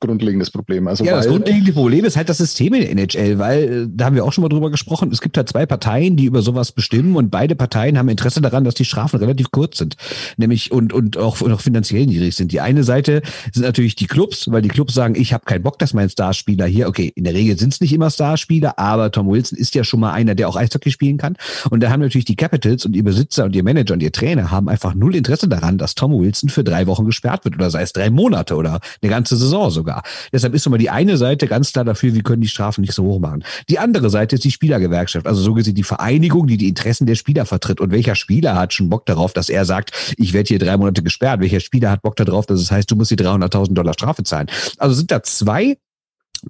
grundlegendes 0.00 0.50
Problem? 0.50 0.88
Also 0.88 1.04
ja, 1.04 1.16
das 1.16 1.28
grundlegende 1.28 1.72
Problem 1.72 2.04
ist 2.04 2.16
halt 2.16 2.28
das 2.28 2.38
System 2.38 2.74
in 2.74 2.80
der 2.80 2.90
NHL, 2.90 3.38
weil 3.38 3.62
äh, 3.62 3.86
da 3.88 4.06
haben 4.06 4.16
wir 4.16 4.24
auch 4.24 4.32
schon 4.32 4.42
mal 4.42 4.48
drüber 4.48 4.70
gesprochen. 4.70 5.10
Es 5.12 5.20
gibt 5.20 5.36
halt 5.36 5.48
zwei 5.48 5.64
Parteien, 5.64 6.16
die 6.16 6.24
über 6.24 6.42
sowas 6.42 6.72
bestimmen 6.72 7.14
und 7.16 7.30
beide 7.30 7.54
Parteien 7.54 7.96
haben 7.96 8.08
Interesse 8.08 8.40
daran, 8.40 8.64
dass 8.64 8.74
die 8.74 8.84
Strafen 8.84 9.18
relativ 9.18 9.50
kurz 9.52 9.78
sind, 9.78 9.96
nämlich 10.36 10.72
und 10.72 10.92
und 10.92 11.16
auch, 11.16 11.40
und 11.40 11.52
auch 11.52 11.60
finanziell 11.60 12.06
niedrig 12.06 12.34
sind. 12.34 12.50
Die 12.50 12.60
eine 12.60 12.82
Seite 12.82 13.22
sind 13.52 13.62
natürlich 13.62 13.94
die 13.94 14.06
Clubs, 14.06 14.50
weil 14.50 14.62
die 14.62 14.68
Clubs 14.68 14.94
sagen, 14.94 15.14
ich 15.16 15.32
habe 15.32 15.44
keinen 15.44 15.62
Bock, 15.62 15.78
dass 15.78 15.94
mein 15.94 16.10
Starspieler 16.10 16.66
hier. 16.66 16.88
Okay, 16.88 17.12
in 17.14 17.24
der 17.24 17.34
Regel 17.34 17.56
sind 17.58 17.72
es 17.72 17.80
nicht 17.80 17.92
immer 17.92 18.10
Starspieler, 18.10 18.78
aber 18.78 19.12
Tom 19.12 19.28
Wilson 19.28 19.58
ist 19.58 19.74
ja 19.74 19.84
schon 19.84 20.00
mal 20.00 20.12
einer, 20.12 20.34
der 20.34 20.48
auch 20.48 20.56
Eishockey 20.56 20.90
spielen 20.90 21.18
kann. 21.18 21.36
Und 21.70 21.82
da 21.82 21.90
haben 21.90 22.00
natürlich 22.00 22.24
die 22.24 22.36
Capitals 22.36 22.84
und 22.84 22.96
ihr 22.96 23.04
Besitzer 23.04 23.44
und 23.44 23.54
ihr 23.54 23.62
Manager 23.62 23.83
und 23.90 24.02
ihr 24.02 24.12
Trainer 24.12 24.50
haben 24.50 24.68
einfach 24.68 24.94
null 24.94 25.14
Interesse 25.14 25.48
daran, 25.48 25.78
dass 25.78 25.94
Tom 25.94 26.12
Wilson 26.12 26.48
für 26.48 26.64
drei 26.64 26.86
Wochen 26.86 27.04
gesperrt 27.04 27.44
wird 27.44 27.56
oder 27.56 27.70
sei 27.70 27.82
es 27.82 27.92
drei 27.92 28.10
Monate 28.10 28.56
oder 28.56 28.80
eine 29.02 29.10
ganze 29.10 29.36
Saison 29.36 29.70
sogar. 29.70 30.02
Deshalb 30.32 30.54
ist 30.54 30.66
immer 30.66 30.78
die 30.78 30.90
eine 30.90 31.16
Seite 31.16 31.46
ganz 31.46 31.72
klar 31.72 31.84
dafür, 31.84 32.14
wir 32.14 32.22
können 32.22 32.42
die 32.42 32.48
Strafen 32.48 32.82
nicht 32.82 32.94
so 32.94 33.04
hoch 33.04 33.20
machen. 33.20 33.44
Die 33.68 33.78
andere 33.78 34.10
Seite 34.10 34.36
ist 34.36 34.44
die 34.44 34.50
Spielergewerkschaft, 34.50 35.26
also 35.26 35.42
so 35.42 35.54
gesehen 35.54 35.74
die 35.74 35.82
Vereinigung, 35.82 36.46
die 36.46 36.56
die 36.56 36.68
Interessen 36.68 37.06
der 37.06 37.14
Spieler 37.14 37.46
vertritt. 37.46 37.80
Und 37.80 37.90
welcher 37.90 38.14
Spieler 38.14 38.54
hat 38.54 38.72
schon 38.72 38.88
Bock 38.88 39.06
darauf, 39.06 39.32
dass 39.32 39.48
er 39.48 39.64
sagt, 39.64 39.92
ich 40.16 40.32
werde 40.32 40.48
hier 40.48 40.58
drei 40.58 40.76
Monate 40.76 41.02
gesperrt? 41.02 41.40
Welcher 41.40 41.60
Spieler 41.60 41.90
hat 41.90 42.02
Bock 42.02 42.16
darauf, 42.16 42.46
dass 42.46 42.60
es 42.60 42.70
heißt, 42.70 42.90
du 42.90 42.96
musst 42.96 43.10
die 43.10 43.16
300.000 43.16 43.74
Dollar 43.74 43.94
Strafe 43.94 44.22
zahlen? 44.22 44.48
Also 44.78 44.94
sind 44.94 45.10
da 45.10 45.22
zwei 45.22 45.76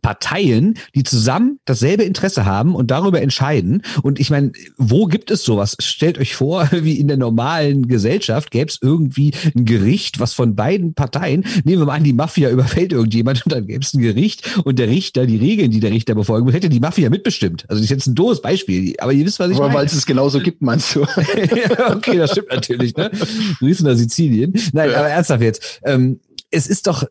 Parteien, 0.03 0.74
die 0.95 1.03
zusammen 1.03 1.59
dasselbe 1.64 2.05
Interesse 2.05 2.45
haben 2.45 2.74
und 2.74 2.90
darüber 2.90 3.20
entscheiden. 3.20 3.82
Und 4.03 4.20
ich 4.20 4.30
meine, 4.30 4.53
wo 4.76 5.07
gibt 5.07 5.30
es 5.30 5.45
sowas? 5.45 5.76
Stellt 5.80 6.18
euch 6.18 6.34
vor, 6.34 6.68
wie 6.72 6.99
in 6.99 7.09
der 7.09 7.16
normalen 7.16 7.88
Gesellschaft 7.88 8.51
gäbe 8.51 8.70
es 8.70 8.78
irgendwie 8.80 9.32
ein 9.55 9.64
Gericht, 9.64 10.20
was 10.20 10.34
von 10.34 10.55
beiden 10.55 10.95
Parteien, 10.95 11.45
nehmen 11.64 11.82
wir 11.82 11.86
mal 11.86 11.97
an, 11.97 12.05
die 12.05 12.12
Mafia 12.12 12.51
überfällt 12.55 12.92
irgendjemand 12.92 13.45
und 13.45 13.53
dann 13.53 13.66
gäbe 13.66 13.82
es 13.82 13.95
ein 13.95 14.01
Gericht 14.01 14.61
und 14.64 14.78
der 14.78 14.88
Richter, 14.88 15.26
die 15.26 15.36
Regeln, 15.36 15.70
die 15.70 15.80
der 15.80 15.90
Richter 15.90 16.14
befolgen 16.14 16.45
muss, 16.45 16.55
hätte 16.55 16.68
die 16.68 16.80
Mafia 16.80 17.11
mitbestimmt. 17.11 17.64
Also 17.68 17.80
das 17.80 17.84
ist 17.84 17.90
jetzt 17.90 18.07
ein 18.07 18.14
doofes 18.14 18.42
Beispiel, 18.42 18.95
aber 18.99 19.12
ihr 19.12 19.24
wisst, 19.24 19.38
was 19.38 19.51
ich 19.51 19.57
aber 19.57 19.66
meine. 19.66 19.78
weil 19.78 19.86
es 19.86 19.95
es 19.95 20.07
genauso 20.07 20.40
gibt, 20.40 20.62
meinst 20.62 20.95
du? 20.95 21.01
ja, 21.26 21.95
okay, 21.95 22.18
das 22.18 22.32
stimmt 22.32 22.51
natürlich. 22.51 22.97
Ne? 22.97 23.11
Grüßen 23.59 23.86
nach 23.86 23.97
Sizilien. 23.97 24.53
Nein, 24.72 24.90
aber 24.90 25.09
ernsthaft 25.09 25.42
jetzt. 25.42 25.80
Ähm, 25.84 26.20
es 26.55 26.68
ist 26.68 26.86
doch, 26.86 27.05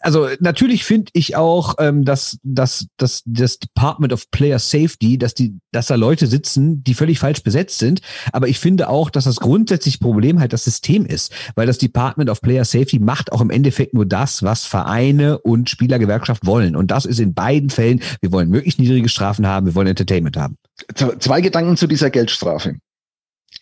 also 0.00 0.28
natürlich 0.40 0.84
finde 0.84 1.10
ich 1.12 1.36
auch, 1.36 1.74
ähm, 1.78 2.04
dass, 2.04 2.38
dass, 2.42 2.86
dass 2.96 3.22
das 3.26 3.58
Department 3.58 4.12
of 4.12 4.30
Player 4.30 4.58
Safety, 4.58 5.18
dass 5.18 5.34
die, 5.34 5.58
dass 5.72 5.88
da 5.88 5.94
Leute 5.96 6.26
sitzen, 6.26 6.82
die 6.82 6.94
völlig 6.94 7.18
falsch 7.18 7.42
besetzt 7.42 7.78
sind. 7.78 8.00
Aber 8.32 8.48
ich 8.48 8.58
finde 8.58 8.88
auch, 8.88 9.10
dass 9.10 9.24
das 9.24 9.36
grundsätzliche 9.36 9.98
Problem 9.98 10.40
halt 10.40 10.52
das 10.52 10.64
System 10.64 11.04
ist, 11.04 11.32
weil 11.54 11.66
das 11.66 11.78
Department 11.78 12.30
of 12.30 12.40
Player 12.40 12.64
Safety 12.64 12.98
macht 12.98 13.32
auch 13.32 13.42
im 13.42 13.50
Endeffekt 13.50 13.92
nur 13.92 14.06
das, 14.06 14.42
was 14.42 14.64
Vereine 14.64 15.38
und 15.38 15.68
Spielergewerkschaft 15.68 16.46
wollen. 16.46 16.74
Und 16.74 16.90
das 16.90 17.04
ist 17.04 17.20
in 17.20 17.34
beiden 17.34 17.68
Fällen, 17.68 18.00
wir 18.20 18.32
wollen 18.32 18.48
möglichst 18.48 18.78
niedrige 18.78 19.08
Strafen 19.08 19.46
haben, 19.46 19.66
wir 19.66 19.74
wollen 19.74 19.88
Entertainment 19.88 20.36
haben. 20.36 20.56
Zwei 20.94 21.40
Gedanken 21.40 21.76
zu 21.76 21.86
dieser 21.86 22.10
Geldstrafe 22.10 22.76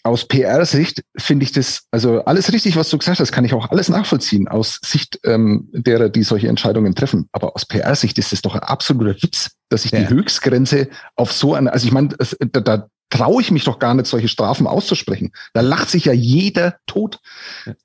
aus 0.05 0.27
PR-Sicht 0.27 1.03
finde 1.17 1.45
ich 1.45 1.53
das, 1.53 1.85
also 1.91 2.25
alles 2.27 2.53
richtig, 2.53 2.77
was 2.77 2.91
du 2.91 2.99
gesagt 2.99 3.21
hast, 3.21 3.33
kann 3.33 3.47
ich 3.47 3.55
auch 3.55 3.71
alles 3.71 3.89
nachvollziehen 3.89 4.49
aus 4.49 4.79
Sicht 4.85 5.19
ähm, 5.25 5.71
derer, 5.73 6.11
die 6.11 6.23
solche 6.23 6.49
Entscheidungen 6.49 6.95
treffen. 6.95 7.27
Aber 7.33 7.57
aus 7.57 7.65
PR-Sicht 7.65 8.19
ist 8.19 8.31
das 8.31 8.43
doch 8.43 8.55
ein 8.55 8.61
absoluter 8.61 9.21
Witz, 9.23 9.53
dass 9.71 9.87
ich 9.87 9.93
ja. 9.93 10.01
die 10.01 10.09
Höchstgrenze 10.11 10.89
auf 11.17 11.33
so 11.33 11.55
eine, 11.55 11.73
also 11.73 11.87
ich 11.87 11.93
meine, 11.93 12.11
da, 12.39 12.61
da 12.61 12.89
traue 13.11 13.43
ich 13.43 13.51
mich 13.51 13.65
doch 13.65 13.79
gar 13.79 13.95
nicht, 13.95 14.07
solche 14.07 14.29
Strafen 14.29 14.67
auszusprechen. 14.67 15.33
Da 15.53 15.61
lacht 15.61 15.89
sich 15.89 16.07
ja 16.07 16.13
jeder 16.13 16.77
tot. 16.87 17.21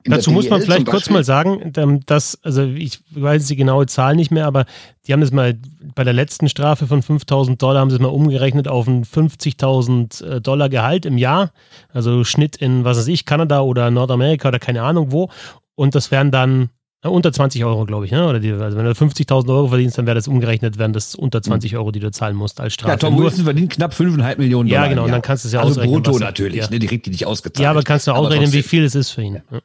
Dazu 0.03 0.31
muss 0.31 0.49
man 0.49 0.61
vielleicht 0.61 0.87
kurz 0.87 1.09
mal 1.09 1.23
sagen, 1.23 1.71
ähm, 1.75 1.99
dass, 2.05 2.39
also 2.43 2.63
ich 2.63 2.99
weiß 3.11 3.45
die 3.45 3.55
genaue 3.55 3.85
Zahl 3.85 4.15
nicht 4.15 4.31
mehr, 4.31 4.47
aber 4.47 4.65
die 5.05 5.13
haben 5.13 5.21
das 5.21 5.31
mal 5.31 5.57
bei 5.95 6.03
der 6.03 6.13
letzten 6.13 6.49
Strafe 6.49 6.87
von 6.87 7.01
5000 7.01 7.61
Dollar, 7.61 7.81
haben 7.81 7.89
sie 7.89 7.97
es 7.97 8.01
mal 8.01 8.09
umgerechnet 8.09 8.67
auf 8.67 8.87
ein 8.87 9.03
50.000 9.03 10.23
äh, 10.23 10.41
Dollar 10.41 10.69
Gehalt 10.69 11.05
im 11.05 11.17
Jahr. 11.17 11.51
Also 11.89 12.23
Schnitt 12.23 12.55
in, 12.57 12.83
was 12.83 12.97
weiß 12.97 13.07
ich, 13.07 13.25
Kanada 13.25 13.61
oder 13.61 13.91
Nordamerika 13.91 14.47
oder 14.47 14.59
keine 14.59 14.81
Ahnung 14.81 15.11
wo. 15.11 15.29
Und 15.75 15.95
das 15.95 16.11
wären 16.11 16.31
dann 16.31 16.69
unter 17.07 17.31
20 17.31 17.63
Euro, 17.63 17.85
glaube 17.85 18.05
ich. 18.05 18.11
Ne? 18.11 18.27
Oder 18.27 18.39
die, 18.39 18.51
also 18.51 18.77
wenn 18.77 18.85
du 18.85 18.91
50.000 18.91 19.49
Euro 19.49 19.69
verdienst, 19.69 19.97
dann 19.97 20.05
wäre 20.05 20.15
das 20.15 20.27
umgerechnet, 20.27 20.77
wären 20.77 20.91
das 20.91 21.15
unter 21.15 21.41
20 21.41 21.77
Euro, 21.77 21.91
die 21.91 21.99
du 21.99 22.11
zahlen 22.11 22.35
musst 22.35 22.59
als 22.59 22.73
Strafe. 22.73 22.91
Ja, 22.91 22.97
Tom 22.97 23.17
Wilson 23.17 23.45
verdient 23.45 23.71
knapp 23.71 23.93
5,5 23.93 24.37
Millionen 24.37 24.69
Dollar. 24.69 24.83
Ja, 24.83 24.89
genau. 24.89 25.05
Und 25.05 25.11
dann 25.11 25.21
kannst 25.21 25.45
du 25.45 25.47
es 25.47 25.53
ja 25.53 25.61
also 25.61 25.79
ausrechnen. 25.79 26.03
brutto 26.03 26.19
natürlich, 26.19 26.59
ja. 26.59 26.69
ne? 26.69 26.79
direkt 26.79 27.05
die 27.05 27.11
nicht 27.11 27.25
ausgezahlt. 27.25 27.63
Ja, 27.63 27.71
aber 27.71 27.83
kannst 27.83 28.07
du 28.07 28.11
ausrechnen, 28.11 28.51
wie 28.51 28.63
viel 28.63 28.83
es 28.83 28.95
ist 28.95 29.11
für 29.11 29.21
ihn. 29.21 29.41
Ja. 29.49 29.59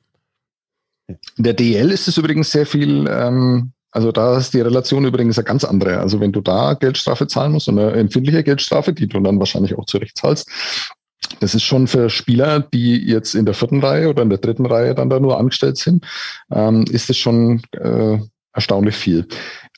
In 1.36 1.44
der 1.44 1.54
DL 1.54 1.90
ist 1.90 2.06
es 2.06 2.16
übrigens 2.16 2.50
sehr 2.50 2.66
viel, 2.66 3.06
ähm, 3.10 3.72
also 3.90 4.12
da 4.12 4.38
ist 4.38 4.54
die 4.54 4.60
Relation 4.60 5.04
übrigens 5.04 5.36
eine 5.36 5.44
ganz 5.44 5.64
andere. 5.64 5.98
Also 5.98 6.20
wenn 6.20 6.32
du 6.32 6.40
da 6.40 6.74
Geldstrafe 6.74 7.26
zahlen 7.26 7.52
musst, 7.52 7.68
eine 7.68 7.92
empfindliche 7.92 8.44
Geldstrafe, 8.44 8.92
die 8.92 9.08
du 9.08 9.20
dann 9.20 9.38
wahrscheinlich 9.38 9.76
auch 9.76 9.86
zurecht 9.86 10.16
zahlst, 10.16 10.48
das 11.40 11.54
ist 11.54 11.62
schon 11.62 11.86
für 11.86 12.10
Spieler, 12.10 12.60
die 12.60 12.96
jetzt 12.96 13.34
in 13.34 13.44
der 13.44 13.54
vierten 13.54 13.80
Reihe 13.80 14.08
oder 14.08 14.22
in 14.22 14.30
der 14.30 14.38
dritten 14.38 14.66
Reihe 14.66 14.94
dann 14.94 15.10
da 15.10 15.20
nur 15.20 15.38
angestellt 15.38 15.76
sind, 15.76 16.04
ähm, 16.52 16.84
ist 16.90 17.10
es 17.10 17.16
schon 17.16 17.62
äh, 17.72 18.18
erstaunlich 18.52 18.94
viel. 18.94 19.26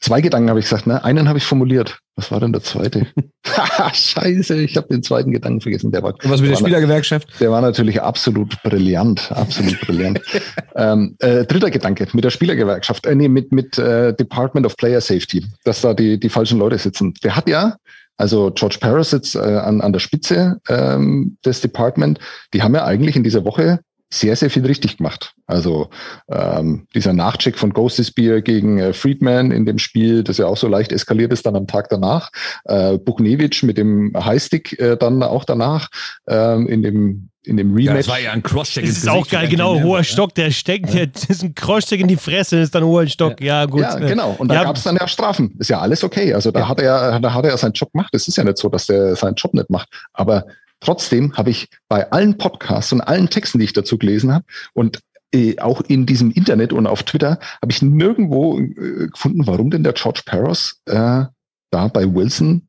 Zwei 0.00 0.20
Gedanken 0.20 0.50
habe 0.50 0.60
ich 0.60 0.66
gesagt, 0.66 0.86
ne? 0.86 1.02
Einen 1.02 1.28
habe 1.28 1.38
ich 1.38 1.44
formuliert. 1.44 1.98
Was 2.16 2.30
war 2.30 2.40
denn 2.40 2.52
der 2.52 2.62
zweite? 2.62 3.06
Scheiße, 3.92 4.56
ich 4.62 4.76
habe 4.76 4.88
den 4.88 5.02
zweiten 5.02 5.32
Gedanken 5.32 5.60
vergessen. 5.60 5.90
Der 5.90 6.02
war, 6.02 6.12
Und 6.12 6.30
was 6.30 6.40
mit 6.40 6.50
der 6.50 6.56
Spielergewerkschaft? 6.56 7.28
Der 7.40 7.50
war 7.50 7.62
natürlich 7.62 8.00
absolut 8.00 8.62
brillant, 8.62 9.32
absolut 9.32 9.80
brillant. 9.80 10.20
ähm, 10.76 11.16
äh, 11.20 11.44
dritter 11.44 11.70
Gedanke 11.70 12.06
mit 12.12 12.24
der 12.24 12.30
Spielergewerkschaft, 12.30 13.06
äh, 13.06 13.14
nee, 13.14 13.28
mit 13.28 13.52
mit 13.52 13.78
äh, 13.78 14.14
Department 14.14 14.66
of 14.66 14.76
Player 14.76 15.00
Safety, 15.00 15.44
dass 15.64 15.80
da 15.80 15.94
die 15.94 16.20
die 16.20 16.28
falschen 16.28 16.58
Leute 16.58 16.78
sitzen. 16.78 17.14
Der 17.22 17.36
hat 17.36 17.48
ja 17.48 17.76
also 18.16 18.50
George 18.50 18.78
Paris 18.80 19.10
sitzt 19.10 19.34
äh, 19.36 19.38
an, 19.38 19.80
an 19.80 19.92
der 19.92 20.00
Spitze 20.00 20.60
ähm, 20.68 21.36
des 21.44 21.60
Department. 21.60 22.18
Die 22.54 22.62
haben 22.62 22.74
ja 22.74 22.84
eigentlich 22.84 23.16
in 23.16 23.24
dieser 23.24 23.44
Woche 23.44 23.80
sehr, 24.18 24.36
sehr 24.36 24.50
viel 24.50 24.66
richtig 24.66 24.98
gemacht. 24.98 25.34
Also 25.46 25.90
ähm, 26.30 26.86
dieser 26.94 27.12
Nachcheck 27.12 27.58
von 27.58 27.72
Ghost 27.72 28.04
Spear 28.04 28.40
gegen 28.40 28.78
äh, 28.78 28.92
Friedman 28.92 29.50
in 29.50 29.66
dem 29.66 29.78
Spiel, 29.78 30.24
das 30.24 30.38
ja 30.38 30.46
auch 30.46 30.56
so 30.56 30.68
leicht 30.68 30.92
eskaliert 30.92 31.32
ist 31.32 31.46
dann 31.46 31.56
am 31.56 31.66
Tag 31.66 31.88
danach. 31.88 32.30
Äh, 32.64 32.98
Buknevich 32.98 33.62
mit 33.62 33.78
dem 33.78 34.12
Highstick 34.16 34.78
äh, 34.78 34.96
dann 34.96 35.22
auch 35.22 35.44
danach 35.44 35.88
ähm, 36.26 36.66
in 36.66 36.82
dem 36.82 37.28
in 37.46 37.56
dem 37.56 37.74
Rematch. 37.74 37.86
Ja, 37.86 37.94
das 37.94 38.08
war 38.08 38.18
ja 38.18 38.32
ein 38.32 38.42
Crosscheck. 38.42 38.84
Das 38.84 38.96
ist 38.96 39.08
auch 39.08 39.26
geil, 39.28 39.48
genau, 39.48 39.80
hoher 39.80 40.02
Stock, 40.02 40.34
der 40.34 40.50
steckt, 40.50 40.92
ja. 40.92 41.06
das 41.06 41.24
ist 41.24 41.44
ein 41.44 41.54
Crosscheck 41.54 42.00
in 42.00 42.08
die 42.08 42.16
Fresse, 42.16 42.58
ist 42.58 42.74
dann 42.74 42.84
hoher 42.84 43.06
Stock, 43.06 43.40
ja, 43.40 43.60
ja 43.60 43.66
gut. 43.66 43.82
Ja, 43.82 43.98
genau, 43.98 44.34
und 44.38 44.48
da 44.48 44.56
ja. 44.56 44.64
gab 44.64 44.76
es 44.76 44.82
dann 44.82 44.96
ja 44.96 45.06
Strafen, 45.06 45.54
ist 45.58 45.70
ja 45.70 45.78
alles 45.78 46.02
okay, 46.02 46.34
also 46.34 46.50
da 46.50 46.68
hat 46.68 46.80
er, 46.80 47.20
da 47.20 47.32
hat 47.32 47.44
er 47.44 47.56
seinen 47.56 47.72
Job 47.72 47.92
gemacht, 47.92 48.10
es 48.12 48.26
ist 48.26 48.36
ja 48.36 48.44
nicht 48.44 48.58
so, 48.58 48.68
dass 48.68 48.86
der 48.86 49.14
seinen 49.14 49.36
Job 49.36 49.54
nicht 49.54 49.70
macht, 49.70 49.88
aber 50.12 50.44
trotzdem 50.80 51.36
habe 51.36 51.50
ich 51.50 51.68
bei 51.88 52.10
allen 52.10 52.38
Podcasts 52.38 52.92
und 52.92 53.00
allen 53.00 53.28
Texten, 53.30 53.58
die 53.58 53.64
ich 53.64 53.72
dazu 53.72 53.98
gelesen 53.98 54.32
habe 54.32 54.44
und 54.72 55.00
äh, 55.34 55.58
auch 55.58 55.80
in 55.82 56.06
diesem 56.06 56.30
Internet 56.30 56.72
und 56.72 56.86
auf 56.86 57.02
Twitter 57.02 57.38
habe 57.60 57.72
ich 57.72 57.82
nirgendwo 57.82 58.58
äh, 58.60 59.08
gefunden, 59.08 59.46
warum 59.46 59.70
denn 59.70 59.84
der 59.84 59.92
George 59.92 60.22
Paros 60.24 60.80
äh, 60.86 61.24
da 61.70 61.88
bei 61.88 62.14
Wilson 62.14 62.68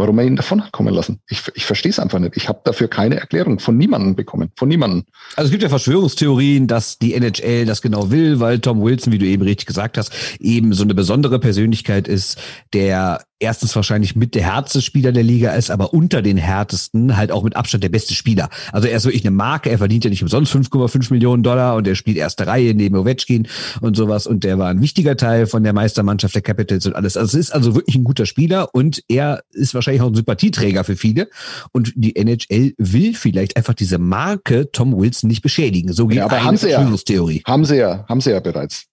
warum 0.00 0.18
er 0.18 0.24
ihn 0.24 0.36
davon 0.36 0.64
hat 0.64 0.72
kommen 0.72 0.92
lassen. 0.92 1.20
Ich, 1.28 1.42
ich 1.54 1.64
verstehe 1.64 1.90
es 1.90 1.98
einfach 1.98 2.18
nicht. 2.18 2.36
Ich 2.36 2.48
habe 2.48 2.60
dafür 2.64 2.88
keine 2.88 3.20
Erklärung 3.20 3.58
von 3.60 3.76
niemandem 3.76 4.16
bekommen. 4.16 4.50
Von 4.56 4.68
niemandem. 4.68 5.04
Also 5.36 5.46
es 5.46 5.50
gibt 5.50 5.62
ja 5.62 5.68
Verschwörungstheorien, 5.68 6.66
dass 6.66 6.98
die 6.98 7.14
NHL 7.14 7.66
das 7.66 7.82
genau 7.82 8.10
will, 8.10 8.40
weil 8.40 8.58
Tom 8.58 8.82
Wilson, 8.82 9.12
wie 9.12 9.18
du 9.18 9.26
eben 9.26 9.42
richtig 9.42 9.66
gesagt 9.66 9.98
hast, 9.98 10.12
eben 10.40 10.72
so 10.72 10.82
eine 10.82 10.94
besondere 10.94 11.38
Persönlichkeit 11.38 12.08
ist, 12.08 12.38
der 12.72 13.22
erstens 13.40 13.74
wahrscheinlich 13.74 14.14
mit 14.14 14.34
der 14.34 14.44
härteste 14.44 14.82
Spieler 14.82 15.12
der 15.12 15.22
Liga 15.22 15.52
ist, 15.52 15.70
aber 15.70 15.92
unter 15.92 16.22
den 16.22 16.36
härtesten 16.36 17.16
halt 17.16 17.32
auch 17.32 17.42
mit 17.42 17.56
Abstand 17.56 17.82
der 17.82 17.88
beste 17.88 18.14
Spieler. 18.14 18.48
Also 18.72 18.86
er 18.86 18.96
ist 18.96 19.04
wirklich 19.04 19.24
eine 19.24 19.32
Marke, 19.32 19.70
er 19.70 19.78
verdient 19.78 20.04
ja 20.04 20.10
nicht 20.10 20.22
umsonst 20.22 20.54
5,5 20.54 21.12
Millionen 21.12 21.42
Dollar 21.42 21.76
und 21.76 21.88
er 21.88 21.94
spielt 21.94 22.18
erste 22.18 22.46
Reihe 22.46 22.74
neben 22.74 22.96
Ovechkin 22.96 23.48
und 23.80 23.96
sowas 23.96 24.26
und 24.26 24.44
der 24.44 24.58
war 24.58 24.68
ein 24.68 24.82
wichtiger 24.82 25.16
Teil 25.16 25.46
von 25.46 25.64
der 25.64 25.72
Meistermannschaft 25.72 26.34
der 26.34 26.42
Capitals 26.42 26.86
und 26.86 26.94
alles. 26.94 27.16
Also 27.16 27.38
es 27.38 27.46
ist 27.46 27.54
also 27.54 27.74
wirklich 27.74 27.96
ein 27.96 28.04
guter 28.04 28.26
Spieler 28.26 28.74
und 28.74 29.02
er 29.08 29.42
ist 29.52 29.74
wahrscheinlich 29.74 30.02
auch 30.02 30.08
ein 30.08 30.14
Sympathieträger 30.14 30.84
für 30.84 30.96
viele 30.96 31.28
und 31.72 31.92
die 31.96 32.16
NHL 32.16 32.74
will 32.76 33.14
vielleicht 33.14 33.56
einfach 33.56 33.74
diese 33.74 33.98
Marke 33.98 34.70
Tom 34.70 34.96
Wilson 34.98 35.28
nicht 35.28 35.42
beschädigen. 35.42 35.92
So 35.92 36.06
geht 36.06 36.18
ja, 36.18 36.26
aber 36.26 36.44
haben 36.44 36.56
sie 36.56 36.70
ja, 36.70 36.78
haben 36.78 37.64
sie 37.64 37.76
ja, 37.76 38.04
haben 38.08 38.20
sie 38.20 38.30
ja 38.30 38.40
bereits. 38.40 38.89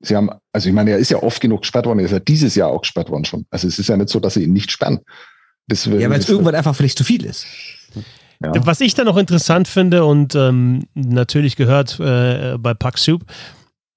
Sie 0.00 0.14
haben, 0.14 0.30
also 0.52 0.68
ich 0.68 0.74
meine, 0.74 0.90
er 0.90 0.98
ist 0.98 1.10
ja 1.10 1.22
oft 1.22 1.40
genug 1.40 1.62
gesperrt 1.62 1.86
worden, 1.86 2.00
er 2.00 2.04
ist 2.04 2.10
ja 2.12 2.18
dieses 2.18 2.54
Jahr 2.54 2.68
auch 2.70 2.82
gesperrt 2.82 3.10
worden 3.10 3.24
schon. 3.24 3.46
Also 3.50 3.66
es 3.66 3.78
ist 3.78 3.88
ja 3.88 3.96
nicht 3.96 4.10
so, 4.10 4.20
dass 4.20 4.34
sie 4.34 4.44
ihn 4.44 4.52
nicht 4.52 4.70
sperren. 4.70 5.00
Das, 5.68 5.86
ja, 5.86 6.10
weil 6.10 6.20
es 6.20 6.28
irgendwann 6.28 6.54
einfach 6.54 6.76
vielleicht 6.76 6.98
zu 6.98 7.04
viel 7.04 7.24
ist. 7.24 7.46
Ja. 8.42 8.52
Was 8.66 8.80
ich 8.80 8.94
da 8.94 9.04
noch 9.04 9.16
interessant 9.16 9.66
finde 9.66 10.04
und 10.04 10.34
ähm, 10.34 10.84
natürlich 10.94 11.56
gehört 11.56 11.98
äh, 11.98 12.56
bei 12.58 12.74
Puck 12.74 12.98
Soup, 12.98 13.24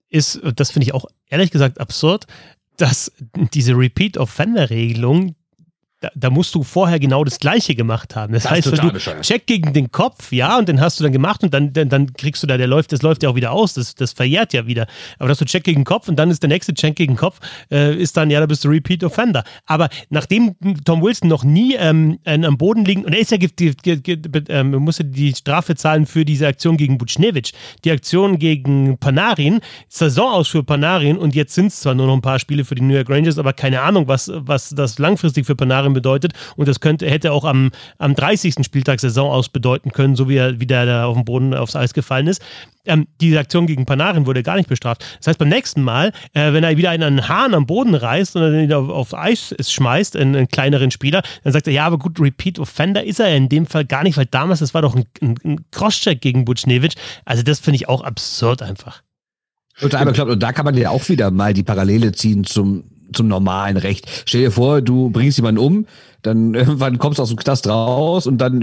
ist, 0.10 0.40
das 0.56 0.72
finde 0.72 0.86
ich 0.86 0.94
auch 0.94 1.06
ehrlich 1.28 1.52
gesagt 1.52 1.80
absurd, 1.80 2.26
dass 2.78 3.12
diese 3.54 3.74
Repeat-Offender-Regelung 3.74 5.36
da, 6.02 6.10
da, 6.16 6.30
musst 6.30 6.56
du 6.56 6.64
vorher 6.64 7.00
genau 7.00 7.24
das 7.26 7.40
Gleiche 7.40 7.76
gemacht 7.76 8.16
haben. 8.16 8.34
Das, 8.34 8.44
das 8.44 8.52
heißt, 8.52 8.68
du 8.68 8.92
bescheuert. 8.92 9.22
check 9.22 9.46
gegen 9.48 9.74
den 9.74 9.92
Kopf, 9.92 10.32
ja, 10.32 10.58
und 10.58 10.70
den 10.70 10.80
hast 10.80 11.00
du 11.00 11.04
dann 11.04 11.12
gemacht 11.12 11.44
und 11.44 11.54
dann, 11.54 11.74
dann, 11.74 11.90
dann, 11.90 12.14
kriegst 12.14 12.42
du 12.42 12.48
da, 12.48 12.58
der 12.58 12.68
läuft, 12.68 12.94
das 12.94 13.02
läuft 13.02 13.24
ja 13.24 13.30
auch 13.30 13.36
wieder 13.36 13.52
aus, 13.52 13.74
das, 13.74 13.96
das 13.96 14.14
verjährt 14.14 14.54
ja 14.54 14.66
wieder. 14.66 14.88
Aber 15.18 15.28
dass 15.28 15.40
du 15.40 15.46
check 15.46 15.66
gegen 15.66 15.84
Kopf 15.84 16.08
und 16.08 16.16
dann 16.16 16.32
ist 16.32 16.42
der 16.42 16.48
nächste 16.48 16.74
Check 16.74 16.96
gegen 16.96 17.18
Kopf, 17.18 17.40
äh, 17.70 17.96
ist 17.96 18.16
dann, 18.16 18.30
ja, 18.30 18.40
da 18.40 18.46
bist 18.46 18.64
du 18.64 18.70
Repeat 18.70 19.04
Offender. 19.04 19.44
Aber 19.66 19.90
nachdem 20.10 20.56
Tom 20.86 21.02
Wilson 21.02 21.28
noch 21.28 21.44
nie 21.44 21.76
ähm, 21.76 22.20
am 22.26 22.58
Boden 22.58 22.86
liegen, 22.86 23.04
und 23.04 23.14
er 23.14 23.20
ist 23.20 23.32
ja, 23.32 23.38
ähm, 24.50 24.72
musste 24.72 25.04
die 25.04 25.34
Strafe 25.36 25.76
zahlen 25.76 26.06
für 26.06 26.24
diese 26.24 26.48
Aktion 26.48 26.78
gegen 26.78 26.98
Buchnevich, 26.98 27.54
die 27.84 27.92
Aktion 27.92 28.40
gegen 28.40 28.98
Panarin, 29.00 29.60
Saison 29.90 30.32
aus 30.32 30.48
für 30.48 30.64
Panarin 30.64 31.18
und 31.18 31.36
jetzt 31.36 31.54
sind 31.54 31.68
es 31.68 31.82
zwar 31.82 31.94
nur 31.94 32.08
noch 32.08 32.14
ein 32.14 32.22
paar 32.22 32.40
Spiele 32.40 32.64
für 32.64 32.76
die 32.76 32.84
New 32.84 32.96
York 32.96 33.10
Rangers, 33.10 33.38
aber 33.38 33.52
keine 33.52 33.82
Ahnung, 33.82 34.08
was, 34.08 34.32
was 34.34 34.70
das 34.70 34.98
langfristig 34.98 35.46
für 35.46 35.56
Panarin 35.56 35.89
Jahren 35.90 35.94
bedeutet. 35.94 36.34
Und 36.56 36.68
das 36.68 36.80
könnte, 36.80 37.10
hätte 37.10 37.32
auch 37.32 37.46
am, 37.46 37.72
am 37.98 38.16
30. 38.16 38.56
Spieltag 38.64 39.00
Saison 39.00 39.32
aus 39.32 39.50
bedeuten 39.50 39.92
können, 39.92 40.16
so 40.16 40.30
wie 40.30 40.38
er 40.38 40.60
wieder 40.60 40.86
da 40.86 41.06
auf 41.06 41.16
dem 41.16 41.26
Boden 41.26 41.54
aufs 41.54 41.76
Eis 41.76 41.94
gefallen 41.94 42.28
ist. 42.28 42.42
Ähm, 42.86 43.08
diese 43.20 43.40
Aktion 43.40 43.68
gegen 43.68 43.86
Panarin 43.86 44.26
wurde 44.26 44.42
gar 44.42 44.56
nicht 44.56 44.70
bestraft. 44.70 45.06
Das 45.20 45.28
heißt, 45.28 45.40
beim 45.40 45.50
nächsten 45.50 45.82
Mal, 45.84 46.12
äh, 46.34 46.54
wenn 46.54 46.64
er 46.64 46.78
wieder 46.78 46.92
einen 46.92 47.28
Hahn 47.28 47.54
am 47.54 47.66
Boden 47.66 47.94
reißt 47.94 48.36
und 48.36 48.42
dann 48.42 48.62
wieder 48.62 48.80
auf, 48.80 48.90
auf 48.90 49.14
Eis 49.14 49.54
schmeißt, 49.60 50.16
einen, 50.16 50.36
einen, 50.36 50.48
kleineren 50.48 50.92
Spieler, 50.92 51.22
dann 51.44 51.54
sagt 51.54 51.68
er, 51.68 51.74
ja, 51.74 51.86
aber 51.86 51.98
gut, 51.98 52.20
Repeat 52.20 52.60
Offender 52.60 53.04
ist 53.04 53.20
er 53.20 53.36
in 53.36 53.50
dem 53.50 53.66
Fall 53.66 53.86
gar 53.86 54.04
nicht, 54.04 54.18
weil 54.18 54.26
damals, 54.26 54.60
das 54.60 54.74
war 54.74 54.82
doch 54.82 54.96
ein, 54.96 55.06
ein, 55.22 55.36
ein 55.44 55.66
Crosscheck 55.72 56.22
gegen 56.22 56.46
Butchnevich. 56.46 56.96
Also 57.26 57.44
das 57.44 57.60
finde 57.60 57.76
ich 57.76 57.90
auch 57.90 58.02
absurd 58.02 58.62
einfach. 58.62 59.04
Und 59.82 59.94
da 59.94 60.52
kann 60.52 60.66
man 60.66 60.76
ja 60.76 60.90
auch 60.90 61.08
wieder 61.08 61.32
mal 61.32 61.54
die 61.54 61.64
Parallele 61.64 62.12
ziehen 62.12 62.44
zum 62.44 62.84
zum 63.14 63.28
normalen 63.28 63.78
Recht. 63.78 64.24
Stell 64.26 64.42
dir 64.42 64.52
vor, 64.52 64.82
du 64.82 65.10
bringst 65.10 65.38
jemanden 65.38 65.60
um, 65.60 65.86
dann 66.22 66.54
irgendwann 66.56 66.98
kommst 66.98 67.20
du 67.20 67.24
aus 67.24 67.30
dem 67.30 67.38
Knast 67.38 67.68
raus 67.68 68.28
und 68.28 68.38
dann 68.40 68.62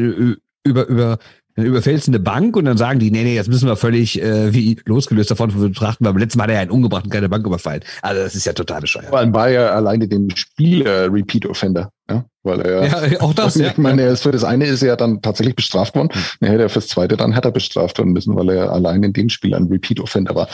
über, 0.64 0.86
über, 0.86 1.18
dann 1.56 1.64
überfällst 1.64 2.06
du 2.06 2.10
eine 2.10 2.20
Bank 2.20 2.54
und 2.56 2.66
dann 2.66 2.76
sagen 2.76 2.98
die, 2.98 3.10
nee, 3.10 3.24
nee, 3.24 3.34
jetzt 3.34 3.48
müssen 3.48 3.66
wir 3.66 3.76
völlig 3.76 4.20
äh, 4.20 4.52
wie 4.52 4.78
losgelöst 4.84 5.30
davon 5.30 5.58
betrachten, 5.58 6.04
weil 6.04 6.12
beim 6.12 6.20
letzten 6.20 6.38
Mal 6.38 6.44
hat 6.44 6.50
er 6.50 6.56
ja 6.56 6.60
einen 6.60 6.70
umgebracht 6.70 7.04
und 7.04 7.10
keine 7.10 7.30
Bank 7.30 7.46
überfallen. 7.46 7.82
Also 8.02 8.22
das 8.22 8.34
ist 8.34 8.44
ja 8.44 8.52
total 8.52 8.82
bescheuert. 8.82 9.08
Vor 9.08 9.18
allem 9.18 9.32
war 9.32 9.48
er 9.48 9.74
alleine 9.74 10.06
dem 10.06 10.28
Spieler 10.36 11.10
Repeat 11.10 11.46
Offender, 11.46 11.90
ja, 12.10 12.24
weil 12.42 12.60
er 12.60 13.10
ja, 13.10 13.20
auch 13.20 13.32
das. 13.32 13.56
Ich 13.56 13.78
meine, 13.78 14.02
er 14.02 14.12
ist 14.12 14.22
für 14.22 14.32
das 14.32 14.44
eine 14.44 14.66
ist 14.66 14.82
er 14.82 14.88
ja 14.88 14.96
dann 14.96 15.22
tatsächlich 15.22 15.56
bestraft 15.56 15.94
worden. 15.94 16.10
Hm. 16.12 16.22
Er 16.40 16.52
hätte 16.52 16.68
fürs 16.68 16.88
zweite 16.88 17.16
dann 17.16 17.32
hätte 17.32 17.48
er 17.48 17.52
bestraft 17.52 17.96
werden 17.96 18.12
müssen, 18.12 18.36
weil 18.36 18.50
er 18.50 18.70
allein 18.70 19.02
in 19.02 19.14
dem 19.14 19.30
Spiel 19.30 19.54
ein 19.54 19.68
Repeat 19.68 19.98
Offender 19.98 20.34
war. 20.34 20.48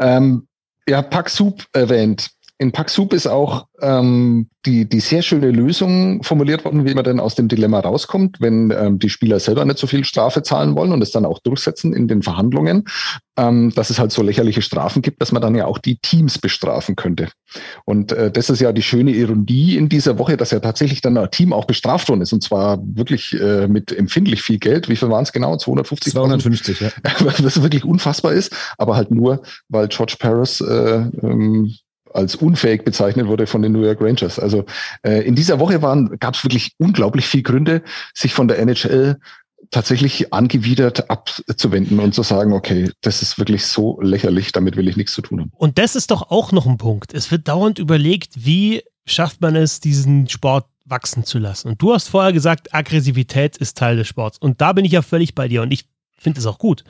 Ähm, 0.00 0.46
ja, 0.88 1.02
Pack 1.02 1.28
Soup 1.28 1.64
erwähnt 1.74 2.30
in 2.60 2.72
Paxup 2.72 3.14
ist 3.14 3.26
auch 3.26 3.68
ähm, 3.80 4.50
die, 4.66 4.86
die 4.86 5.00
sehr 5.00 5.22
schöne 5.22 5.50
Lösung 5.50 6.22
formuliert 6.22 6.62
worden, 6.66 6.84
wie 6.84 6.92
man 6.92 7.04
denn 7.04 7.18
aus 7.18 7.34
dem 7.34 7.48
Dilemma 7.48 7.80
rauskommt, 7.80 8.38
wenn 8.38 8.70
ähm, 8.70 8.98
die 8.98 9.08
Spieler 9.08 9.40
selber 9.40 9.64
nicht 9.64 9.78
so 9.78 9.86
viel 9.86 10.04
Strafe 10.04 10.42
zahlen 10.42 10.76
wollen 10.76 10.92
und 10.92 11.00
es 11.00 11.10
dann 11.10 11.24
auch 11.24 11.38
durchsetzen 11.38 11.94
in 11.94 12.06
den 12.06 12.20
Verhandlungen, 12.20 12.84
ähm, 13.38 13.72
dass 13.74 13.88
es 13.88 13.98
halt 13.98 14.12
so 14.12 14.22
lächerliche 14.22 14.60
Strafen 14.60 15.00
gibt, 15.00 15.22
dass 15.22 15.32
man 15.32 15.40
dann 15.40 15.54
ja 15.54 15.64
auch 15.64 15.78
die 15.78 15.96
Teams 16.02 16.36
bestrafen 16.36 16.96
könnte. 16.96 17.28
Und 17.86 18.12
äh, 18.12 18.30
das 18.30 18.50
ist 18.50 18.60
ja 18.60 18.72
die 18.72 18.82
schöne 18.82 19.12
Ironie 19.12 19.76
in 19.76 19.88
dieser 19.88 20.18
Woche, 20.18 20.36
dass 20.36 20.50
ja 20.50 20.60
tatsächlich 20.60 21.00
dann 21.00 21.16
ein 21.16 21.30
Team 21.30 21.54
auch 21.54 21.64
bestraft 21.64 22.10
worden 22.10 22.20
ist 22.20 22.34
und 22.34 22.42
zwar 22.42 22.78
wirklich 22.82 23.32
äh, 23.40 23.68
mit 23.68 23.90
empfindlich 23.90 24.42
viel 24.42 24.58
Geld. 24.58 24.90
Wie 24.90 24.96
viel 24.96 25.08
waren 25.08 25.22
es 25.22 25.32
genau? 25.32 25.56
250? 25.56 26.12
250, 26.12 26.80
ja. 26.80 26.90
Was 27.38 27.62
wirklich 27.62 27.86
unfassbar 27.86 28.34
ist, 28.34 28.54
aber 28.76 28.96
halt 28.96 29.10
nur, 29.10 29.40
weil 29.70 29.88
George 29.88 30.16
Paris 30.18 30.60
äh, 30.60 31.06
ähm, 31.22 31.72
als 32.14 32.34
unfähig 32.36 32.84
bezeichnet 32.84 33.26
wurde 33.26 33.46
von 33.46 33.62
den 33.62 33.72
New 33.72 33.82
York 33.82 34.00
Rangers. 34.00 34.38
Also 34.38 34.64
äh, 35.02 35.22
in 35.26 35.34
dieser 35.34 35.58
Woche 35.58 35.78
gab 36.18 36.34
es 36.34 36.44
wirklich 36.44 36.74
unglaublich 36.78 37.26
viel 37.26 37.42
Gründe, 37.42 37.82
sich 38.14 38.32
von 38.32 38.48
der 38.48 38.58
NHL 38.58 39.18
tatsächlich 39.70 40.32
angewidert 40.32 41.10
abzuwenden 41.10 42.00
und 42.00 42.14
zu 42.14 42.22
sagen, 42.22 42.52
okay, 42.52 42.90
das 43.02 43.22
ist 43.22 43.38
wirklich 43.38 43.66
so 43.66 44.00
lächerlich, 44.00 44.52
damit 44.52 44.76
will 44.76 44.88
ich 44.88 44.96
nichts 44.96 45.12
zu 45.12 45.22
tun 45.22 45.40
haben. 45.40 45.52
Und 45.56 45.78
das 45.78 45.96
ist 45.96 46.10
doch 46.10 46.30
auch 46.30 46.52
noch 46.52 46.66
ein 46.66 46.78
Punkt. 46.78 47.14
Es 47.14 47.30
wird 47.30 47.46
dauernd 47.46 47.78
überlegt, 47.78 48.44
wie 48.44 48.82
schafft 49.06 49.40
man 49.40 49.56
es, 49.56 49.80
diesen 49.80 50.28
Sport 50.28 50.66
wachsen 50.84 51.24
zu 51.24 51.38
lassen. 51.38 51.68
Und 51.68 51.80
du 51.80 51.92
hast 51.92 52.08
vorher 52.08 52.32
gesagt, 52.32 52.74
Aggressivität 52.74 53.56
ist 53.56 53.78
Teil 53.78 53.96
des 53.96 54.08
Sports. 54.08 54.38
Und 54.38 54.60
da 54.60 54.72
bin 54.72 54.84
ich 54.84 54.92
ja 54.92 55.02
völlig 55.02 55.34
bei 55.34 55.46
dir. 55.46 55.62
Und 55.62 55.72
ich 55.72 55.84
finde 56.20 56.38
es 56.38 56.46
auch 56.46 56.58
gut. 56.58 56.84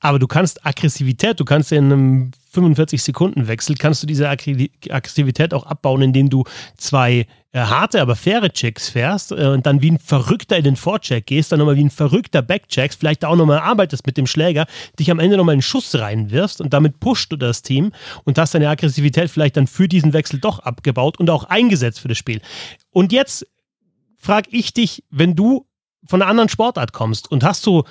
Aber 0.00 0.18
du 0.18 0.26
kannst 0.26 0.66
Aggressivität, 0.66 1.38
du 1.38 1.44
kannst 1.44 1.70
in 1.70 1.84
einem 1.84 2.30
45 2.50 3.02
Sekunden 3.02 3.46
Wechsel, 3.46 3.76
kannst 3.76 4.02
du 4.02 4.06
diese 4.06 4.28
Aggressivität 4.28 5.54
auch 5.54 5.66
abbauen, 5.66 6.02
indem 6.02 6.30
du 6.30 6.44
zwei 6.76 7.26
äh, 7.52 7.60
harte, 7.60 8.00
aber 8.00 8.16
faire 8.16 8.50
Checks 8.50 8.88
fährst 8.88 9.32
äh, 9.32 9.46
und 9.46 9.66
dann 9.66 9.82
wie 9.82 9.90
ein 9.90 9.98
Verrückter 9.98 10.56
in 10.56 10.64
den 10.64 10.76
Vorcheck 10.76 11.26
gehst, 11.26 11.52
dann 11.52 11.58
nochmal 11.58 11.76
wie 11.76 11.84
ein 11.84 11.90
verrückter 11.90 12.42
Backchecks, 12.42 12.96
vielleicht 12.96 13.24
auch 13.24 13.36
nochmal 13.36 13.58
arbeitest 13.58 14.06
mit 14.06 14.16
dem 14.16 14.26
Schläger, 14.26 14.66
dich 14.98 15.10
am 15.10 15.18
Ende 15.18 15.36
nochmal 15.36 15.52
einen 15.52 15.62
Schuss 15.62 15.94
reinwirfst 15.94 16.60
und 16.60 16.72
damit 16.72 16.98
pusht 17.00 17.30
du 17.30 17.36
das 17.36 17.62
Team 17.62 17.92
und 18.24 18.38
hast 18.38 18.54
deine 18.54 18.68
Aggressivität 18.68 19.30
vielleicht 19.30 19.56
dann 19.56 19.66
für 19.66 19.88
diesen 19.88 20.12
Wechsel 20.12 20.40
doch 20.40 20.60
abgebaut 20.60 21.18
und 21.18 21.28
auch 21.28 21.44
eingesetzt 21.44 22.00
für 22.00 22.08
das 22.08 22.18
Spiel. 22.18 22.40
Und 22.90 23.12
jetzt 23.12 23.46
frage 24.16 24.48
ich 24.52 24.72
dich, 24.72 25.04
wenn 25.10 25.36
du 25.36 25.66
von 26.06 26.22
einer 26.22 26.30
anderen 26.30 26.48
Sportart 26.48 26.92
kommst 26.92 27.30
und 27.30 27.44
hast 27.44 27.66
du 27.66 27.84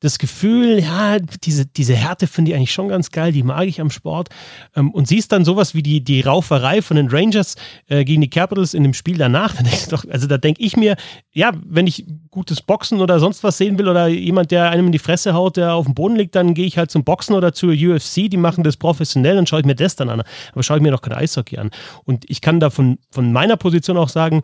das 0.00 0.18
Gefühl, 0.18 0.78
ja, 0.78 1.18
diese, 1.18 1.66
diese 1.66 1.94
Härte 1.94 2.28
finde 2.28 2.50
ich 2.50 2.56
eigentlich 2.56 2.72
schon 2.72 2.88
ganz 2.88 3.10
geil, 3.10 3.32
die 3.32 3.42
mag 3.42 3.66
ich 3.66 3.80
am 3.80 3.90
Sport. 3.90 4.28
Ähm, 4.76 4.92
und 4.92 5.08
siehst 5.08 5.32
dann 5.32 5.44
sowas 5.44 5.74
wie 5.74 5.82
die, 5.82 6.02
die 6.02 6.20
Rauferei 6.20 6.82
von 6.82 6.96
den 6.96 7.08
Rangers 7.08 7.56
äh, 7.88 8.04
gegen 8.04 8.20
die 8.20 8.30
Capitals 8.30 8.74
in 8.74 8.84
dem 8.84 8.94
Spiel 8.94 9.18
danach. 9.18 9.54
Doch, 9.90 10.04
also 10.08 10.28
da 10.28 10.38
denke 10.38 10.62
ich 10.62 10.76
mir, 10.76 10.96
ja, 11.32 11.52
wenn 11.66 11.86
ich 11.86 12.06
gutes 12.30 12.62
Boxen 12.62 13.00
oder 13.00 13.18
sonst 13.18 13.42
was 13.42 13.58
sehen 13.58 13.76
will 13.78 13.88
oder 13.88 14.06
jemand, 14.06 14.52
der 14.52 14.70
einem 14.70 14.86
in 14.86 14.92
die 14.92 15.00
Fresse 15.00 15.34
haut, 15.34 15.56
der 15.56 15.74
auf 15.74 15.86
dem 15.86 15.94
Boden 15.94 16.14
liegt, 16.14 16.36
dann 16.36 16.54
gehe 16.54 16.66
ich 16.66 16.78
halt 16.78 16.90
zum 16.90 17.02
Boxen 17.02 17.34
oder 17.34 17.52
zur 17.52 17.72
UFC, 17.72 18.30
die 18.30 18.36
machen 18.36 18.62
das 18.62 18.76
professionell, 18.76 19.34
dann 19.34 19.46
schaue 19.46 19.60
ich 19.60 19.66
mir 19.66 19.74
das 19.74 19.96
dann 19.96 20.10
an. 20.10 20.22
Aber 20.52 20.62
schaue 20.62 20.76
ich 20.76 20.82
mir 20.82 20.92
doch 20.92 21.02
kein 21.02 21.14
Eishockey 21.14 21.58
an. 21.58 21.70
Und 22.04 22.24
ich 22.30 22.40
kann 22.40 22.60
da 22.60 22.70
von, 22.70 22.98
von 23.10 23.32
meiner 23.32 23.56
Position 23.56 23.96
auch 23.96 24.08
sagen, 24.08 24.42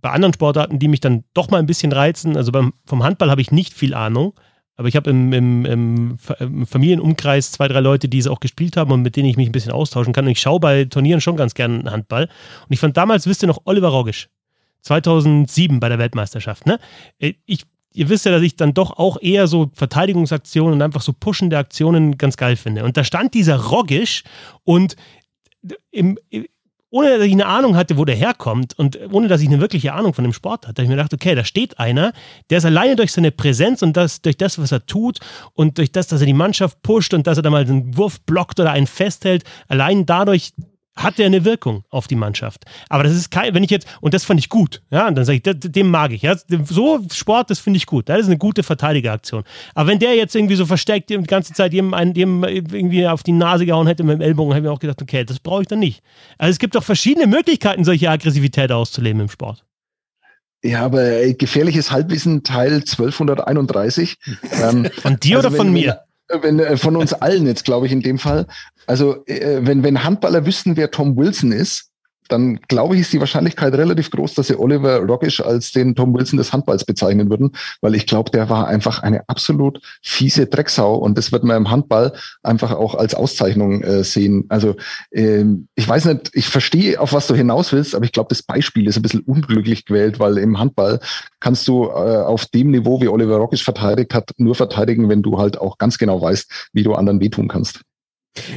bei 0.00 0.10
anderen 0.10 0.34
Sportarten, 0.34 0.78
die 0.78 0.88
mich 0.88 1.00
dann 1.00 1.24
doch 1.32 1.50
mal 1.50 1.58
ein 1.58 1.66
bisschen 1.66 1.92
reizen, 1.92 2.36
also 2.36 2.52
beim, 2.52 2.72
vom 2.84 3.02
Handball 3.02 3.30
habe 3.30 3.40
ich 3.40 3.50
nicht 3.50 3.72
viel 3.72 3.94
Ahnung. 3.94 4.34
Aber 4.76 4.88
ich 4.88 4.96
habe 4.96 5.10
im, 5.10 5.32
im, 5.32 5.64
im, 5.66 6.66
Familienumkreis 6.66 7.52
zwei, 7.52 7.68
drei 7.68 7.80
Leute, 7.80 8.08
die 8.08 8.18
es 8.18 8.26
auch 8.26 8.40
gespielt 8.40 8.76
haben 8.76 8.90
und 8.90 9.02
mit 9.02 9.16
denen 9.16 9.28
ich 9.28 9.36
mich 9.36 9.48
ein 9.48 9.52
bisschen 9.52 9.72
austauschen 9.72 10.12
kann. 10.12 10.24
Und 10.24 10.30
ich 10.32 10.40
schaue 10.40 10.60
bei 10.60 10.84
Turnieren 10.86 11.20
schon 11.20 11.36
ganz 11.36 11.54
gerne 11.54 11.90
Handball. 11.90 12.24
Und 12.24 12.72
ich 12.72 12.80
fand 12.80 12.96
damals, 12.96 13.26
wisst 13.26 13.42
ihr 13.42 13.48
noch, 13.48 13.60
Oliver 13.64 13.88
Rogisch. 13.88 14.28
2007 14.82 15.78
bei 15.78 15.88
der 15.88 15.98
Weltmeisterschaft. 15.98 16.66
Ne? 16.66 16.78
Äh, 17.18 17.34
ich, 17.46 17.64
ihr 17.92 18.08
wisst 18.08 18.24
ja, 18.24 18.32
dass 18.32 18.42
ich 18.42 18.56
dann 18.56 18.74
doch 18.74 18.98
auch 18.98 19.20
eher 19.20 19.46
so 19.46 19.70
Verteidigungsaktionen 19.74 20.74
und 20.74 20.82
einfach 20.82 21.02
so 21.02 21.12
pushende 21.12 21.58
Aktionen 21.58 22.18
ganz 22.18 22.36
geil 22.36 22.56
finde. 22.56 22.84
Und 22.84 22.96
da 22.96 23.04
stand 23.04 23.34
dieser 23.34 23.56
Rogisch 23.56 24.24
und 24.64 24.96
im, 25.90 26.18
ohne 26.92 27.16
dass 27.16 27.26
ich 27.26 27.32
eine 27.32 27.46
Ahnung 27.46 27.74
hatte, 27.74 27.96
wo 27.96 28.04
der 28.04 28.14
herkommt 28.14 28.78
und 28.78 28.98
ohne 29.10 29.26
dass 29.26 29.40
ich 29.40 29.48
eine 29.48 29.60
wirkliche 29.60 29.94
Ahnung 29.94 30.12
von 30.12 30.24
dem 30.24 30.34
Sport 30.34 30.68
hatte, 30.68 30.82
habe 30.82 30.82
ich 30.82 30.88
mir 30.90 30.96
gedacht, 30.96 31.14
okay, 31.14 31.34
da 31.34 31.42
steht 31.42 31.78
einer, 31.78 32.12
der 32.50 32.58
ist 32.58 32.66
alleine 32.66 32.96
durch 32.96 33.12
seine 33.12 33.30
Präsenz 33.30 33.80
und 33.80 33.96
das, 33.96 34.20
durch 34.20 34.36
das, 34.36 34.58
was 34.58 34.72
er 34.72 34.84
tut 34.84 35.18
und 35.54 35.78
durch 35.78 35.90
das, 35.90 36.06
dass 36.06 36.20
er 36.20 36.26
die 36.26 36.34
Mannschaft 36.34 36.82
pusht 36.82 37.14
und 37.14 37.26
dass 37.26 37.38
er 37.38 37.42
da 37.42 37.50
mal 37.50 37.62
einen 37.62 37.96
Wurf 37.96 38.20
blockt 38.20 38.60
oder 38.60 38.72
einen 38.72 38.86
festhält, 38.86 39.44
allein 39.68 40.04
dadurch 40.04 40.52
hat 40.94 41.18
der 41.18 41.26
eine 41.26 41.44
Wirkung 41.44 41.84
auf 41.90 42.06
die 42.06 42.16
Mannschaft. 42.16 42.64
Aber 42.88 43.02
das 43.02 43.14
ist 43.14 43.30
kein, 43.30 43.54
wenn 43.54 43.64
ich 43.64 43.70
jetzt, 43.70 43.86
und 44.00 44.14
das 44.14 44.24
fand 44.24 44.38
ich 44.40 44.48
gut, 44.48 44.82
ja, 44.90 45.08
und 45.08 45.14
dann 45.14 45.24
sage 45.24 45.40
ich, 45.42 45.42
dem 45.42 45.90
mag 45.90 46.12
ich, 46.12 46.22
ja, 46.22 46.36
so 46.64 47.00
Sport, 47.12 47.50
das 47.50 47.58
finde 47.58 47.78
ich 47.78 47.86
gut, 47.86 48.08
das 48.08 48.20
ist 48.20 48.26
eine 48.26 48.38
gute 48.38 48.62
Verteidigeraktion. 48.62 49.44
Aber 49.74 49.88
wenn 49.88 49.98
der 49.98 50.14
jetzt 50.14 50.34
irgendwie 50.34 50.56
so 50.56 50.66
versteckt 50.66 51.10
die 51.10 51.16
ganze 51.22 51.54
Zeit 51.54 51.72
jedem, 51.72 51.94
jedem 52.14 52.44
irgendwie 52.44 53.06
auf 53.06 53.22
die 53.22 53.32
Nase 53.32 53.64
gehauen 53.66 53.86
hätte 53.86 54.04
mit 54.04 54.14
dem 54.14 54.20
Ellbogen, 54.20 54.52
hätte 54.52 54.66
ich 54.66 54.72
auch 54.72 54.78
gedacht, 54.78 55.00
okay, 55.00 55.24
das 55.24 55.40
brauche 55.40 55.62
ich 55.62 55.68
dann 55.68 55.78
nicht. 55.78 56.02
Also 56.38 56.50
es 56.50 56.58
gibt 56.58 56.74
doch 56.74 56.84
verschiedene 56.84 57.26
Möglichkeiten, 57.26 57.84
solche 57.84 58.10
Aggressivität 58.10 58.70
auszuleben 58.70 59.22
im 59.22 59.28
Sport. 59.28 59.64
Ja, 60.64 60.84
aber 60.84 61.32
gefährliches 61.32 61.90
Halbwissen 61.90 62.44
Teil 62.44 62.74
1231. 62.74 64.16
ähm, 64.62 64.88
von 64.96 65.18
dir 65.18 65.38
also 65.38 65.48
oder 65.48 65.56
von 65.56 65.72
mir? 65.72 66.02
Wenn, 66.40 66.58
äh, 66.58 66.76
von 66.76 66.96
uns 66.96 67.12
allen 67.12 67.46
jetzt, 67.46 67.64
glaube 67.64 67.86
ich, 67.86 67.92
in 67.92 68.00
dem 68.00 68.18
Fall. 68.18 68.46
Also, 68.86 69.24
äh, 69.26 69.60
wenn, 69.62 69.82
wenn 69.82 70.04
Handballer 70.04 70.46
wüssten, 70.46 70.76
wer 70.76 70.90
Tom 70.90 71.16
Wilson 71.16 71.52
ist, 71.52 71.91
dann 72.28 72.60
glaube 72.68 72.94
ich, 72.94 73.02
ist 73.02 73.12
die 73.12 73.20
Wahrscheinlichkeit 73.20 73.74
relativ 73.74 74.10
groß, 74.10 74.34
dass 74.34 74.48
sie 74.48 74.58
Oliver 74.58 74.98
Roggish 74.98 75.40
als 75.40 75.72
den 75.72 75.94
Tom 75.94 76.14
Wilson 76.14 76.38
des 76.38 76.52
Handballs 76.52 76.84
bezeichnen 76.84 77.30
würden, 77.30 77.52
weil 77.80 77.94
ich 77.94 78.06
glaube, 78.06 78.30
der 78.30 78.48
war 78.48 78.68
einfach 78.68 79.02
eine 79.02 79.28
absolut 79.28 79.80
fiese 80.02 80.46
Drecksau 80.46 80.96
und 80.96 81.18
das 81.18 81.32
wird 81.32 81.44
man 81.44 81.56
im 81.56 81.70
Handball 81.70 82.12
einfach 82.42 82.72
auch 82.72 82.94
als 82.94 83.14
Auszeichnung 83.14 83.82
äh, 83.82 84.04
sehen. 84.04 84.46
Also 84.48 84.76
ähm, 85.12 85.68
ich 85.74 85.88
weiß 85.88 86.06
nicht, 86.06 86.30
ich 86.32 86.48
verstehe, 86.48 87.00
auf 87.00 87.12
was 87.12 87.26
du 87.26 87.34
hinaus 87.34 87.72
willst, 87.72 87.94
aber 87.94 88.04
ich 88.04 88.12
glaube, 88.12 88.28
das 88.28 88.42
Beispiel 88.42 88.86
ist 88.86 88.96
ein 88.96 89.02
bisschen 89.02 89.20
unglücklich 89.20 89.84
gewählt, 89.84 90.18
weil 90.18 90.38
im 90.38 90.58
Handball 90.58 91.00
kannst 91.40 91.66
du 91.68 91.86
äh, 91.86 91.88
auf 91.88 92.46
dem 92.46 92.70
Niveau, 92.70 93.00
wie 93.00 93.08
Oliver 93.08 93.36
Roggish 93.36 93.64
verteidigt 93.64 94.14
hat, 94.14 94.30
nur 94.38 94.54
verteidigen, 94.54 95.08
wenn 95.08 95.22
du 95.22 95.38
halt 95.38 95.58
auch 95.58 95.78
ganz 95.78 95.98
genau 95.98 96.20
weißt, 96.20 96.70
wie 96.72 96.82
du 96.82 96.94
anderen 96.94 97.20
wehtun 97.20 97.48
kannst. 97.48 97.82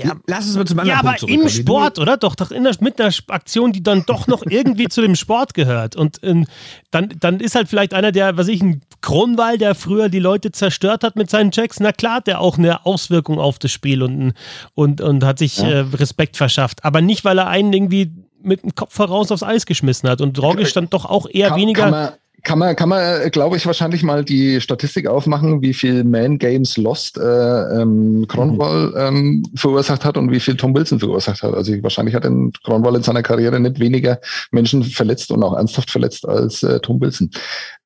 Ja, 0.01 0.13
Lass 0.27 0.45
uns 0.47 0.55
mal 0.55 0.65
zum 0.65 0.79
anderen 0.79 0.99
Ja, 1.03 1.11
aber 1.11 1.21
im 1.27 1.49
Sport, 1.49 1.99
oder? 1.99 2.15
Doch, 2.15 2.35
doch 2.35 2.51
in 2.51 2.63
der, 2.63 2.73
mit 2.79 2.99
einer 2.99 3.13
Aktion, 3.27 3.73
die 3.73 3.83
dann 3.83 4.03
doch 4.05 4.27
noch 4.27 4.43
irgendwie 4.45 4.87
zu 4.87 5.01
dem 5.01 5.15
Sport 5.15 5.53
gehört. 5.53 5.97
Und 5.97 6.19
ähm, 6.23 6.45
dann, 6.91 7.09
dann 7.19 7.41
ist 7.41 7.55
halt 7.55 7.67
vielleicht 7.67 7.93
einer, 7.93 8.13
der, 8.13 8.37
was 8.37 8.47
ich, 8.47 8.61
ein 8.61 8.81
Kronwall, 9.01 9.57
der 9.57 9.75
früher 9.75 10.07
die 10.07 10.19
Leute 10.19 10.51
zerstört 10.51 11.03
hat 11.03 11.17
mit 11.17 11.29
seinen 11.29 11.51
Checks, 11.51 11.79
na 11.81 11.91
klar, 11.91 12.21
der 12.21 12.39
auch 12.39 12.57
eine 12.57 12.85
Auswirkung 12.85 13.37
auf 13.37 13.59
das 13.59 13.71
Spiel 13.71 14.01
und, 14.01 14.33
und, 14.75 15.01
und 15.01 15.23
hat 15.25 15.39
sich 15.39 15.57
ja. 15.57 15.67
äh, 15.67 15.79
Respekt 15.79 16.37
verschafft. 16.37 16.85
Aber 16.85 17.01
nicht, 17.01 17.25
weil 17.25 17.37
er 17.37 17.47
einen 17.47 17.73
irgendwie 17.73 18.11
mit 18.41 18.63
dem 18.63 18.75
Kopf 18.75 18.93
voraus 18.93 19.31
aufs 19.31 19.43
Eis 19.43 19.65
geschmissen 19.65 20.07
hat. 20.07 20.21
Und 20.21 20.37
Drogic 20.37 20.67
stand 20.67 20.93
doch 20.93 21.05
auch 21.05 21.27
eher 21.29 21.49
kann, 21.49 21.59
weniger. 21.59 21.91
Kann 21.91 22.13
kann 22.45 22.59
man, 22.59 22.75
kann 22.75 22.89
man, 22.89 23.29
glaube 23.31 23.57
ich, 23.57 23.65
wahrscheinlich 23.65 24.03
mal 24.03 24.23
die 24.23 24.61
Statistik 24.61 25.07
aufmachen, 25.07 25.61
wie 25.61 25.73
viel 25.73 26.03
Man 26.03 26.37
Games 26.37 26.77
Lost 26.77 27.17
äh, 27.17 27.21
ähm, 27.21 28.25
Cronwall 28.29 28.93
ähm, 28.97 29.43
verursacht 29.55 30.05
hat 30.05 30.15
und 30.15 30.31
wie 30.31 30.39
viel 30.39 30.55
Tom 30.55 30.73
Wilson 30.73 30.99
verursacht 30.99 31.43
hat. 31.43 31.53
Also 31.53 31.73
wahrscheinlich 31.83 32.15
hat 32.15 32.23
Cronwall 32.63 32.95
in 32.95 33.03
seiner 33.03 33.23
Karriere 33.23 33.59
nicht 33.59 33.79
weniger 33.79 34.19
Menschen 34.51 34.83
verletzt 34.83 35.31
und 35.31 35.43
auch 35.43 35.57
ernsthaft 35.57 35.91
verletzt 35.91 36.27
als 36.27 36.63
äh, 36.63 36.79
Tom 36.79 37.01
Wilson. 37.01 37.31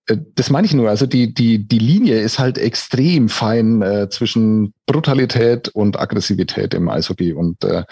Äh, 0.08 0.18
das 0.36 0.50
meine 0.50 0.68
ich 0.68 0.74
nur. 0.74 0.90
Also 0.90 1.06
die, 1.06 1.34
die, 1.34 1.66
die 1.66 1.80
Linie 1.80 2.20
ist 2.20 2.38
halt 2.38 2.58
extrem 2.58 3.30
fein 3.30 3.82
äh, 3.82 4.10
zwischen 4.10 4.74
Brutalität 4.86 5.70
und 5.70 6.00
Aggressivität 6.00 6.74
im 6.74 6.90
Eishockey. 6.90 7.34
Und 7.34 7.64
äh, 7.64 7.84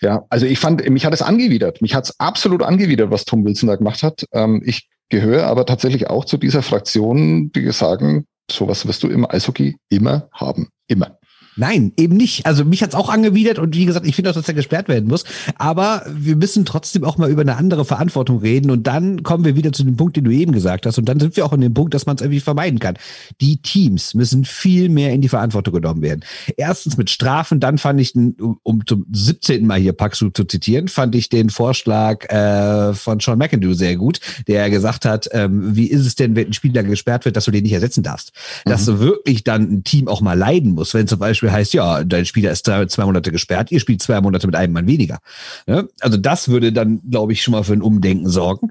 ja, 0.00 0.24
also 0.30 0.46
ich 0.46 0.58
fand, 0.58 0.88
mich 0.88 1.04
hat 1.06 1.14
es 1.14 1.22
angewidert. 1.22 1.82
Mich 1.82 1.94
hat 1.94 2.04
es 2.04 2.20
absolut 2.20 2.62
angewidert, 2.62 3.10
was 3.10 3.24
Tom 3.24 3.44
Wilson 3.44 3.68
da 3.68 3.76
gemacht 3.76 4.02
hat. 4.02 4.24
Ähm, 4.32 4.62
ich 4.64 4.88
gehöre 5.08 5.46
aber 5.46 5.66
tatsächlich 5.66 6.08
auch 6.08 6.24
zu 6.24 6.36
dieser 6.36 6.62
Fraktion, 6.62 7.50
die 7.52 7.70
sagen, 7.72 8.26
sowas 8.50 8.86
wirst 8.86 9.02
du 9.02 9.08
im 9.08 9.28
Eishockey 9.28 9.76
immer 9.88 10.28
haben. 10.32 10.68
Immer. 10.88 11.18
Nein, 11.56 11.92
eben 11.96 12.16
nicht. 12.16 12.44
Also 12.44 12.64
mich 12.64 12.82
hat's 12.82 12.94
auch 12.94 13.08
angewidert 13.08 13.58
und 13.58 13.74
wie 13.74 13.86
gesagt, 13.86 14.06
ich 14.06 14.14
finde 14.14 14.30
auch, 14.30 14.34
dass 14.34 14.46
er 14.46 14.54
gesperrt 14.54 14.88
werden 14.88 15.08
muss. 15.08 15.24
Aber 15.56 16.02
wir 16.08 16.36
müssen 16.36 16.66
trotzdem 16.66 17.02
auch 17.04 17.16
mal 17.16 17.30
über 17.30 17.40
eine 17.40 17.56
andere 17.56 17.84
Verantwortung 17.84 18.38
reden 18.38 18.70
und 18.70 18.86
dann 18.86 19.22
kommen 19.22 19.44
wir 19.44 19.56
wieder 19.56 19.72
zu 19.72 19.82
dem 19.82 19.96
Punkt, 19.96 20.16
den 20.16 20.24
du 20.24 20.30
eben 20.30 20.52
gesagt 20.52 20.84
hast. 20.84 20.98
Und 20.98 21.08
dann 21.08 21.18
sind 21.18 21.36
wir 21.36 21.46
auch 21.46 21.52
an 21.52 21.60
dem 21.62 21.72
Punkt, 21.72 21.94
dass 21.94 22.06
man 22.06 22.16
es 22.16 22.22
irgendwie 22.22 22.40
vermeiden 22.40 22.78
kann. 22.78 22.96
Die 23.40 23.56
Teams 23.56 24.14
müssen 24.14 24.44
viel 24.44 24.90
mehr 24.90 25.12
in 25.12 25.22
die 25.22 25.28
Verantwortung 25.28 25.74
genommen 25.74 26.02
werden. 26.02 26.24
Erstens 26.56 26.96
mit 26.96 27.08
Strafen, 27.10 27.58
dann 27.58 27.78
fand 27.78 28.00
ich, 28.00 28.14
um 28.14 28.86
zum 28.86 29.06
17. 29.10 29.66
Mal 29.66 29.80
hier 29.80 29.94
Paxu 29.94 30.30
zu 30.30 30.44
zitieren, 30.44 30.88
fand 30.88 31.14
ich 31.14 31.30
den 31.30 31.48
Vorschlag 31.48 32.30
äh, 32.30 32.92
von 32.94 33.20
Sean 33.20 33.38
McIndoe 33.38 33.74
sehr 33.74 33.96
gut, 33.96 34.20
der 34.46 34.68
gesagt 34.68 35.04
hat, 35.04 35.28
ähm, 35.32 35.74
wie 35.74 35.86
ist 35.86 36.06
es 36.06 36.14
denn, 36.14 36.36
wenn 36.36 36.48
ein 36.48 36.52
Spieler 36.52 36.82
gesperrt 36.82 37.24
wird, 37.24 37.36
dass 37.36 37.46
du 37.46 37.50
den 37.50 37.62
nicht 37.62 37.72
ersetzen 37.72 38.02
darfst? 38.02 38.32
Mhm. 38.64 38.70
Dass 38.70 38.84
du 38.84 38.98
wirklich 38.98 39.42
dann 39.42 39.62
ein 39.62 39.84
Team 39.84 40.08
auch 40.08 40.20
mal 40.20 40.34
leiden 40.34 40.72
muss, 40.72 40.92
wenn 40.92 41.06
zum 41.06 41.18
Beispiel 41.18 41.45
Beispiel 41.46 41.52
heißt, 41.52 41.74
ja, 41.74 42.04
dein 42.04 42.26
Spieler 42.26 42.50
ist 42.50 42.66
zwei, 42.66 42.86
zwei 42.86 43.04
Monate 43.04 43.32
gesperrt, 43.32 43.70
ihr 43.70 43.80
spielt 43.80 44.02
zwei 44.02 44.20
Monate 44.20 44.46
mit 44.46 44.56
einem 44.56 44.72
Mann 44.72 44.86
weniger. 44.86 45.18
Ja? 45.66 45.84
Also 46.00 46.16
das 46.16 46.48
würde 46.48 46.72
dann, 46.72 47.00
glaube 47.08 47.32
ich, 47.32 47.42
schon 47.42 47.52
mal 47.52 47.62
für 47.62 47.72
ein 47.72 47.82
Umdenken 47.82 48.28
sorgen. 48.28 48.70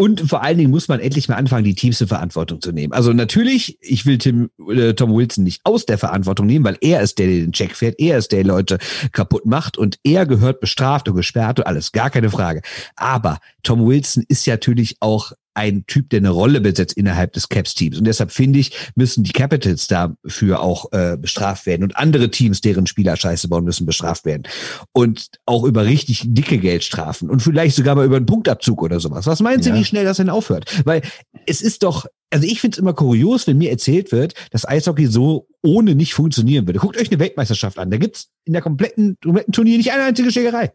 Und 0.00 0.20
vor 0.20 0.44
allen 0.44 0.58
Dingen 0.58 0.70
muss 0.70 0.86
man 0.86 1.00
endlich 1.00 1.28
mal 1.28 1.34
anfangen, 1.34 1.64
die 1.64 1.74
Teams 1.74 2.00
in 2.00 2.06
Verantwortung 2.06 2.60
zu 2.60 2.70
nehmen. 2.70 2.92
Also 2.92 3.12
natürlich, 3.12 3.78
ich 3.80 4.06
will 4.06 4.18
Tim, 4.18 4.48
äh, 4.70 4.94
Tom 4.94 5.12
Wilson 5.12 5.42
nicht 5.42 5.60
aus 5.64 5.86
der 5.86 5.98
Verantwortung 5.98 6.46
nehmen, 6.46 6.64
weil 6.64 6.78
er 6.80 7.00
ist 7.00 7.18
der, 7.18 7.26
der 7.26 7.40
den 7.40 7.50
Check 7.50 7.74
fährt, 7.74 7.96
er 7.98 8.18
ist 8.18 8.30
der, 8.30 8.44
der 8.44 8.46
Leute 8.46 8.78
kaputt 9.10 9.44
macht 9.44 9.76
und 9.76 9.98
er 10.04 10.24
gehört 10.24 10.60
bestraft 10.60 11.08
und 11.08 11.16
gesperrt 11.16 11.58
und 11.58 11.66
alles, 11.66 11.90
gar 11.90 12.10
keine 12.10 12.30
Frage. 12.30 12.62
Aber 12.94 13.38
Tom 13.64 13.84
Wilson 13.86 14.24
ist 14.28 14.46
natürlich 14.46 14.98
auch 15.00 15.32
ein 15.58 15.84
Typ, 15.88 16.08
der 16.10 16.18
eine 16.18 16.30
Rolle 16.30 16.60
besetzt 16.60 16.96
innerhalb 16.96 17.32
des 17.32 17.48
Caps-Teams. 17.48 17.98
Und 17.98 18.04
deshalb 18.04 18.30
finde 18.30 18.60
ich, 18.60 18.70
müssen 18.94 19.24
die 19.24 19.32
Capitals 19.32 19.88
dafür 19.88 20.60
auch 20.60 20.92
äh, 20.92 21.16
bestraft 21.16 21.66
werden. 21.66 21.82
Und 21.82 21.96
andere 21.96 22.30
Teams, 22.30 22.60
deren 22.60 22.86
Spieler 22.86 23.16
Scheiße 23.16 23.48
bauen, 23.48 23.64
müssen 23.64 23.84
bestraft 23.84 24.24
werden. 24.24 24.44
Und 24.92 25.30
auch 25.46 25.64
über 25.64 25.84
richtig 25.84 26.22
dicke 26.26 26.58
Geldstrafen. 26.58 27.28
Und 27.28 27.42
vielleicht 27.42 27.74
sogar 27.74 27.96
mal 27.96 28.06
über 28.06 28.16
einen 28.16 28.26
Punktabzug 28.26 28.80
oder 28.82 29.00
sowas. 29.00 29.26
Was 29.26 29.40
meinen 29.40 29.60
Sie, 29.60 29.70
ja. 29.70 29.74
wie 29.74 29.84
schnell 29.84 30.04
das 30.04 30.18
denn 30.18 30.30
aufhört? 30.30 30.82
Weil 30.84 31.02
es 31.46 31.60
ist 31.60 31.82
doch, 31.82 32.06
also 32.30 32.46
ich 32.46 32.60
finde 32.60 32.76
es 32.76 32.78
immer 32.78 32.92
kurios, 32.92 33.48
wenn 33.48 33.58
mir 33.58 33.70
erzählt 33.70 34.12
wird, 34.12 34.34
dass 34.52 34.68
Eishockey 34.68 35.08
so 35.08 35.48
ohne 35.64 35.96
nicht 35.96 36.14
funktionieren 36.14 36.68
würde. 36.68 36.78
Guckt 36.78 36.96
euch 36.96 37.10
eine 37.10 37.18
Weltmeisterschaft 37.18 37.78
an. 37.80 37.90
Da 37.90 37.96
gibt's 37.96 38.28
in 38.44 38.52
der 38.52 38.62
kompletten, 38.62 39.16
kompletten 39.20 39.52
Turnier 39.52 39.76
nicht 39.76 39.90
eine 39.90 40.04
einzige 40.04 40.30
Schlägerei 40.30 40.72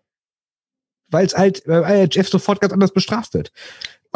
weil 1.09 1.27
es 1.27 1.36
halt 1.38 1.63
beim 1.65 1.84
IHF 1.84 2.27
sofort 2.27 2.59
ganz 2.59 2.73
anders 2.73 2.91
bestraft 2.91 3.36
wird. 3.36 3.51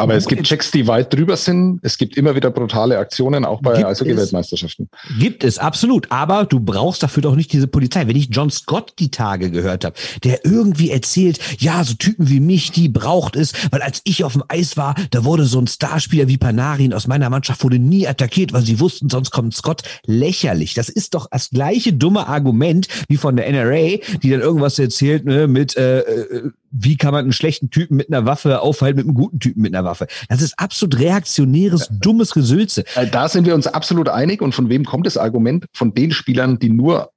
Aber 0.00 0.14
es 0.14 0.28
gibt 0.28 0.44
Checks, 0.44 0.70
die 0.70 0.86
weit 0.86 1.12
drüber 1.12 1.36
sind. 1.36 1.80
Es 1.82 1.98
gibt 1.98 2.16
immer 2.16 2.36
wieder 2.36 2.50
brutale 2.50 2.98
Aktionen, 2.98 3.44
auch 3.44 3.60
bei 3.60 3.84
Eishockey-Weltmeisterschaften. 3.84 4.88
Gibt 5.18 5.42
es, 5.42 5.58
absolut. 5.58 6.12
Aber 6.12 6.44
du 6.44 6.60
brauchst 6.60 7.02
dafür 7.02 7.24
doch 7.24 7.34
nicht 7.34 7.52
diese 7.52 7.66
Polizei. 7.66 8.06
Wenn 8.06 8.14
ich 8.14 8.28
John 8.30 8.48
Scott 8.48 8.94
die 9.00 9.10
Tage 9.10 9.50
gehört 9.50 9.84
habe, 9.84 9.96
der 10.22 10.44
irgendwie 10.44 10.92
erzählt, 10.92 11.40
ja, 11.58 11.82
so 11.82 11.94
Typen 11.94 12.28
wie 12.28 12.38
mich, 12.38 12.70
die 12.70 12.88
braucht 12.88 13.34
es, 13.34 13.52
weil 13.72 13.82
als 13.82 14.00
ich 14.04 14.22
auf 14.22 14.34
dem 14.34 14.44
Eis 14.46 14.76
war, 14.76 14.94
da 15.10 15.24
wurde 15.24 15.46
so 15.46 15.60
ein 15.60 15.66
Starspieler 15.66 16.28
wie 16.28 16.38
Panarin 16.38 16.94
aus 16.94 17.08
meiner 17.08 17.28
Mannschaft 17.28 17.64
wurde 17.64 17.80
nie 17.80 18.06
attackiert, 18.06 18.52
weil 18.52 18.62
sie 18.62 18.78
wussten, 18.78 19.10
sonst 19.10 19.32
kommt 19.32 19.52
Scott. 19.54 19.82
Lächerlich. 20.06 20.74
Das 20.74 20.88
ist 20.88 21.14
doch 21.14 21.26
das 21.28 21.50
gleiche 21.50 21.92
dumme 21.92 22.28
Argument 22.28 22.86
wie 23.08 23.16
von 23.16 23.34
der 23.34 23.50
NRA, 23.50 23.98
die 24.22 24.30
dann 24.30 24.42
irgendwas 24.42 24.78
erzählt 24.78 25.24
ne, 25.24 25.48
mit 25.48 25.76
äh, 25.76 26.00
äh 26.00 26.50
wie 26.70 26.96
kann 26.96 27.12
man 27.12 27.24
einen 27.24 27.32
schlechten 27.32 27.70
Typen 27.70 27.96
mit 27.96 28.12
einer 28.12 28.26
Waffe 28.26 28.60
aufhalten 28.60 28.98
mit 28.98 29.06
einem 29.06 29.14
guten 29.14 29.40
Typen 29.40 29.62
mit 29.62 29.74
einer 29.74 29.84
Waffe? 29.84 29.87
Das 30.28 30.42
ist 30.42 30.58
absolut 30.58 30.98
reaktionäres, 30.98 31.88
dummes 31.90 32.32
Gesülze. 32.32 32.84
Äh, 32.94 33.06
da 33.06 33.28
sind 33.28 33.46
wir 33.46 33.54
uns 33.54 33.66
absolut 33.66 34.08
einig. 34.08 34.42
Und 34.42 34.54
von 34.54 34.68
wem 34.68 34.84
kommt 34.84 35.06
das 35.06 35.16
Argument? 35.16 35.66
Von 35.74 35.94
den 35.94 36.12
Spielern, 36.12 36.58
die 36.58 36.70
nur 36.70 37.10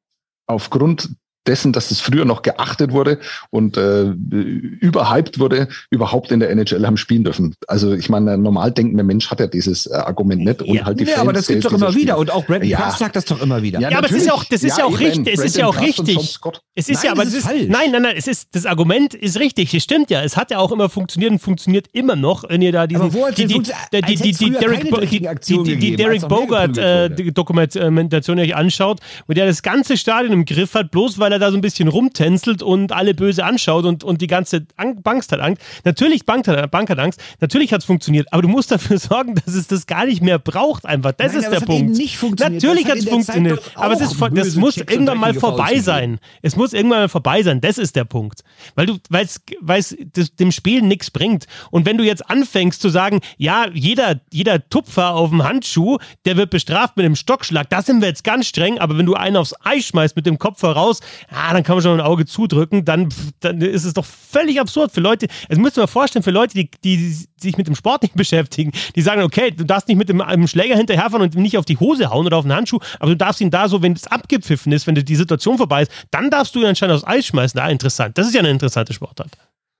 aufgrund 0.47 1.09
dessen, 1.47 1.73
dass 1.73 1.89
es 1.89 1.99
früher 1.99 2.25
noch 2.25 2.43
geachtet 2.43 2.91
wurde 2.91 3.19
und 3.49 3.77
äh, 3.77 4.03
überhyped 4.03 5.39
wurde, 5.39 5.67
überhaupt 5.89 6.31
in 6.31 6.39
der 6.39 6.51
NHL 6.51 6.85
haben 6.85 6.97
spielen 6.97 7.23
dürfen. 7.23 7.55
Also 7.67 7.93
ich 7.93 8.09
meine, 8.09 8.37
normal 8.37 8.71
denkender 8.71 9.03
Mensch 9.03 9.31
hat 9.31 9.39
ja 9.39 9.47
dieses 9.47 9.87
äh, 9.87 9.95
Argument 9.95 10.43
nicht 10.43 10.61
und 10.61 10.75
ja, 10.75 10.85
halt 10.85 10.99
die 10.99 11.05
ja, 11.05 11.15
Fans 11.15 11.21
aber 11.21 11.33
das 11.33 11.47
gibt's 11.47 11.65
doch 11.65 11.73
immer 11.73 11.95
wieder 11.95 12.17
und 12.17 12.31
auch 12.31 12.45
Brandon 12.45 12.69
ja. 12.69 12.79
Pratt 12.79 12.99
sagt 12.99 13.15
das 13.15 13.25
doch 13.25 13.41
immer 13.41 13.61
wieder. 13.63 13.79
Ja, 13.79 13.89
ja 13.89 13.97
aber 13.97 14.07
es 14.07 14.13
ist 14.13 14.27
ja 14.27 14.33
auch, 14.33 14.43
das 14.43 14.63
ist 14.63 14.77
ja, 14.77 14.85
auch 14.85 14.99
richtig, 14.99 15.33
es 15.33 15.43
ist 15.43 15.57
ja 15.57 15.65
auch 15.65 15.81
richtig. 15.81 16.39
Es 16.75 16.89
ist 16.89 17.03
nein, 17.03 17.05
ja, 17.05 17.11
aber 17.11 17.23
es 17.23 17.33
ist, 17.33 17.45
nein, 17.45 17.91
nein, 17.91 18.01
nein, 18.01 18.15
es 18.15 18.27
ist, 18.27 18.49
das 18.55 18.65
Argument 18.65 19.13
ist 19.13 19.39
richtig, 19.39 19.73
es 19.73 19.83
stimmt 19.83 20.11
ja, 20.11 20.21
es 20.21 20.37
hat 20.37 20.51
ja 20.51 20.59
auch 20.59 20.71
immer 20.71 20.89
funktioniert 20.89 21.31
und 21.31 21.39
funktioniert 21.39 21.87
immer 21.91 22.15
noch, 22.15 22.47
wenn 22.47 22.61
ihr 22.61 22.71
da 22.71 22.85
diesen, 22.85 23.01
aber 23.01 23.13
wo 23.13 23.29
die, 23.29 23.47
die, 23.47 23.61
die, 23.61 24.15
die, 24.15 24.31
die, 24.31 24.49
Derek, 24.51 24.83
die, 25.09 25.63
die, 25.63 25.75
die 25.77 25.95
Derek 25.95 26.27
Bogart 26.27 26.77
äh, 26.77 27.09
Dokumentation 27.09 28.39
euch 28.39 28.55
anschaut, 28.55 28.99
wo 29.27 29.33
der 29.33 29.47
das 29.47 29.63
ganze 29.63 29.97
Stadion 29.97 30.33
im 30.33 30.45
Griff 30.45 30.75
hat, 30.75 30.91
bloß 30.91 31.17
weil 31.17 31.30
er 31.31 31.39
da 31.39 31.51
so 31.51 31.57
ein 31.57 31.61
bisschen 31.61 31.87
rumtänzelt 31.87 32.63
und 32.63 32.91
alle 32.91 33.13
böse 33.13 33.45
anschaut 33.45 33.85
und, 33.85 34.03
und 34.03 34.21
die 34.21 34.27
ganze 34.27 34.61
Bank 35.03 35.23
hat 35.31 35.39
Angst. 35.39 35.61
Natürlich, 35.83 36.25
Bank 36.25 36.47
hat, 36.47 36.71
Bank 36.71 36.89
hat 36.89 36.99
Angst. 36.99 37.21
Natürlich 37.39 37.73
hat 37.73 37.81
es 37.81 37.85
funktioniert, 37.85 38.27
aber 38.31 38.41
du 38.41 38.47
musst 38.47 38.71
dafür 38.71 38.97
sorgen, 38.99 39.35
dass 39.35 39.55
es 39.55 39.67
das 39.67 39.85
gar 39.85 40.05
nicht 40.05 40.21
mehr 40.21 40.39
braucht 40.39 40.85
einfach. 40.85 41.11
Das 41.13 41.33
Nein, 41.33 41.43
ist 41.43 41.51
der 41.51 41.59
Punkt. 41.61 42.39
Natürlich 42.39 42.85
hat 42.85 42.97
es 42.97 43.07
funktioniert, 43.07 43.61
aber 43.75 43.93
es 43.93 44.01
ist, 44.01 44.15
das 44.33 44.55
muss 44.55 44.77
irgendwann 44.77 45.17
mal 45.17 45.33
vorbei 45.33 45.79
sein. 45.79 46.19
Es 46.41 46.55
muss 46.55 46.73
irgendwann 46.73 47.01
mal 47.01 47.09
vorbei 47.09 47.43
sein. 47.43 47.61
Das 47.61 47.77
ist 47.77 47.95
der 47.95 48.05
Punkt. 48.05 48.43
Weil 48.75 48.85
du, 48.85 48.97
weil 49.09 49.25
es 49.25 49.95
dem 50.39 50.51
Spiel 50.51 50.81
nichts 50.81 51.11
bringt. 51.11 51.45
Und 51.69 51.85
wenn 51.85 51.97
du 51.97 52.03
jetzt 52.03 52.29
anfängst 52.29 52.81
zu 52.81 52.89
sagen, 52.89 53.21
ja, 53.37 53.67
jeder, 53.73 54.19
jeder 54.31 54.67
Tupfer 54.69 55.15
auf 55.15 55.29
dem 55.29 55.43
Handschuh, 55.43 55.97
der 56.25 56.37
wird 56.37 56.49
bestraft 56.49 56.97
mit 56.97 57.05
dem 57.05 57.15
Stockschlag, 57.15 57.69
da 57.69 57.81
sind 57.81 58.01
wir 58.01 58.07
jetzt 58.07 58.23
ganz 58.23 58.47
streng, 58.47 58.79
aber 58.79 58.97
wenn 58.97 59.05
du 59.05 59.13
einen 59.13 59.37
aufs 59.37 59.53
Eis 59.63 59.85
schmeißt 59.85 60.15
mit 60.15 60.25
dem 60.25 60.37
Kopf 60.37 60.61
heraus, 60.63 60.99
ja, 61.31 61.53
dann 61.53 61.63
kann 61.63 61.75
man 61.75 61.83
schon 61.83 61.99
ein 61.99 62.05
Auge 62.05 62.25
zudrücken, 62.25 62.85
dann, 62.85 63.09
dann 63.39 63.61
ist 63.61 63.85
es 63.85 63.93
doch 63.93 64.05
völlig 64.05 64.59
absurd 64.59 64.91
für 64.91 65.01
Leute. 65.01 65.27
Es 65.49 65.57
müsst 65.57 65.77
ihr 65.77 65.81
mal 65.81 65.87
vorstellen, 65.87 66.23
für 66.23 66.31
Leute, 66.31 66.55
die, 66.55 66.69
die 66.83 67.15
sich 67.37 67.57
mit 67.57 67.67
dem 67.67 67.75
Sport 67.75 68.03
nicht 68.03 68.15
beschäftigen, 68.15 68.71
die 68.95 69.01
sagen, 69.01 69.21
okay, 69.23 69.51
du 69.51 69.65
darfst 69.65 69.87
nicht 69.87 69.97
mit 69.97 70.09
dem, 70.09 70.21
einem 70.21 70.47
Schläger 70.47 70.75
hinterherfahren 70.75 71.23
und 71.23 71.35
nicht 71.35 71.57
auf 71.57 71.65
die 71.65 71.77
Hose 71.77 72.09
hauen 72.09 72.25
oder 72.25 72.37
auf 72.37 72.45
den 72.45 72.53
Handschuh, 72.53 72.79
aber 72.99 73.11
du 73.11 73.17
darfst 73.17 73.41
ihn 73.41 73.51
da 73.51 73.67
so, 73.67 73.81
wenn 73.81 73.93
es 73.93 74.07
abgepfiffen 74.07 74.71
ist, 74.71 74.87
wenn 74.87 74.95
die 74.95 75.15
Situation 75.15 75.57
vorbei 75.57 75.83
ist, 75.83 75.91
dann 76.11 76.29
darfst 76.29 76.55
du 76.55 76.59
ihn 76.59 76.65
anscheinend 76.65 76.95
aufs 76.95 77.07
Eis 77.07 77.25
schmeißen. 77.25 77.59
Ah, 77.59 77.69
interessant. 77.69 78.17
Das 78.17 78.27
ist 78.27 78.33
ja 78.33 78.39
eine 78.39 78.49
interessante 78.49 78.93
Sportart. 78.93 79.31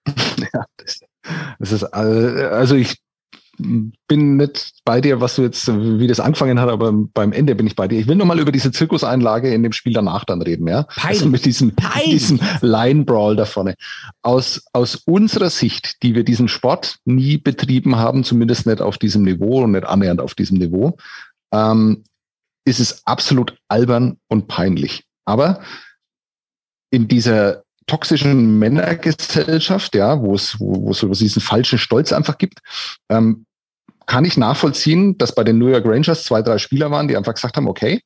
Ja, 0.54 0.66
das, 0.78 1.00
das 1.60 1.72
ist, 1.72 1.84
also 1.84 2.76
ich 2.76 2.98
bin 4.08 4.38
nicht 4.38 4.74
bei 4.86 5.02
dir, 5.02 5.22
was 5.22 5.36
du 5.36 5.44
jetzt, 5.44 5.68
wie 5.68 6.08
das 6.08 6.20
angefangen 6.20 6.60
hat, 6.60 6.70
aber 6.70 6.92
beim 6.92 7.32
Ende 7.32 7.56
bin 7.56 7.68
ich 7.68 7.76
bei 7.76 7.88
dir. 7.88 8.00
Ich 8.00 8.08
will 8.08 8.16
nochmal 8.16 8.40
über 8.40 8.52
diese 8.52 8.72
Zirkuseinlage 8.72 9.54
in 9.54 9.64
dem 9.64 9.72
Spiel 9.72 9.94
danach 9.94 10.26
dann 10.26 10.42
reden, 10.42 10.68
ja? 10.68 10.84
Pein. 10.84 11.10
Also 11.10 11.28
mit 11.28 11.46
diesem, 11.46 11.74
diesem 12.06 12.40
Line-Brawl 12.62 13.36
da 13.36 13.46
vorne. 13.46 13.76
Aus, 14.22 14.64
aus 14.74 14.96
unserer 14.96 15.50
Sicht, 15.50 16.04
die 16.04 16.16
wir 16.16 16.24
diesen 16.24 16.48
Sport 16.48 16.98
nie 17.06 17.38
betrieben 17.38 17.96
haben, 17.96 18.24
zumindest 18.24 18.66
nicht 18.66 18.82
auf 18.82 18.98
diesem 18.98 19.24
Niveau 19.24 19.64
und 19.64 19.72
nicht 19.72 19.86
annähernd 19.86 20.22
auf 20.22 20.36
diesem 20.36 20.58
Niveau, 20.58 20.98
ähm, 21.54 22.04
ist 22.66 22.80
es 22.80 23.06
absolut 23.06 23.58
albern 23.68 24.18
und 24.28 24.48
peinlich. 24.48 25.06
Aber 25.26 25.62
in 26.92 27.08
dieser 27.08 27.64
toxischen 27.88 28.60
Männergesellschaft, 28.60 29.96
ja, 29.96 30.22
wo 30.22 30.36
es, 30.36 30.60
wo, 30.60 30.88
wo 30.88 30.92
es 30.92 31.20
diesen 31.20 31.42
falschen 31.42 31.80
Stolz 31.80 32.14
einfach 32.14 32.38
gibt, 32.38 32.60
ähm, 33.10 33.46
kann 34.12 34.26
ich 34.26 34.36
nachvollziehen, 34.36 35.18
dass 35.18 35.34
bei 35.34 35.46
den 35.46 35.58
New 35.58 35.68
York 35.68 35.86
Rangers 35.86 36.26
zwei, 36.26 36.42
drei 36.42 36.58
Spieler 36.58 36.92
waren, 36.92 37.08
die 37.08 37.16
einfach 37.16 37.34
gesagt 37.34 37.56
haben, 37.56 37.70
okay, 37.70 38.02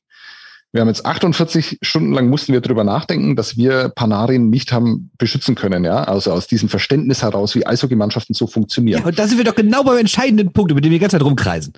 Wir 0.76 0.82
haben 0.82 0.88
jetzt 0.88 1.06
48 1.06 1.78
Stunden 1.80 2.12
lang 2.12 2.28
mussten 2.28 2.52
wir 2.52 2.60
drüber 2.60 2.84
nachdenken, 2.84 3.34
dass 3.34 3.56
wir 3.56 3.88
Panarin 3.88 4.50
nicht 4.50 4.72
haben 4.72 5.10
beschützen 5.16 5.54
können, 5.54 5.84
ja. 5.84 6.04
Also 6.04 6.32
aus 6.32 6.48
diesem 6.48 6.68
Verständnis 6.68 7.22
heraus, 7.22 7.54
wie 7.54 7.66
Eishockeymannschaften 7.66 8.34
so 8.34 8.46
funktionieren. 8.46 9.00
Ja, 9.00 9.06
und 9.06 9.18
da 9.18 9.26
sind 9.26 9.38
wir 9.38 9.44
doch 9.44 9.54
genau 9.54 9.84
beim 9.84 9.96
entscheidenden 9.96 10.52
Punkt, 10.52 10.70
über 10.70 10.82
den 10.82 10.90
wir 10.90 10.98
die 10.98 11.00
ganze 11.00 11.16
Zeit 11.16 11.24
rumkreisen. 11.24 11.72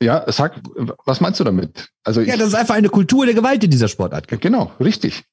Ja, 0.00 0.24
sag, 0.30 0.60
was 1.04 1.20
meinst 1.20 1.40
du 1.40 1.44
damit? 1.44 1.88
Also 2.04 2.20
ja, 2.20 2.36
das 2.36 2.48
ist 2.48 2.54
einfach 2.54 2.76
eine 2.76 2.88
Kultur 2.88 3.26
der 3.26 3.34
Gewalt 3.34 3.64
in 3.64 3.70
dieser 3.70 3.88
Sportart. 3.88 4.28
Genau, 4.28 4.70
richtig. 4.78 5.24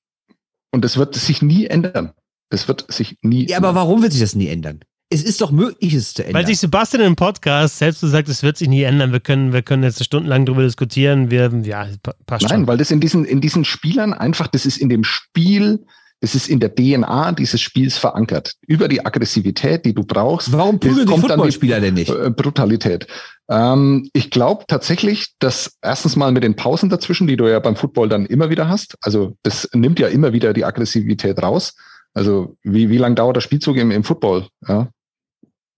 Und 0.71 0.83
das 0.83 0.97
wird 0.97 1.13
sich 1.13 1.43
nie 1.43 1.67
ändern. 1.67 2.13
Das 2.49 2.67
wird 2.67 2.91
sich 2.91 3.17
nie. 3.21 3.47
Ja, 3.47 3.57
aber 3.57 3.75
warum 3.75 4.01
wird 4.01 4.11
sich 4.11 4.21
das 4.21 4.33
nie 4.33 4.47
ändern? 4.47 4.79
Es 5.09 5.23
ist 5.23 5.39
doch 5.39 5.51
möglich, 5.51 5.93
es 5.93 6.13
zu 6.13 6.23
ändern. 6.23 6.41
Weil 6.41 6.47
sich 6.47 6.59
Sebastian 6.59 7.03
im 7.03 7.15
Podcast 7.15 7.77
selbst 7.77 8.01
so 8.01 8.07
sagt, 8.07 8.27
es 8.27 8.43
wird 8.43 8.57
sich 8.57 8.67
nie 8.67 8.83
ändern. 8.83 9.13
Wir 9.13 9.21
können, 9.21 9.53
wir 9.53 9.61
können 9.61 9.83
jetzt 9.83 10.03
stundenlang 10.03 10.45
darüber 10.45 10.63
diskutieren. 10.63 11.31
Wir, 11.31 11.49
ja, 11.63 11.87
passt 12.25 12.43
Nein, 12.43 12.59
schon. 12.59 12.67
weil 12.67 12.77
das 12.77 12.91
in 12.91 12.99
diesen, 12.99 13.23
in 13.23 13.39
diesen 13.39 13.63
Spielern 13.63 14.13
einfach, 14.13 14.47
das 14.47 14.65
ist 14.65 14.77
in 14.77 14.89
dem 14.89 15.05
Spiel, 15.05 15.85
das 16.19 16.35
ist 16.35 16.49
in 16.49 16.59
der 16.59 16.75
DNA 16.75 17.31
dieses 17.33 17.61
Spiels 17.61 17.97
verankert. 17.97 18.55
Über 18.65 18.87
die 18.87 19.05
Aggressivität, 19.05 19.85
die 19.85 19.93
du 19.93 20.03
brauchst. 20.03 20.51
Warum 20.51 20.79
prügeln 20.79 21.07
die 21.07 21.19
Footballspieler 21.19 21.79
denn 21.79 21.93
nicht? 21.93 22.09
Äh, 22.09 22.31
Brutalität. 22.31 23.07
Ähm, 23.49 24.09
ich 24.11 24.29
glaube 24.29 24.65
tatsächlich, 24.67 25.35
dass 25.39 25.77
erstens 25.81 26.15
mal 26.15 26.31
mit 26.33 26.43
den 26.43 26.55
Pausen 26.55 26.89
dazwischen, 26.89 27.27
die 27.27 27.37
du 27.37 27.47
ja 27.47 27.59
beim 27.59 27.75
Football 27.75 28.09
dann 28.09 28.25
immer 28.25 28.49
wieder 28.49 28.67
hast, 28.67 28.95
also 29.01 29.37
das 29.43 29.69
nimmt 29.73 29.99
ja 29.99 30.07
immer 30.07 30.33
wieder 30.33 30.53
die 30.53 30.65
Aggressivität 30.65 31.41
raus. 31.41 31.75
Also 32.13 32.57
wie, 32.63 32.89
wie 32.89 32.97
lange 32.97 33.15
dauert 33.15 33.35
der 33.35 33.41
Spielzug 33.41 33.77
im, 33.77 33.91
im 33.91 34.03
Football? 34.03 34.47
Ja? 34.67 34.89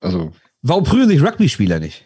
Also. 0.02 0.32
Warum 0.62 0.84
prügeln 0.84 1.10
sich 1.10 1.22
Rugby-Spieler 1.22 1.80
nicht? 1.80 2.06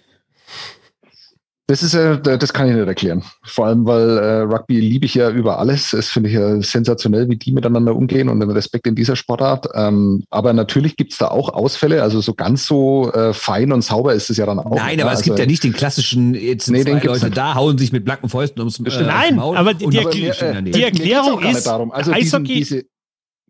Das 1.67 1.81
ist 1.81 1.93
ja, 1.93 2.17
das 2.17 2.51
kann 2.51 2.67
ich 2.67 2.75
nicht 2.75 2.85
erklären. 2.85 3.23
Vor 3.45 3.67
allem, 3.67 3.85
weil 3.85 4.17
äh, 4.17 4.41
Rugby 4.41 4.81
liebe 4.81 5.05
ich 5.05 5.15
ja 5.15 5.29
über 5.29 5.59
alles. 5.59 5.91
Das 5.91 6.09
finde 6.09 6.27
ich 6.27 6.35
ja 6.35 6.61
sensationell, 6.61 7.29
wie 7.29 7.37
die 7.37 7.53
miteinander 7.53 7.95
umgehen 7.95 8.27
und 8.27 8.41
den 8.41 8.51
Respekt 8.51 8.85
in 8.85 8.95
dieser 8.95 9.15
Sportart. 9.15 9.67
Ähm, 9.73 10.25
aber 10.29 10.51
natürlich 10.51 10.97
gibt's 10.97 11.17
da 11.19 11.29
auch 11.29 11.47
Ausfälle. 11.53 12.03
Also 12.03 12.19
so 12.19 12.33
ganz 12.33 12.65
so 12.65 13.09
äh, 13.13 13.33
fein 13.33 13.71
und 13.71 13.81
sauber 13.81 14.13
ist 14.13 14.29
es 14.29 14.35
ja 14.35 14.45
dann 14.45 14.59
auch. 14.59 14.75
Nein, 14.75 14.99
aber 14.99 15.11
also, 15.11 15.21
es 15.21 15.25
gibt 15.25 15.39
ja 15.39 15.45
nicht 15.45 15.63
den 15.63 15.71
klassischen, 15.71 16.33
jetzt 16.35 16.65
sind 16.65 16.73
nee, 16.73 16.83
zwei 16.83 16.99
Leute 16.99 17.25
nicht. 17.25 17.37
da, 17.37 17.55
hauen 17.55 17.77
sich 17.77 17.93
mit 17.93 18.03
blanken 18.03 18.27
Fäusten 18.27 18.59
ums 18.59 18.79
äh, 18.79 19.01
Nein, 19.01 19.37
Maul 19.37 19.55
aber 19.55 19.73
die, 19.73 19.87
die, 19.87 19.99
aber 19.99 20.13
äh, 20.13 20.63
die 20.63 20.83
Erklärung 20.83 21.41
ist, 21.43 21.65
darum. 21.65 21.93
Also 21.93 22.11
Eishockey, 22.11 22.55
diesen, 22.55 22.79
diese, 22.79 22.85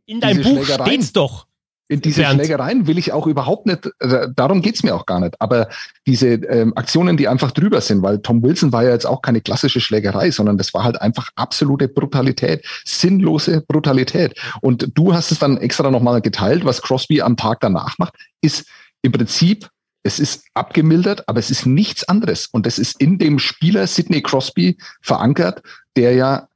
in 0.06 0.20
deinem 0.20 0.44
Buch 0.44 0.64
steht's 0.66 1.14
doch 1.14 1.48
in 1.94 2.02
diese 2.02 2.22
Bernd. 2.22 2.40
Schlägereien 2.40 2.88
will 2.88 2.98
ich 2.98 3.12
auch 3.12 3.28
überhaupt 3.28 3.66
nicht, 3.66 3.90
äh, 4.00 4.28
darum 4.36 4.62
geht's 4.62 4.84
mir 4.84 4.96
auch 4.96 5.06
gar 5.06 5.20
nicht. 5.20 5.40
Aber 5.40 5.70
diese 6.08 6.28
ähm, 6.28 6.74
Aktionen, 6.76 7.18
die 7.18 7.28
einfach 7.28 7.52
drüber 7.52 7.82
sind, 7.82 8.02
weil 8.02 8.20
Tom 8.20 8.44
Wilson 8.44 8.72
war 8.72 8.84
ja 8.84 8.90
jetzt 8.92 9.06
auch 9.06 9.22
keine 9.22 9.42
klassische 9.42 9.80
Schlägerei, 9.80 10.32
sondern 10.32 10.58
das 10.58 10.74
war 10.74 10.84
halt 10.84 11.02
einfach 11.02 11.30
absolute 11.36 11.88
Brutalität, 11.88 12.66
sinnlose 12.84 13.62
Brutalität. 13.62 14.40
Und 14.62 14.90
du 14.96 15.14
hast 15.14 15.32
es 15.32 15.40
dann 15.40 15.58
extra 15.58 15.92
nochmal 15.92 16.22
geteilt, 16.22 16.66
was 16.66 16.82
Crosby 16.82 17.22
am 17.22 17.38
Tag 17.38 17.60
danach 17.62 17.98
macht, 17.98 18.16
ist 18.42 18.66
im 19.02 19.12
Prinzip 19.12 19.70
es 20.06 20.20
ist 20.20 20.46
abgemildert, 20.54 21.30
aber 21.30 21.40
es 21.40 21.50
ist 21.50 21.66
nichts 21.66 22.04
anderes. 22.04 22.48
Und 22.48 22.66
das 22.66 22.78
ist 22.78 23.00
in 23.00 23.20
dem 23.20 23.40
Spieler 23.40 23.88
Sidney 23.88 24.22
Crosby 24.22 24.78
verankert, 25.02 25.64
der 25.96 26.14
ja 26.14 26.50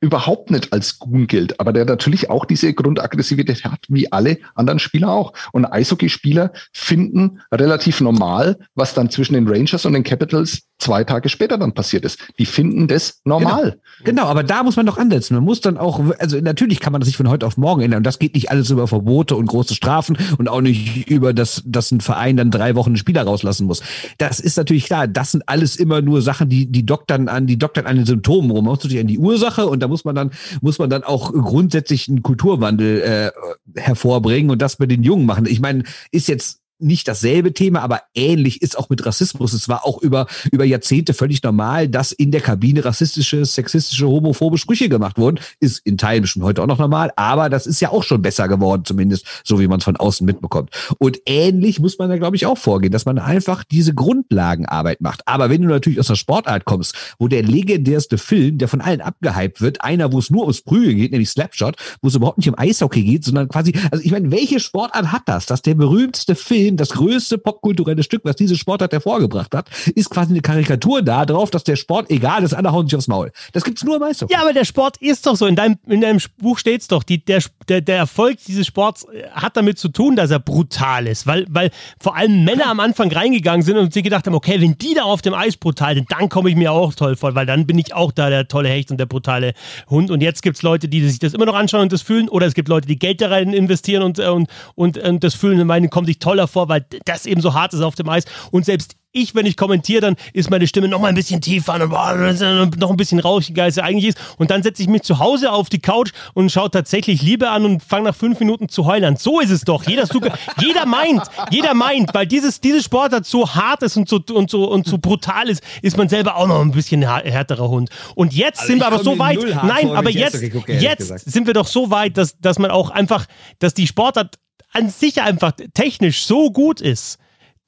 überhaupt 0.00 0.50
nicht 0.50 0.72
als 0.72 0.98
Goon 0.98 1.26
gilt, 1.26 1.58
aber 1.58 1.72
der 1.72 1.84
natürlich 1.84 2.30
auch 2.30 2.44
diese 2.44 2.72
Grundaggressivität 2.72 3.64
hat, 3.64 3.80
wie 3.88 4.12
alle 4.12 4.38
anderen 4.54 4.78
Spieler 4.78 5.10
auch. 5.10 5.32
Und 5.52 5.64
Eishockeyspieler 5.64 6.52
finden 6.72 7.40
relativ 7.52 8.00
normal, 8.00 8.58
was 8.74 8.94
dann 8.94 9.10
zwischen 9.10 9.34
den 9.34 9.48
Rangers 9.48 9.84
und 9.84 9.94
den 9.94 10.04
Capitals 10.04 10.62
zwei 10.78 11.02
Tage 11.02 11.28
später 11.28 11.58
dann 11.58 11.72
passiert 11.72 12.04
ist. 12.04 12.20
Die 12.38 12.46
finden 12.46 12.86
das 12.86 13.20
normal. 13.24 13.78
Genau, 14.04 14.22
genau 14.22 14.24
aber 14.26 14.44
da 14.44 14.62
muss 14.62 14.76
man 14.76 14.86
doch 14.86 14.96
ansetzen. 14.96 15.34
Man 15.34 15.42
muss 15.42 15.60
dann 15.60 15.76
auch, 15.76 16.00
also 16.18 16.38
natürlich 16.40 16.78
kann 16.78 16.92
man 16.92 17.00
das 17.00 17.08
nicht 17.08 17.16
von 17.16 17.28
heute 17.28 17.46
auf 17.46 17.56
morgen 17.56 17.82
ändern. 17.82 17.98
Und 17.98 18.06
das 18.06 18.20
geht 18.20 18.34
nicht 18.34 18.50
alles 18.50 18.70
über 18.70 18.86
Verbote 18.86 19.34
und 19.34 19.46
große 19.46 19.74
Strafen 19.74 20.16
und 20.38 20.48
auch 20.48 20.60
nicht 20.60 21.10
über 21.10 21.34
das, 21.34 21.62
dass 21.66 21.90
ein 21.90 22.00
Verein 22.00 22.36
dann 22.36 22.52
drei 22.52 22.76
Wochen 22.76 22.90
einen 22.90 22.96
Spieler 22.96 23.24
rauslassen 23.24 23.66
muss. 23.66 23.82
Das 24.18 24.38
ist 24.38 24.56
natürlich 24.56 24.84
klar. 24.84 25.08
Das 25.08 25.32
sind 25.32 25.42
alles 25.48 25.74
immer 25.74 26.00
nur 26.00 26.22
Sachen, 26.22 26.48
die, 26.48 26.70
die 26.70 26.86
doktern 26.86 27.26
an, 27.26 27.48
die 27.48 27.58
doktern 27.58 27.86
an 27.86 27.96
den 27.96 28.06
Symptomen 28.06 28.50
rum. 28.52 28.64
Man 28.64 28.74
muss 28.74 28.84
natürlich 28.84 29.00
an 29.00 29.08
die 29.08 29.18
Ursache 29.18 29.66
und 29.66 29.80
da 29.80 29.87
muss 29.88 30.04
man 30.04 30.14
dann, 30.14 30.30
muss 30.60 30.78
man 30.78 30.90
dann 30.90 31.04
auch 31.04 31.32
grundsätzlich 31.32 32.08
einen 32.08 32.22
Kulturwandel 32.22 33.00
äh, 33.02 33.80
hervorbringen 33.80 34.50
und 34.50 34.62
das 34.62 34.78
mit 34.78 34.90
den 34.90 35.02
Jungen 35.02 35.26
machen. 35.26 35.46
Ich 35.46 35.60
meine, 35.60 35.84
ist 36.10 36.28
jetzt 36.28 36.60
nicht 36.78 37.08
dasselbe 37.08 37.52
Thema, 37.52 37.82
aber 37.82 38.02
ähnlich 38.14 38.62
ist 38.62 38.78
auch 38.78 38.88
mit 38.88 39.04
Rassismus. 39.04 39.52
Es 39.52 39.68
war 39.68 39.84
auch 39.84 40.00
über, 40.00 40.26
über 40.50 40.64
Jahrzehnte 40.64 41.14
völlig 41.14 41.42
normal, 41.42 41.88
dass 41.88 42.12
in 42.12 42.30
der 42.30 42.40
Kabine 42.40 42.84
rassistische, 42.84 43.44
sexistische, 43.44 44.06
homophobe 44.06 44.58
Sprüche 44.58 44.88
gemacht 44.88 45.18
wurden. 45.18 45.40
Ist 45.60 45.84
in 45.84 45.98
Teilen 45.98 46.22
bestimmt 46.22 46.44
heute 46.44 46.62
auch 46.62 46.66
noch 46.66 46.78
normal, 46.78 47.10
aber 47.16 47.48
das 47.48 47.66
ist 47.66 47.80
ja 47.80 47.90
auch 47.90 48.02
schon 48.02 48.22
besser 48.22 48.48
geworden, 48.48 48.84
zumindest 48.84 49.26
so 49.44 49.58
wie 49.60 49.68
man 49.68 49.78
es 49.78 49.84
von 49.84 49.96
außen 49.96 50.24
mitbekommt. 50.24 50.70
Und 50.98 51.18
ähnlich 51.26 51.80
muss 51.80 51.98
man 51.98 52.10
da, 52.10 52.16
glaube 52.16 52.36
ich, 52.36 52.46
auch 52.46 52.58
vorgehen, 52.58 52.92
dass 52.92 53.06
man 53.06 53.18
einfach 53.18 53.64
diese 53.64 53.94
Grundlagenarbeit 53.94 55.00
macht. 55.00 55.22
Aber 55.26 55.50
wenn 55.50 55.62
du 55.62 55.68
natürlich 55.68 55.98
aus 55.98 56.06
der 56.06 56.16
Sportart 56.16 56.64
kommst, 56.64 56.94
wo 57.18 57.28
der 57.28 57.42
legendärste 57.42 58.18
Film, 58.18 58.58
der 58.58 58.68
von 58.68 58.80
allen 58.80 59.00
abgehypt 59.00 59.60
wird, 59.60 59.82
einer, 59.82 60.12
wo 60.12 60.18
es 60.18 60.30
nur 60.30 60.42
ums 60.42 60.62
Prügel 60.62 60.94
geht, 60.94 61.12
nämlich 61.12 61.30
Slapshot, 61.30 61.76
wo 62.02 62.08
es 62.08 62.14
überhaupt 62.14 62.38
nicht 62.38 62.48
um 62.48 62.58
Eishockey 62.58 63.02
geht, 63.02 63.24
sondern 63.24 63.48
quasi, 63.48 63.72
also 63.90 64.04
ich 64.04 64.10
meine, 64.10 64.30
welche 64.30 64.60
Sportart 64.60 65.12
hat 65.12 65.22
das, 65.26 65.46
dass 65.46 65.62
der 65.62 65.74
berühmteste 65.74 66.34
Film 66.34 66.67
Film, 66.68 66.76
das 66.76 66.90
größte 66.90 67.38
popkulturelle 67.38 68.02
Stück, 68.02 68.22
was 68.24 68.36
diese 68.36 68.56
Sportart 68.56 68.92
hervorgebracht 68.92 69.54
hat, 69.54 69.70
ist 69.94 70.10
quasi 70.10 70.32
eine 70.32 70.42
Karikatur 70.42 71.02
darauf, 71.02 71.50
dass 71.50 71.64
der 71.64 71.76
Sport 71.76 72.10
egal 72.10 72.42
ist, 72.42 72.52
alle 72.52 72.72
hauen 72.72 72.86
sich 72.86 72.96
aufs 72.96 73.08
Maul. 73.08 73.32
Das 73.52 73.64
gibt's 73.64 73.84
nur 73.84 73.96
im 73.96 74.02
Eishockey. 74.02 74.32
Ja, 74.32 74.42
aber 74.42 74.52
der 74.52 74.64
Sport 74.64 74.98
ist 74.98 75.26
doch 75.26 75.36
so. 75.36 75.46
In 75.46 75.56
deinem, 75.56 75.78
in 75.86 76.00
deinem 76.00 76.20
Buch 76.38 76.58
steht's 76.58 76.88
doch. 76.88 77.02
Die, 77.02 77.24
der, 77.24 77.42
der, 77.68 77.80
der 77.80 77.96
Erfolg 77.96 78.38
dieses 78.46 78.66
Sports 78.66 79.04
äh, 79.04 79.28
hat 79.30 79.56
damit 79.56 79.78
zu 79.78 79.88
tun, 79.88 80.16
dass 80.16 80.30
er 80.30 80.40
brutal 80.40 81.06
ist. 81.06 81.26
Weil, 81.26 81.46
weil 81.48 81.70
vor 81.98 82.16
allem 82.16 82.44
Männer 82.44 82.66
am 82.66 82.80
Anfang 82.80 83.10
reingegangen 83.10 83.62
sind 83.62 83.78
und 83.78 83.94
sie 83.94 84.02
gedacht 84.02 84.26
haben, 84.26 84.34
okay, 84.34 84.60
wenn 84.60 84.76
die 84.76 84.94
da 84.94 85.04
auf 85.04 85.22
dem 85.22 85.34
Eis 85.34 85.56
brutal 85.56 85.94
sind, 85.94 86.10
dann 86.10 86.28
komme 86.28 86.50
ich 86.50 86.56
mir 86.56 86.72
auch 86.72 86.94
toll 86.94 87.16
vor, 87.16 87.34
weil 87.34 87.46
dann 87.46 87.66
bin 87.66 87.78
ich 87.78 87.94
auch 87.94 88.12
da 88.12 88.28
der 88.28 88.48
tolle 88.48 88.68
Hecht 88.68 88.90
und 88.90 88.98
der 88.98 89.06
brutale 89.06 89.54
Hund. 89.88 90.10
Und 90.10 90.22
jetzt 90.22 90.42
gibt's 90.42 90.62
Leute, 90.62 90.88
die 90.88 91.06
sich 91.08 91.18
das 91.18 91.32
immer 91.32 91.46
noch 91.46 91.54
anschauen 91.54 91.82
und 91.82 91.92
das 91.92 92.02
fühlen. 92.02 92.28
Oder 92.28 92.46
es 92.46 92.54
gibt 92.54 92.68
Leute, 92.68 92.86
die 92.86 92.98
Geld 92.98 93.20
da 93.20 93.28
rein 93.28 93.52
investieren 93.52 94.02
und, 94.02 94.18
äh, 94.18 94.28
und, 94.28 94.48
und, 94.74 94.98
und 94.98 95.24
das 95.24 95.34
fühlen 95.34 95.60
und 95.60 95.66
meinen, 95.66 95.88
kommen 95.90 96.06
sich 96.06 96.18
toller 96.18 96.48
vor, 96.48 96.57
weil 96.66 96.86
das 97.04 97.26
eben 97.26 97.40
so 97.40 97.54
hart 97.54 97.74
ist 97.74 97.82
auf 97.82 97.94
dem 97.94 98.08
Eis. 98.08 98.24
Und 98.50 98.64
selbst 98.64 98.96
ich, 99.12 99.34
wenn 99.34 99.46
ich 99.46 99.56
kommentiere, 99.56 100.00
dann 100.02 100.16
ist 100.32 100.50
meine 100.50 100.66
Stimme 100.66 100.88
noch 100.88 101.00
mal 101.00 101.08
ein 101.08 101.14
bisschen 101.14 101.40
tiefer 101.40 101.74
und 101.74 102.78
noch 102.78 102.90
ein 102.90 102.96
bisschen 102.96 103.18
rauchiger, 103.18 103.64
als 103.64 103.76
sie 103.76 103.82
eigentlich 103.82 104.08
ist. 104.08 104.18
Und 104.36 104.50
dann 104.50 104.62
setze 104.62 104.82
ich 104.82 104.88
mich 104.88 105.02
zu 105.02 105.18
Hause 105.18 105.50
auf 105.50 105.70
die 105.70 105.78
Couch 105.78 106.10
und 106.34 106.52
schaue 106.52 106.70
tatsächlich 106.70 107.22
Liebe 107.22 107.48
an 107.48 107.64
und 107.64 107.82
fange 107.82 108.04
nach 108.04 108.14
fünf 108.14 108.38
Minuten 108.38 108.68
zu 108.68 108.84
heulen 108.84 109.16
So 109.16 109.40
ist 109.40 109.50
es 109.50 109.62
doch. 109.62 109.84
Jeder, 109.88 110.06
jeder 110.60 110.86
meint, 110.86 111.22
jeder 111.50 111.74
meint, 111.74 112.12
weil 112.12 112.26
dieses, 112.26 112.60
dieses 112.60 112.84
Sportart 112.84 113.24
so 113.24 113.48
hart 113.48 113.82
ist 113.82 113.96
und 113.96 114.08
so, 114.08 114.20
und, 114.32 114.50
so, 114.50 114.70
und 114.70 114.86
so 114.86 114.98
brutal 114.98 115.48
ist, 115.48 115.62
ist 115.80 115.96
man 115.96 116.08
selber 116.08 116.36
auch 116.36 116.46
noch 116.46 116.60
ein 116.60 116.72
bisschen 116.72 117.02
härterer 117.02 117.68
Hund. 117.68 117.90
Und 118.14 118.34
jetzt 118.34 118.60
also 118.60 118.72
sind 118.72 118.80
wir 118.80 118.86
aber 118.86 119.02
so 119.02 119.18
weit. 119.18 119.38
Nein, 119.64 119.90
aber 119.90 120.10
jetzt, 120.10 120.40
jetzt 120.66 121.30
sind 121.30 121.46
wir 121.46 121.54
doch 121.54 121.66
so 121.66 121.90
weit, 121.90 122.16
dass, 122.18 122.38
dass 122.38 122.58
man 122.58 122.70
auch 122.70 122.90
einfach, 122.90 123.26
dass 123.58 123.72
die 123.72 123.86
Sportart 123.86 124.38
an 124.72 124.90
sich 124.90 125.22
einfach 125.22 125.52
technisch 125.74 126.24
so 126.24 126.50
gut 126.50 126.80
ist, 126.80 127.18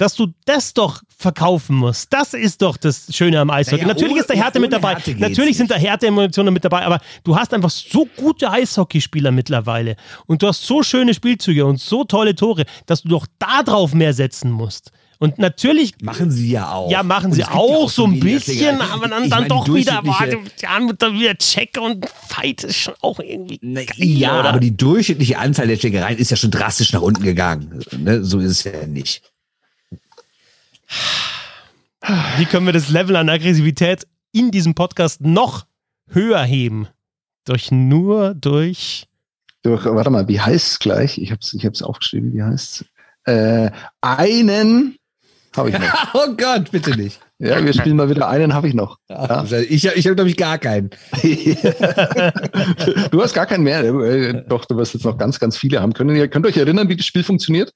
dass 0.00 0.14
du 0.14 0.28
das 0.46 0.72
doch 0.72 1.02
verkaufen 1.14 1.76
musst. 1.76 2.10
Das 2.12 2.32
ist 2.32 2.62
doch 2.62 2.78
das 2.78 3.14
Schöne 3.14 3.38
am 3.38 3.50
Eishockey. 3.50 3.82
Naja, 3.82 3.88
Natürlich 3.88 4.12
ohne, 4.12 4.20
ist 4.22 4.30
der 4.30 4.36
Härte 4.36 4.58
mit 4.58 4.72
dabei. 4.72 4.94
Härte 4.94 5.14
Natürlich 5.16 5.58
sind 5.58 5.70
da 5.70 5.74
Härte-Emotionen 5.74 6.54
mit 6.54 6.64
dabei, 6.64 6.86
aber 6.86 7.00
du 7.22 7.36
hast 7.36 7.52
einfach 7.52 7.68
so 7.68 8.08
gute 8.16 8.50
Eishockeyspieler 8.50 9.30
mittlerweile 9.30 9.96
und 10.26 10.42
du 10.42 10.46
hast 10.46 10.62
so 10.66 10.82
schöne 10.82 11.12
Spielzüge 11.12 11.66
und 11.66 11.78
so 11.78 12.04
tolle 12.04 12.34
Tore, 12.34 12.64
dass 12.86 13.02
du 13.02 13.08
doch 13.08 13.26
da 13.38 13.62
drauf 13.62 13.92
mehr 13.92 14.14
setzen 14.14 14.50
musst. 14.50 14.90
Und 15.22 15.38
natürlich. 15.38 15.92
Machen 16.00 16.30
sie 16.30 16.50
ja 16.50 16.72
auch. 16.72 16.90
Ja, 16.90 17.02
machen 17.02 17.34
sie 17.34 17.44
auch, 17.44 17.84
auch 17.84 17.90
so 17.90 18.06
ein 18.06 18.20
bisschen, 18.20 18.80
aber 18.80 19.06
dann, 19.06 19.28
dann 19.28 19.48
doch 19.48 19.68
wieder, 19.68 20.00
boah, 20.00 20.26
dann 20.26 21.20
wieder 21.20 21.36
Check 21.36 21.78
und 21.78 22.08
Fight 22.08 22.64
ist 22.64 22.78
schon 22.78 22.94
auch 23.02 23.20
irgendwie. 23.20 23.58
Na, 23.60 23.84
geil, 23.84 23.96
ja, 23.98 24.40
oder? 24.40 24.48
aber 24.48 24.60
die 24.60 24.74
durchschnittliche 24.74 25.38
Anzahl 25.38 25.66
der 25.66 25.78
Checkereien 25.78 26.16
ist 26.16 26.30
ja 26.30 26.38
schon 26.38 26.50
drastisch 26.50 26.94
nach 26.94 27.02
unten 27.02 27.22
gegangen. 27.22 27.84
Ne? 27.98 28.24
So 28.24 28.38
ist 28.38 28.50
es 28.50 28.64
ja 28.64 28.86
nicht. 28.86 29.22
Wie 32.38 32.46
können 32.46 32.64
wir 32.64 32.72
das 32.72 32.88
Level 32.88 33.14
an 33.16 33.28
Aggressivität 33.28 34.06
in 34.32 34.50
diesem 34.50 34.74
Podcast 34.74 35.20
noch 35.20 35.66
höher 36.08 36.42
heben? 36.42 36.88
Durch 37.44 37.70
nur 37.70 38.32
durch. 38.32 39.06
Durch, 39.62 39.84
warte 39.84 40.08
mal, 40.08 40.28
wie 40.28 40.40
heißt 40.40 40.66
es 40.66 40.78
gleich? 40.78 41.18
Ich 41.18 41.30
habe 41.30 41.40
es 41.42 41.52
ich 41.52 41.66
hab's 41.66 41.82
aufgeschrieben, 41.82 42.32
wie 42.32 42.42
heißt 42.42 42.80
es? 42.80 42.86
Äh, 43.24 43.70
einen 44.00 44.96
habe 45.60 45.70
ich 45.70 45.78
noch. 45.78 46.14
oh 46.14 46.34
Gott, 46.36 46.70
bitte 46.70 46.90
nicht. 46.96 47.20
Ja, 47.38 47.64
wir 47.64 47.72
spielen 47.72 47.96
mal 47.96 48.10
wieder 48.10 48.28
einen, 48.28 48.52
habe 48.52 48.68
ich 48.68 48.74
noch. 48.74 48.98
Ja. 49.08 49.44
Ich, 49.68 49.86
ich 49.86 50.06
habe, 50.06 50.14
glaube 50.14 50.28
ich, 50.28 50.36
gar 50.36 50.58
keinen. 50.58 50.90
du 53.10 53.22
hast 53.22 53.32
gar 53.32 53.46
keinen 53.46 53.64
mehr. 53.64 53.82
Äh, 53.82 54.44
doch, 54.46 54.66
du 54.66 54.76
wirst 54.76 54.92
jetzt 54.92 55.04
noch 55.04 55.16
ganz, 55.16 55.40
ganz 55.40 55.56
viele 55.56 55.80
haben 55.80 55.94
können. 55.94 56.14
Ihr 56.16 56.28
könnt 56.28 56.44
euch 56.44 56.58
erinnern, 56.58 56.90
wie 56.90 56.96
das 56.96 57.06
Spiel 57.06 57.24
funktioniert? 57.24 57.72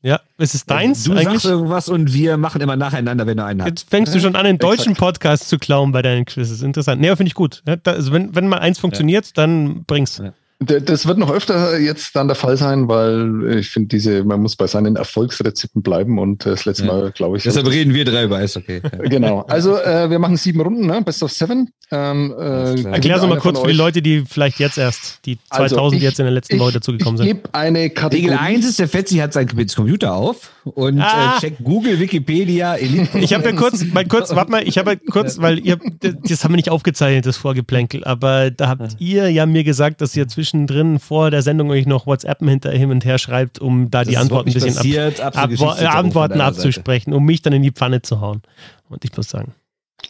Ja, 0.00 0.20
ist 0.38 0.54
es 0.54 0.64
deins 0.66 1.04
Du 1.04 1.12
eigentlich? 1.12 1.26
sagst 1.26 1.44
irgendwas 1.44 1.88
und 1.88 2.12
wir 2.12 2.36
machen 2.36 2.60
immer 2.60 2.74
nacheinander, 2.74 3.26
wenn 3.26 3.36
du 3.36 3.44
einen 3.44 3.62
hast. 3.62 3.68
Jetzt 3.68 3.90
fängst 3.90 4.14
du 4.14 4.18
schon 4.18 4.34
an, 4.34 4.44
den 4.44 4.58
deutschen 4.58 4.92
Exakt. 4.92 4.98
Podcast 4.98 5.48
zu 5.48 5.58
klauen 5.58 5.92
bei 5.92 6.02
deinen 6.02 6.24
Quizzes. 6.24 6.62
Interessant. 6.62 7.00
Nee, 7.00 7.14
finde 7.14 7.28
ich 7.28 7.34
gut. 7.34 7.62
Ja, 7.68 7.76
also 7.84 8.12
wenn, 8.12 8.34
wenn 8.34 8.48
mal 8.48 8.58
eins 8.58 8.78
funktioniert, 8.78 9.36
dann 9.38 9.84
bring's. 9.84 10.18
Ja. 10.18 10.32
Das 10.64 11.06
wird 11.06 11.18
noch 11.18 11.30
öfter 11.30 11.78
jetzt 11.78 12.14
dann 12.16 12.28
der 12.28 12.34
Fall 12.34 12.56
sein, 12.56 12.88
weil 12.88 13.58
ich 13.58 13.70
finde, 13.70 13.88
diese, 13.88 14.24
man 14.24 14.40
muss 14.40 14.56
bei 14.56 14.66
seinen 14.66 14.96
Erfolgsrezepten 14.96 15.82
bleiben 15.82 16.18
und 16.18 16.46
äh, 16.46 16.50
das 16.50 16.64
letzte 16.64 16.86
Ja. 16.86 16.92
Mal, 16.92 17.12
glaube 17.12 17.36
ich. 17.36 17.42
Deshalb 17.44 17.66
reden 17.68 17.94
wir 17.94 18.04
drei 18.04 18.24
über 18.24 18.36
Eishockey. 18.38 18.80
Ja. 18.82 18.90
Genau. 19.12 19.40
Also 19.48 19.76
äh, 19.78 20.08
wir 20.10 20.18
machen 20.18 20.36
sieben 20.36 20.60
Runden, 20.60 20.86
ne? 20.86 21.02
Best 21.04 21.22
of 21.22 21.30
Seven. 21.32 21.70
Ähm, 21.90 22.32
äh. 22.38 22.82
Erklär's 22.84 23.20
noch 23.22 23.28
mal 23.28 23.38
kurz 23.38 23.58
für 23.60 23.66
die 23.68 23.72
Leute, 23.74 24.00
die 24.00 24.24
vielleicht 24.26 24.58
jetzt 24.58 24.78
erst, 24.78 25.18
die 25.26 25.38
Also, 25.50 25.76
2000 25.76 25.98
ich- 26.00 26.08
jetzt 26.08 26.18
in 26.18 26.24
der 26.24 26.32
letzten 26.32 26.54
ich, 26.54 26.60
Woche 26.60 26.72
dazugekommen 26.72 27.20
Ich 27.20 27.28
sind. 27.28 27.42
gebe 27.42 27.54
eine 27.54 27.90
Kategorie. 27.90 28.30
Regel 28.32 28.38
1 28.38 28.64
ist, 28.68 28.78
der 28.78 28.88
Fetzi 28.88 29.16
hat 29.16 29.32
seinen 29.34 29.48
Computer 29.74 30.14
auf 30.14 30.50
und 30.64 31.00
Ah. 31.00 31.34
äh, 31.36 31.40
checkt 31.40 31.62
Google, 31.62 31.98
Wikipedia, 32.00 32.76
Elite. 32.76 33.18
Ich 33.18 33.34
habe 33.34 33.44
ja 33.44 33.52
kurz, 33.54 33.84
mal 33.84 34.06
kurz, 34.06 34.34
warte 34.34 34.50
mal, 34.50 34.66
ich 34.66 34.78
habe 34.78 34.92
ja 34.92 34.96
kurz, 35.10 35.38
weil 35.40 35.58
ihr, 35.58 35.78
das 36.00 36.44
haben 36.44 36.52
wir 36.52 36.56
nicht 36.56 36.70
aufgezeichnet, 36.70 37.26
das 37.26 37.36
Vorgeplänkel, 37.36 38.04
aber 38.04 38.50
da 38.50 38.68
habt 38.68 38.96
ihr 38.98 39.30
ja 39.30 39.44
mir 39.44 39.64
gesagt, 39.64 40.00
dass 40.00 40.16
ihr 40.16 40.26
zwischendrin 40.52 40.98
vor 40.98 41.30
der 41.30 41.42
Sendung 41.42 41.70
euch 41.70 41.86
noch 41.86 42.06
WhatsApp 42.06 42.40
hinter 42.40 42.70
hin 42.70 42.90
und 42.90 43.04
her 43.04 43.18
schreibt, 43.18 43.58
um 43.58 43.90
da 43.90 44.04
die 44.04 44.12
ist 44.12 44.18
Antworten 44.18 44.50
ein 44.50 44.54
bisschen 44.54 44.70
ab, 44.70 44.76
passiert. 44.76 45.20
Ab, 45.20 45.52
von 45.54 45.86
Antworten 45.86 46.40
abzusprechen, 46.40 47.12
um 47.12 47.24
mich 47.24 47.42
dann 47.42 47.52
in 47.52 47.62
die 47.62 47.72
Pfanne 47.72 48.02
zu 48.02 48.20
hauen. 48.20 48.42
Und 48.88 49.04
ich 49.04 49.16
muss 49.16 49.28
sagen. 49.28 49.54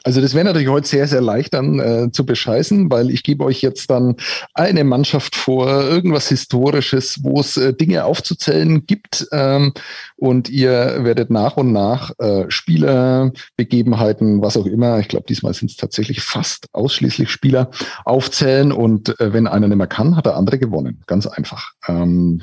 Also 0.04 0.20
das 0.20 0.34
wäre 0.34 0.44
natürlich 0.44 0.68
heute 0.68 0.88
sehr, 0.88 1.06
sehr 1.06 1.20
leicht 1.20 1.54
dann 1.54 1.78
äh, 1.78 2.10
zu 2.12 2.26
bescheißen, 2.26 2.90
weil 2.90 3.10
ich 3.10 3.22
gebe 3.22 3.44
euch 3.44 3.62
jetzt 3.62 3.90
dann 3.90 4.16
eine 4.54 4.84
Mannschaft 4.84 5.36
vor, 5.36 5.68
irgendwas 5.68 6.28
Historisches, 6.28 7.22
wo 7.22 7.40
es 7.40 7.56
äh, 7.56 7.72
Dinge 7.72 8.04
aufzuzählen 8.04 8.84
gibt 8.86 9.26
ähm, 9.32 9.72
und 10.16 10.48
ihr 10.48 11.04
werdet 11.04 11.30
nach 11.30 11.56
und 11.56 11.72
nach 11.72 12.10
äh, 12.18 12.46
Spieler, 12.48 13.32
Begebenheiten, 13.56 14.42
was 14.42 14.56
auch 14.56 14.66
immer, 14.66 14.98
ich 14.98 15.08
glaube 15.08 15.26
diesmal 15.28 15.54
sind 15.54 15.70
es 15.70 15.76
tatsächlich 15.76 16.20
fast 16.20 16.66
ausschließlich 16.72 17.30
Spieler, 17.30 17.70
aufzählen 18.04 18.72
und 18.72 19.20
äh, 19.20 19.32
wenn 19.32 19.46
einer 19.46 19.68
nicht 19.68 19.78
mehr 19.78 19.86
kann, 19.86 20.16
hat 20.16 20.26
der 20.26 20.36
andere 20.36 20.58
gewonnen. 20.58 21.02
Ganz 21.06 21.26
einfach. 21.26 21.72
Ähm, 21.86 22.42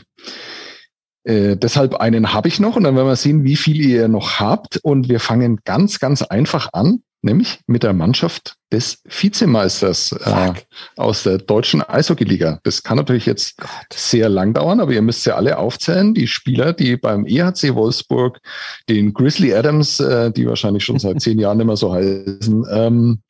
äh, 1.24 1.58
deshalb 1.58 1.96
einen 1.96 2.34
habe 2.34 2.48
ich 2.48 2.60
noch 2.60 2.76
und 2.76 2.84
dann 2.84 2.96
werden 2.96 3.08
wir 3.08 3.16
sehen, 3.16 3.44
wie 3.44 3.56
viel 3.56 3.86
ihr 3.86 4.08
noch 4.08 4.40
habt. 4.40 4.78
Und 4.78 5.10
wir 5.10 5.20
fangen 5.20 5.60
ganz, 5.66 6.00
ganz 6.00 6.22
einfach 6.22 6.70
an, 6.74 7.04
nämlich 7.22 7.60
mit 7.68 7.84
der 7.84 7.94
Mannschaft 7.94 8.56
des 8.72 9.02
Vizemeisters 9.06 10.12
äh, 10.12 10.54
aus 10.96 11.24
der 11.24 11.40
deutschen 11.40 11.82
Eishockeyliga. 11.82 12.60
Das 12.64 12.84
kann 12.84 12.98
natürlich 12.98 13.26
jetzt 13.26 13.58
sehr 13.92 14.30
lang 14.30 14.54
dauern, 14.54 14.80
aber 14.80 14.92
ihr 14.92 15.02
müsst 15.02 15.26
ja 15.26 15.36
alle 15.36 15.58
aufzählen. 15.58 16.14
Die 16.14 16.28
Spieler, 16.28 16.74
die 16.74 16.96
beim 16.96 17.26
EHC 17.26 17.76
Wolfsburg, 17.76 18.40
den 18.88 19.14
Grizzly 19.14 19.54
Adams, 19.54 20.00
äh, 20.00 20.32
die 20.32 20.48
wahrscheinlich 20.48 20.86
schon 20.86 21.00
seit 21.00 21.22
zehn 21.22 21.40
Jahren 21.40 21.60
immer 21.60 21.78
so 21.78 21.94
heißen, 21.94 22.66
ähm, 22.72 23.22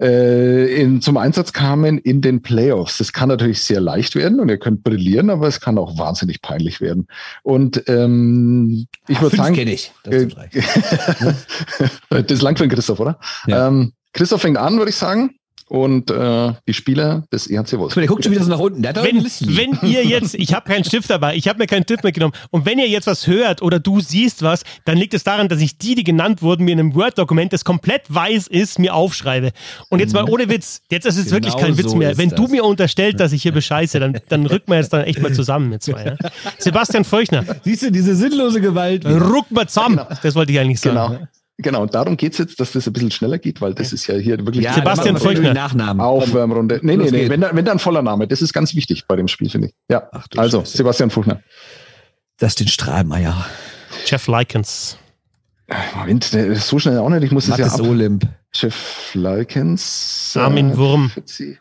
äh, 0.00 0.80
in, 0.80 1.00
zum 1.02 1.16
Einsatz 1.16 1.52
kamen 1.52 1.98
in 1.98 2.20
den 2.20 2.42
Playoffs. 2.42 2.98
Das 2.98 3.12
kann 3.12 3.28
natürlich 3.28 3.62
sehr 3.62 3.80
leicht 3.80 4.14
werden 4.14 4.40
und 4.40 4.48
ihr 4.48 4.58
könnt 4.58 4.82
brillieren, 4.82 5.30
aber 5.30 5.46
es 5.46 5.60
kann 5.60 5.78
auch 5.78 5.98
wahnsinnig 5.98 6.42
peinlich 6.42 6.80
werden. 6.80 7.06
Und 7.42 7.82
ähm, 7.86 8.86
ich 9.08 9.20
würde 9.20 9.36
Fünf 9.36 9.56
sagen, 9.56 9.68
ich. 9.68 9.92
Das 10.04 10.14
äh, 10.14 10.28
das 12.22 12.24
ist 12.30 12.42
lang 12.42 12.56
für 12.56 12.66
den 12.66 12.70
Christoph, 12.70 13.00
oder? 13.00 13.18
Ja. 13.46 13.68
Ähm, 13.68 13.92
Christoph 14.12 14.40
fängt 14.42 14.58
an, 14.58 14.78
würde 14.78 14.90
ich 14.90 14.96
sagen. 14.96 15.34
Und 15.70 16.10
äh, 16.10 16.52
die 16.66 16.74
Spieler 16.74 17.22
des 17.32 17.48
EHC 17.48 17.78
Wolfsburg. 17.78 17.94
Der 17.94 18.06
guckt 18.08 18.24
schon 18.24 18.32
wieder 18.32 18.42
so 18.42 18.50
nach 18.50 18.58
unten. 18.58 18.82
Der 18.82 18.88
hat 18.88 18.96
doch 18.96 19.04
Wenn, 19.04 19.24
wenn 19.24 19.88
ihr 19.88 20.04
jetzt, 20.04 20.34
ich 20.34 20.52
habe 20.52 20.68
keinen 20.68 20.82
Stift 20.82 21.08
dabei, 21.08 21.36
ich 21.36 21.46
habe 21.46 21.60
mir 21.60 21.68
keinen 21.68 21.84
Stift 21.84 22.02
mitgenommen 22.02 22.34
und 22.50 22.66
wenn 22.66 22.80
ihr 22.80 22.88
jetzt 22.88 23.06
was 23.06 23.28
hört 23.28 23.62
oder 23.62 23.78
du 23.78 24.00
siehst 24.00 24.42
was, 24.42 24.64
dann 24.84 24.96
liegt 24.98 25.14
es 25.14 25.22
daran, 25.22 25.48
dass 25.48 25.60
ich 25.60 25.78
die, 25.78 25.94
die 25.94 26.02
genannt 26.02 26.42
wurden, 26.42 26.64
mir 26.64 26.72
in 26.72 26.80
einem 26.80 26.94
Word-Dokument, 26.96 27.52
das 27.52 27.64
komplett 27.64 28.02
weiß 28.08 28.48
ist, 28.48 28.80
mir 28.80 28.94
aufschreibe. 28.96 29.52
Und 29.90 30.00
jetzt 30.00 30.12
mal 30.12 30.24
ohne 30.28 30.48
Witz, 30.48 30.82
jetzt 30.90 31.06
ist 31.06 31.16
es 31.16 31.26
Genau 31.26 31.36
wirklich 31.36 31.56
kein 31.56 31.78
Witz 31.78 31.92
so 31.92 31.96
mehr. 31.96 32.10
ist 32.10 32.18
Wenn 32.18 32.30
du 32.30 32.42
das. 32.42 32.50
mir 32.50 32.64
unterstellst, 32.64 33.20
dass 33.20 33.30
ich 33.30 33.42
hier 33.42 33.52
bescheiße, 33.52 34.00
dann, 34.00 34.18
dann 34.28 34.46
rücken 34.46 34.72
wir 34.72 34.78
jetzt 34.78 34.92
dann 34.92 35.04
echt 35.04 35.22
mal 35.22 35.32
zusammen 35.32 35.68
mit 35.70 35.84
zwei. 35.84 36.04
Ja? 36.04 36.16
Sebastian 36.58 37.04
Feuchner, 37.04 37.44
Siehst 37.62 37.82
du, 37.82 37.92
diese 37.92 38.16
sinnlose 38.16 38.60
Gewalt. 38.60 39.06
ruck 39.06 39.50
mal 39.52 39.68
zusammen. 39.68 40.00
Das 40.22 40.34
wollte 40.34 40.50
ich 40.50 40.58
eigentlich 40.58 40.80
sagen. 40.80 41.12
Genau. 41.14 41.26
Genau, 41.62 41.82
und 41.82 41.94
darum 41.94 42.16
geht's 42.16 42.38
jetzt, 42.38 42.58
dass 42.60 42.72
das 42.72 42.86
ein 42.86 42.92
bisschen 42.92 43.10
schneller 43.10 43.38
geht, 43.38 43.60
weil 43.60 43.74
das 43.74 43.92
ist 43.92 44.06
ja 44.06 44.14
hier 44.16 44.38
wirklich 44.38 44.64
Ja, 44.64 44.72
Sebastian 44.74 45.20
wir 45.22 45.34
den 45.34 45.52
Nachnamen. 45.54 46.00
Aufwärmrunde. 46.00 46.80
Nee, 46.82 46.96
nee, 46.96 47.10
nee, 47.10 47.28
wenn, 47.28 47.40
da- 47.40 47.50
wenn 47.54 47.64
dann 47.64 47.78
voller 47.78 48.02
Name, 48.02 48.26
das 48.26 48.40
ist 48.42 48.52
ganz 48.52 48.74
wichtig 48.74 49.04
bei 49.06 49.16
dem 49.16 49.28
Spiel, 49.28 49.50
finde 49.50 49.68
ich. 49.68 49.74
Ja, 49.88 50.08
Ach 50.12 50.26
also 50.36 50.60
Scheiße. 50.60 50.76
Sebastian 50.78 51.10
Fuchner. 51.10 51.40
Das 52.38 52.52
ist 52.52 52.60
den 52.60 52.68
Strahlmeier. 52.68 53.46
Jeff 54.06 54.26
Likens. 54.26 54.96
Moment, 55.96 56.32
der 56.32 56.46
ist 56.46 56.66
so 56.66 56.78
schnell 56.78 56.98
auch 56.98 57.08
nicht, 57.10 57.22
ich 57.22 57.30
muss 57.30 57.46
es 57.48 57.56
ja 57.56 57.66
ab. 57.66 57.80
Olymp. 57.80 58.26
Jeff 58.52 59.10
Likens. 59.14 60.34
Armin 60.36 60.70
äh, 60.72 60.76
Wurm. 60.76 61.12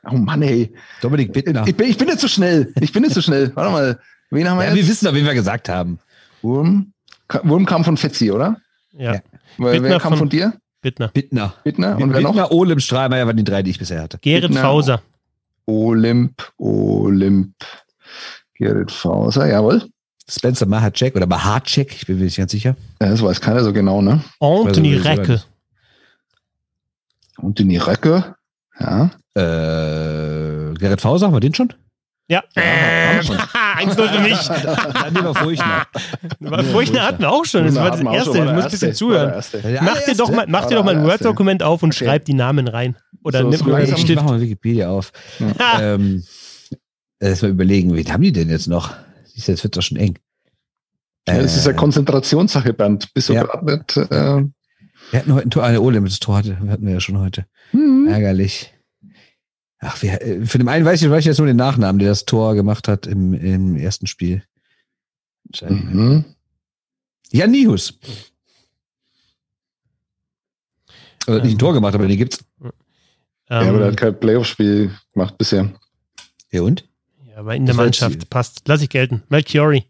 Oh 0.09 0.15
Mann, 0.15 0.41
ey. 0.41 0.73
Dominik 1.01 1.31
Bittner. 1.33 1.67
Ich 1.67 1.75
bin, 1.75 1.87
ich 1.89 1.97
bin 1.97 2.07
nicht 2.07 2.19
so 2.19 2.27
schnell. 2.27 2.73
Ich 2.81 2.91
bin 2.91 3.03
nicht 3.03 3.13
so 3.13 3.21
schnell. 3.21 3.51
Warte 3.55 3.71
mal. 3.71 3.99
Wen 4.31 4.49
haben 4.49 4.57
wir 4.57 4.65
Ja, 4.65 4.71
wir 4.73 4.77
jetzt? 4.79 4.89
wissen 4.89 5.05
doch, 5.05 5.13
wen 5.13 5.25
wir 5.25 5.33
gesagt 5.35 5.69
haben. 5.69 5.99
Wurm. 6.41 6.93
Wurm 7.43 7.65
kam 7.65 7.83
von 7.83 7.97
Fetzi, 7.97 8.31
oder? 8.31 8.57
Ja, 8.93 9.13
Ja. 9.15 9.19
Wer, 9.57 9.71
Bittner 9.73 9.89
wer 9.89 9.99
kam 9.99 10.11
von- 10.11 10.19
von 10.19 10.29
dir? 10.29 10.53
Bittner. 10.81 11.09
Bittner. 11.09 11.53
Bittner. 11.63 11.97
Und 11.97 12.13
wer 12.13 12.21
noch? 12.21 12.31
Bittner, 12.31 12.51
Olymp, 12.51 12.81
Strahlmeier 12.81 13.25
waren 13.27 13.35
die 13.37 13.43
drei, 13.43 13.61
die 13.63 13.71
ich 13.71 13.79
bisher 13.79 14.01
hatte. 14.01 14.17
Gerrit 14.19 14.43
Bittner. 14.43 14.61
Fauser. 14.61 15.01
Olymp, 15.65 16.51
Olymp. 16.57 17.53
Gerrit 18.55 18.91
Fauser, 18.91 19.47
jawohl. 19.47 19.83
Spencer 20.29 20.65
Mahacek 20.67 21.15
oder 21.15 21.25
Mahacek, 21.27 21.91
ich 21.93 22.05
bin 22.05 22.17
mir 22.17 22.25
nicht 22.25 22.37
ganz 22.37 22.51
sicher. 22.51 22.75
Ja, 23.01 23.09
Das 23.09 23.21
weiß 23.23 23.41
keiner 23.41 23.63
so 23.63 23.73
genau, 23.73 24.01
ne? 24.01 24.21
Anthony 24.39 24.95
Also, 24.95 25.09
Recke. 25.09 25.41
die 27.57 27.77
Röcke. 27.77 28.35
Ja. 28.79 29.11
Äh, 29.35 30.73
Gerrit 30.75 31.01
Fauser, 31.01 31.27
haben 31.27 31.33
wir 31.33 31.39
den 31.39 31.53
schon? 31.53 31.73
Ja. 32.29 32.43
wir 32.55 33.23
schon. 33.23 33.37
1-0 33.79 34.07
für 34.07 34.19
mich. 34.21 34.47
Dann 34.93 35.13
wir 35.15 35.33
Furchtner. 35.35 35.87
Aber 36.45 36.63
Furchtner 36.63 37.01
hatten 37.03 37.21
wir 37.23 37.31
auch 37.31 37.43
schon. 37.45 37.65
Das 37.65 37.75
war 37.75 37.91
das 37.91 38.01
erste. 38.01 38.31
Du 38.33 38.43
musst 38.43 38.55
der 38.55 38.63
ein 38.65 38.71
bisschen 38.71 38.93
zuhören. 38.93 39.43
Mach 39.81 40.01
dir 40.03 40.15
doch 40.15 40.29
mal, 40.31 40.45
mach 40.47 40.65
dir 40.67 40.75
doch 40.75 40.83
mal 40.85 40.95
ein. 40.95 41.03
Word-Dokument 41.03 41.63
auf 41.63 41.81
und 41.83 41.93
Okay. 41.95 42.05
schreib 42.05 42.25
die 42.25 42.33
Namen 42.35 42.67
rein. 42.67 42.95
Oder 43.23 43.41
So, 43.41 43.49
nimm 43.49 43.59
so 43.59 43.65
mal 43.65 43.81
einen 43.81 43.97
Stift. 43.97 44.21
mach 44.21 44.29
mal 44.31 44.39
Wikipedia 44.41 44.89
auf. 44.89 45.11
Ha. 45.59 45.81
ähm, 45.95 46.23
lass 47.19 47.41
mal 47.41 47.49
überlegen, 47.51 47.95
wen 47.95 48.13
haben 48.13 48.21
die 48.23 48.31
denn 48.31 48.49
jetzt 48.49 48.67
noch? 48.67 48.93
Siehst 49.25 49.47
du, 49.47 49.51
Jetzt 49.53 49.63
wird 49.63 49.75
doch 49.75 49.81
schon 49.81 49.97
eng. 49.97 50.17
Ja, 51.27 51.41
das 51.41 51.55
ist 51.57 51.65
ja 51.65 51.71
Äh, 51.71 51.75
Konzentrationssache, 51.75 52.73
Bernd. 52.73 53.13
Bist 53.13 53.29
du 53.29 53.33
Ja. 53.33 53.43
gerade 53.43 53.65
nicht? 53.65 53.97
Äh, 53.97 54.43
Wir 55.11 55.19
hatten 55.19 55.33
heute 55.33 55.47
ein 55.47 55.49
Tor, 55.49 55.63
eine 55.63 55.81
Olymp, 55.81 56.07
das 56.07 56.19
Tor 56.19 56.37
hatte, 56.37 56.57
hatten 56.69 56.85
wir 56.85 56.93
ja 56.93 56.99
schon 56.99 57.19
heute. 57.19 57.45
hm. 57.71 58.07
Ärgerlich. 58.07 58.73
Ach, 59.79 60.01
wir, 60.01 60.21
äh, 60.21 60.45
für 60.45 60.57
den 60.57 60.67
einen 60.67 60.85
weiß 60.85 61.01
ich, 61.01 61.09
weiß 61.09 61.19
ich 61.19 61.25
jetzt 61.25 61.37
nur 61.37 61.47
den 61.47 61.55
Nachnamen, 61.57 61.99
der 61.99 62.09
das 62.09 62.25
Tor 62.25 62.55
gemacht 62.55 62.87
hat 62.87 63.07
im, 63.07 63.33
im 63.33 63.75
ersten 63.77 64.07
Spiel. 64.07 64.43
Mhm. 65.61 66.25
Jan 67.31 67.51
Nihus. 67.51 67.97
Also 71.25 71.41
nicht 71.43 71.55
ein 71.55 71.59
Tor 71.59 71.73
gemacht, 71.73 71.93
aber 71.95 72.07
den 72.07 72.17
gibt's. 72.17 72.43
Ja, 72.61 72.69
aber 73.61 73.63
der 73.79 73.81
Ähm, 73.87 73.91
hat 73.91 73.97
kein 73.97 74.19
Playoff-Spiel 74.19 74.91
gemacht 75.13 75.37
bisher. 75.37 75.71
Ja 76.51 76.61
und? 76.63 76.87
ja, 77.27 77.37
aber 77.37 77.55
in 77.55 77.65
der 77.65 77.73
Das 77.75 77.83
Mannschaft 77.83 78.29
passt. 78.29 78.61
Lass 78.67 78.81
ich 78.81 78.89
gelten. 78.89 79.23
Melchiori. 79.29 79.85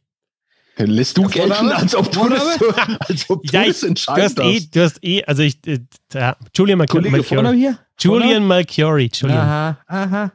Lässt 0.77 1.17
du 1.17 1.23
gelten, 1.27 1.71
als 1.71 1.93
ob 1.93 2.09
du 2.09 2.29
das, 2.29 2.41
als 3.01 3.29
ob 3.29 3.43
du 3.43 3.51
Ja, 3.51 3.65
das 3.65 3.83
ich, 3.83 4.05
du 4.05 4.11
hast 4.15 4.39
eh, 4.39 4.59
du 4.71 4.81
hast 4.81 5.03
eh, 5.03 5.23
also 5.25 5.43
ich, 5.43 5.57
äh, 5.67 5.79
Julian 6.55 6.77
Malchiori. 6.77 7.03
Kollege 7.09 7.23
Vorname 7.23 7.49
Malchiori. 7.57 7.59
hier? 7.59 7.79
Julian 7.99 8.45
Malchiori. 8.45 9.09
Julian. 9.13 9.37
Aha, 9.39 9.77
aha. 9.87 10.31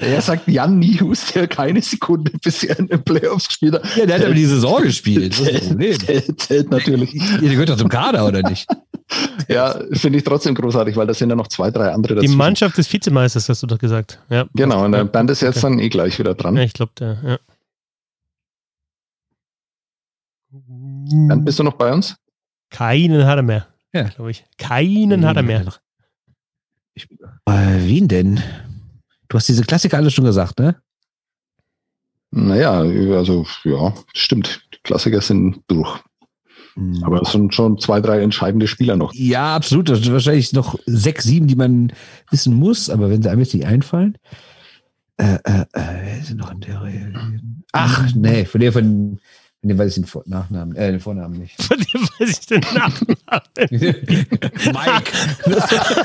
Er 0.00 0.20
sagt 0.20 0.48
Jan 0.48 0.78
Nihus, 0.80 1.26
der 1.32 1.46
keine 1.46 1.80
Sekunde 1.80 2.32
bisher 2.42 2.76
in 2.78 2.88
den 2.88 3.02
Playoffs 3.02 3.46
gespielt 3.48 3.74
hat. 3.74 3.96
Ja, 3.96 4.04
der 4.06 4.16
hat 4.18 4.24
aber 4.24 4.34
die 4.34 4.44
Saison 4.44 4.82
gespielt. 4.82 5.32
Das 5.32 5.40
ist 5.40 5.54
das 5.54 5.68
Problem. 5.68 6.00
Zählt, 6.06 6.40
zählt 6.40 6.70
natürlich. 6.70 7.14
Ja, 7.14 7.38
der 7.38 7.48
gehört 7.50 7.68
doch 7.70 7.76
zum 7.76 7.88
Kader, 7.88 8.26
oder 8.26 8.42
nicht? 8.42 8.66
Ja, 9.48 9.76
finde 9.90 10.18
ich 10.18 10.24
trotzdem 10.24 10.54
großartig, 10.54 10.94
weil 10.94 11.04
da 11.08 11.12
sind 11.14 11.30
ja 11.30 11.34
noch 11.34 11.48
zwei, 11.48 11.72
drei 11.72 11.90
andere 11.90 12.14
Die 12.20 12.26
dazu. 12.26 12.36
Mannschaft 12.36 12.78
des 12.78 12.92
Vizemeisters, 12.92 13.48
hast 13.48 13.60
du 13.60 13.66
doch 13.66 13.78
gesagt. 13.78 14.20
Ja. 14.28 14.44
Genau, 14.54 14.84
und 14.84 14.92
der. 14.92 15.04
Band 15.04 15.28
ist 15.30 15.40
jetzt 15.42 15.56
Okay. 15.56 15.62
dann 15.74 15.78
eh 15.80 15.88
gleich 15.88 16.16
wieder 16.20 16.34
dran. 16.36 16.56
Ja, 16.56 16.62
ich 16.62 16.74
glaube, 16.74 16.92
der, 16.96 17.18
ja. 17.24 17.38
Bernd, 20.52 21.44
bist 21.44 21.58
du 21.58 21.64
noch 21.64 21.72
bei 21.74 21.92
uns? 21.92 22.14
Keinen 22.70 23.26
hat 23.26 23.36
er 23.38 23.42
mehr. 23.42 23.66
Ja. 23.92 24.04
Glaube 24.10 24.30
ich. 24.30 24.44
Keinen 24.58 25.26
hat 25.26 25.36
er 25.36 25.42
mehr. 25.42 25.64
Ich, 26.94 27.08
äh, 27.10 27.78
wen 27.78 28.08
denn? 28.08 28.42
Du 29.28 29.36
hast 29.36 29.48
diese 29.48 29.64
Klassiker 29.64 29.96
alle 29.96 30.10
schon 30.10 30.24
gesagt, 30.24 30.58
ne? 30.58 30.76
Naja, 32.32 32.80
also 32.80 33.46
ja, 33.64 33.94
stimmt. 34.14 34.62
Die 34.72 34.78
Klassiker 34.82 35.20
sind 35.20 35.60
durch. 35.66 36.00
Hm. 36.74 37.02
Aber 37.02 37.22
es 37.22 37.32
sind 37.32 37.54
schon 37.54 37.78
zwei, 37.78 38.00
drei 38.00 38.22
entscheidende 38.22 38.68
Spieler 38.68 38.96
noch. 38.96 39.12
Ja, 39.14 39.56
absolut. 39.56 39.88
Das 39.88 40.00
sind 40.00 40.12
wahrscheinlich 40.12 40.52
noch 40.52 40.78
sechs, 40.86 41.24
sieben, 41.24 41.48
die 41.48 41.56
man 41.56 41.92
wissen 42.30 42.54
muss, 42.54 42.88
aber 42.90 43.10
wenn 43.10 43.22
sie 43.22 43.28
einem 43.28 43.40
jetzt 43.40 43.54
nicht 43.54 43.66
einfallen. 43.66 44.16
Äh, 45.16 45.38
äh, 45.44 45.60
äh, 45.60 45.66
wer 45.74 46.18
ist 46.18 46.30
denn 46.30 46.38
noch 46.38 46.50
in 46.52 46.60
der 46.60 46.80
Reihe? 46.80 47.12
Ach, 47.72 48.08
nee, 48.14 48.44
von 48.44 48.60
der 48.60 48.72
von 48.72 49.20
Den 49.62 49.78
weiß 49.78 49.88
ich 49.88 49.94
den 49.96 50.06
Vor 50.06 50.22
Nachnamen, 50.26 50.74
äh, 50.76 50.90
den 50.92 51.00
Vornamen 51.00 51.38
nicht. 51.38 51.60
Von 51.62 51.76
dem 51.78 52.02
weiß 52.18 52.30
ich 52.30 52.46
den 52.46 52.60
Nachnamen. 52.60 53.16
Mike. 54.72 55.12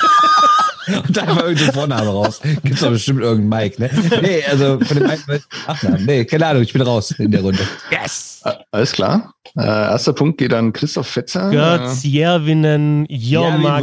Und 0.88 1.18
da 1.18 1.28
war 1.28 1.48
irgendein 1.48 1.74
Vorname 1.74 2.08
raus. 2.10 2.42
Gibt's 2.64 2.82
doch 2.82 2.90
bestimmt 2.92 3.22
irgendeinen 3.22 3.64
Mike, 3.64 3.82
ne? 3.82 3.90
Nee, 4.22 4.44
also 4.50 4.80
von 4.80 4.98
dem 4.98 5.08
Mike 5.08 5.24
ich 5.28 5.68
Nachnamen. 5.68 6.06
Nee, 6.06 6.26
keine 6.26 6.46
Ahnung, 6.48 6.64
ich 6.64 6.74
bin 6.74 6.82
raus 6.82 7.12
in 7.12 7.32
der 7.32 7.42
Runde. 7.42 7.68
Yes! 7.92 8.42
Äh, 8.46 8.52
Alles 8.72 8.92
klar. 8.92 9.34
Äh, 9.58 9.64
erster 9.66 10.14
Punkt 10.14 10.38
geht 10.38 10.54
an 10.54 10.74
Christoph 10.74 11.08
Fetzer. 11.08 11.50
Götz, 11.50 12.04
Ja, 12.04 12.38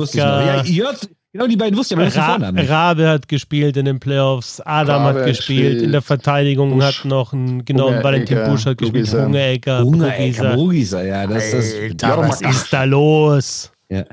ich 0.04 0.14
noch? 0.16 0.64
ja, 0.66 0.92
genau 1.32 1.46
die 1.46 1.56
beiden 1.56 1.78
wusste 1.78 1.94
ich, 1.94 2.00
aber 2.00 2.10
den 2.10 2.20
Ra 2.20 2.26
Vornamen. 2.30 2.66
Rabe 2.66 3.08
hat 3.08 3.28
gespielt 3.28 3.76
in 3.76 3.86
den 3.86 3.98
Playoffs, 3.98 4.60
Adam 4.60 5.02
Rabe 5.02 5.18
hat 5.20 5.26
gespielt, 5.26 5.62
gespielt, 5.62 5.82
in 5.82 5.92
der 5.92 6.02
Verteidigung 6.02 6.70
Busch, 6.74 6.84
hat 6.84 7.04
noch 7.04 7.32
ein, 7.32 7.64
genau, 7.64 7.86
Ungerecker, 7.86 8.04
Valentin 8.04 8.44
Busch 8.44 8.66
hat 8.66 8.78
gespielt. 8.78 9.12
Hungerecker, 9.12 9.82
Hunger, 9.82 10.14
ey, 10.14 10.30
Brugisa. 10.30 10.54
Brugisa, 10.54 11.02
ja, 11.02 11.26
das, 11.26 11.50
das, 11.50 11.74
Alter, 11.74 12.18
was 12.18 12.40
ist 12.42 12.72
da 12.72 12.84
los? 12.84 13.72
ja. 13.88 14.04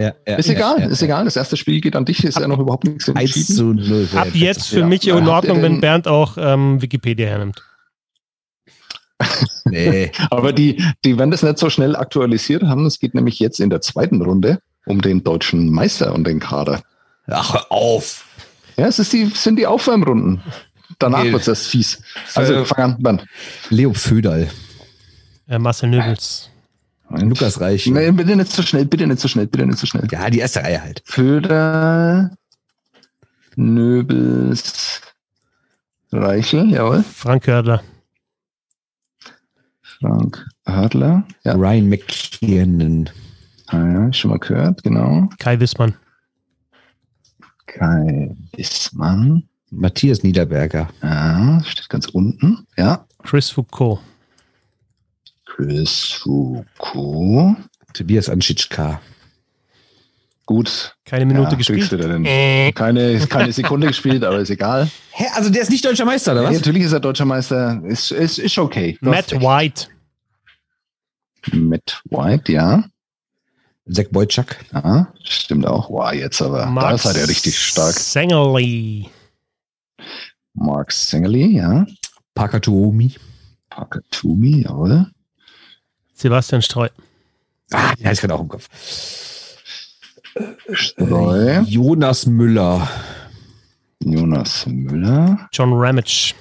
Ja, 0.00 0.14
ja, 0.26 0.36
Ist 0.36 0.46
ja, 0.48 0.54
egal, 0.54 0.80
ja, 0.80 0.86
ist 0.86 1.00
ja. 1.02 1.06
egal. 1.08 1.24
Das 1.26 1.36
erste 1.36 1.58
Spiel 1.58 1.80
geht 1.82 1.94
an 1.94 2.06
dich, 2.06 2.24
ist 2.24 2.38
ja 2.38 2.48
noch 2.48 2.58
überhaupt 2.58 2.84
nichts 2.84 3.08
1 3.08 3.18
entschieden. 3.18 3.54
zu 3.56 3.64
0. 3.74 4.06
für 4.06 4.20
Ab 4.20 4.28
jetzt 4.32 4.68
für 4.68 4.80
Ja. 4.80 4.86
mich 4.86 5.06
in 5.06 5.28
Ordnung, 5.28 5.60
wenn 5.60 5.80
Bernd 5.80 6.08
auch 6.08 6.38
ähm, 6.38 6.80
Wikipedia 6.80 7.26
hernimmt. 7.28 7.62
Nee. 9.66 10.10
Aber 10.30 10.52
die, 10.52 10.82
die 11.04 11.16
werden 11.18 11.30
das 11.30 11.42
nicht 11.42 11.58
so 11.58 11.70
schnell 11.70 11.94
aktualisiert 11.94 12.62
haben. 12.64 12.86
Es 12.86 12.98
geht 12.98 13.14
nämlich 13.14 13.38
jetzt 13.38 13.60
in 13.60 13.70
der 13.70 13.80
zweiten 13.80 14.20
Runde 14.22 14.60
um 14.86 15.00
den 15.00 15.22
deutschen 15.22 15.70
Meister 15.70 16.12
und 16.14 16.26
den 16.26 16.40
Kader. 16.40 16.82
Ach, 17.28 17.66
auf. 17.70 18.24
Ja, 18.76 18.86
es 18.86 18.98
ist 18.98 19.12
die, 19.12 19.26
sind 19.26 19.56
die 19.56 19.66
Aufwärmrunden. 19.66 20.40
Danach 20.98 21.22
wird's 21.24 21.46
erst 21.46 21.68
fies. 21.68 22.02
Also 22.34 22.54
Äh, 22.54 22.64
fang 22.64 22.78
an, 22.94 22.96
Bernd. 23.02 23.26
Leo 23.68 23.92
Föderl. 23.92 24.48
Äh, 25.46 25.58
Marcel 25.58 25.90
Nöbels. 25.90 26.49
Lukas 27.10 27.60
Reich. 27.60 27.86
Nee, 27.86 28.10
bitte 28.12 28.36
nicht 28.36 28.52
so 28.52 28.62
schnell, 28.62 28.84
bitte 28.86 29.06
nicht 29.06 29.20
so 29.20 29.28
schnell, 29.28 29.46
bitte 29.46 29.66
nicht 29.66 29.78
so 29.78 29.86
schnell. 29.86 30.06
Ja, 30.10 30.30
die 30.30 30.38
erste 30.38 30.60
Reihe 30.62 30.80
halt. 30.82 31.02
Föder, 31.04 32.30
Nöbels, 33.56 35.00
Reichel, 36.12 36.70
jawohl. 36.70 37.02
Frank 37.02 37.46
Hördler. 37.46 37.82
Frank 39.82 40.46
Hörtler, 40.66 41.24
ja, 41.44 41.54
Ryan 41.54 41.88
McKiernan. 41.88 43.10
ah, 43.66 43.76
ja, 43.86 44.12
schon 44.12 44.30
mal 44.30 44.38
gehört, 44.38 44.82
genau. 44.82 45.28
Kai 45.38 45.58
Wissmann. 45.60 45.94
Kai 47.66 48.34
Wissmann, 48.56 49.44
Matthias 49.70 50.22
Niederberger. 50.22 50.88
ja, 51.02 51.60
steht 51.64 51.88
ganz 51.88 52.06
unten, 52.06 52.66
ja. 52.76 53.04
Chris 53.22 53.50
Foucault. 53.50 54.00
Chris 55.56 56.12
Foucault, 56.22 57.56
Tobias 57.92 58.28
Anschitschka. 58.28 59.00
gut. 60.46 60.96
Keine 61.04 61.26
Minute 61.26 61.52
ja, 61.52 61.56
gespielt. 61.56 61.78
kriegst 61.80 61.92
du 61.92 61.96
da 61.96 62.08
denn. 62.08 62.24
Äh, 62.24 62.72
Keine, 62.72 63.18
keine 63.28 63.52
Sekunde 63.52 63.86
gespielt, 63.88 64.24
aber 64.24 64.38
ist 64.38 64.50
egal. 64.50 64.88
Hä, 65.12 65.24
also 65.34 65.50
der 65.50 65.62
ist 65.62 65.70
nicht 65.70 65.84
deutscher 65.84 66.04
Meister, 66.04 66.32
oder 66.32 66.42
Ja, 66.42 66.48
was? 66.50 66.56
natürlich 66.56 66.82
ist 66.84 66.92
er 66.92 67.00
deutscher 67.00 67.24
Meister, 67.24 67.80
ist, 67.84 68.10
ist, 68.10 68.38
ist 68.38 68.58
okay. 68.58 68.98
Du 69.00 69.10
Matt. 69.10 69.30
White. 69.32 69.86
Matt 71.52 72.02
White, 72.10 72.52
ja. 72.52 72.84
Zach 73.86 74.06
Boyczak. 74.10 74.56
Ja, 74.72 75.12
stimmt 75.24 75.66
auch. 75.66 75.88
Wow, 75.90 76.12
jetzt 76.12 76.40
aber. 76.42 76.58
da 76.60 76.66
Max 76.66 77.04
ist 77.04 77.14
er 77.14 77.20
ja 77.20 77.26
richtig 77.26 77.58
stark. 77.58 77.92
Sengerli. 77.94 79.08
Mark 80.54 80.92
Singley, 80.92 81.56
ja. 81.56 81.86
Parker 82.34 82.60
Tuomi. 82.60 83.14
Parker 83.68 84.00
Toomey, 84.10 84.62
jawohl. 84.64 85.06
Sebastian 86.20 86.62
Streu. 86.62 86.88
Ah, 87.72 87.94
den 87.94 88.04
hatte 88.04 88.14
ich 88.14 88.20
gerade 88.20 88.34
auch 88.34 88.40
im 88.40 88.48
Kopf. 88.48 88.68
Streu. 90.72 91.62
Jonas 91.62 92.26
Müller. 92.26 92.88
Jonas 94.00 94.66
Müller. 94.66 95.48
John 95.52 95.72
Ramage. 95.72 96.34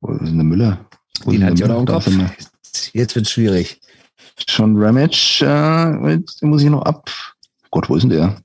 Wo 0.00 0.12
ist 0.12 0.20
denn 0.20 0.36
der 0.36 0.44
Müller? 0.44 0.78
Wo 1.24 1.30
Den 1.30 1.40
ist 1.40 1.46
hatte 1.46 1.54
denn 1.54 1.62
ich 1.62 1.66
der 1.66 1.76
auch 1.76 2.06
im 2.06 2.18
Kopf. 2.28 2.90
Jetzt 2.92 3.16
wird 3.16 3.28
schwierig. 3.28 3.80
John 4.46 4.76
Ramage, 4.76 5.40
äh, 5.42 6.10
jetzt 6.14 6.42
muss 6.42 6.62
ich 6.62 6.68
noch 6.68 6.82
ab. 6.82 7.10
Gott, 7.70 7.88
wo 7.88 7.96
ist 7.96 8.02
denn 8.02 8.10
der? 8.10 8.36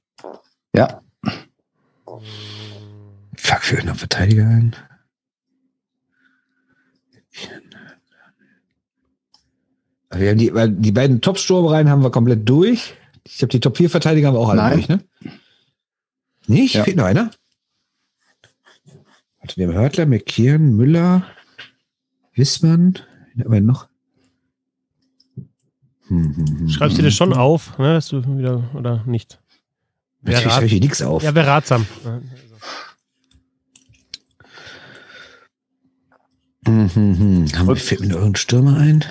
Ja, 0.74 1.02
Fuck, 3.44 3.64
für 3.64 3.84
noch 3.84 3.96
Verteidiger 3.96 4.46
ein. 4.46 4.76
Wir 10.14 10.32
haben 10.32 10.38
die, 10.38 10.54
weil 10.54 10.70
die 10.70 10.92
beiden 10.92 11.22
Top-Sturmreihen 11.22 11.90
haben 11.90 12.04
wir 12.04 12.12
komplett 12.12 12.48
durch. 12.48 12.94
Ich 13.26 13.38
glaube, 13.38 13.52
die 13.52 13.60
Top 13.60 13.78
4 13.78 13.90
Verteidiger 13.90 14.28
haben 14.28 14.36
wir 14.36 14.40
auch 14.40 14.50
alle 14.50 14.62
Nein. 14.62 14.74
durch, 14.74 14.90
ne? 14.90 15.00
Nicht? 16.48 16.76
Ja. 16.76 16.84
Fehlt 16.84 16.98
noch 16.98 17.06
einer? 17.06 17.32
Warte, 19.40 19.58
wir 19.58 19.68
haben 19.68 19.74
Hörtler, 19.74 20.06
McKeon, 20.06 20.76
Müller, 20.76 21.26
Wissmann. 22.34 23.00
Wir 23.36 23.62
noch? 23.62 23.88
Hm, 26.08 26.36
hm, 26.36 26.60
hm, 26.60 26.70
Schreibst 26.70 26.98
du 26.98 27.02
dir 27.02 27.12
schon 27.12 27.32
auf, 27.32 27.78
ne, 27.78 27.94
dass 27.94 28.10
du 28.10 28.22
wieder, 28.38 28.70
oder 28.74 29.04
nicht? 29.06 29.40
Wer 30.22 30.34
Natürlich 30.34 30.52
schreibe 30.52 30.66
ich 30.66 30.72
hier 30.74 30.82
nichts 30.82 31.02
auf. 31.02 31.24
Ja, 31.24 31.34
wäre 31.34 31.48
ratsam. 31.48 31.88
Hm, 36.66 36.94
hm, 36.94 37.18
hm. 37.18 37.48
Haben 37.58 37.68
wir, 37.68 37.76
fällt 37.78 38.02
mir 38.02 38.08
noch 38.08 38.18
irgendein 38.18 38.36
Stürmer 38.36 38.78
ein? 38.78 39.06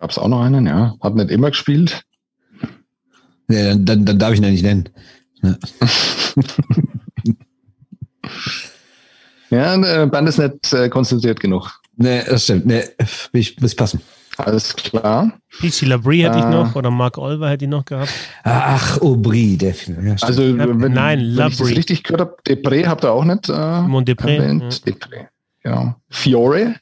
Gab 0.00 0.10
es 0.10 0.18
auch 0.18 0.28
noch 0.28 0.42
einen, 0.42 0.66
ja. 0.66 0.94
Hat 1.00 1.14
nicht 1.14 1.30
immer 1.30 1.50
gespielt. 1.50 2.02
Nee, 3.48 3.62
dann, 3.70 3.84
dann, 3.84 4.04
dann 4.04 4.18
darf 4.18 4.32
ich 4.32 4.38
ihn 4.38 4.44
ja 4.44 4.50
nicht 4.50 4.62
nennen. 4.62 4.88
Ja, 9.50 9.74
äh, 10.02 10.06
Band 10.06 10.28
ist 10.28 10.38
nicht 10.38 10.72
äh, 10.72 10.88
konzentriert 10.88 11.40
genug. 11.40 11.80
Nee, 11.96 12.22
das 12.26 12.44
stimmt. 12.44 12.66
Nee, 12.66 12.82
ich 13.32 13.58
muss 13.60 13.74
passen. 13.74 14.00
Alles 14.36 14.76
klar. 14.76 15.32
PC 15.60 15.82
Labrie 15.86 16.22
hätte 16.22 16.38
ich 16.38 16.44
Äh. 16.44 16.50
noch, 16.50 16.76
oder 16.76 16.92
Mark 16.92 17.18
Olver 17.18 17.50
hätte 17.50 17.64
ich 17.64 17.70
noch 17.70 17.84
gehabt. 17.84 18.12
Ach, 18.44 19.00
Aubry, 19.00 19.56
der 19.56 19.74
Film. 19.74 20.06
Ja. 20.06 20.14
Also, 20.20 20.42
wenn, 20.56 20.92
nein, 20.92 21.18
wenn 21.18 21.28
ich 21.28 21.36
das 21.36 21.58
Labrie. 21.58 21.74
richtig 21.74 22.04
gehört 22.04 22.20
habe, 22.20 22.36
Depré 22.46 22.86
habt 22.86 23.04
ihr 23.04 23.10
auch 23.12 23.24
nicht 23.24 23.48
äh, 23.48 23.52
Simon 23.52 24.04
Depré. 24.04 24.36
erwähnt. 24.36 24.82
Ja, 24.86 24.92
Depré, 24.92 25.26
ja. 25.64 25.96
Fiore, 26.08 26.74
der 26.74 26.76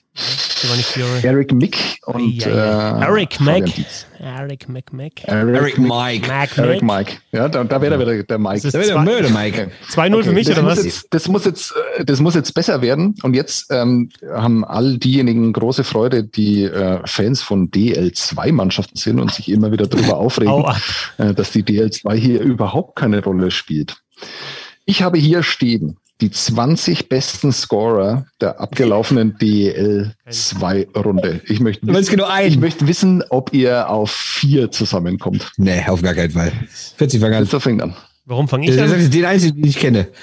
war 0.68 0.76
nicht 0.76 0.88
Fiore. 0.88 1.22
Eric 1.22 1.52
Mick 1.52 1.98
und 2.06 2.34
Ja, 2.34 2.48
ja. 2.48 3.00
Äh, 3.00 3.04
Eric 3.04 3.40
Mack. 3.40 3.64
Dietz. 3.66 4.06
Eric 4.18 4.68
McMack. 4.68 5.24
Eric 5.24 5.78
Mike. 5.78 6.26
Mac 6.26 6.56
Eric 6.58 6.82
Mac. 6.82 7.06
Mike. 7.06 7.18
Ja, 7.32 7.48
da, 7.48 7.64
da 7.64 7.80
wäre 7.80 7.94
er 7.94 8.00
wieder 8.00 8.22
der 8.22 8.38
Mike. 8.38 8.62
Das 8.62 8.72
Da 8.72 8.80
ist 8.80 8.88
der 8.88 8.98
Mörder, 8.98 9.30
Mike. 9.30 9.46
Okay. 9.56 9.70
2-0 9.90 10.10
für 10.10 10.16
Okay, 10.16 10.32
mich, 10.32 10.46
das 10.46 10.58
oder 10.58 10.62
muss 10.68 10.78
was? 10.78 10.84
Jetzt, 10.84 11.06
das, 11.10 11.28
muss 11.28 11.44
jetzt, 11.44 11.74
äh, 11.98 12.04
das 12.04 12.20
muss 12.20 12.34
jetzt 12.34 12.52
besser 12.54 12.82
werden. 12.82 13.14
Und 13.22 13.34
jetzt 13.34 13.66
ähm, 13.70 14.10
haben 14.34 14.64
all 14.64 14.98
diejenigen 14.98 15.52
große 15.52 15.84
Freude, 15.84 16.24
die 16.24 16.64
äh, 16.64 17.00
Fans 17.04 17.42
von 17.42 17.70
DL2-Mannschaften 17.70 18.96
sind 18.96 19.20
und 19.20 19.32
sich 19.32 19.50
immer 19.50 19.72
wieder 19.72 19.86
darüber 19.86 20.16
aufregen, 20.18 20.64
äh, 21.18 21.34
dass 21.34 21.52
die 21.52 21.62
DL2 21.62 22.14
hier 22.14 22.40
überhaupt 22.40 22.96
keine 22.96 23.22
Rolle 23.22 23.50
spielt. 23.50 23.96
Ich 24.84 25.02
habe 25.02 25.18
hier 25.18 25.42
stehen 25.42 25.98
die 26.20 26.30
20 26.30 27.08
besten 27.08 27.52
Scorer 27.52 28.26
der 28.40 28.60
abgelaufenen 28.60 29.34
DL2-Runde. 29.38 31.42
Ich 31.46 31.60
möchte, 31.60 31.86
wissen, 31.86 32.10
genau 32.10 32.28
ich 32.40 32.58
möchte 32.58 32.86
wissen, 32.88 33.22
ob 33.30 33.52
ihr 33.52 33.88
auf 33.90 34.10
vier 34.10 34.70
zusammenkommt. 34.70 35.52
Nee, 35.56 35.84
auf 35.86 36.02
gar 36.02 36.14
keinen 36.14 36.30
Fall. 36.30 36.52
40 36.96 37.20
fang 37.20 37.34
an. 37.34 37.46
Fängt 37.46 37.82
an. 37.82 37.94
Warum 38.24 38.48
fange 38.48 38.66
Das 38.66 38.76
ich 38.76 38.82
an? 38.82 39.00
ist 39.00 39.14
den 39.14 39.24
einzigen, 39.24 39.62
den 39.62 39.70
ich 39.70 39.78
kenne. 39.78 40.08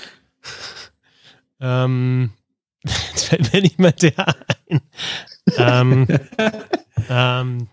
Ähm, 1.61 2.31
jetzt 2.83 3.27
fällt 3.29 3.53
mir 3.53 3.61
nicht 3.61 3.79
mehr 3.79 3.93
der 3.93 4.35
ein. 4.67 4.81
ähm, 5.57 6.05
ähm, 7.09 7.67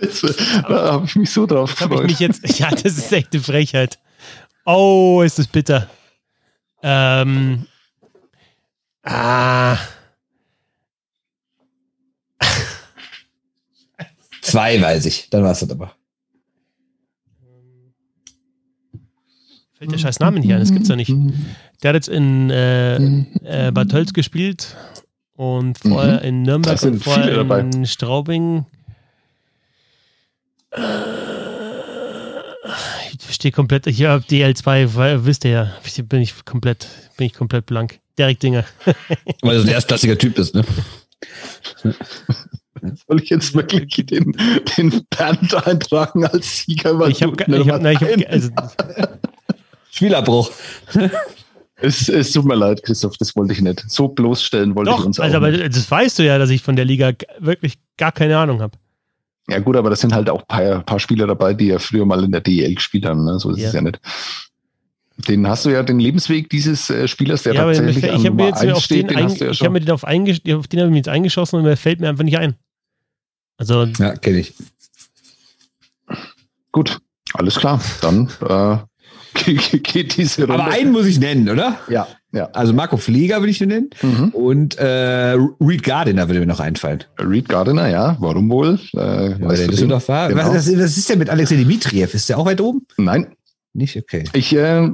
Jetzt, 0.00 0.22
äh, 0.22 0.32
da 0.68 0.92
habe 0.92 1.06
ich 1.06 1.16
mich 1.16 1.28
so 1.32 1.44
drauf 1.44 1.70
Jetzt 1.70 1.80
habe 1.80 1.94
ich 1.96 2.00
gefreut. 2.02 2.10
mich 2.10 2.20
jetzt. 2.20 2.58
Ja, 2.60 2.70
das 2.70 2.96
ist 2.96 3.12
echt 3.12 3.32
eine 3.34 3.42
Frechheit. 3.42 3.98
Oh, 4.64 5.22
ist 5.24 5.40
das 5.40 5.48
bitter. 5.48 5.88
Ähm. 6.82 7.66
Ah. 9.02 9.78
Zwei 14.42 14.80
weiß 14.80 15.06
ich. 15.06 15.28
Dann 15.30 15.42
war 15.42 15.52
es 15.52 15.60
das 15.60 15.70
aber. 15.70 15.94
Fällt 19.78 19.92
der 19.92 19.98
scheiß 19.98 20.18
Namen 20.18 20.42
hier 20.42 20.56
ein, 20.56 20.60
das 20.60 20.72
gibt's 20.72 20.88
ja 20.88 20.96
nicht. 20.96 21.12
Der 21.82 21.90
hat 21.90 21.94
jetzt 21.94 22.08
in 22.08 22.50
äh, 22.50 22.96
äh, 22.96 23.70
Bad 23.70 23.90
Tölz 23.90 24.12
gespielt 24.12 24.76
und 25.36 25.78
vorher 25.78 26.22
in 26.22 26.42
Nürnberg 26.42 26.82
und 26.82 26.98
vorher 26.98 27.24
viele 27.24 27.36
dabei. 27.36 27.60
in 27.60 27.86
Straubing. 27.86 28.66
Äh, 30.70 30.80
stehe 33.34 33.52
komplett, 33.52 33.86
ich 33.86 34.02
habe 34.04 34.24
DL2, 34.24 34.94
weil, 34.94 35.24
wisst 35.24 35.44
ihr 35.44 35.50
ja, 35.50 35.72
bin 36.04 36.20
ich 36.20 36.44
komplett, 36.44 36.86
bin 37.16 37.26
ich 37.26 37.34
komplett 37.34 37.66
blank. 37.66 38.00
Derek 38.18 38.40
Dinger. 38.40 38.64
Weil 39.42 39.56
das 39.56 39.64
ein 39.64 39.70
erstklassiger 39.70 40.18
Typ 40.18 40.38
ist, 40.38 40.54
ne? 40.54 40.64
Soll 43.08 43.22
ich 43.22 43.30
jetzt 43.30 43.54
wirklich 43.54 44.06
den, 44.06 44.36
den 44.76 45.04
Bernd 45.10 45.66
eintragen 45.66 46.24
als 46.24 46.58
Sieger? 46.58 46.98
Weil 46.98 47.10
ich 47.10 47.22
habe 47.22 47.34
ich 47.36 47.68
hab, 47.68 47.84
hab, 47.84 48.30
also, 48.30 48.50
Spielabbruch. 49.90 50.50
Es, 51.80 52.08
es 52.08 52.32
tut 52.32 52.44
mir 52.44 52.54
leid, 52.54 52.82
Christoph, 52.82 53.16
das 53.18 53.34
wollte 53.36 53.52
ich 53.52 53.60
nicht. 53.60 53.84
So 53.88 54.08
bloßstellen 54.08 54.74
wollte 54.74 54.90
Doch, 54.90 55.00
ich 55.00 55.06
uns 55.06 55.20
also 55.20 55.34
auch. 55.34 55.36
Aber 55.38 55.50
nicht. 55.50 55.76
das 55.76 55.90
weißt 55.90 56.18
du 56.18 56.24
ja, 56.24 56.38
dass 56.38 56.50
ich 56.50 56.62
von 56.62 56.76
der 56.76 56.84
Liga 56.84 57.12
wirklich 57.40 57.78
gar 57.96 58.12
keine 58.12 58.38
Ahnung 58.38 58.60
habe. 58.60 58.78
Ja, 59.48 59.58
gut, 59.60 59.76
aber 59.76 59.88
das 59.88 60.00
sind 60.00 60.12
halt 60.12 60.28
auch 60.28 60.40
ein 60.40 60.46
paar, 60.46 60.80
paar, 60.80 61.00
Spieler 61.00 61.26
dabei, 61.26 61.54
die 61.54 61.68
ja 61.68 61.78
früher 61.78 62.04
mal 62.04 62.22
in 62.22 62.32
der 62.32 62.42
DEL 62.42 62.74
gespielt 62.74 63.06
haben. 63.06 63.24
Ne? 63.24 63.38
So 63.38 63.50
ist 63.50 63.60
ja. 63.60 63.68
es 63.68 63.74
ja 63.74 63.80
nicht. 63.80 63.98
Den 65.16 65.48
hast 65.48 65.64
du 65.64 65.70
ja 65.70 65.82
den 65.82 65.98
Lebensweg 65.98 66.48
dieses 66.50 66.90
äh, 66.90 67.08
Spielers, 67.08 67.42
der 67.42 67.54
ja, 67.54 67.64
tatsächlich 67.64 68.04
ich 68.04 68.26
habe 68.26 68.30
mir 68.30 68.46
jetzt 68.48 68.64
auf 68.66 68.84
steht, 68.84 69.10
den, 69.10 69.16
den 69.16 69.28
ja 69.28 69.50
ich 69.50 69.60
habe 69.62 69.70
mir 69.70 69.80
den 69.80 69.90
auf, 69.90 70.04
auf 70.04 70.08
den 70.12 70.54
habe 70.54 70.62
ich 70.68 70.78
mir 70.90 70.96
jetzt 70.96 71.08
eingeschossen 71.08 71.58
und 71.58 71.64
der 71.64 71.76
fällt 71.76 71.98
mir 71.98 72.08
einfach 72.08 72.24
nicht 72.24 72.38
ein. 72.38 72.54
Also 73.56 73.84
ja, 73.84 74.14
kenne 74.16 74.38
ich. 74.38 74.54
Gut, 76.70 77.00
alles 77.34 77.56
klar. 77.56 77.80
Dann 78.02 78.30
äh, 78.48 78.76
geht 79.82 80.16
diese 80.16 80.42
Runde. 80.42 80.62
Aber 80.62 80.72
einen 80.72 80.92
muss 80.92 81.06
ich 81.06 81.18
nennen, 81.18 81.48
oder? 81.48 81.80
Ja, 81.88 82.06
ja. 82.32 82.48
Also 82.52 82.72
Marco 82.74 82.96
Pfleger 82.96 83.38
würde 83.38 83.50
ich 83.50 83.58
den 83.58 83.68
nennen. 83.68 83.90
Mhm. 84.02 84.28
Und 84.30 84.78
äh, 84.78 85.36
Reed 85.60 85.82
Gardiner 85.82 86.28
würde 86.28 86.40
mir 86.40 86.46
noch 86.46 86.60
einfallen. 86.60 87.04
Reed 87.18 87.48
Gardiner, 87.48 87.88
ja. 87.88 88.16
Warum 88.20 88.50
wohl? 88.50 88.78
Äh, 88.94 89.30
ja, 89.30 89.36
weil 89.40 89.56
der 89.56 89.68
Düsseldorf 89.68 90.08
war. 90.08 90.28
Genau. 90.28 90.42
Was, 90.42 90.70
was, 90.70 90.96
ist 90.96 91.08
denn 91.08 91.18
mit 91.18 91.30
Alexei 91.30 91.56
Dimitriev? 91.56 92.12
Ist 92.12 92.28
der 92.28 92.38
auch 92.38 92.46
weit 92.46 92.60
oben? 92.60 92.86
Nein. 92.98 93.34
Nicht? 93.72 93.96
Okay. 93.96 94.24
Ich 94.32 94.54
äh, 94.54 94.90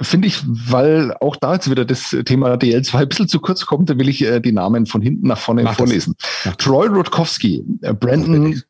finde 0.00 0.28
ich, 0.28 0.42
weil 0.46 1.12
auch 1.20 1.36
da 1.36 1.54
jetzt 1.54 1.70
wieder 1.70 1.84
das 1.84 2.16
Thema 2.24 2.54
DL2 2.54 2.94
ein 2.94 3.08
bisschen 3.08 3.28
zu 3.28 3.40
kurz 3.40 3.66
kommt, 3.66 3.90
da 3.90 3.98
will 3.98 4.08
ich 4.08 4.22
äh, 4.22 4.40
die 4.40 4.52
Namen 4.52 4.86
von 4.86 5.02
hinten 5.02 5.26
nach 5.26 5.38
vorne 5.38 5.62
Mach 5.62 5.76
vorlesen. 5.76 6.14
Troy 6.58 6.86
Rutkowski, 6.86 7.64
äh, 7.82 7.92
Brandon, 7.92 8.62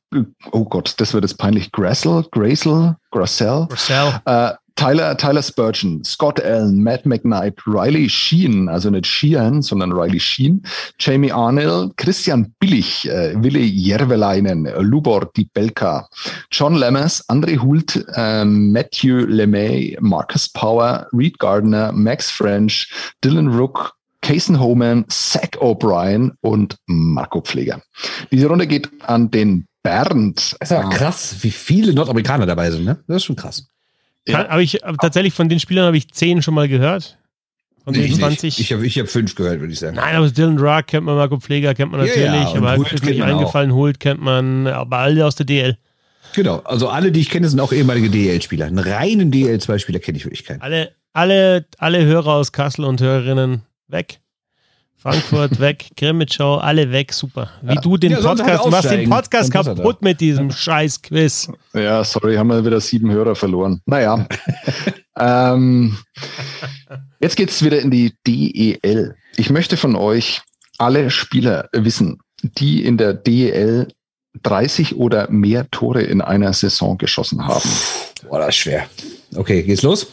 oh 0.52 0.64
Gott, 0.64 0.94
das 0.98 1.12
wird 1.12 1.24
jetzt 1.24 1.38
peinlich, 1.38 1.72
Grassel, 1.72 2.24
Grasel, 2.30 2.96
Grassel, 3.10 3.66
Grassel. 3.68 4.20
Äh, 4.24 4.52
Tyler, 4.76 5.16
Tyler 5.16 5.42
Spurgeon, 5.42 6.02
Scott 6.04 6.40
Allen, 6.42 6.82
Matt 6.82 7.06
McKnight, 7.06 7.54
Riley 7.66 8.08
Sheen, 8.08 8.68
also 8.68 8.90
nicht 8.90 9.06
Sheehan, 9.06 9.62
sondern 9.62 9.92
Riley 9.92 10.18
Sheen, 10.18 10.62
Jamie 10.98 11.30
Arnell, 11.30 11.90
Christian 11.96 12.54
Billig, 12.58 13.08
äh, 13.08 13.34
Willi 13.36 13.64
Jervelainen, 13.64 14.68
Lubor 14.80 15.30
Di 15.36 15.48
Belka, 15.52 16.08
John 16.50 16.74
Lemmers, 16.74 17.28
André 17.28 17.58
Hult, 17.58 18.04
äh, 18.14 18.44
Matthew 18.44 19.26
LeMay, 19.26 19.96
Marcus 20.00 20.48
Power, 20.48 21.06
Reed 21.12 21.38
Gardner, 21.38 21.92
Max 21.92 22.30
French, 22.30 22.90
Dylan 23.22 23.48
Rook, 23.48 23.94
Cason 24.22 24.58
Homan, 24.58 25.04
Zach 25.08 25.50
O'Brien 25.60 26.32
und 26.40 26.76
Marco 26.86 27.42
Pfleger. 27.42 27.82
Diese 28.32 28.48
Runde 28.48 28.66
geht 28.66 28.88
an 29.02 29.30
den 29.30 29.66
Bernd. 29.82 30.56
Das 30.58 30.70
ist 30.70 30.76
aber 30.76 30.88
krass, 30.88 31.36
wie 31.42 31.50
viele 31.50 31.92
Nordamerikaner 31.92 32.46
dabei 32.46 32.70
sind, 32.70 32.84
ne? 32.84 32.98
Das 33.06 33.18
ist 33.18 33.24
schon 33.24 33.36
krass. 33.36 33.68
Ja. 34.26 34.48
Habe 34.48 34.62
ich 34.62 34.80
tatsächlich 35.00 35.34
von 35.34 35.48
den 35.48 35.60
Spielern 35.60 35.86
habe 35.86 35.96
ich 35.96 36.12
zehn 36.12 36.42
schon 36.42 36.54
mal 36.54 36.68
gehört. 36.68 37.18
Von 37.84 37.92
den 37.92 38.04
ich 38.04 38.14
20. 38.14 38.42
Nicht. 38.42 38.60
Ich 38.60 38.72
habe 38.72 38.86
ich 38.86 38.98
hab 38.98 39.08
fünf 39.08 39.34
gehört, 39.34 39.60
würde 39.60 39.72
ich 39.72 39.78
sagen. 39.78 39.96
Nein, 39.96 40.16
aber 40.16 40.30
Dylan 40.30 40.58
Rock 40.58 40.86
kennt 40.86 41.04
man, 41.04 41.16
Marco 41.16 41.38
Pfleger 41.38 41.74
kennt 41.74 41.92
man 41.92 42.00
natürlich, 42.00 42.24
ja, 42.24 42.34
ja. 42.34 42.54
aber 42.54 42.76
ist 42.90 43.04
mir 43.04 43.24
eingefallen, 43.24 43.74
Hult 43.74 44.00
kennt 44.00 44.22
man, 44.22 44.66
aber 44.66 44.98
alle 44.98 45.26
aus 45.26 45.34
der 45.34 45.44
DL. 45.44 45.76
Genau, 46.34 46.60
also 46.60 46.88
alle, 46.88 47.12
die 47.12 47.20
ich 47.20 47.28
kenne, 47.28 47.48
sind 47.48 47.60
auch 47.60 47.72
ehemalige 47.72 48.08
DL-Spieler. 48.08 48.66
Einen 48.66 48.78
reinen 48.78 49.30
DL2-Spieler 49.30 50.00
kenne 50.00 50.16
ich 50.16 50.24
wirklich 50.24 50.44
keinen. 50.44 50.62
Alle, 50.62 50.92
alle, 51.12 51.66
alle 51.78 52.04
Hörer 52.04 52.32
aus 52.32 52.52
Kassel 52.52 52.86
und 52.86 53.00
Hörerinnen 53.00 53.62
weg. 53.86 54.20
Frankfurt 55.04 55.60
weg, 55.60 55.90
Grimmitschau, 55.98 56.56
alle 56.56 56.90
weg, 56.90 57.12
super. 57.12 57.50
Wie 57.60 57.74
ja. 57.74 57.80
du 57.82 57.98
den 57.98 58.12
ja, 58.12 58.20
Podcast, 58.22 58.64
du 58.64 58.70
machst 58.70 58.90
den 58.90 59.10
Podcast 59.10 59.52
kaputt 59.52 60.00
mit 60.00 60.18
diesem 60.18 60.50
scheiß 60.50 61.02
Quiz. 61.02 61.50
Ja, 61.74 62.02
sorry, 62.02 62.36
haben 62.36 62.48
wir 62.48 62.64
wieder 62.64 62.80
sieben 62.80 63.10
Hörer 63.10 63.34
verloren. 63.34 63.82
Naja. 63.84 64.26
ähm, 65.18 65.98
jetzt 67.20 67.36
geht's 67.36 67.62
wieder 67.62 67.80
in 67.80 67.90
die 67.90 68.14
DEL. 68.26 69.14
Ich 69.36 69.50
möchte 69.50 69.76
von 69.76 69.94
euch 69.94 70.40
alle 70.78 71.10
Spieler 71.10 71.68
wissen, 71.72 72.20
die 72.42 72.82
in 72.82 72.96
der 72.96 73.12
DEL 73.12 73.88
30 74.42 74.96
oder 74.96 75.30
mehr 75.30 75.70
Tore 75.70 76.00
in 76.00 76.22
einer 76.22 76.54
Saison 76.54 76.96
geschossen 76.96 77.46
haben. 77.46 77.68
Boah, 78.26 78.38
das 78.38 78.48
ist 78.48 78.56
schwer. 78.56 78.86
Okay, 79.36 79.62
geht's 79.64 79.82
los? 79.82 80.06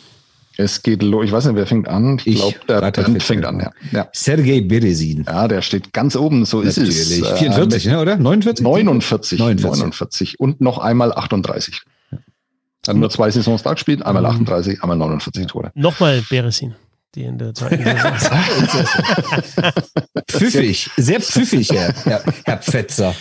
Es 0.62 0.84
geht 0.84 1.02
los. 1.02 1.26
Ich 1.26 1.32
weiß 1.32 1.46
nicht, 1.46 1.56
wer 1.56 1.66
fängt 1.66 1.88
an. 1.88 2.18
Ich, 2.20 2.28
ich 2.28 2.36
glaube, 2.36 2.60
der 2.68 2.92
Bernd 2.92 3.24
fängt 3.24 3.46
an. 3.46 3.60
Ja. 3.60 3.72
ja. 3.92 4.10
Sergei 4.14 4.62
Beresin. 4.62 5.26
Ja, 5.28 5.48
der 5.48 5.62
steht 5.62 5.94
ganz 5.94 6.16
oben. 6.16 6.46
So 6.46 6.62
Natürlich. 6.62 6.90
ist 6.90 7.12
es. 7.12 7.40
44, 7.40 7.86
äh, 7.86 7.90
ne, 7.90 8.00
oder? 8.00 8.18
49? 8.18 8.64
49, 8.64 9.40
49. 9.40 9.72
49. 9.72 10.40
Und 10.40 10.62
noch 10.62 10.78
einmal 10.78 11.12
38. 11.14 11.82
Hat 12.88 12.96
nur 12.96 13.10
zwei 13.10 13.30
Saisons 13.30 13.64
da 13.64 13.74
gespielt. 13.74 14.06
Einmal 14.06 14.26
38, 14.26 14.82
einmal 14.82 14.98
49 14.98 15.48
Tore. 15.48 15.72
Nochmal 15.76 16.24
Beresin 16.30 16.76
die 17.16 17.24
in 17.24 17.38
der 17.38 17.54
zweiten 17.54 17.84
Saison. 17.84 18.14
pfiffig, 20.32 20.90
sehr 20.96 21.20
pfiffig, 21.20 21.70
Herr, 21.72 21.94
Herr, 22.04 22.24
Herr 22.46 22.58
Pfetzer. 22.58 23.14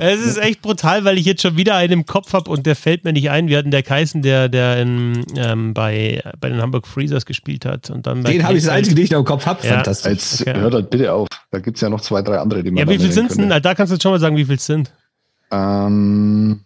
Es 0.00 0.20
ist 0.20 0.36
echt 0.36 0.62
brutal, 0.62 1.04
weil 1.04 1.16
ich 1.16 1.24
jetzt 1.24 1.42
schon 1.42 1.56
wieder 1.56 1.76
einen 1.76 1.92
im 1.92 2.06
Kopf 2.06 2.32
habe 2.32 2.50
und 2.50 2.66
der 2.66 2.74
fällt 2.74 3.04
mir 3.04 3.12
nicht 3.12 3.30
ein. 3.30 3.48
Wir 3.48 3.58
hatten 3.58 3.70
der 3.70 3.82
Kaisen, 3.82 4.22
der, 4.22 4.48
der 4.48 4.80
in, 4.82 5.24
ähm, 5.36 5.74
bei, 5.74 6.22
bei 6.40 6.48
den 6.48 6.60
Hamburg 6.60 6.86
Freezers 6.86 7.24
gespielt 7.24 7.64
hat. 7.64 7.88
Und 7.90 8.06
dann 8.06 8.24
den 8.24 8.44
habe 8.44 8.56
ich 8.56 8.64
das 8.64 8.72
einzige, 8.72 8.96
den 8.96 9.04
ich 9.04 9.10
noch 9.10 9.20
im 9.20 9.24
Kopf 9.24 9.46
habe. 9.46 9.64
Ja. 9.66 9.74
Fantastisch. 9.74 10.12
Jetzt 10.12 10.40
okay. 10.42 10.58
hört 10.58 10.74
halt 10.74 10.90
bitte 10.90 11.12
auf. 11.12 11.28
Da 11.50 11.60
gibt 11.60 11.76
es 11.76 11.80
ja 11.80 11.88
noch 11.88 12.00
zwei, 12.00 12.22
drei 12.22 12.38
andere, 12.38 12.62
die 12.62 12.70
man 12.70 12.78
Ja, 12.78 12.88
wie 12.88 12.98
viel 12.98 13.12
sind 13.12 13.30
es 13.30 13.36
denn? 13.36 13.48
Da 13.48 13.74
kannst 13.74 13.92
du 13.92 13.94
jetzt 13.94 14.02
schon 14.02 14.12
mal 14.12 14.20
sagen, 14.20 14.36
wie 14.36 14.44
viel 14.44 14.56
es 14.56 14.66
sind. 14.66 14.92
Ähm, 15.52 16.65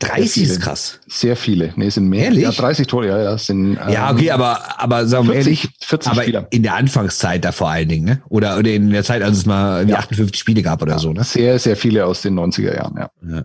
30 0.00 0.42
ist 0.42 0.60
krass. 0.60 0.98
Sehr 1.06 1.36
viele. 1.36 1.72
Nee, 1.76 1.90
sind 1.90 2.08
mehr. 2.08 2.24
Ehrlich? 2.24 2.42
Ja, 2.42 2.50
30 2.50 2.86
Tore, 2.86 3.06
ja, 3.06 3.22
ja. 3.22 3.38
Sind, 3.38 3.76
ähm, 3.76 3.88
ja, 3.90 4.10
okay, 4.10 4.30
aber, 4.30 4.80
aber 4.80 5.06
sagen 5.06 5.28
wir 5.28 5.34
40, 5.34 5.46
ehrlich, 5.46 5.68
40 5.80 6.12
aber 6.12 6.22
Spieler. 6.22 6.46
in 6.50 6.62
der 6.62 6.74
Anfangszeit 6.74 7.44
da 7.44 7.52
vor 7.52 7.70
allen 7.70 7.88
Dingen, 7.88 8.04
ne? 8.06 8.22
Oder, 8.28 8.58
oder 8.58 8.70
in 8.70 8.90
der 8.90 9.04
Zeit, 9.04 9.22
als 9.22 9.38
es 9.38 9.46
mal 9.46 9.88
ja. 9.88 9.98
58 9.98 10.38
Spiele 10.38 10.62
gab 10.62 10.80
oder 10.82 10.92
ja, 10.92 10.98
so, 10.98 11.12
ne? 11.12 11.22
Sehr, 11.22 11.58
sehr 11.58 11.76
viele 11.76 12.06
aus 12.06 12.22
den 12.22 12.38
90er 12.38 12.74
Jahren, 12.74 12.96
ja. 12.96 13.10
ja. 13.30 13.44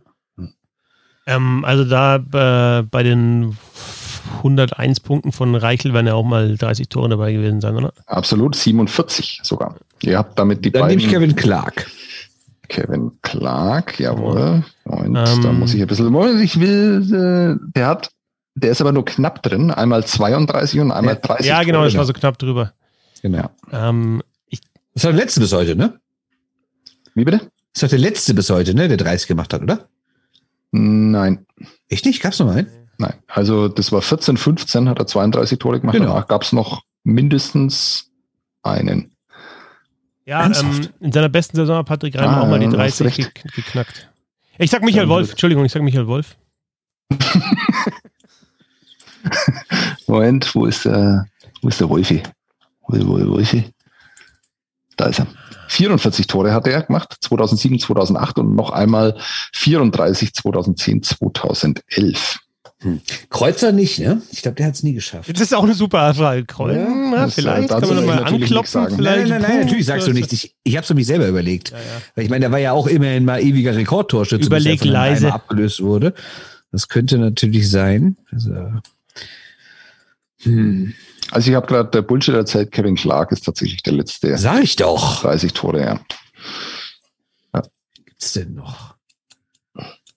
Ähm, 1.28 1.66
also 1.66 1.84
da 1.84 2.16
äh, 2.16 2.84
bei 2.84 3.04
den 3.04 3.58
101 4.38 5.00
Punkten 5.02 5.32
von 5.32 5.56
Reichel 5.56 5.94
werden 5.94 6.08
ja 6.08 6.14
auch 6.14 6.24
mal 6.24 6.56
30 6.56 6.88
Tore 6.88 7.10
dabei 7.10 7.34
gewesen 7.34 7.62
sein, 7.62 7.76
oder? 7.76 7.94
Absolut, 8.06 8.56
47 8.56 9.42
sogar. 9.44 9.76
Ihr 10.02 10.18
habt 10.18 10.38
damit 10.40 10.64
die 10.64 10.72
Dann 10.72 10.84
beiden... 10.84 10.98
nehme 10.98 11.08
ich 11.08 11.14
Kevin 11.14 11.36
Clark. 11.36 11.88
Kevin 12.68 13.12
Clark, 13.22 14.00
jawohl. 14.00 14.64
Und 14.84 15.16
ähm, 15.16 15.42
da 15.42 15.52
muss 15.52 15.74
ich 15.74 15.82
ein 15.82 15.88
bisschen, 15.88 16.08
Moment, 16.08 16.42
ich 16.42 16.60
will, 16.60 17.60
äh, 17.62 17.72
der 17.76 17.88
hat, 17.88 18.12
der 18.56 18.72
ist 18.72 18.82
aber 18.82 18.92
nur 18.92 19.06
knapp 19.06 19.44
drin, 19.44 19.72
einmal 19.72 20.06
32 20.06 20.80
und 20.80 20.92
einmal 20.92 21.18
30. 21.22 21.46
Ja, 21.46 21.64
genau, 21.64 21.84
das 21.84 21.96
war 21.96 22.06
so 22.06 22.14
knapp 22.14 22.38
drüber. 22.38 22.74
Genau. 23.22 23.50
Ähm, 23.72 24.22
ich, 24.48 24.62
das 24.94 25.04
war 25.04 25.12
der 25.12 25.22
letzte 25.22 25.40
bis 25.40 25.54
heute, 25.54 25.76
ne? 25.76 26.00
Wie 27.14 27.26
bitte? 27.26 27.42
Das 27.74 27.84
war 27.84 27.90
der 27.90 28.00
letzte 28.00 28.34
bis 28.34 28.50
heute, 28.50 28.74
ne, 28.74 28.88
der 28.88 28.98
30 28.98 29.28
gemacht 29.28 29.54
hat, 29.54 29.62
oder? 29.62 29.90
Nein. 30.72 31.46
Echt 31.90 32.06
nicht? 32.06 32.22
Gab's 32.22 32.40
noch 32.40 32.48
mal 32.48 32.58
einen? 32.58 32.68
Nein. 32.98 33.14
Also 33.28 33.68
das 33.68 33.92
war 33.92 34.02
14, 34.02 34.38
15, 34.38 34.90
hat 34.90 35.00
er 35.00 35.08
32 35.08 35.60
Tore 35.60 35.80
gemacht. 35.80 35.96
Genau. 35.96 36.10
Danach 36.10 36.28
gab 36.28 36.44
es 36.44 36.54
noch 36.54 36.84
mindestens 37.04 38.12
einen. 38.64 39.15
Ja, 40.26 40.46
ähm, 40.46 40.90
in 41.00 41.12
seiner 41.12 41.30
besten 41.30 41.56
Saison 41.56 41.78
hat 41.78 41.86
Patrick 41.86 42.16
Reimer 42.16 42.38
ah, 42.38 42.42
auch 42.42 42.48
mal 42.48 42.60
die 42.60 42.68
30 42.68 43.16
ge 43.16 43.28
geknackt. 43.56 44.10
Ich 44.58 44.72
sag 44.72 44.82
Michael 44.84 45.08
Wolf, 45.08 45.32
Entschuldigung, 45.32 45.64
ich 45.66 45.72
sag 45.72 45.84
Michael 45.84 46.08
Wolf. 46.08 46.36
Moment, 50.08 50.56
wo 50.56 50.66
ist 50.66 50.86
der, 50.86 51.28
wo 51.62 51.68
ist 51.68 51.80
der 51.80 51.90
Wolfi? 51.90 52.24
Wo 52.88 52.96
ist 52.96 53.04
der 53.04 53.28
Wolfi? 53.28 53.70
Da 54.98 55.06
ist 55.08 55.20
er. 55.20 55.28
44 55.68 56.28
Tore 56.28 56.54
hat 56.54 56.68
er 56.68 56.84
gemacht, 56.84 57.18
2007, 57.22 57.80
2008 57.80 58.40
und 58.40 58.56
noch 58.56 58.70
einmal 58.70 59.18
34, 59.54 60.34
2010, 60.34 61.04
2011. 61.04 62.40
Hm. 62.86 63.02
Kreuzer 63.32 63.72
nicht, 63.72 63.98
ne? 63.98 64.22
Ich 64.32 64.44
glaube, 64.44 64.56
der 64.56 64.68
hat 64.68 64.76
es 64.76 64.84
nie 64.84 64.94
geschafft. 64.94 65.28
Das 65.28 65.42
ist 65.42 65.56
auch 65.56 65.64
eine 65.64 65.74
super 65.74 66.14
Frage. 66.14 66.46
Kreuzer, 66.46 66.82
ja, 66.82 67.16
ja, 67.16 67.28
vielleicht 67.30 67.70
kann 67.70 67.82
man 67.82 67.96
nochmal 67.96 68.24
anklopfen. 68.24 68.90
Vielleicht. 68.96 69.28
Nein, 69.28 69.42
nein, 69.42 69.42
nein, 69.42 69.62
natürlich 69.62 69.88
sagst 69.88 70.08
du 70.08 70.14
nicht. 70.14 70.32
Ich, 70.32 70.54
ich 70.64 70.76
habe 70.76 70.84
es 70.84 70.88
für 70.88 70.94
mich 70.94 71.08
selber 71.08 71.28
überlegt. 71.28 71.72
Ja, 71.72 71.78
Weil 72.14 72.26
ich 72.26 72.30
meine, 72.30 72.42
der 72.42 72.52
war 72.52 72.60
ja 72.60 72.74
auch 72.74 72.86
immerhin 72.86 73.26
mal 73.26 73.42
ewiger 73.42 73.76
Rekordtorschütze, 73.76 74.46
Überleg 74.46 74.82
bis 74.82 74.88
er 74.88 74.94
leise. 74.94 75.34
abgelöst 75.34 75.82
wurde. 75.82 76.14
Das 76.72 76.88
könnte 76.88 77.18
natürlich 77.18 77.72
sein. 77.72 78.18
Also, 78.32 78.54
hm. 80.44 80.94
Also 81.32 81.50
ich 81.50 81.56
habe 81.56 81.66
gerade 81.66 81.90
der 81.90 82.04
Bullshit 82.04 82.36
erzählt, 82.36 82.72
Kevin 82.72 82.96
Clark 82.96 83.32
ist 83.32 83.46
tatsächlich 83.46 83.82
der 83.82 83.94
letzte. 83.94 84.38
Sag 84.38 84.62
ich 84.62 84.76
doch. 84.76 85.22
30 85.24 85.54
Tore, 85.54 85.82
ja. 85.82 86.00
ja. 87.56 87.64
Gibt's 88.06 88.34
denn 88.34 88.54
noch? 88.54 88.95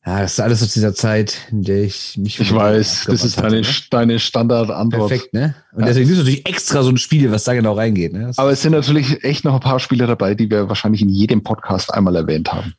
Ja, 0.08 0.22
das 0.22 0.32
ist 0.32 0.40
alles 0.40 0.62
aus 0.62 0.72
dieser 0.72 0.94
Zeit, 0.94 1.36
in 1.50 1.64
der 1.64 1.82
ich 1.82 2.16
mich. 2.16 2.40
Ich 2.40 2.54
weiß, 2.54 3.04
das 3.08 3.22
ist 3.26 3.38
deine, 3.38 3.60
ne? 3.60 3.66
deine 3.90 4.18
Standardantwort. 4.18 5.10
Perfekt, 5.10 5.34
ne? 5.34 5.54
Und 5.72 5.80
ja. 5.80 5.88
deswegen 5.88 6.08
ist 6.08 6.16
natürlich 6.16 6.48
extra 6.48 6.82
so 6.82 6.88
ein 6.88 6.96
Spiel, 6.96 7.30
was 7.30 7.44
da 7.44 7.52
genau 7.52 7.74
reingeht. 7.74 8.14
Ne? 8.14 8.32
Aber 8.38 8.50
es 8.50 8.62
sind 8.62 8.72
natürlich 8.72 9.22
echt 9.22 9.44
noch 9.44 9.52
ein 9.52 9.60
paar 9.60 9.78
Spieler 9.78 10.06
dabei, 10.06 10.34
die 10.34 10.50
wir 10.50 10.66
wahrscheinlich 10.66 11.02
in 11.02 11.10
jedem 11.10 11.42
Podcast 11.42 11.92
einmal 11.92 12.16
erwähnt 12.16 12.50
haben. 12.50 12.72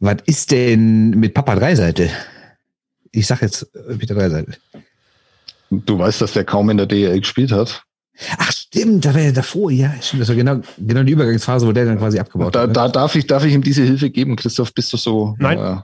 Was 0.00 0.18
ist 0.26 0.50
denn 0.50 1.12
mit 1.12 1.32
Papa 1.32 1.54
Dreiseite? 1.54 2.10
Ich 3.10 3.26
sag 3.26 3.40
jetzt 3.40 3.66
äh, 3.74 3.96
Peter 3.96 4.14
Dreiseite. 4.14 4.58
Du 5.70 5.98
weißt, 5.98 6.20
dass 6.20 6.34
der 6.34 6.44
kaum 6.44 6.68
in 6.68 6.76
der 6.76 6.86
DL 6.86 7.20
gespielt 7.20 7.52
hat. 7.52 7.84
Ach 8.38 8.52
stimmt, 8.52 9.04
da 9.04 9.14
war 9.14 9.20
ja 9.22 9.32
davor, 9.32 9.70
ja, 9.70 9.94
stimmt, 10.02 10.22
das 10.22 10.28
war 10.28 10.36
genau, 10.36 10.60
genau 10.78 11.02
die 11.02 11.12
Übergangsphase, 11.12 11.66
wo 11.66 11.72
der 11.72 11.86
dann 11.86 11.98
quasi 11.98 12.18
abgebaut 12.18 12.54
Da, 12.54 12.60
hat. 12.62 12.66
ne? 12.68 12.72
da 12.74 12.88
darf, 12.88 13.14
ich, 13.14 13.26
darf 13.26 13.44
ich 13.44 13.54
ihm 13.54 13.62
diese 13.62 13.82
Hilfe 13.82 14.10
geben, 14.10 14.36
Christoph? 14.36 14.72
Bist 14.74 14.92
du 14.92 14.96
so? 14.96 15.34
Nein. 15.38 15.58
Äh, 15.58 15.76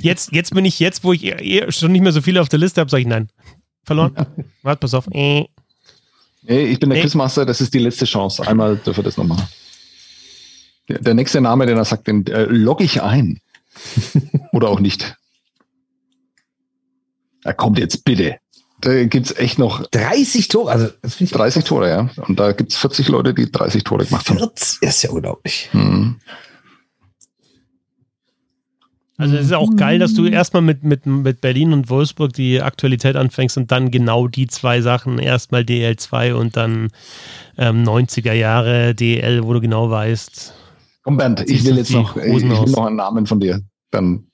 Jetzt, 0.00 0.32
jetzt 0.32 0.54
bin 0.54 0.64
ich, 0.64 0.78
jetzt, 0.78 1.02
wo 1.04 1.12
ich 1.12 1.24
eh 1.24 1.70
schon 1.72 1.90
nicht 1.92 2.02
mehr 2.02 2.12
so 2.12 2.20
viele 2.20 2.40
auf 2.40 2.48
der 2.48 2.58
Liste 2.58 2.80
habe, 2.80 2.90
sage 2.90 3.00
ich 3.00 3.06
nein. 3.06 3.28
Verloren. 3.84 4.14
Warte, 4.62 4.80
pass 4.80 4.94
auf. 4.94 5.06
Äh. 5.10 5.46
nee, 6.42 6.64
ich 6.66 6.78
bin 6.78 6.90
der 6.90 6.98
Nee. 6.98 7.02
Quizmaster, 7.02 7.44
das 7.46 7.60
ist 7.60 7.72
die 7.74 7.78
letzte 7.78 8.04
Chance. 8.04 8.46
Einmal 8.46 8.76
dürfen 8.76 8.98
wir 8.98 9.04
das 9.04 9.16
noch 9.16 9.24
machen. 9.24 9.48
Der, 10.88 10.98
der 11.00 11.14
nächste 11.14 11.40
Name, 11.40 11.66
den 11.66 11.76
er 11.78 11.84
sagt, 11.84 12.06
den 12.06 12.26
äh, 12.26 12.44
logge 12.44 12.84
ich 12.84 13.02
ein. 13.02 13.40
Oder 14.52 14.68
auch 14.68 14.80
nicht. 14.80 15.16
Er 17.42 17.54
kommt 17.54 17.78
jetzt 17.78 18.04
bitte. 18.04 18.36
Da 18.80 19.04
gibt 19.04 19.26
es 19.26 19.36
echt 19.38 19.58
noch 19.58 19.86
30 19.86 20.48
Tore, 20.48 20.70
also 20.70 20.88
das 21.00 21.14
finde 21.14 21.30
ich 21.30 21.36
30 21.36 21.64
Tore, 21.64 21.88
ja. 21.88 22.10
Und 22.26 22.38
da 22.38 22.52
gibt 22.52 22.72
es 22.72 22.78
40 22.78 23.08
Leute, 23.08 23.32
die 23.32 23.50
30 23.50 23.84
Tore 23.84 24.04
gemacht 24.04 24.28
haben. 24.28 24.38
40, 24.38 24.82
ist 24.82 25.02
ja 25.02 25.10
unglaublich. 25.10 25.68
Hm. 25.72 26.16
Also 29.16 29.36
es 29.36 29.46
ist 29.46 29.52
auch 29.52 29.70
geil, 29.76 30.00
dass 30.00 30.14
du 30.14 30.26
erstmal 30.26 30.62
mit, 30.62 30.82
mit, 30.82 31.06
mit 31.06 31.40
Berlin 31.40 31.72
und 31.72 31.88
Wolfsburg 31.88 32.32
die 32.32 32.60
Aktualität 32.60 33.14
anfängst 33.14 33.56
und 33.56 33.70
dann 33.70 33.92
genau 33.92 34.26
die 34.26 34.48
zwei 34.48 34.80
Sachen, 34.80 35.20
erstmal 35.20 35.62
DL2 35.62 36.34
und 36.34 36.56
dann 36.56 36.88
ähm, 37.56 37.84
90er 37.84 38.32
Jahre 38.32 38.94
DL, 38.94 39.44
wo 39.44 39.52
du 39.52 39.60
genau 39.60 39.88
weißt. 39.88 40.52
Komm, 41.04 41.16
Bernd, 41.16 41.48
ich 41.48 41.64
will 41.64 41.76
jetzt 41.76 41.92
noch, 41.92 42.16
ich 42.16 42.24
will 42.24 42.44
noch 42.44 42.86
einen 42.86 42.96
Namen 42.96 43.26
von 43.26 43.38
dir. 43.38 43.60
Dann, 43.92 44.26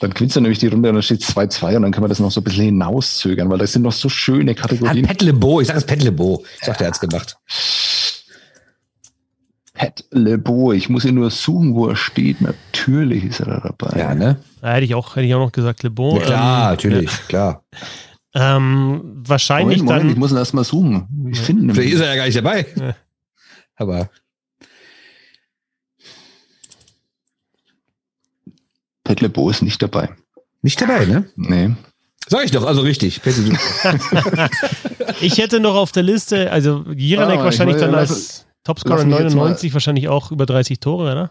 dann 0.00 0.10
gewinnst 0.10 0.36
du 0.36 0.40
nämlich 0.40 0.58
die 0.58 0.68
Runde 0.68 0.88
und 0.88 0.94
dann 0.94 1.02
steht 1.02 1.22
2-2 1.22 1.76
und 1.76 1.82
dann 1.82 1.92
können 1.92 2.04
wir 2.04 2.08
das 2.08 2.20
noch 2.20 2.30
so 2.30 2.40
ein 2.40 2.44
bisschen 2.44 2.64
hinauszögern, 2.66 3.50
weil 3.50 3.58
das 3.58 3.72
sind 3.72 3.82
noch 3.82 3.92
so 3.92 4.08
schöne 4.08 4.54
Kategorien. 4.54 5.04
Pat 5.04 5.22
LeBeau, 5.22 5.60
ich 5.60 5.68
sag 5.68 5.76
es 5.76 5.84
Pat 5.84 6.02
LeBeau. 6.02 6.44
Ich 6.60 6.66
dachte, 6.66 6.84
er 6.84 6.88
hat's 6.88 7.00
gemacht. 7.00 7.36
Pat 9.74 10.04
LeBeau, 10.10 10.72
ich 10.72 10.88
muss 10.88 11.04
ihn 11.04 11.14
nur 11.14 11.30
suchen, 11.30 11.74
wo 11.74 11.86
er 11.86 11.96
steht. 11.96 12.40
Natürlich 12.40 13.24
ist 13.24 13.40
er 13.40 13.46
da 13.46 13.60
dabei. 13.60 13.98
Ja, 13.98 14.14
ne? 14.14 14.36
Da 14.60 14.72
hätte 14.72 14.84
ich 14.84 14.94
auch, 14.94 15.16
hätte 15.16 15.26
ich 15.26 15.34
auch 15.34 15.44
noch 15.44 15.52
gesagt, 15.52 15.82
Le 15.82 15.90
Bon. 15.90 16.16
Ja, 16.16 16.26
klar, 16.26 16.64
ähm, 16.64 16.70
natürlich, 16.70 17.10
klar. 17.28 17.64
Ähm, 18.34 19.00
wahrscheinlich 19.26 19.78
Moment, 19.78 19.88
Moment, 19.88 20.04
ich 20.06 20.14
dann. 20.14 20.20
muss 20.20 20.32
ihn 20.32 20.36
erst 20.36 20.54
mal 20.54 20.64
suchen. 20.64 21.28
Ich 21.32 21.40
finde 21.40 21.62
ihn 21.62 21.74
Vielleicht 21.74 21.94
ist 21.94 22.00
er 22.00 22.08
ja 22.08 22.16
gar 22.16 22.26
nicht 22.26 22.36
dabei. 22.36 22.66
Ja. 22.76 22.94
Aber 23.76 24.10
Pat 29.08 29.22
LeBeau 29.22 29.48
ist 29.48 29.62
nicht 29.62 29.80
dabei. 29.80 30.10
nicht 30.60 30.78
dabei, 30.82 31.06
ne? 31.06 31.24
Nee. 31.34 31.70
Sag 32.26 32.44
ich 32.44 32.50
doch, 32.50 32.66
also 32.66 32.82
richtig. 32.82 33.22
Ich 35.20 35.38
hätte 35.38 35.60
noch 35.60 35.74
auf 35.74 35.92
der 35.92 36.02
Liste, 36.02 36.52
also 36.52 36.84
Jiranek 36.94 37.40
Ah, 37.40 37.44
wahrscheinlich 37.44 37.76
ich 37.76 37.82
dann 37.82 37.94
als 37.94 38.46
Topscorer 38.62 38.98
lass 38.98 39.06
mich 39.06 39.18
jetzt 39.18 39.34
99, 39.34 39.72
wahrscheinlich 39.72 40.08
auch 40.08 40.30
über 40.30 40.44
30 40.44 40.78
Tore, 40.78 41.10
oder? 41.10 41.30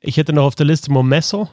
Ich 0.00 0.16
hätte 0.16 0.32
noch 0.32 0.44
auf 0.44 0.54
der 0.54 0.64
Liste 0.66 0.90
Momesso. 0.90 1.50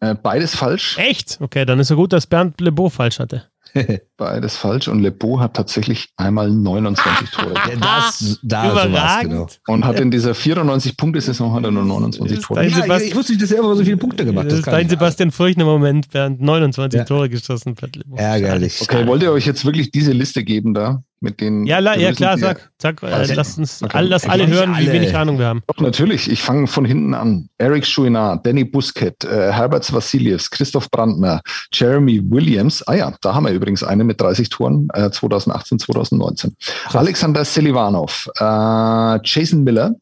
Äh, 0.00 0.14
beides 0.14 0.54
falsch. 0.54 0.96
Echt? 0.96 1.38
Okay, 1.40 1.66
dann 1.66 1.80
ist 1.80 1.90
ja 1.90 1.96
gut, 1.96 2.12
dass 2.12 2.28
Bernd 2.28 2.60
Le 2.60 2.70
Beau 2.70 2.88
falsch 2.88 3.18
hatte. 3.18 3.50
Beides 4.16 4.56
falsch. 4.56 4.88
Und 4.88 5.00
LeBeau 5.00 5.40
hat 5.40 5.54
tatsächlich 5.54 6.08
einmal 6.16 6.50
29 6.50 7.30
Tore. 7.30 7.54
Ja, 7.68 7.76
das, 7.76 8.38
da 8.42 8.70
sowas, 8.70 8.86
Überragend. 8.86 9.30
genau. 9.30 9.46
Und 9.68 9.84
hat 9.84 10.00
in 10.00 10.10
dieser 10.10 10.32
94-Punkte-Saison 10.32 11.52
hat 11.54 11.64
er 11.64 11.70
nur 11.70 11.84
29 11.84 12.38
Ist 12.38 12.44
Tore. 12.44 12.64
Ja, 12.64 12.76
Sebast- 12.76 13.02
ich, 13.02 13.08
ich 13.08 13.14
wusste 13.16 13.32
nicht, 13.32 13.42
dass 13.42 13.50
er 13.52 13.58
immer 13.58 13.74
so 13.76 13.84
viele 13.84 13.96
Punkte 13.96 14.24
gemacht 14.24 14.44
hat. 14.46 14.52
Das 14.52 14.58
ist 14.60 14.64
kann 14.64 14.74
dein 14.74 14.88
Sebastian 14.88 15.30
Furchtner 15.30 15.64
Moment, 15.64 16.10
Bernd. 16.10 16.40
29 16.40 16.98
Ja. 16.98 17.04
Tore 17.04 17.28
geschossen. 17.28 17.74
Beau. 17.74 18.16
Ärgerlich. 18.16 18.80
Okay, 18.80 19.06
wollt 19.06 19.22
ihr 19.22 19.32
euch 19.32 19.46
jetzt 19.46 19.64
wirklich 19.64 19.90
diese 19.90 20.12
Liste 20.12 20.44
geben 20.44 20.74
da? 20.74 21.02
Mit 21.20 21.40
den 21.40 21.66
Ja, 21.66 21.80
la, 21.80 21.96
ja 21.96 22.12
klar, 22.12 22.38
sag. 22.38 22.70
sag 22.80 23.02
äh, 23.02 23.06
Also, 23.06 23.34
lass 23.34 23.58
uns 23.58 23.82
okay. 23.82 23.96
all, 23.96 24.06
lass 24.06 24.28
alle 24.28 24.46
hören, 24.46 24.72
wie 24.72 24.88
alle. 24.88 24.92
wenig 24.92 25.16
Ahnung 25.16 25.38
wir 25.38 25.46
haben. 25.46 25.62
Doch, 25.66 25.80
natürlich. 25.80 26.30
Ich 26.30 26.42
fange 26.42 26.66
von 26.68 26.84
hinten 26.84 27.14
an. 27.14 27.48
Eric 27.58 27.84
Chouinard, 27.84 28.46
Danny 28.46 28.64
Busquet, 28.64 29.24
äh, 29.24 29.52
Herbert 29.52 29.92
Vassilievs, 29.92 30.50
Christoph 30.50 30.90
Brandner, 30.90 31.40
Jeremy 31.72 32.22
Williams. 32.30 32.86
Ah 32.86 32.94
ja, 32.94 33.12
da 33.20 33.34
haben 33.34 33.46
wir 33.46 33.52
übrigens 33.52 33.82
einen 33.82 34.06
mit 34.06 34.20
30 34.20 34.48
Toren, 34.48 34.88
äh, 34.94 35.10
2018, 35.10 35.80
2019. 35.80 36.56
Alexander 36.92 37.44
Selivanov, 37.44 38.30
äh, 38.38 39.18
Jason 39.24 39.64
Miller, 39.64 39.94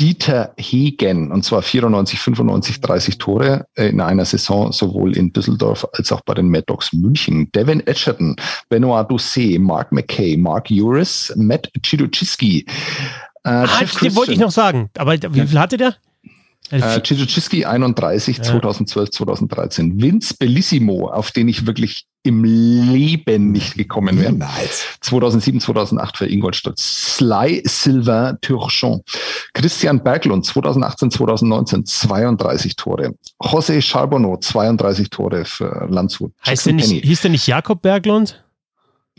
Dieter 0.00 0.54
Hegen, 0.56 1.30
und 1.30 1.44
zwar 1.44 1.60
94, 1.60 2.18
95, 2.18 2.80
30 2.80 3.18
Tore 3.18 3.66
äh, 3.74 3.88
in 3.90 4.00
einer 4.00 4.24
Saison, 4.24 4.72
sowohl 4.72 5.14
in 5.16 5.32
Düsseldorf 5.32 5.86
als 5.92 6.10
auch 6.10 6.22
bei 6.22 6.32
den 6.32 6.48
Mad 6.48 6.64
Dogs 6.66 6.92
München. 6.94 7.52
Devin 7.52 7.86
Edgerton, 7.86 8.34
Benoit 8.70 9.10
Doucet, 9.10 9.60
Mark 9.60 9.92
McKay, 9.92 10.36
Mark 10.38 10.70
Uris, 10.70 11.32
Matt 11.36 11.70
Chiduchiski. 11.82 12.64
Äh, 13.44 13.48
Ah, 13.50 13.66
den 14.02 14.16
wollte 14.16 14.32
ich 14.32 14.38
noch 14.38 14.50
sagen. 14.50 14.88
Aber 14.96 15.12
wie 15.14 15.46
viel 15.46 15.58
hatte 15.58 15.76
der? 15.76 15.96
Äh, 16.70 17.00
Chiduchiski 17.00 17.64
31, 17.64 18.38
Ja. 18.38 18.42
2012, 18.42 19.10
2013. 19.10 20.00
Vince 20.00 20.34
Bellissimo, 20.38 21.08
auf 21.08 21.30
den 21.32 21.48
ich 21.48 21.66
wirklich 21.66 22.06
im 22.22 22.44
Leben 22.44 23.50
nicht 23.50 23.76
gekommen 23.76 24.18
wäre. 24.20 24.32
Niemals. 24.32 24.84
2007, 25.00 25.60
2008 25.60 26.18
für 26.18 26.26
Ingolstadt. 26.26 26.78
Sly 26.78 27.62
Sylvain 27.64 28.38
Turchon. 28.42 29.02
Christian 29.54 30.02
Berglund, 30.02 30.44
2018, 30.44 31.10
2019, 31.10 31.86
32 31.86 32.76
Tore. 32.76 33.14
José 33.40 33.80
Charbonneau, 33.80 34.36
32 34.36 35.08
Tore 35.08 35.44
für 35.44 35.86
Landshut. 35.88 36.32
Heißt 36.46 36.66
der 36.66 36.74
nicht, 36.74 36.90
hieß 36.90 37.22
der 37.22 37.30
nicht 37.30 37.46
Jakob 37.46 37.80
Berglund? 37.80 38.44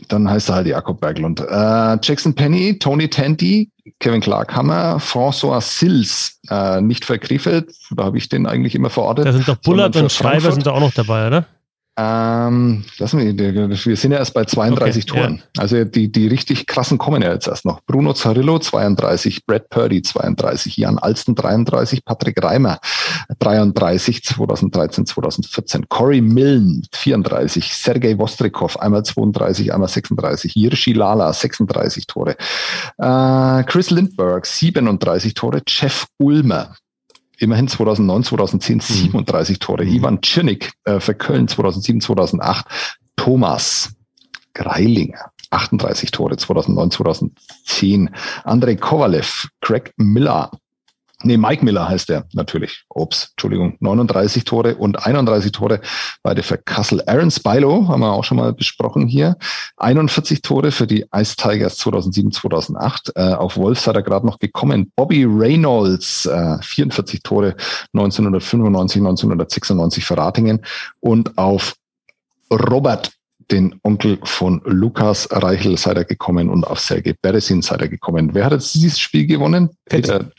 Dann 0.08 0.28
heißt 0.28 0.48
er 0.48 0.56
halt 0.56 0.66
Jakob 0.66 1.00
Berglund. 1.00 1.40
Äh, 1.40 1.98
Jackson 2.02 2.34
Penny, 2.34 2.78
Tony 2.78 3.08
Tandy, 3.08 3.70
Kevin 3.98 4.20
Clark 4.20 4.54
Hammer, 4.54 4.98
François 4.98 5.60
Sills, 5.60 6.40
äh, 6.48 6.80
nicht 6.80 7.04
für 7.04 7.18
Krefeld, 7.18 7.72
da 7.90 8.04
habe 8.04 8.18
ich 8.18 8.28
den 8.28 8.46
eigentlich 8.46 8.74
immer 8.74 8.90
verortet. 8.90 9.26
Da 9.26 9.32
sind 9.32 9.46
doch 9.46 9.56
Bullard 9.56 9.94
und 9.96 10.10
Schreiber 10.10 10.52
sind 10.52 10.66
da 10.66 10.72
auch 10.72 10.80
noch 10.80 10.92
dabei, 10.92 11.26
oder? 11.26 11.46
Ähm, 11.98 12.84
lassen 12.96 13.18
wir, 13.18 13.36
wir 13.36 13.96
sind 13.96 14.12
ja 14.12 14.18
erst 14.18 14.32
bei 14.32 14.46
32 14.46 15.10
Okay, 15.10 15.20
Toren. 15.20 15.42
Also 15.58 15.84
die, 15.84 16.10
die 16.10 16.26
richtig 16.26 16.66
krassen 16.66 16.96
kommen 16.96 17.20
ja 17.20 17.32
jetzt 17.32 17.48
erst 17.48 17.66
noch. 17.66 17.82
Bruno 17.84 18.14
Zarillo 18.14 18.58
32, 18.58 19.44
Brad 19.44 19.68
Purdy 19.68 20.00
32, 20.00 20.78
Jan 20.78 20.98
Alsten 20.98 21.34
33, 21.34 22.02
Patrick 22.02 22.42
Reimer 22.42 22.78
33, 23.38 24.24
2013, 24.24 25.04
2014, 25.04 25.88
Corey 25.90 26.22
Millen 26.22 26.82
34, 26.92 27.74
Sergei 27.74 28.16
Vostrikov 28.16 28.78
einmal 28.78 29.04
32, 29.04 29.74
einmal 29.74 29.88
36, 29.88 30.54
Jirschi 30.54 30.94
Lala 30.94 31.30
36 31.30 32.06
Tore, 32.06 32.36
äh, 32.96 33.64
Chris 33.64 33.90
Lindbergh 33.90 34.46
37 34.46 35.34
Tore, 35.34 35.60
Jeff 35.66 36.06
Ulmer 36.18 36.74
immerhin 37.42 37.68
2009, 37.68 38.24
2010 38.24 38.80
37 38.80 39.58
Tore. 39.58 39.84
Ivan 39.84 40.20
Czernik 40.20 40.72
äh, 40.84 41.00
für 41.00 41.14
Köln 41.14 41.48
2007, 41.48 42.00
2008. 42.00 42.64
Thomas 43.16 43.90
Greilinger 44.54 45.32
38 45.50 46.10
Tore 46.10 46.36
2009, 46.36 46.90
2010. 46.90 48.10
Andrei 48.44 48.76
Kovalev, 48.76 49.48
Craig 49.60 49.92
Miller. 49.96 50.50
Nee, 51.24 51.36
Mike 51.36 51.64
Miller 51.64 51.88
heißt 51.88 52.10
er 52.10 52.24
natürlich. 52.32 52.84
Ups, 52.88 53.30
Entschuldigung. 53.32 53.76
39 53.80 54.44
Tore 54.44 54.76
und 54.76 55.06
31 55.06 55.52
Tore 55.52 55.80
beide 56.22 56.42
für 56.42 56.58
Kassel. 56.58 57.02
Aaron 57.06 57.30
Spilo 57.30 57.88
haben 57.88 58.00
wir 58.00 58.12
auch 58.12 58.24
schon 58.24 58.36
mal 58.36 58.52
besprochen 58.52 59.06
hier. 59.06 59.36
41 59.76 60.42
Tore 60.42 60.70
für 60.70 60.86
die 60.86 61.06
Ice 61.14 61.36
Tigers 61.36 61.76
2007, 61.78 62.32
2008. 62.32 63.12
Äh, 63.14 63.34
auf 63.34 63.56
Wolfs 63.56 63.86
hat 63.86 63.96
er 63.96 64.02
gerade 64.02 64.26
noch 64.26 64.38
gekommen. 64.38 64.92
Bobby 64.96 65.24
Reynolds, 65.24 66.26
äh, 66.26 66.58
44 66.60 67.22
Tore 67.22 67.54
1995, 67.92 69.00
1996 69.00 70.04
für 70.04 70.16
Ratingen. 70.16 70.60
Und 71.00 71.36
auf 71.38 71.74
Robert, 72.50 73.12
den 73.50 73.78
Onkel 73.82 74.18
von 74.24 74.62
Lukas 74.64 75.28
Reichel, 75.30 75.76
seid 75.76 75.98
ihr 75.98 76.04
gekommen 76.04 76.48
und 76.48 76.64
auf 76.66 76.80
Sergei 76.80 77.14
Beresin 77.20 77.62
seid 77.62 77.82
ihr 77.82 77.88
gekommen. 77.88 78.30
Wer 78.32 78.46
hat 78.46 78.52
jetzt 78.52 78.74
dieses 78.74 78.98
Spiel 78.98 79.26
gewonnen? 79.26 79.70
Fetzi. 79.88 80.10
Der, 80.10 80.30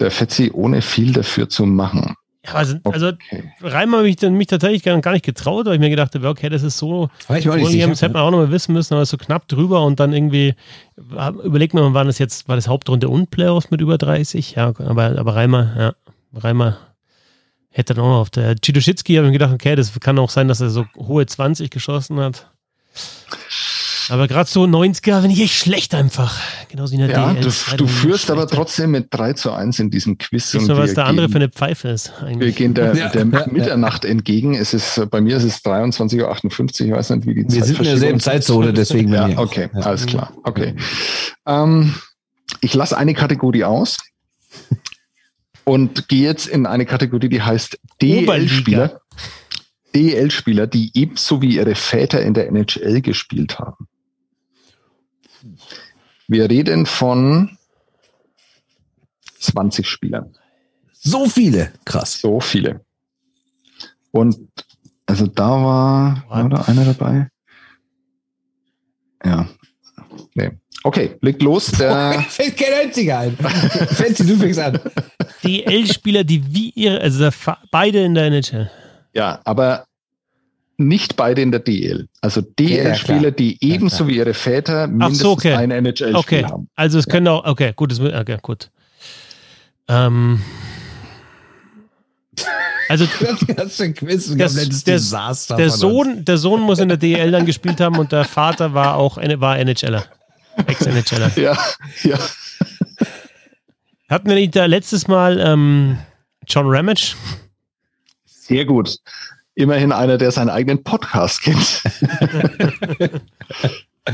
der 0.00 0.10
Fetzi, 0.10 0.50
ohne 0.52 0.82
viel 0.82 1.12
dafür 1.12 1.48
zu 1.48 1.66
machen. 1.66 2.14
Ja, 2.46 2.54
also, 2.54 2.76
also 2.84 3.06
Okay. 3.08 3.52
Reimer 3.62 3.98
habe 3.98 4.08
ich 4.08 4.16
dann 4.16 4.34
mich 4.34 4.48
tatsächlich 4.48 4.82
gar 4.82 5.00
gar 5.00 5.12
nicht 5.12 5.24
getraut, 5.24 5.64
weil 5.66 5.74
ich 5.74 5.80
mir 5.80 5.88
gedacht 5.88 6.14
habe, 6.14 6.28
okay, 6.28 6.50
das 6.50 6.62
ist 6.62 6.76
so, 6.76 7.08
War 7.26 7.38
ich 7.38 7.46
nicht 7.46 7.68
sicher. 7.68 7.88
hätte 7.88 8.08
man 8.10 8.22
auch 8.22 8.30
noch 8.30 8.38
mal 8.38 8.50
wissen 8.50 8.74
müssen, 8.74 8.92
aber 8.94 9.02
ist 9.02 9.10
so 9.10 9.16
knapp 9.16 9.48
drüber 9.48 9.84
und 9.84 9.98
dann 9.98 10.12
irgendwie, 10.12 10.54
überlegt 10.96 11.72
man, 11.72 11.94
war 11.94 12.04
das 12.04 12.18
jetzt, 12.18 12.46
war 12.48 12.56
das 12.56 12.68
Hauptrunde 12.68 13.08
und 13.08 13.30
Playoffs 13.30 13.70
mit 13.70 13.80
über 13.80 13.96
30? 13.96 14.56
Ja, 14.56 14.68
aber, 14.78 15.18
aber 15.18 15.34
Reimer, 15.34 15.74
ja, 15.78 15.94
Reimer 16.38 16.76
hätte 17.70 17.94
dann 17.94 18.04
auch 18.04 18.08
noch 18.10 18.20
auf 18.20 18.30
der 18.30 18.56
Chidoschitski, 18.62 19.14
habe 19.14 19.26
ich 19.26 19.32
mir 19.32 19.38
gedacht, 19.38 19.54
okay, 19.54 19.74
das 19.74 19.98
kann 20.00 20.18
auch 20.18 20.30
sein, 20.30 20.46
dass 20.48 20.60
er 20.60 20.68
so 20.70 20.84
hohe 20.98 21.24
20 21.24 21.70
geschossen 21.70 22.20
hat. 22.20 22.50
Aber 24.10 24.28
gerade 24.28 24.48
so 24.48 24.64
90er 24.64 25.22
bin 25.22 25.30
ich 25.30 25.40
echt 25.40 25.54
schlecht 25.54 25.94
einfach. 25.94 26.38
Genauso 26.68 26.92
wie 26.92 27.00
in 27.00 27.06
der 27.08 27.16
Ja, 27.16 27.32
DL. 27.32 27.42
du, 27.42 27.76
du 27.76 27.86
führst 27.86 28.30
aber 28.30 28.46
trotzdem 28.46 28.90
mit 28.90 29.06
3 29.10 29.32
zu 29.34 29.52
1 29.52 29.78
in 29.78 29.90
diesem 29.90 30.18
Quiz. 30.18 30.50
Siehst 30.50 30.62
und 30.62 30.68
du, 30.68 30.76
was 30.76 30.90
wir 30.90 30.94
der 30.96 31.06
andere 31.06 31.26
gehen- 31.26 31.32
für 31.32 31.38
eine 31.38 31.48
Pfeife 31.48 31.88
ist 31.88 32.12
Wir 32.20 32.28
eigentlich. 32.28 32.56
gehen 32.56 32.74
der, 32.74 32.94
Ja. 32.94 33.08
der. 33.08 33.24
Mitternacht 33.24 34.04
entgegen. 34.04 34.54
Es 34.54 34.74
ist, 34.74 35.00
bei 35.10 35.20
mir 35.20 35.36
ist 35.36 35.44
es 35.44 35.62
23.58 35.64 36.82
Uhr. 36.82 36.88
Ich 36.88 36.92
weiß 36.94 37.10
nicht, 37.10 37.26
wie 37.26 37.34
die 37.34 37.44
Wir 37.52 37.64
sind 37.64 37.78
in 37.78 37.84
derselben 37.84 38.20
Zeitzone, 38.20 38.72
deswegen 38.72 39.12
Ja, 39.12 39.28
okay, 39.38 39.68
Ja. 39.74 39.80
alles 39.80 40.06
klar. 40.06 40.32
Okay. 40.44 40.74
Ähm, 41.46 41.94
ich 42.60 42.74
lasse 42.74 42.96
eine 42.98 43.14
Kategorie 43.14 43.64
aus 43.64 43.98
und 45.64 46.08
gehe 46.08 46.22
jetzt 46.24 46.46
in 46.46 46.66
eine 46.66 46.84
Kategorie, 46.86 47.28
die 47.28 47.42
heißt 47.42 47.78
DEL-Spieler. 48.02 49.00
DEL-Spieler, 49.94 50.66
die 50.66 50.90
ebenso 50.94 51.40
wie 51.40 51.56
ihre 51.56 51.74
Väter 51.74 52.20
in 52.20 52.34
der 52.34 52.48
NHL 52.48 53.00
gespielt 53.00 53.58
haben. 53.58 53.86
Wir 56.28 56.48
reden 56.48 56.86
von 56.86 57.56
20 59.40 59.86
Spielern. 59.86 60.36
So 60.92 61.26
viele. 61.26 61.72
Krass. 61.84 62.20
So 62.20 62.40
viele. 62.40 62.80
Und 64.10 64.38
also 65.06 65.26
da 65.26 65.50
war, 65.50 66.24
war 66.28 66.48
da 66.48 66.62
einer 66.62 66.84
dabei? 66.84 67.28
Ja. 69.24 69.48
Nee. 70.34 70.50
Okay, 70.82 71.16
legt 71.20 71.42
los. 71.42 71.66
Der, 71.78 72.24
Fällt 72.28 72.56
kein 72.56 72.72
einziger 72.74 73.18
ein. 73.20 73.36
Fancy, 73.36 74.26
du 74.26 74.36
fängst 74.36 74.60
an. 74.60 74.78
DL-Spieler, 75.42 76.24
die 76.24 76.42
wie 76.54 76.70
ihre, 76.70 77.00
also 77.00 77.28
beide 77.70 78.04
in 78.04 78.14
der 78.14 78.26
NHL. 78.26 78.70
ja, 79.12 79.40
aber 79.44 79.86
nicht 80.76 81.16
beide 81.16 81.42
in 81.42 81.50
der 81.50 81.60
DL. 81.60 82.08
Also 82.20 82.40
DL-Spieler, 82.40 83.30
die 83.30 83.58
ebenso 83.64 84.08
wie 84.08 84.16
ihre 84.16 84.34
Väter 84.34 84.86
mindestens 84.86 85.24
okay. 85.24 85.54
ein 85.54 85.70
NHL-Spiel 85.70 86.16
Okay, 86.16 86.44
haben. 86.44 86.68
also 86.74 86.98
es 86.98 87.06
können 87.06 87.28
auch, 87.28 87.44
okay, 87.44 87.72
gut, 87.74 87.92
das, 87.92 88.00
okay, 88.00 88.38
gut. 88.42 88.70
Ähm, 89.88 90.40
also 92.88 93.06
Das 93.56 93.66
ist 93.66 93.80
ein 93.80 93.94
Quiz, 93.94 94.30
ein 94.30 94.38
Das- 94.38 94.52
komplettes 94.54 94.84
der-. 94.84 94.98
Sohn, 95.70 96.24
der 96.24 96.38
Sohn 96.38 96.60
muss 96.60 96.78
in 96.78 96.88
der 96.88 96.96
DL 96.96 97.30
dann 97.30 97.46
gespielt 97.46 97.80
haben 97.80 97.98
und 97.98 98.12
der 98.12 98.24
Vater 98.24 98.74
war 98.74 98.96
auch 98.96 99.16
war 99.18 99.58
NHLer. 99.58 100.04
Ex-NHLer. 100.66 101.32
Ja, 101.36 101.58
ja. 102.04 102.18
Hatten 104.08 104.28
wir 104.28 104.34
nicht 104.36 104.54
da 104.54 104.66
letztes 104.66 105.08
Mal 105.08 105.40
ähm, 105.40 105.98
John 106.46 106.66
Ramage? 106.68 107.14
Sehr 108.24 108.64
gut. 108.64 108.96
Immerhin 109.54 109.92
einer, 109.92 110.18
der 110.18 110.32
seinen 110.32 110.50
eigenen 110.50 110.82
Podcast 110.82 111.42
kennt. 111.42 111.82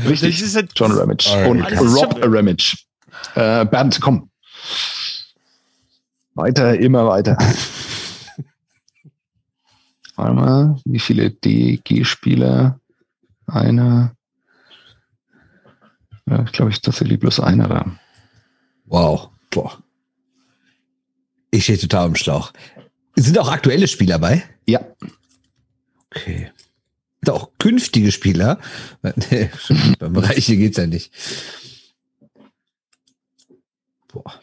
Richtig. 0.07 0.41
John 0.75 0.91
Ramage 0.91 1.49
und 1.49 1.61
Rob 1.63 2.19
Ramage. 2.21 2.77
Äh, 3.35 3.65
Bernd, 3.65 3.99
komm. 3.99 4.29
Weiter, 6.35 6.77
immer 6.79 7.07
weiter. 7.07 7.37
Warte 10.15 10.33
mal, 10.33 10.79
wie 10.85 10.99
viele 10.99 11.31
DG-Spieler? 11.31 12.79
Einer. 13.47 14.15
Ja, 16.27 16.43
ich 16.43 16.51
glaube, 16.51 16.71
ich 16.71 16.81
tatsächlich 16.81 17.19
bloß 17.19 17.39
einer 17.39 17.67
da. 17.67 17.85
Wow. 18.85 19.29
Boah. 19.49 19.77
Ich 21.49 21.63
stehe 21.63 21.77
total 21.77 22.07
im 22.07 22.15
Schlauch. 22.15 22.53
Sind 23.15 23.37
auch 23.37 23.51
aktuelle 23.51 23.87
Spieler 23.87 24.19
bei? 24.19 24.43
Ja, 24.65 24.79
Okay. 26.13 26.51
Sind 27.23 27.33
auch 27.33 27.51
künftige 27.59 28.11
Spieler? 28.11 28.59
Beim 29.01 30.13
Bereich 30.13 30.45
hier 30.45 30.57
geht's 30.57 30.77
ja 30.77 30.87
nicht. 30.87 31.11
Boah. 34.07 34.33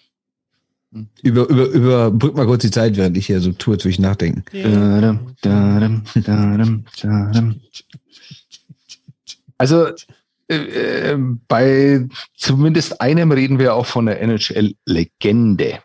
Über, 1.23 1.49
über, 1.49 1.66
überbrück 1.66 2.35
mal 2.35 2.47
kurz 2.47 2.62
die 2.62 2.70
Zeit, 2.70 2.97
während 2.97 3.16
ich 3.16 3.27
hier 3.27 3.40
so 3.40 3.53
tue, 3.53 3.77
durch 3.77 3.99
nachdenken. 3.99 4.45
Also 9.59 9.89
äh, 10.49 10.55
äh, 10.55 11.19
bei 11.47 12.07
zumindest 12.36 13.01
einem 13.01 13.32
reden 13.32 13.59
wir 13.59 13.74
auch 13.74 13.86
von 13.86 14.07
der 14.07 14.23
NHL-Legende. 14.23 15.81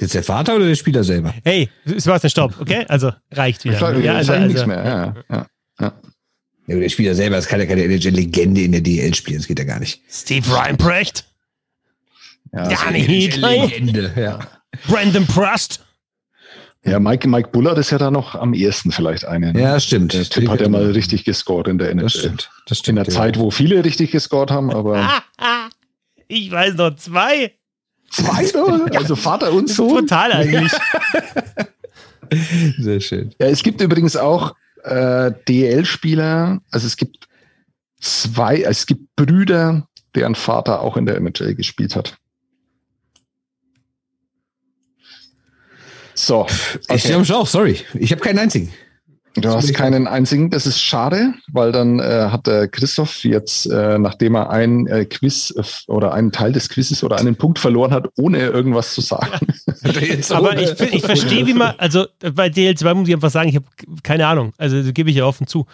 Jetzt 0.00 0.14
der 0.14 0.22
Vater 0.22 0.56
oder 0.56 0.66
der 0.66 0.74
Spieler 0.76 1.02
selber? 1.04 1.34
Hey, 1.44 1.68
Sebastian, 1.84 2.30
stopp, 2.30 2.60
okay? 2.60 2.84
Also 2.88 3.12
reicht 3.32 3.64
wieder. 3.64 3.74
Ich 3.74 3.80
sage 3.80 4.00
ja, 4.02 4.14
also, 4.14 4.32
nichts 4.36 4.60
also, 4.60 4.66
mehr. 4.66 4.84
Ja, 5.28 5.36
ja. 5.36 5.46
Ja, 5.80 6.74
aber 6.74 6.80
der 6.82 6.88
Spieler 6.90 7.14
selber, 7.14 7.36
das 7.36 7.46
kann 7.48 7.60
ja 7.60 7.66
keine 7.66 7.82
NHL-Legende 7.84 8.60
in 8.60 8.72
der 8.72 8.82
DL 8.82 9.14
spielen, 9.14 9.38
das 9.38 9.46
geht 9.48 9.58
ja 9.58 9.64
gar 9.64 9.80
nicht. 9.80 10.02
Steve 10.10 10.54
Reinprecht, 10.54 11.24
Ja, 12.52 12.70
Ja, 12.70 12.78
also, 12.80 12.90
nicht. 12.92 13.36
Legende, 13.38 14.12
ja. 14.16 14.38
Brandon 14.86 15.26
Prust. 15.26 15.82
ja 16.84 17.00
Mike, 17.00 17.26
Mike 17.26 17.48
Bullard 17.52 17.78
ist 17.78 17.90
ja 17.90 17.96
da 17.98 18.10
noch 18.10 18.34
am 18.34 18.52
ersten 18.52 18.92
vielleicht 18.92 19.24
einer. 19.24 19.52
ne? 19.54 19.60
Ja, 19.62 19.80
stimmt. 19.80 20.12
Der 20.12 20.24
Typ 20.24 20.48
hat 20.48 20.60
ja 20.60 20.68
mal 20.68 20.90
richtig 20.90 21.24
gescored 21.24 21.68
in 21.68 21.78
der 21.78 21.90
NHL. 21.90 22.02
Das 22.04 22.12
stimmt. 22.12 22.50
Das 22.66 22.78
In 22.78 22.82
stimmt. 22.82 22.98
der 22.98 23.04
ja. 23.06 23.10
Zeit, 23.12 23.38
wo 23.38 23.50
viele 23.50 23.82
richtig 23.84 24.10
gescored 24.10 24.50
haben, 24.50 24.70
aber 24.70 24.96
Ah, 24.98 25.22
ah, 25.38 25.68
ich 26.28 26.50
weiß 26.50 26.74
noch 26.74 26.94
zwei. 26.96 27.54
Zwei 28.10 28.50
nur? 28.54 28.90
Also 28.96 29.16
Vater 29.16 29.52
und 29.52 29.68
Sohn. 29.68 30.00
brutal 30.00 30.32
eigentlich. 30.32 30.72
Sehr 32.78 33.00
schön. 33.00 33.34
Ja, 33.40 33.46
es 33.46 33.62
gibt 33.62 33.80
übrigens 33.80 34.16
auch 34.16 34.54
äh, 34.84 35.32
DL-Spieler, 35.48 36.60
also 36.70 36.86
es 36.86 36.96
gibt 36.96 37.28
zwei, 38.00 38.62
es 38.62 38.86
gibt 38.86 39.14
Brüder, 39.16 39.86
deren 40.14 40.34
Vater 40.34 40.80
auch 40.80 40.96
in 40.96 41.06
der 41.06 41.16
NHL 41.16 41.54
gespielt 41.54 41.96
hat. 41.96 42.16
So, 46.14 46.46
Ich 46.90 47.02
stehe 47.02 47.14
am 47.14 47.24
Schlauch, 47.24 47.46
sorry. 47.46 47.78
Ich 47.94 48.10
habe 48.10 48.20
keinen 48.20 48.40
einzigen. 48.40 48.72
Du 49.42 49.50
hast 49.50 49.72
keinen 49.74 50.06
einzigen, 50.06 50.50
das 50.50 50.66
ist 50.66 50.80
schade, 50.80 51.34
weil 51.52 51.72
dann 51.72 51.98
äh, 52.00 52.28
hat 52.30 52.46
der 52.46 52.68
Christoph 52.68 53.24
jetzt, 53.24 53.66
äh, 53.66 53.98
nachdem 53.98 54.34
er 54.34 54.50
ein 54.50 54.86
äh, 54.86 55.04
Quiz 55.04 55.54
oder 55.88 56.12
einen 56.12 56.32
Teil 56.32 56.52
des 56.52 56.68
Quizzes 56.68 57.02
oder 57.04 57.16
einen 57.18 57.36
Punkt 57.36 57.58
verloren 57.58 57.92
hat, 57.92 58.08
ohne 58.18 58.38
irgendwas 58.38 58.94
zu 58.94 59.00
sagen. 59.00 59.30
Aber 60.30 60.58
ich, 60.58 60.78
ich 60.80 61.02
verstehe, 61.02 61.46
wie 61.46 61.54
man, 61.54 61.74
also 61.78 62.06
bei 62.34 62.48
DL2 62.48 62.94
muss 62.94 63.08
ich 63.08 63.14
einfach 63.14 63.30
sagen, 63.30 63.48
ich 63.48 63.56
habe 63.56 63.66
keine 64.02 64.26
Ahnung. 64.26 64.52
Also 64.58 64.82
das 64.82 64.92
gebe 64.94 65.10
ich 65.10 65.16
ja 65.16 65.24
offen 65.24 65.46
zu. 65.46 65.66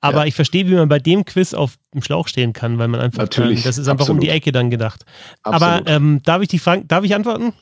Aber 0.00 0.18
Ja. 0.20 0.24
ich 0.26 0.34
verstehe, 0.34 0.68
wie 0.68 0.74
man 0.74 0.88
bei 0.88 0.98
dem 0.98 1.24
Quiz 1.24 1.54
auf 1.54 1.76
dem 1.94 2.02
Schlauch 2.02 2.28
stehen 2.28 2.52
kann, 2.52 2.78
weil 2.78 2.88
man 2.88 3.00
einfach, 3.00 3.22
Natürlich, 3.22 3.62
dann, 3.62 3.70
das 3.70 3.78
ist 3.78 3.88
einfach 3.88 4.04
um 4.08 4.16
absolut. 4.16 4.22
die 4.22 4.28
Ecke 4.28 4.52
dann 4.52 4.70
gedacht. 4.70 5.04
Absolut. 5.42 5.62
Aber 5.86 5.90
ähm, 5.90 6.20
darf 6.22 6.42
ich 6.42 6.48
die 6.48 6.58
fragen, 6.58 6.86
darf 6.86 7.02
ich 7.04 7.14
antworten? 7.14 7.54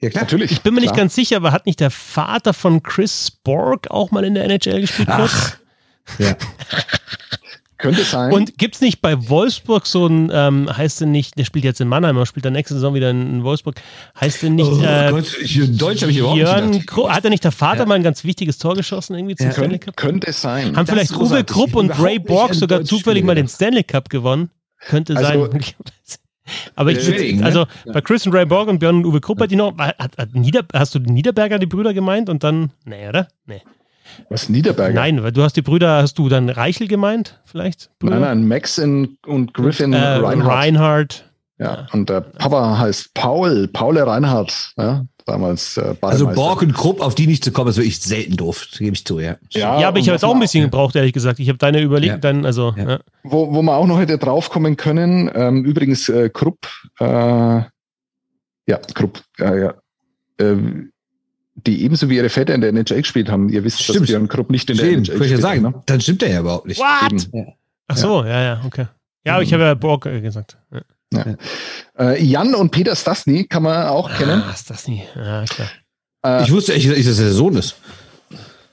Ja, 0.00 0.10
klar. 0.10 0.24
Natürlich. 0.24 0.52
Ich 0.52 0.60
bin 0.62 0.74
mir 0.74 0.80
nicht 0.80 0.90
klar. 0.92 1.04
ganz 1.04 1.14
sicher, 1.14 1.36
aber 1.36 1.52
hat 1.52 1.66
nicht 1.66 1.80
der 1.80 1.90
Vater 1.90 2.52
von 2.52 2.82
Chris 2.82 3.30
Borg 3.30 3.90
auch 3.90 4.10
mal 4.10 4.24
in 4.24 4.34
der 4.34 4.44
NHL 4.44 4.80
gespielt 4.82 5.08
kurz? 5.08 5.56
Ja. 6.18 6.34
Könnte 7.78 8.04
sein. 8.04 8.32
Und 8.32 8.56
gibt 8.56 8.74
es 8.76 8.80
nicht 8.80 9.02
bei 9.02 9.28
Wolfsburg 9.28 9.86
so 9.86 10.06
ein, 10.06 10.30
ähm, 10.32 10.74
heißt 10.74 11.02
denn 11.02 11.10
nicht, 11.10 11.36
der 11.38 11.44
spielt 11.44 11.64
jetzt 11.66 11.78
in 11.80 11.88
Mannheim, 11.88 12.16
aber 12.16 12.24
spielt 12.24 12.46
dann 12.46 12.54
nächste 12.54 12.72
Saison 12.72 12.94
wieder 12.94 13.10
in 13.10 13.44
Wolfsburg, 13.44 13.74
heißt 14.18 14.42
denn 14.42 14.54
nicht, 14.54 14.66
Oh 14.70 14.80
äh, 14.82 15.10
Gott, 15.10 15.36
ich, 15.42 15.76
Deutsch 15.76 16.00
habe 16.00 16.10
ich 16.10 16.16
überhaupt 16.18 16.38
nicht 16.38 16.46
Jörn 16.48 16.72
gedacht. 16.72 16.86
Krupp, 16.86 17.10
hat 17.10 17.24
er 17.24 17.30
nicht 17.30 17.44
der 17.44 17.52
Vater 17.52 17.80
Ja. 17.80 17.86
mal 17.86 17.96
ein 17.96 18.02
ganz 18.02 18.24
wichtiges 18.24 18.56
Tor 18.56 18.76
geschossen 18.76 19.14
irgendwie 19.14 19.36
zum 19.36 19.46
Ja. 19.48 19.52
Stanley 19.52 19.78
könnte, 19.78 19.86
Cup? 19.86 19.96
könnte 19.96 20.32
sein. 20.32 20.74
Haben 20.74 20.86
Das 20.86 20.90
vielleicht 20.90 21.12
Uwe. 21.16 21.44
Krupp 21.44 21.74
und 21.74 21.90
Ray 22.00 22.14
nicht 22.18 22.26
Borg 22.28 22.54
sogar 22.54 22.82
zufällig 22.82 23.24
mal 23.24 23.34
den 23.34 23.44
gedacht. 23.44 23.56
Stanley 23.56 23.84
Cup 23.84 24.08
gewonnen? 24.08 24.48
Könnte 24.80 25.14
Also- 25.14 25.50
sein. 25.50 25.60
Aber 26.74 26.90
ich, 26.90 26.98
Deswegen, 26.98 27.40
ne? 27.40 27.46
also 27.46 27.66
bei 27.92 28.00
Chris 28.00 28.26
und 28.26 28.34
Ray 28.34 28.46
Borg 28.46 28.68
und 28.68 28.78
Björn 28.78 28.96
und 28.96 29.06
Uwe 29.06 29.20
Krupp 29.20 29.40
hat 29.40 29.50
die 29.50 29.56
noch, 29.56 29.76
hat, 29.78 29.98
hat 29.98 30.34
Nieder, 30.34 30.64
hast 30.72 30.94
du 30.94 30.98
Niederberger 30.98 31.58
die 31.58 31.66
Brüder 31.66 31.94
gemeint 31.94 32.28
und 32.28 32.44
dann, 32.44 32.70
nee, 32.84 33.08
oder? 33.08 33.28
Nee. 33.46 33.62
Was 34.28 34.48
Niederberger? 34.48 34.94
Nein, 34.94 35.22
weil 35.22 35.32
du 35.32 35.42
hast 35.42 35.56
die 35.56 35.62
Brüder, 35.62 36.02
hast 36.02 36.18
du 36.18 36.28
dann 36.28 36.48
Reichel 36.48 36.88
gemeint, 36.88 37.40
vielleicht? 37.44 37.90
Nein, 38.02 38.20
nein, 38.20 38.48
Max 38.48 38.78
in, 38.78 39.18
und 39.26 39.52
Griffin 39.54 39.92
äh, 39.92 39.98
Reinhardt. 39.98 40.54
Reinhardt. 40.54 41.30
Ja, 41.58 41.86
und 41.92 42.08
der 42.10 42.20
Papa 42.20 42.78
heißt 42.78 43.14
Paul, 43.14 43.68
Paul 43.68 43.98
Reinhardt, 43.98 44.72
ja, 44.76 45.06
damals 45.26 45.76
äh, 45.76 45.94
Also. 46.00 46.26
Borg 46.28 46.62
und 46.62 46.72
Krupp, 46.72 47.00
auf 47.00 47.14
die 47.14 47.26
nicht 47.26 47.44
zu 47.44 47.52
kommen, 47.52 47.68
ist 47.70 47.76
wirklich 47.76 47.98
selten 48.00 48.36
doof. 48.36 48.66
Gebe 48.78 48.94
ich 48.94 49.04
zu, 49.04 49.20
ja. 49.20 49.36
Ja, 49.50 49.80
Ja, 49.80 49.88
aber 49.88 49.98
ich 49.98 50.06
habe 50.08 50.14
jetzt 50.14 50.24
auch 50.24 50.30
ein 50.30 50.34
man- 50.38 50.40
bisschen 50.40 50.64
gebraucht, 50.64 50.96
ehrlich 50.96 51.12
gesagt. 51.12 51.38
Ich 51.40 51.48
habe 51.48 51.58
deine 51.58 51.82
Überlegung, 51.82 52.14
Ja. 52.16 52.18
dann, 52.20 52.46
also, 52.46 52.72
Ja. 52.76 52.88
ja. 52.90 53.00
Wo, 53.24 53.52
wo 53.52 53.62
wir 53.62 53.74
auch 53.76 53.86
noch 53.86 53.98
hätte 53.98 54.16
draufkommen 54.18 54.76
können, 54.76 55.30
ähm, 55.34 55.64
übrigens 55.64 56.08
äh, 56.08 56.30
Krupp, 56.30 56.66
äh, 57.00 57.04
ja, 58.68 58.78
Krupp, 58.94 59.22
ja, 59.38 59.54
ja, 59.54 59.74
ähm, 60.38 60.92
die 61.66 61.82
ebenso 61.84 62.08
wie 62.08 62.16
ihre 62.16 62.28
Väter 62.28 62.54
in 62.54 62.60
der 62.60 62.70
NHL 62.70 62.98
gespielt 63.02 63.28
haben. 63.30 63.48
Ihr 63.48 63.64
wisst, 63.64 63.78
dass 63.80 63.86
Stimmt. 63.86 64.06
Björn 64.06 64.28
Krupp 64.28 64.50
nicht 64.50 64.68
in 64.70 64.76
der 64.76 64.84
Stimmt, 64.86 65.08
NHL 65.08 65.14
ja 65.14 65.18
gespielt 65.20 65.42
sagen. 65.42 65.66
hat, 65.66 65.82
Dann 65.90 66.00
stimmt 66.00 66.22
der 66.22 66.30
ja 66.30 66.40
überhaupt 66.40 66.66
nicht. 66.66 66.78
What? 66.80 67.12
ne? 67.12 67.18
Eben. 67.40 67.52
Ach 67.88 67.96
so, 67.96 68.24
ja, 68.24 68.42
ja, 68.42 68.62
okay. 68.66 68.86
Ja, 69.24 69.34
aber 69.34 69.42
ich 69.42 69.52
habe 69.52 69.62
ja 69.64 69.74
Borg 69.74 70.06
äh, 70.06 70.20
gesagt. 70.20 70.56
Ja. 70.72 70.80
Äh, 71.98 72.22
Jan 72.22 72.54
und 72.54 72.70
Peter 72.70 72.94
Stasny 72.96 73.44
kann 73.46 73.62
man 73.62 73.86
auch 73.88 74.10
kennen. 74.16 74.42
Ah, 74.46 74.54
das 74.68 74.88
nie. 74.88 75.02
Ja, 75.14 75.44
klar. 75.44 75.68
Äh, 76.24 76.42
Ich 76.44 76.52
wusste 76.52 76.74
echt, 76.74 76.88
dass 76.88 77.04
das 77.04 77.16
der 77.16 77.32
Sohn 77.32 77.56
ist. 77.56 77.76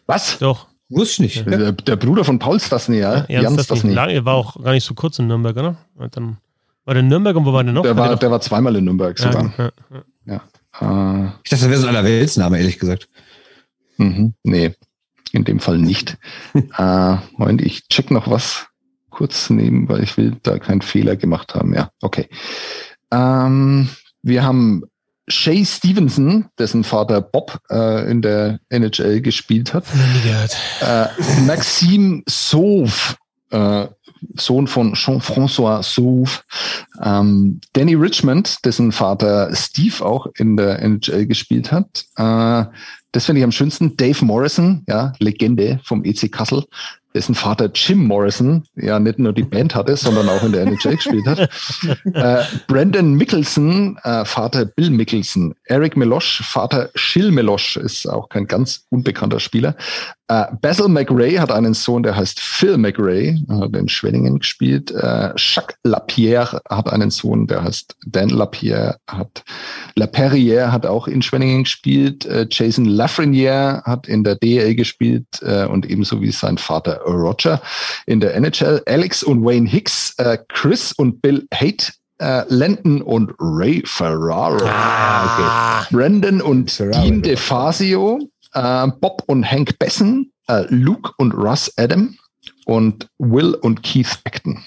was? 0.07 0.37
Doch. 0.39 0.67
Wusste 0.89 1.23
ich 1.25 1.35
nicht. 1.43 1.47
Der, 1.47 1.71
der 1.71 1.95
Bruder 1.95 2.23
von 2.23 2.37
Paul 2.39 2.59
Stasny, 2.59 2.97
ja. 2.99 3.25
Ja, 3.29 3.41
Ernst 3.43 3.65
Stasny. 3.65 3.95
Er 3.95 4.25
war 4.25 4.35
auch 4.35 4.61
gar 4.61 4.73
nicht 4.73 4.83
so 4.85 4.93
kurz 4.93 5.17
in 5.19 5.27
Nürnberg, 5.27 5.55
oder? 5.57 5.77
Und 5.95 6.15
dann 6.17 6.37
war 6.85 6.93
der 6.93 7.01
in 7.01 7.07
Nürnberg 7.07 7.35
und 7.35 7.45
wo 7.45 7.53
war 7.53 7.63
der 7.63 7.73
noch? 7.73 7.83
Der 7.83 7.95
war, 7.95 8.11
noch- 8.11 8.19
der 8.19 8.29
war 8.31 8.41
zweimal 8.41 8.75
in 8.75 8.83
Nürnberg 8.83 9.17
ja, 9.19 9.31
sogar. 9.31 9.53
ja, 9.57 9.71
ja. 9.91 10.03
Ja. 10.25 11.23
Äh, 11.25 11.29
Ich 11.43 11.49
dachte, 11.49 11.63
das 11.65 11.69
wäre 11.69 11.77
so 11.79 11.87
ein 11.87 11.95
Allerweltsname, 11.95 12.57
ehrlich 12.59 12.77
gesagt. 12.79 13.07
Mhm. 13.97 14.33
Nee, 14.43 14.73
in 15.31 15.43
dem 15.45 15.59
Fall 15.59 15.77
nicht. 15.77 16.17
äh, 16.77 17.15
Moment, 17.37 17.61
ich 17.61 17.87
check 17.87 18.11
noch 18.11 18.29
was 18.29 18.67
kurz 19.13 19.49
neben, 19.49 19.87
weil 19.87 20.03
ich 20.03 20.17
will 20.17 20.35
da 20.43 20.59
keinen 20.59 20.81
Fehler 20.81 21.15
gemacht 21.15 21.55
haben. 21.55 21.73
Ja, 21.73 21.91
okay. 22.01 22.27
Ähm, 23.11 23.89
wir 24.21 24.43
haben 24.43 24.83
Shay 25.27 25.63
Stevenson, 25.65 26.45
dessen 26.59 26.83
Vater 26.83 27.21
Bob 27.21 27.59
äh, 27.69 28.09
in 28.11 28.21
der 28.21 28.59
NHL 28.69 29.21
gespielt 29.21 29.73
hat. 29.73 29.85
Äh, 30.81 31.07
Maxime 31.45 32.23
Sauve, 32.27 33.15
äh, 33.51 33.87
Sohn 34.35 34.67
von 34.67 34.93
Jean-François 34.95 35.81
Sauve. 35.81 36.41
Ähm, 37.01 37.61
Danny 37.73 37.93
Richmond, 37.93 38.65
dessen 38.65 38.91
Vater 38.91 39.55
Steve 39.55 40.05
auch 40.05 40.27
in 40.35 40.57
der 40.57 40.81
NHL 40.81 41.25
gespielt 41.25 41.71
hat. 41.71 42.05
Äh, 42.17 42.65
das 43.11 43.25
finde 43.25 43.39
ich 43.39 43.43
am 43.45 43.51
schönsten. 43.51 43.95
Dave 43.95 44.25
Morrison, 44.25 44.83
ja, 44.89 45.13
Legende 45.19 45.79
vom 45.83 46.03
EC 46.03 46.31
Kassel, 46.31 46.65
dessen 47.13 47.35
Vater 47.35 47.69
Jim 47.73 48.05
Morrison 48.07 48.63
ja 48.75 48.99
nicht 48.99 49.19
nur 49.19 49.33
die 49.33 49.43
Band 49.43 49.75
hatte, 49.75 49.95
sondern 49.95 50.29
auch 50.29 50.43
in 50.43 50.51
der 50.51 50.63
NHL 50.63 50.95
gespielt 50.95 51.27
hat. 51.27 51.49
Äh, 52.13 52.43
Brandon 52.67 53.13
Mickelson, 53.13 53.97
äh, 54.03 54.25
Vater 54.25 54.65
Bill 54.65 54.89
Mickelson. 54.89 55.55
Eric 55.65 55.97
Meloche, 55.97 56.43
Vater 56.43 56.89
Gilles 56.93 57.31
Meloche, 57.31 57.79
ist 57.79 58.07
auch 58.07 58.29
kein 58.29 58.47
ganz 58.47 58.85
unbekannter 58.89 59.39
Spieler. 59.39 59.75
Äh, 60.33 60.55
Basil 60.61 60.87
McRae 60.87 61.39
hat 61.39 61.51
einen 61.51 61.73
Sohn, 61.73 62.03
der 62.03 62.15
heißt 62.15 62.39
Phil 62.39 62.77
McRae, 62.77 63.35
hat 63.49 63.75
in 63.75 63.87
Schwenningen 63.87 64.39
gespielt. 64.39 64.91
Äh, 64.91 65.33
Jacques 65.35 65.77
Lapierre 65.83 66.61
hat 66.69 66.91
einen 66.91 67.11
Sohn, 67.11 67.47
der 67.47 67.63
heißt 67.63 67.95
Dan 68.07 68.29
Lapierre, 68.29 68.97
hat 69.07 69.43
Laperrière 69.97 70.71
hat 70.71 70.85
auch 70.85 71.07
in 71.07 71.21
Schwenningen 71.21 71.63
gespielt. 71.63 72.25
Äh, 72.25 72.47
Jason 72.49 72.85
Lafreniere 72.85 73.83
hat 73.85 74.07
in 74.07 74.23
der 74.23 74.35
DL 74.35 74.75
gespielt 74.75 75.27
äh, 75.41 75.65
und 75.65 75.85
ebenso 75.89 76.21
wie 76.21 76.31
sein 76.31 76.57
Vater 76.57 77.01
Roger 77.01 77.61
in 78.05 78.19
der 78.19 78.35
NHL. 78.35 78.81
Alex 78.87 79.23
und 79.23 79.43
Wayne 79.45 79.69
Hicks, 79.69 80.15
äh, 80.17 80.37
Chris 80.49 80.93
und 80.93 81.21
Bill 81.21 81.45
Haight, 81.53 81.93
äh, 82.19 82.43
Landon 82.47 83.01
und 83.01 83.33
Ray 83.39 83.83
Ferraro. 83.85 84.65
Ah, 84.65 85.85
Brandon 85.91 86.41
und 86.41 86.71
Ferraro, 86.71 87.03
Dean 87.03 87.23
ja. 87.23 87.35
Äh, 88.53 88.87
Bob 88.99 89.23
und 89.27 89.49
Hank 89.49 89.77
Bessen, 89.79 90.31
äh, 90.47 90.65
Luke 90.69 91.11
und 91.17 91.33
Russ 91.33 91.71
Adam 91.77 92.17
und 92.65 93.09
Will 93.17 93.53
und 93.55 93.83
Keith 93.83 94.19
Acton. 94.23 94.63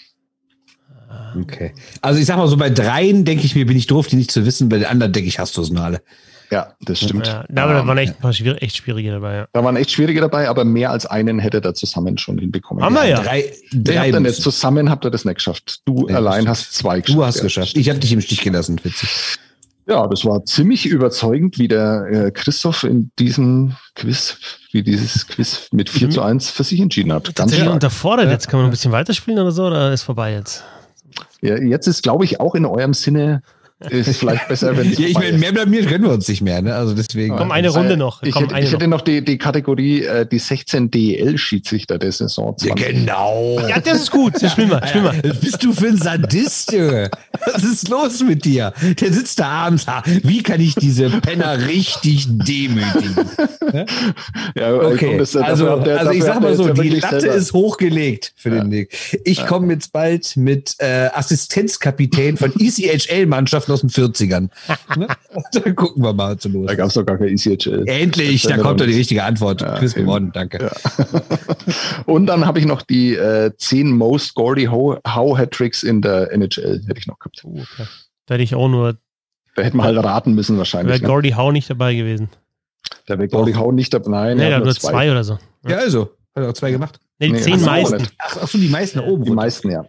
Okay. 1.41 1.75
Also 2.01 2.19
ich 2.21 2.27
sag 2.27 2.37
mal 2.37 2.49
so, 2.49 2.57
bei 2.57 2.71
dreien 2.71 3.25
denke 3.25 3.45
ich 3.45 3.55
mir, 3.55 3.67
bin 3.67 3.77
ich 3.77 3.87
doof, 3.87 4.07
die 4.07 4.17
nicht 4.17 4.31
zu 4.31 4.47
wissen. 4.47 4.69
Bei 4.69 4.79
den 4.79 4.87
anderen 4.87 5.13
denke 5.13 5.29
ich, 5.29 5.39
hast 5.39 5.57
du 5.57 5.63
es 5.63 5.75
alle. 5.77 6.01
Ja, 6.51 6.75
das 6.81 7.01
stimmt. 7.01 7.27
Ja, 7.27 7.45
da 7.49 7.65
aber 7.65 7.73
da 7.75 7.81
Ähm, 7.81 7.87
waren 7.89 7.99
echt 7.99 8.15
ein 8.15 8.21
paar 8.21 8.33
schwierig, 8.33 8.63
echt 8.63 8.77
schwierige 8.77 9.11
dabei. 9.11 9.35
Ja. 9.35 9.49
da 9.53 9.65
waren 9.65 9.75
echt 9.75 9.91
schwierige 9.91 10.21
dabei, 10.21 10.49
aber 10.49 10.65
mehr 10.65 10.91
als 10.93 11.05
einen 11.05 11.41
hätte 11.41 11.61
er 11.63 11.75
zusammen 11.75 12.19
schon 12.19 12.39
hinbekommen. 12.39 12.85
Haben 12.85 12.95
wir 12.95 13.05
ja. 13.05 13.21
Drei, 13.21 13.53
drei 13.73 13.97
habt 13.97 14.09
ihr 14.13 14.21
nicht. 14.21 14.41
Zusammen 14.43 14.89
habt 14.89 15.05
ihr 15.05 15.11
das 15.11 15.25
nicht 15.25 15.37
geschafft. 15.37 15.81
Du 15.85 16.07
Nee, 16.07 16.15
allein 16.15 16.49
hast 16.49 16.73
zwei 16.73 17.01
geschafft. 17.01 17.19
Du 17.19 17.25
hast 17.25 17.37
ja. 17.39 17.43
geschafft. 17.43 17.77
Ich 17.77 17.89
habe 17.89 17.99
dich 17.99 18.13
im 18.13 18.21
Stich 18.21 18.43
gelassen, 18.43 18.79
witzig. 18.85 19.09
Ja, 19.89 20.09
das 20.09 20.25
war 20.25 20.45
ziemlich 20.45 20.87
überzeugend, 20.87 21.59
wie 21.59 21.69
der 21.69 22.07
äh, 22.11 22.31
Christoph 22.33 22.83
in 22.83 23.13
diesem 23.21 23.77
Quiz, 23.95 24.39
wie 24.73 24.83
dieses 24.83 25.29
Quiz 25.29 25.69
mit 25.71 25.89
4 25.89 26.11
zu 26.11 26.23
1 26.23 26.51
für 26.51 26.65
sich 26.65 26.81
entschieden 26.81 27.13
hat. 27.13 27.25
Ganz 27.25 27.37
Tatsächlich 27.37 27.65
stark. 27.67 27.75
unterfordert. 27.75 28.31
Jetzt 28.31 28.49
kann 28.49 28.59
man 28.59 28.65
noch 28.65 28.71
ein 28.71 28.73
bisschen 28.73 28.91
weiterspielen 28.91 29.39
oder 29.39 29.53
so, 29.53 29.67
oder 29.67 29.93
ist 29.93 30.03
vorbei 30.03 30.33
jetzt? 30.33 30.65
Ja, 31.41 31.57
jetzt 31.57 31.87
ist, 31.87 32.03
glaube 32.03 32.25
ich, 32.25 32.41
auch 32.41 32.57
in 32.57 32.67
eurem 32.67 32.95
Sinne, 32.95 33.43
ist 33.91 34.19
vielleicht 34.19 34.49
besser, 34.49 34.75
wenn 34.77 34.91
es 34.91 34.99
Ja, 34.99 35.07
ich 35.07 35.15
meine, 35.19 35.37
mehr 35.37 35.53
blamiert 35.53 35.87
können 35.87 36.05
wir 36.05 36.11
uns 36.13 36.27
nicht 36.29 36.41
mehr, 36.41 36.63
ne? 36.63 36.75
Also 36.75 36.95
deswegen. 36.95 37.37
Komm, 37.37 37.51
eine 37.53 37.69
Runde 37.69 37.97
noch. 37.99 38.23
Ich, 38.23 38.33
Komm, 38.33 38.45
hätte, 38.49 38.59
ich 38.65 38.73
hätte 38.73 38.89
noch. 38.89 38.99
noch 38.99 39.05
die, 39.05 39.23
die 39.23 39.37
Kategorie, 39.37 40.03
äh, 40.03 40.27
die 40.27 40.39
16 40.39 40.91
DEL-Schiedsrichter 40.91 41.99
der 41.99 42.11
Saison 42.13 42.57
20. 42.57 42.69
Ja, 42.81 42.91
genau. 42.91 43.61
Ja, 43.69 43.79
das 43.81 44.01
ist 44.03 44.11
gut. 44.11 44.35
Das 44.43 44.53
spielen 44.53 44.71
wir. 44.71 44.81
Spielen 44.87 45.05
wir. 45.05 45.31
Was 45.31 45.41
bist 45.41 45.63
du 45.63 45.73
für 45.75 45.89
ein 45.89 45.99
Sadist, 45.99 46.73
Junge? 46.73 47.11
Was 47.53 47.63
ist 47.65 47.89
los 47.89 48.23
mit 48.23 48.45
dir? 48.47 48.73
Der 49.01 49.13
sitzt 49.13 49.39
da 49.41 49.47
abends. 49.49 49.87
ha, 49.87 50.03
Wie 50.23 50.43
kann 50.43 50.61
ich 50.61 50.75
diese 50.75 51.11
Penner 51.11 51.67
richtig 51.67 52.27
demütigen? 52.29 53.15
Ja, 54.55 54.73
Okay, 54.75 55.17
komm, 55.17 55.19
dafür 55.19 55.45
also, 55.45 55.67
ihr- 55.85 55.99
also 55.99 56.13
ich 56.13 56.23
sag 56.23 56.41
mal 56.41 56.55
so, 56.55 56.69
ja 56.69 56.73
die 56.73 56.89
Latte 57.01 57.21
selber- 57.21 57.35
ist 57.37 57.53
hochgelegt 57.53 58.33
für 58.37 58.51
den 58.51 58.69
Nick. 58.69 58.97
Ich 59.25 59.45
komme 59.47 59.73
jetzt 59.73 59.93
bald 59.93 60.37
mit 60.37 60.77
äh, 60.79 61.09
Assistenzkapitän 61.13 62.37
von 62.37 62.53
ECHL-Mannschaften 63.67 63.73
aus 63.73 63.81
den 63.81 63.91
40ern. 63.91 64.49
Ne? 64.97 65.09
Dann 65.53 65.77
gucken 65.77 66.03
wir 66.03 66.13
mal, 66.13 66.39
so 66.39 66.49
los 66.49 66.67
Da 66.67 66.75
gab 66.75 66.89
es 66.89 66.95
doch 66.95 67.05
gar 67.05 67.19
kein 67.19 67.29
ECHL. 67.29 67.85
Endlich, 67.87 68.43
da 68.43 68.51
wäre 68.51 68.63
kommt 68.63 68.81
doch 68.81 68.87
die 68.87 68.95
richtige 68.95 69.25
Antwort. 69.25 69.61
Ja, 69.61 69.79
Quiz 69.79 69.95
gewonnen, 69.95 70.31
danke. 70.33 70.71
Und 72.07 72.27
dann 72.27 72.47
habe 72.47 72.59
ich 72.59 72.67
noch 72.67 72.83
die 72.83 73.15
äh, 73.15 73.53
10 73.57 73.91
Most 73.93 74.35
Gordy 74.35 74.67
Howe 74.67 75.01
Howe 75.07 75.37
Hat-Tricks 75.39 75.83
in 75.83 76.03
der 76.03 76.33
NHL, 76.33 76.83
hätte 76.87 76.99
ich 76.99 77.07
noch 77.07 77.19
gehabt. 77.19 77.43
Uh, 77.45 77.61
okay. 77.61 77.89
Da 78.27 78.35
hätte 78.35 78.45
ich 78.45 78.55
auch 78.55 78.69
nur, 78.69 78.97
Da 79.55 79.63
hätte 79.63 79.77
man 79.77 79.87
halt 79.87 80.03
raten 80.03 80.35
müssen 80.35 80.53
wäre 80.55 80.59
wahrscheinlich. 80.59 81.01
Ne? 81.01 81.07
Gordy 81.07 81.31
Howe 81.33 81.53
nicht 81.53 81.69
dabei 81.71 81.95
gewesen. 81.95 82.29
Da 83.07 83.19
wäre 83.19 83.29
Gordy 83.29 83.53
Howe 83.53 83.73
nicht 83.73 83.93
dabei. 83.93 84.11
Nein, 84.11 84.37
Nee, 84.39 84.51
er 84.51 84.57
hat 84.57 84.65
nur 84.65 84.75
zwei 84.75 85.11
oder 85.11 85.25
so. 85.25 85.39
Ja, 85.67 85.79
also. 85.79 86.11
Hat 86.35 86.43
er 86.45 86.51
auch 86.51 86.55
zwei 86.55 86.71
gemacht. 86.71 87.01
Nee, 87.19 87.29
die 87.29 87.33
Nee, 87.33 87.41
zehn 87.41 87.55
auch 87.63 87.67
meisten. 87.67 88.09
Ach, 88.19 88.39
ach 88.43 88.49
so, 88.49 88.59
die 88.59 88.69
meisten 88.69 88.99
da 88.99 89.05
oben. 89.07 89.25
Die 89.25 89.31
runter. 89.31 89.43
meisten, 89.43 89.71
ja. 89.71 89.87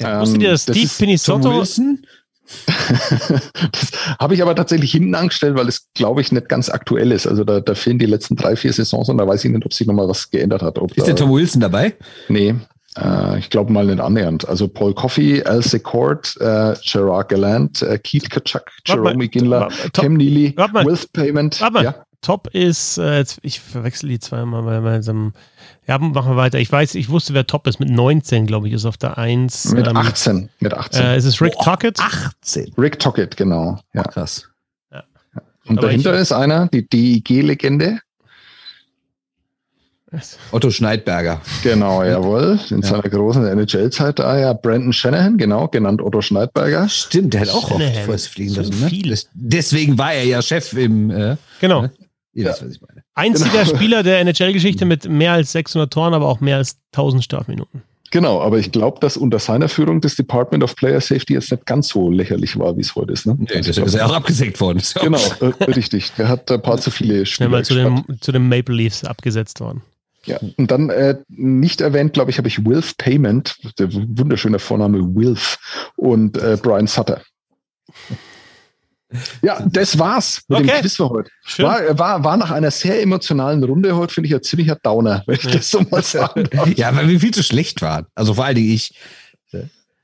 Ja. 0.00 0.20
Wusstet 0.20 0.40
ihr, 0.42 0.48
Ähm, 0.48 0.52
dass 0.52 0.62
Steve 0.62 0.88
Wilson? 1.44 2.06
das 3.72 3.92
habe 4.18 4.34
ich 4.34 4.42
aber 4.42 4.54
tatsächlich 4.54 4.92
hinten 4.92 5.14
angestellt, 5.14 5.56
weil 5.56 5.68
es, 5.68 5.88
glaube 5.94 6.20
ich, 6.20 6.32
nicht 6.32 6.48
ganz 6.48 6.68
aktuell 6.68 7.12
ist. 7.12 7.26
Also 7.26 7.44
da, 7.44 7.60
da 7.60 7.74
fehlen 7.74 7.98
die 7.98 8.06
letzten 8.06 8.36
drei, 8.36 8.56
vier 8.56 8.72
Saisons 8.72 9.08
und 9.08 9.18
da 9.18 9.26
weiß 9.26 9.44
ich 9.44 9.50
nicht, 9.50 9.64
ob 9.64 9.72
sich 9.72 9.86
nochmal 9.86 10.08
was 10.08 10.30
geändert 10.30 10.62
hat. 10.62 10.78
Ob 10.78 10.96
Ist 10.96 11.06
der 11.06 11.16
Tom 11.16 11.30
Wilson 11.32 11.60
dabei? 11.60 11.94
Nee, 12.28 12.54
äh, 12.96 13.38
ich 13.38 13.50
glaube 13.50 13.72
mal 13.72 13.86
nicht 13.86 14.00
annähernd. 14.00 14.48
Also 14.48 14.68
Paul 14.68 14.94
Coffey, 14.94 15.42
Al 15.42 15.62
Secord, 15.62 16.36
äh, 16.40 16.74
Gerard 16.84 17.28
Gallant, 17.28 17.82
äh, 17.82 17.98
Keith 17.98 18.28
mal, 18.30 18.70
Jerome 18.84 19.28
Ginler, 19.28 19.68
Tom- 19.92 20.04
Cam 20.04 20.14
Neely. 20.14 20.54
Wilf 20.56 21.12
Payment. 21.12 21.60
Warte 21.60 21.72
mal. 21.74 21.84
Ja, 21.84 21.94
Top 22.22 22.48
ist, 22.52 22.98
äh, 22.98 23.18
jetzt, 23.18 23.38
ich 23.42 23.60
verwechsel 23.60 24.08
die 24.10 24.18
zweimal 24.18 24.62
bei 24.62 24.80
meinem. 24.80 25.32
Ja, 25.86 25.98
machen 25.98 26.32
wir 26.32 26.36
weiter. 26.36 26.58
Ich 26.58 26.70
weiß, 26.70 26.94
ich 26.96 27.08
wusste, 27.08 27.32
wer 27.34 27.46
Top 27.46 27.66
ist. 27.66 27.80
Mit 27.80 27.88
19, 27.90 28.46
glaube 28.46 28.68
ich, 28.68 28.74
ist 28.74 28.84
auf 28.84 28.98
der 28.98 29.16
1. 29.16 29.72
mit 29.72 29.86
ähm, 29.86 29.96
18. 29.96 30.50
Mit 30.60 30.74
18. 30.74 31.02
Äh, 31.02 31.16
ist 31.16 31.24
es 31.24 31.40
Rick 31.40 31.54
Boah, 31.54 31.64
Tockett? 31.64 31.98
18. 31.98 32.74
Rick 32.76 32.98
Tockett, 32.98 33.36
genau. 33.36 33.78
Ja. 33.94 34.02
Krass. 34.02 34.46
Und 35.66 35.78
Aber 35.78 35.86
dahinter 35.88 36.14
ich- 36.14 36.20
ist 36.22 36.32
einer, 36.32 36.66
die 36.68 36.86
DIG-Legende. 36.88 38.00
Otto 40.50 40.70
Schneidberger. 40.72 41.40
Genau, 41.62 42.02
jawohl. 42.02 42.58
In 42.70 42.80
Ja. 42.80 42.88
seiner 42.88 43.02
großen 43.08 43.46
NHL-Zeit 43.46 44.18
da, 44.18 44.36
ja. 44.36 44.52
Brandon 44.54 44.92
Shanahan, 44.92 45.38
genau, 45.38 45.68
genannt 45.68 46.02
Otto 46.02 46.20
Schneidberger. 46.20 46.88
Stimmt, 46.88 47.32
der 47.34 47.42
hat 47.42 47.50
auch 47.50 47.70
oft 47.70 47.80
Shanahan. 47.80 48.04
Fäuste 48.06 48.30
fliegen 48.30 48.50
So 48.54 48.62
lassen. 48.62 48.80
Ne? 49.08 49.16
Deswegen 49.34 49.96
war 49.98 50.12
er 50.12 50.24
ja 50.24 50.42
Chef 50.42 50.72
im. 50.72 51.10
Äh, 51.10 51.36
Genau. 51.60 51.88
Ihr 52.32 52.46
wisst, 52.46 52.64
was 52.64 52.72
ich 52.74 52.80
meine. 52.80 53.02
Einziger 53.14 53.64
Genau. 53.64 53.64
Spieler 53.76 54.02
der 54.02 54.20
NHL-Geschichte 54.20 54.84
mit 54.84 55.08
mehr 55.08 55.32
als 55.32 55.52
600 55.52 55.92
Toren, 55.92 56.14
aber 56.14 56.26
auch 56.28 56.40
mehr 56.40 56.56
als 56.56 56.78
1000 56.92 57.24
Strafminuten. 57.24 57.82
Genau, 58.12 58.40
aber 58.42 58.58
ich 58.58 58.72
glaube, 58.72 58.98
dass 59.00 59.16
unter 59.16 59.38
seiner 59.38 59.68
Führung 59.68 60.00
das 60.00 60.16
Department 60.16 60.64
of 60.64 60.74
Player 60.74 61.00
Safety 61.00 61.34
jetzt 61.34 61.52
nicht 61.52 61.64
ganz 61.64 61.88
so 61.88 62.10
lächerlich 62.10 62.58
war, 62.58 62.76
wie 62.76 62.80
es 62.80 62.96
heute 62.96 63.12
ist. 63.12 63.24
Ne? 63.24 63.36
Nee, 63.38 63.60
das 63.60 63.78
ist 63.78 63.94
ja 63.94 64.04
auch 64.06 64.12
abgesägt 64.12 64.60
worden. 64.60 64.82
Ja 64.96 65.00
auch- 65.02 65.04
Genau, 65.38 65.54
äh, 65.60 65.64
richtig. 65.70 66.10
Der 66.18 66.28
hat 66.28 66.50
ein 66.50 66.60
paar 66.60 66.78
zu 66.78 66.90
viele 66.90 67.24
Spieler 67.24 67.48
mal 67.50 67.64
zu 67.64 67.74
den, 67.74 68.02
zu 68.20 68.32
den 68.32 68.48
Maple 68.48 68.74
Leafs 68.74 69.04
abgesetzt 69.04 69.60
worden. 69.60 69.82
Ja, 70.26 70.38
und 70.56 70.70
dann 70.72 70.90
äh, 70.90 71.18
nicht 71.28 71.80
erwähnt, 71.80 72.12
glaube 72.12 72.32
ich, 72.32 72.38
habe 72.38 72.48
ich 72.48 72.64
Wilf 72.66 72.96
Payment, 72.98 73.56
der 73.78 73.92
wunderschöne 73.94 74.58
Vorname 74.58 74.98
Wilf 75.14 75.58
und 75.96 76.36
äh, 76.36 76.58
Brian 76.60 76.88
Sutter. 76.88 77.22
Ja, 79.42 79.60
das 79.66 79.98
war's 79.98 80.42
mit 80.48 80.58
Okay. 80.60 80.68
dem 80.68 80.80
Quiz 80.82 80.96
für 80.96 81.08
heute. 81.10 81.30
Schön. 81.44 81.66
War, 81.66 81.98
war, 81.98 82.24
war 82.24 82.36
nach 82.36 82.50
einer 82.50 82.70
sehr 82.70 83.02
emotionalen 83.02 83.62
Runde 83.64 83.96
heute, 83.96 84.14
finde 84.14 84.28
ich, 84.28 84.34
ein 84.34 84.42
ziemlicher 84.42 84.76
Downer, 84.76 85.22
wenn 85.26 85.36
ich 85.36 85.44
Ja. 85.44 85.50
das 85.52 85.70
so 85.70 85.80
mal 85.90 86.02
sagen 86.02 86.44
darf. 86.50 86.68
ja, 86.76 86.94
weil 86.94 87.08
wir 87.08 87.18
viel 87.20 87.32
zu 87.34 87.42
schlecht 87.42 87.82
waren. 87.82 88.06
Also 88.14 88.34
vor 88.34 88.44
allen 88.44 88.56
Dingen 88.56 88.72
ich. 88.72 88.94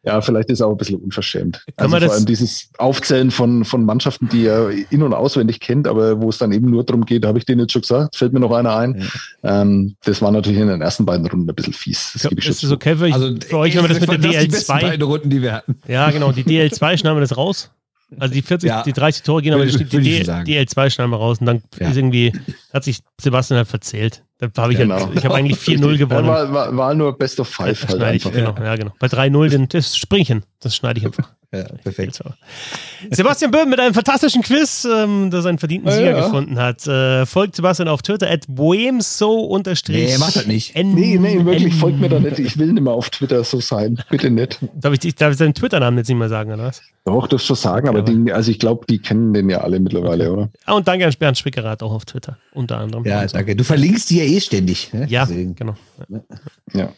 Ja, 0.03 0.21
vielleicht 0.21 0.51
ist 0.51 0.61
es 0.61 0.63
auch 0.63 0.71
ein 0.71 0.77
bisschen 0.77 1.01
unverschämt. 1.01 1.65
Kann 1.77 1.93
also 1.93 2.07
vor 2.07 2.15
allem 2.15 2.27
dieses 2.27 2.71
Aufzählen 2.79 3.33
von, 3.33 3.65
von 3.65 3.85
Mannschaften, 3.85 4.29
die 4.29 4.47
er 4.47 4.71
in- 4.91 5.03
und 5.03 5.13
auswendig 5.13 5.59
kennt, 5.59 5.89
aber 5.89 6.21
wo 6.23 6.29
es 6.29 6.39
dann 6.39 6.53
eben 6.53 6.71
nur 6.71 6.85
darum 6.85 7.05
geht, 7.05 7.27
habe 7.27 7.39
ich 7.41 7.45
den 7.45 7.59
jetzt 7.59 7.73
schon 7.73 7.83
gesagt, 7.83 8.15
fällt 8.15 8.33
mir 8.33 8.39
noch 8.39 8.53
einer 8.53 8.77
ein. 8.77 9.03
Ähm, 9.43 9.97
das 10.05 10.23
war 10.23 10.31
natürlich 10.31 10.61
in 10.61 10.69
den 10.69 10.81
ersten 10.81 11.05
beiden 11.07 11.27
Runden 11.27 11.51
ein 11.51 11.55
bisschen 11.57 11.73
fies. 11.73 12.11
Das 12.13 12.23
gebe 12.23 12.37
ich 12.39 12.45
schon 12.45 12.53
ist 12.53 12.61
zu. 12.61 12.73
okay 12.73 12.95
für, 12.95 13.13
Also 13.13 13.35
für 13.49 13.59
euch, 13.59 13.75
wenn 13.75 13.83
wir 13.83 13.89
das 13.89 13.99
mit 14.01 14.09
der 14.11 14.23
waren 14.23 14.31
die 14.43 14.47
besten 14.47 14.73
DL2 14.73 14.81
beiden 14.83 15.03
Runden, 15.09 15.29
die 15.31 15.43
wir 15.43 15.53
hatten. 15.55 15.75
Ja, 15.89 16.09
genau, 16.13 16.31
die 16.31 16.45
DL2 16.45 16.99
schneiden 16.99 17.17
wir 17.17 17.21
das 17.23 17.37
raus. 17.37 17.73
Also 18.21 18.35
die 18.35 18.43
40, 18.43 18.69
ja. 18.69 18.83
die 18.83 18.93
30 18.93 19.23
Tore 19.25 19.43
gehen, 19.43 19.53
aber 19.53 19.67
die, 19.67 19.85
die, 19.85 20.01
die, 20.01 20.23
die 20.23 20.59
L2 20.59 20.91
schneiden 20.91 21.11
wir 21.11 21.17
raus 21.17 21.41
und 21.41 21.47
dann 21.47 21.63
ja. 21.79 21.89
ist 21.89 21.97
irgendwie, 21.97 22.33
hat 22.73 22.85
sich 22.85 23.01
Sebastian 23.21 23.59
halt 23.59 23.69
verzählt. 23.69 24.23
Da 24.39 24.49
habe 24.57 24.73
ich, 24.73 24.79
genau. 24.79 25.07
halt, 25.07 25.17
ich 25.17 25.25
habe 25.25 25.35
eigentlich 25.35 25.59
4-0 25.59 25.97
gewonnen. 25.97 26.29
War, 26.29 26.53
war, 26.53 26.77
war, 26.77 26.95
nur 26.95 27.17
Best 27.19 27.41
of 27.41 27.49
Five. 27.49 27.83
halt 27.89 27.97
schneide 27.97 28.17
ich, 28.17 28.23
genau, 28.23 28.55
ja, 28.63 28.77
genau. 28.77 28.93
Bei 29.01 29.09
3-0, 29.09 29.67
das 29.69 29.97
Springchen, 29.97 30.45
das 30.61 30.77
schneide 30.77 31.01
ich 31.01 31.07
einfach. 31.07 31.35
Ja, 31.59 31.65
perfekt. 31.83 32.21
Sebastian 33.11 33.51
Böhm 33.51 33.69
mit 33.69 33.81
einem 33.81 33.95
fantastischen 33.95 34.43
Quiz, 34.43 34.85
ähm, 34.85 35.31
das 35.31 35.47
einen 35.47 35.59
verdienten 35.59 35.91
Sieger 35.91 36.11
ja, 36.11 36.19
ja. 36.19 36.25
gefunden 36.25 36.59
hat. 36.59 36.87
Äh, 36.87 37.27
folgt 37.27 37.57
Sebastian 37.57 37.89
auf 37.89 38.03
Twitter 38.03 38.31
at 38.31 38.45
boemso 38.49 39.41
unterstrich. 39.41 40.13
Nee, 40.13 40.19
macht 40.19 40.37
das 40.37 40.47
nicht. 40.47 40.75
N 40.77 40.95
nee, 40.95 41.19
nee, 41.19 41.45
wirklich, 41.45 41.75
N 41.75 41.81
folgt 41.81 42.01
mir 42.01 42.09
da 42.09 42.19
nicht. 42.19 42.39
Ich 42.39 42.59
will 42.59 42.73
nicht 42.73 42.83
mehr 42.83 42.93
auf 42.93 43.11
Twitter 43.11 43.43
so 43.45 43.61
sein. 43.61 44.03
Bitte 44.11 44.31
nicht. 44.31 44.59
Darf 44.75 44.95
ich, 44.95 45.15
darf 45.15 45.33
ich 45.33 45.39
seinen 45.39 45.55
Twitter-Namen 45.55 45.99
jetzt 45.99 46.09
nicht 46.09 46.19
mehr 46.19 46.29
sagen, 46.29 46.53
oder 46.53 46.65
was? 46.65 46.83
Doch, 47.05 47.29
das 47.29 47.45
schon 47.45 47.57
sagen, 47.57 47.89
aber 47.89 48.03
die, 48.03 48.33
also 48.33 48.51
ich 48.51 48.59
glaube, 48.59 48.85
die 48.87 48.99
kennen 48.99 49.33
den 49.33 49.49
ja 49.49 49.59
alle 49.61 49.79
mittlerweile, 49.79 50.25
okay. 50.25 50.33
oder? 50.33 50.51
Ah, 50.65 50.75
und 50.75 50.89
danke 50.89 51.07
an 51.07 51.13
Bernd 51.17 51.39
Spickerath 51.39 51.83
auch 51.83 51.93
auf 51.93 52.05
Twitter, 52.05 52.37
unter 52.53 52.79
anderem. 52.79 53.05
Ja, 53.05 53.25
danke. 53.27 53.55
Du 53.55 53.63
verlinkst 53.63 54.11
die 54.11 54.19
ja 54.19 54.25
eh 54.25 54.41
ständig. 54.41 54.93
Ne? 54.93 55.07
Ja, 55.09 55.25
Deswegen. 55.25 55.55
genau. 55.55 55.77
Ja. 56.73 56.89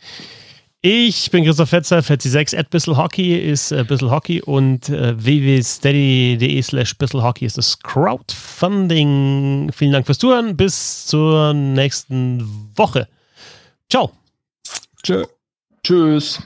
Ich 0.81 1.33
bin 1.33 1.45
Christoph 1.45 1.71
Fetzer, 1.71 1.99
Fetzi6 1.99 2.57
at 2.57 2.71
Bisselhockey 2.71 3.37
ist 3.37 3.73
äh, 3.73 3.83
Bisselhockey 3.83 4.43
und 4.43 4.89
äh, 4.89 5.13
www.steady.de 5.19 6.63
slash 6.63 6.97
Bisselhockey 6.97 7.47
ist 7.47 7.59
das 7.59 7.81
Crowdfunding. 7.81 9.73
Vielen 9.73 9.91
Dank 9.91 10.07
fürs 10.07 10.19
Zuhören. 10.19 10.57
Bis 10.57 11.07
zur 11.07 11.53
nächsten 11.53 12.71
Woche. 12.77 13.09
Ciao. 13.91 14.13
Tschö. 15.03 15.25
Tschüss. 15.83 16.41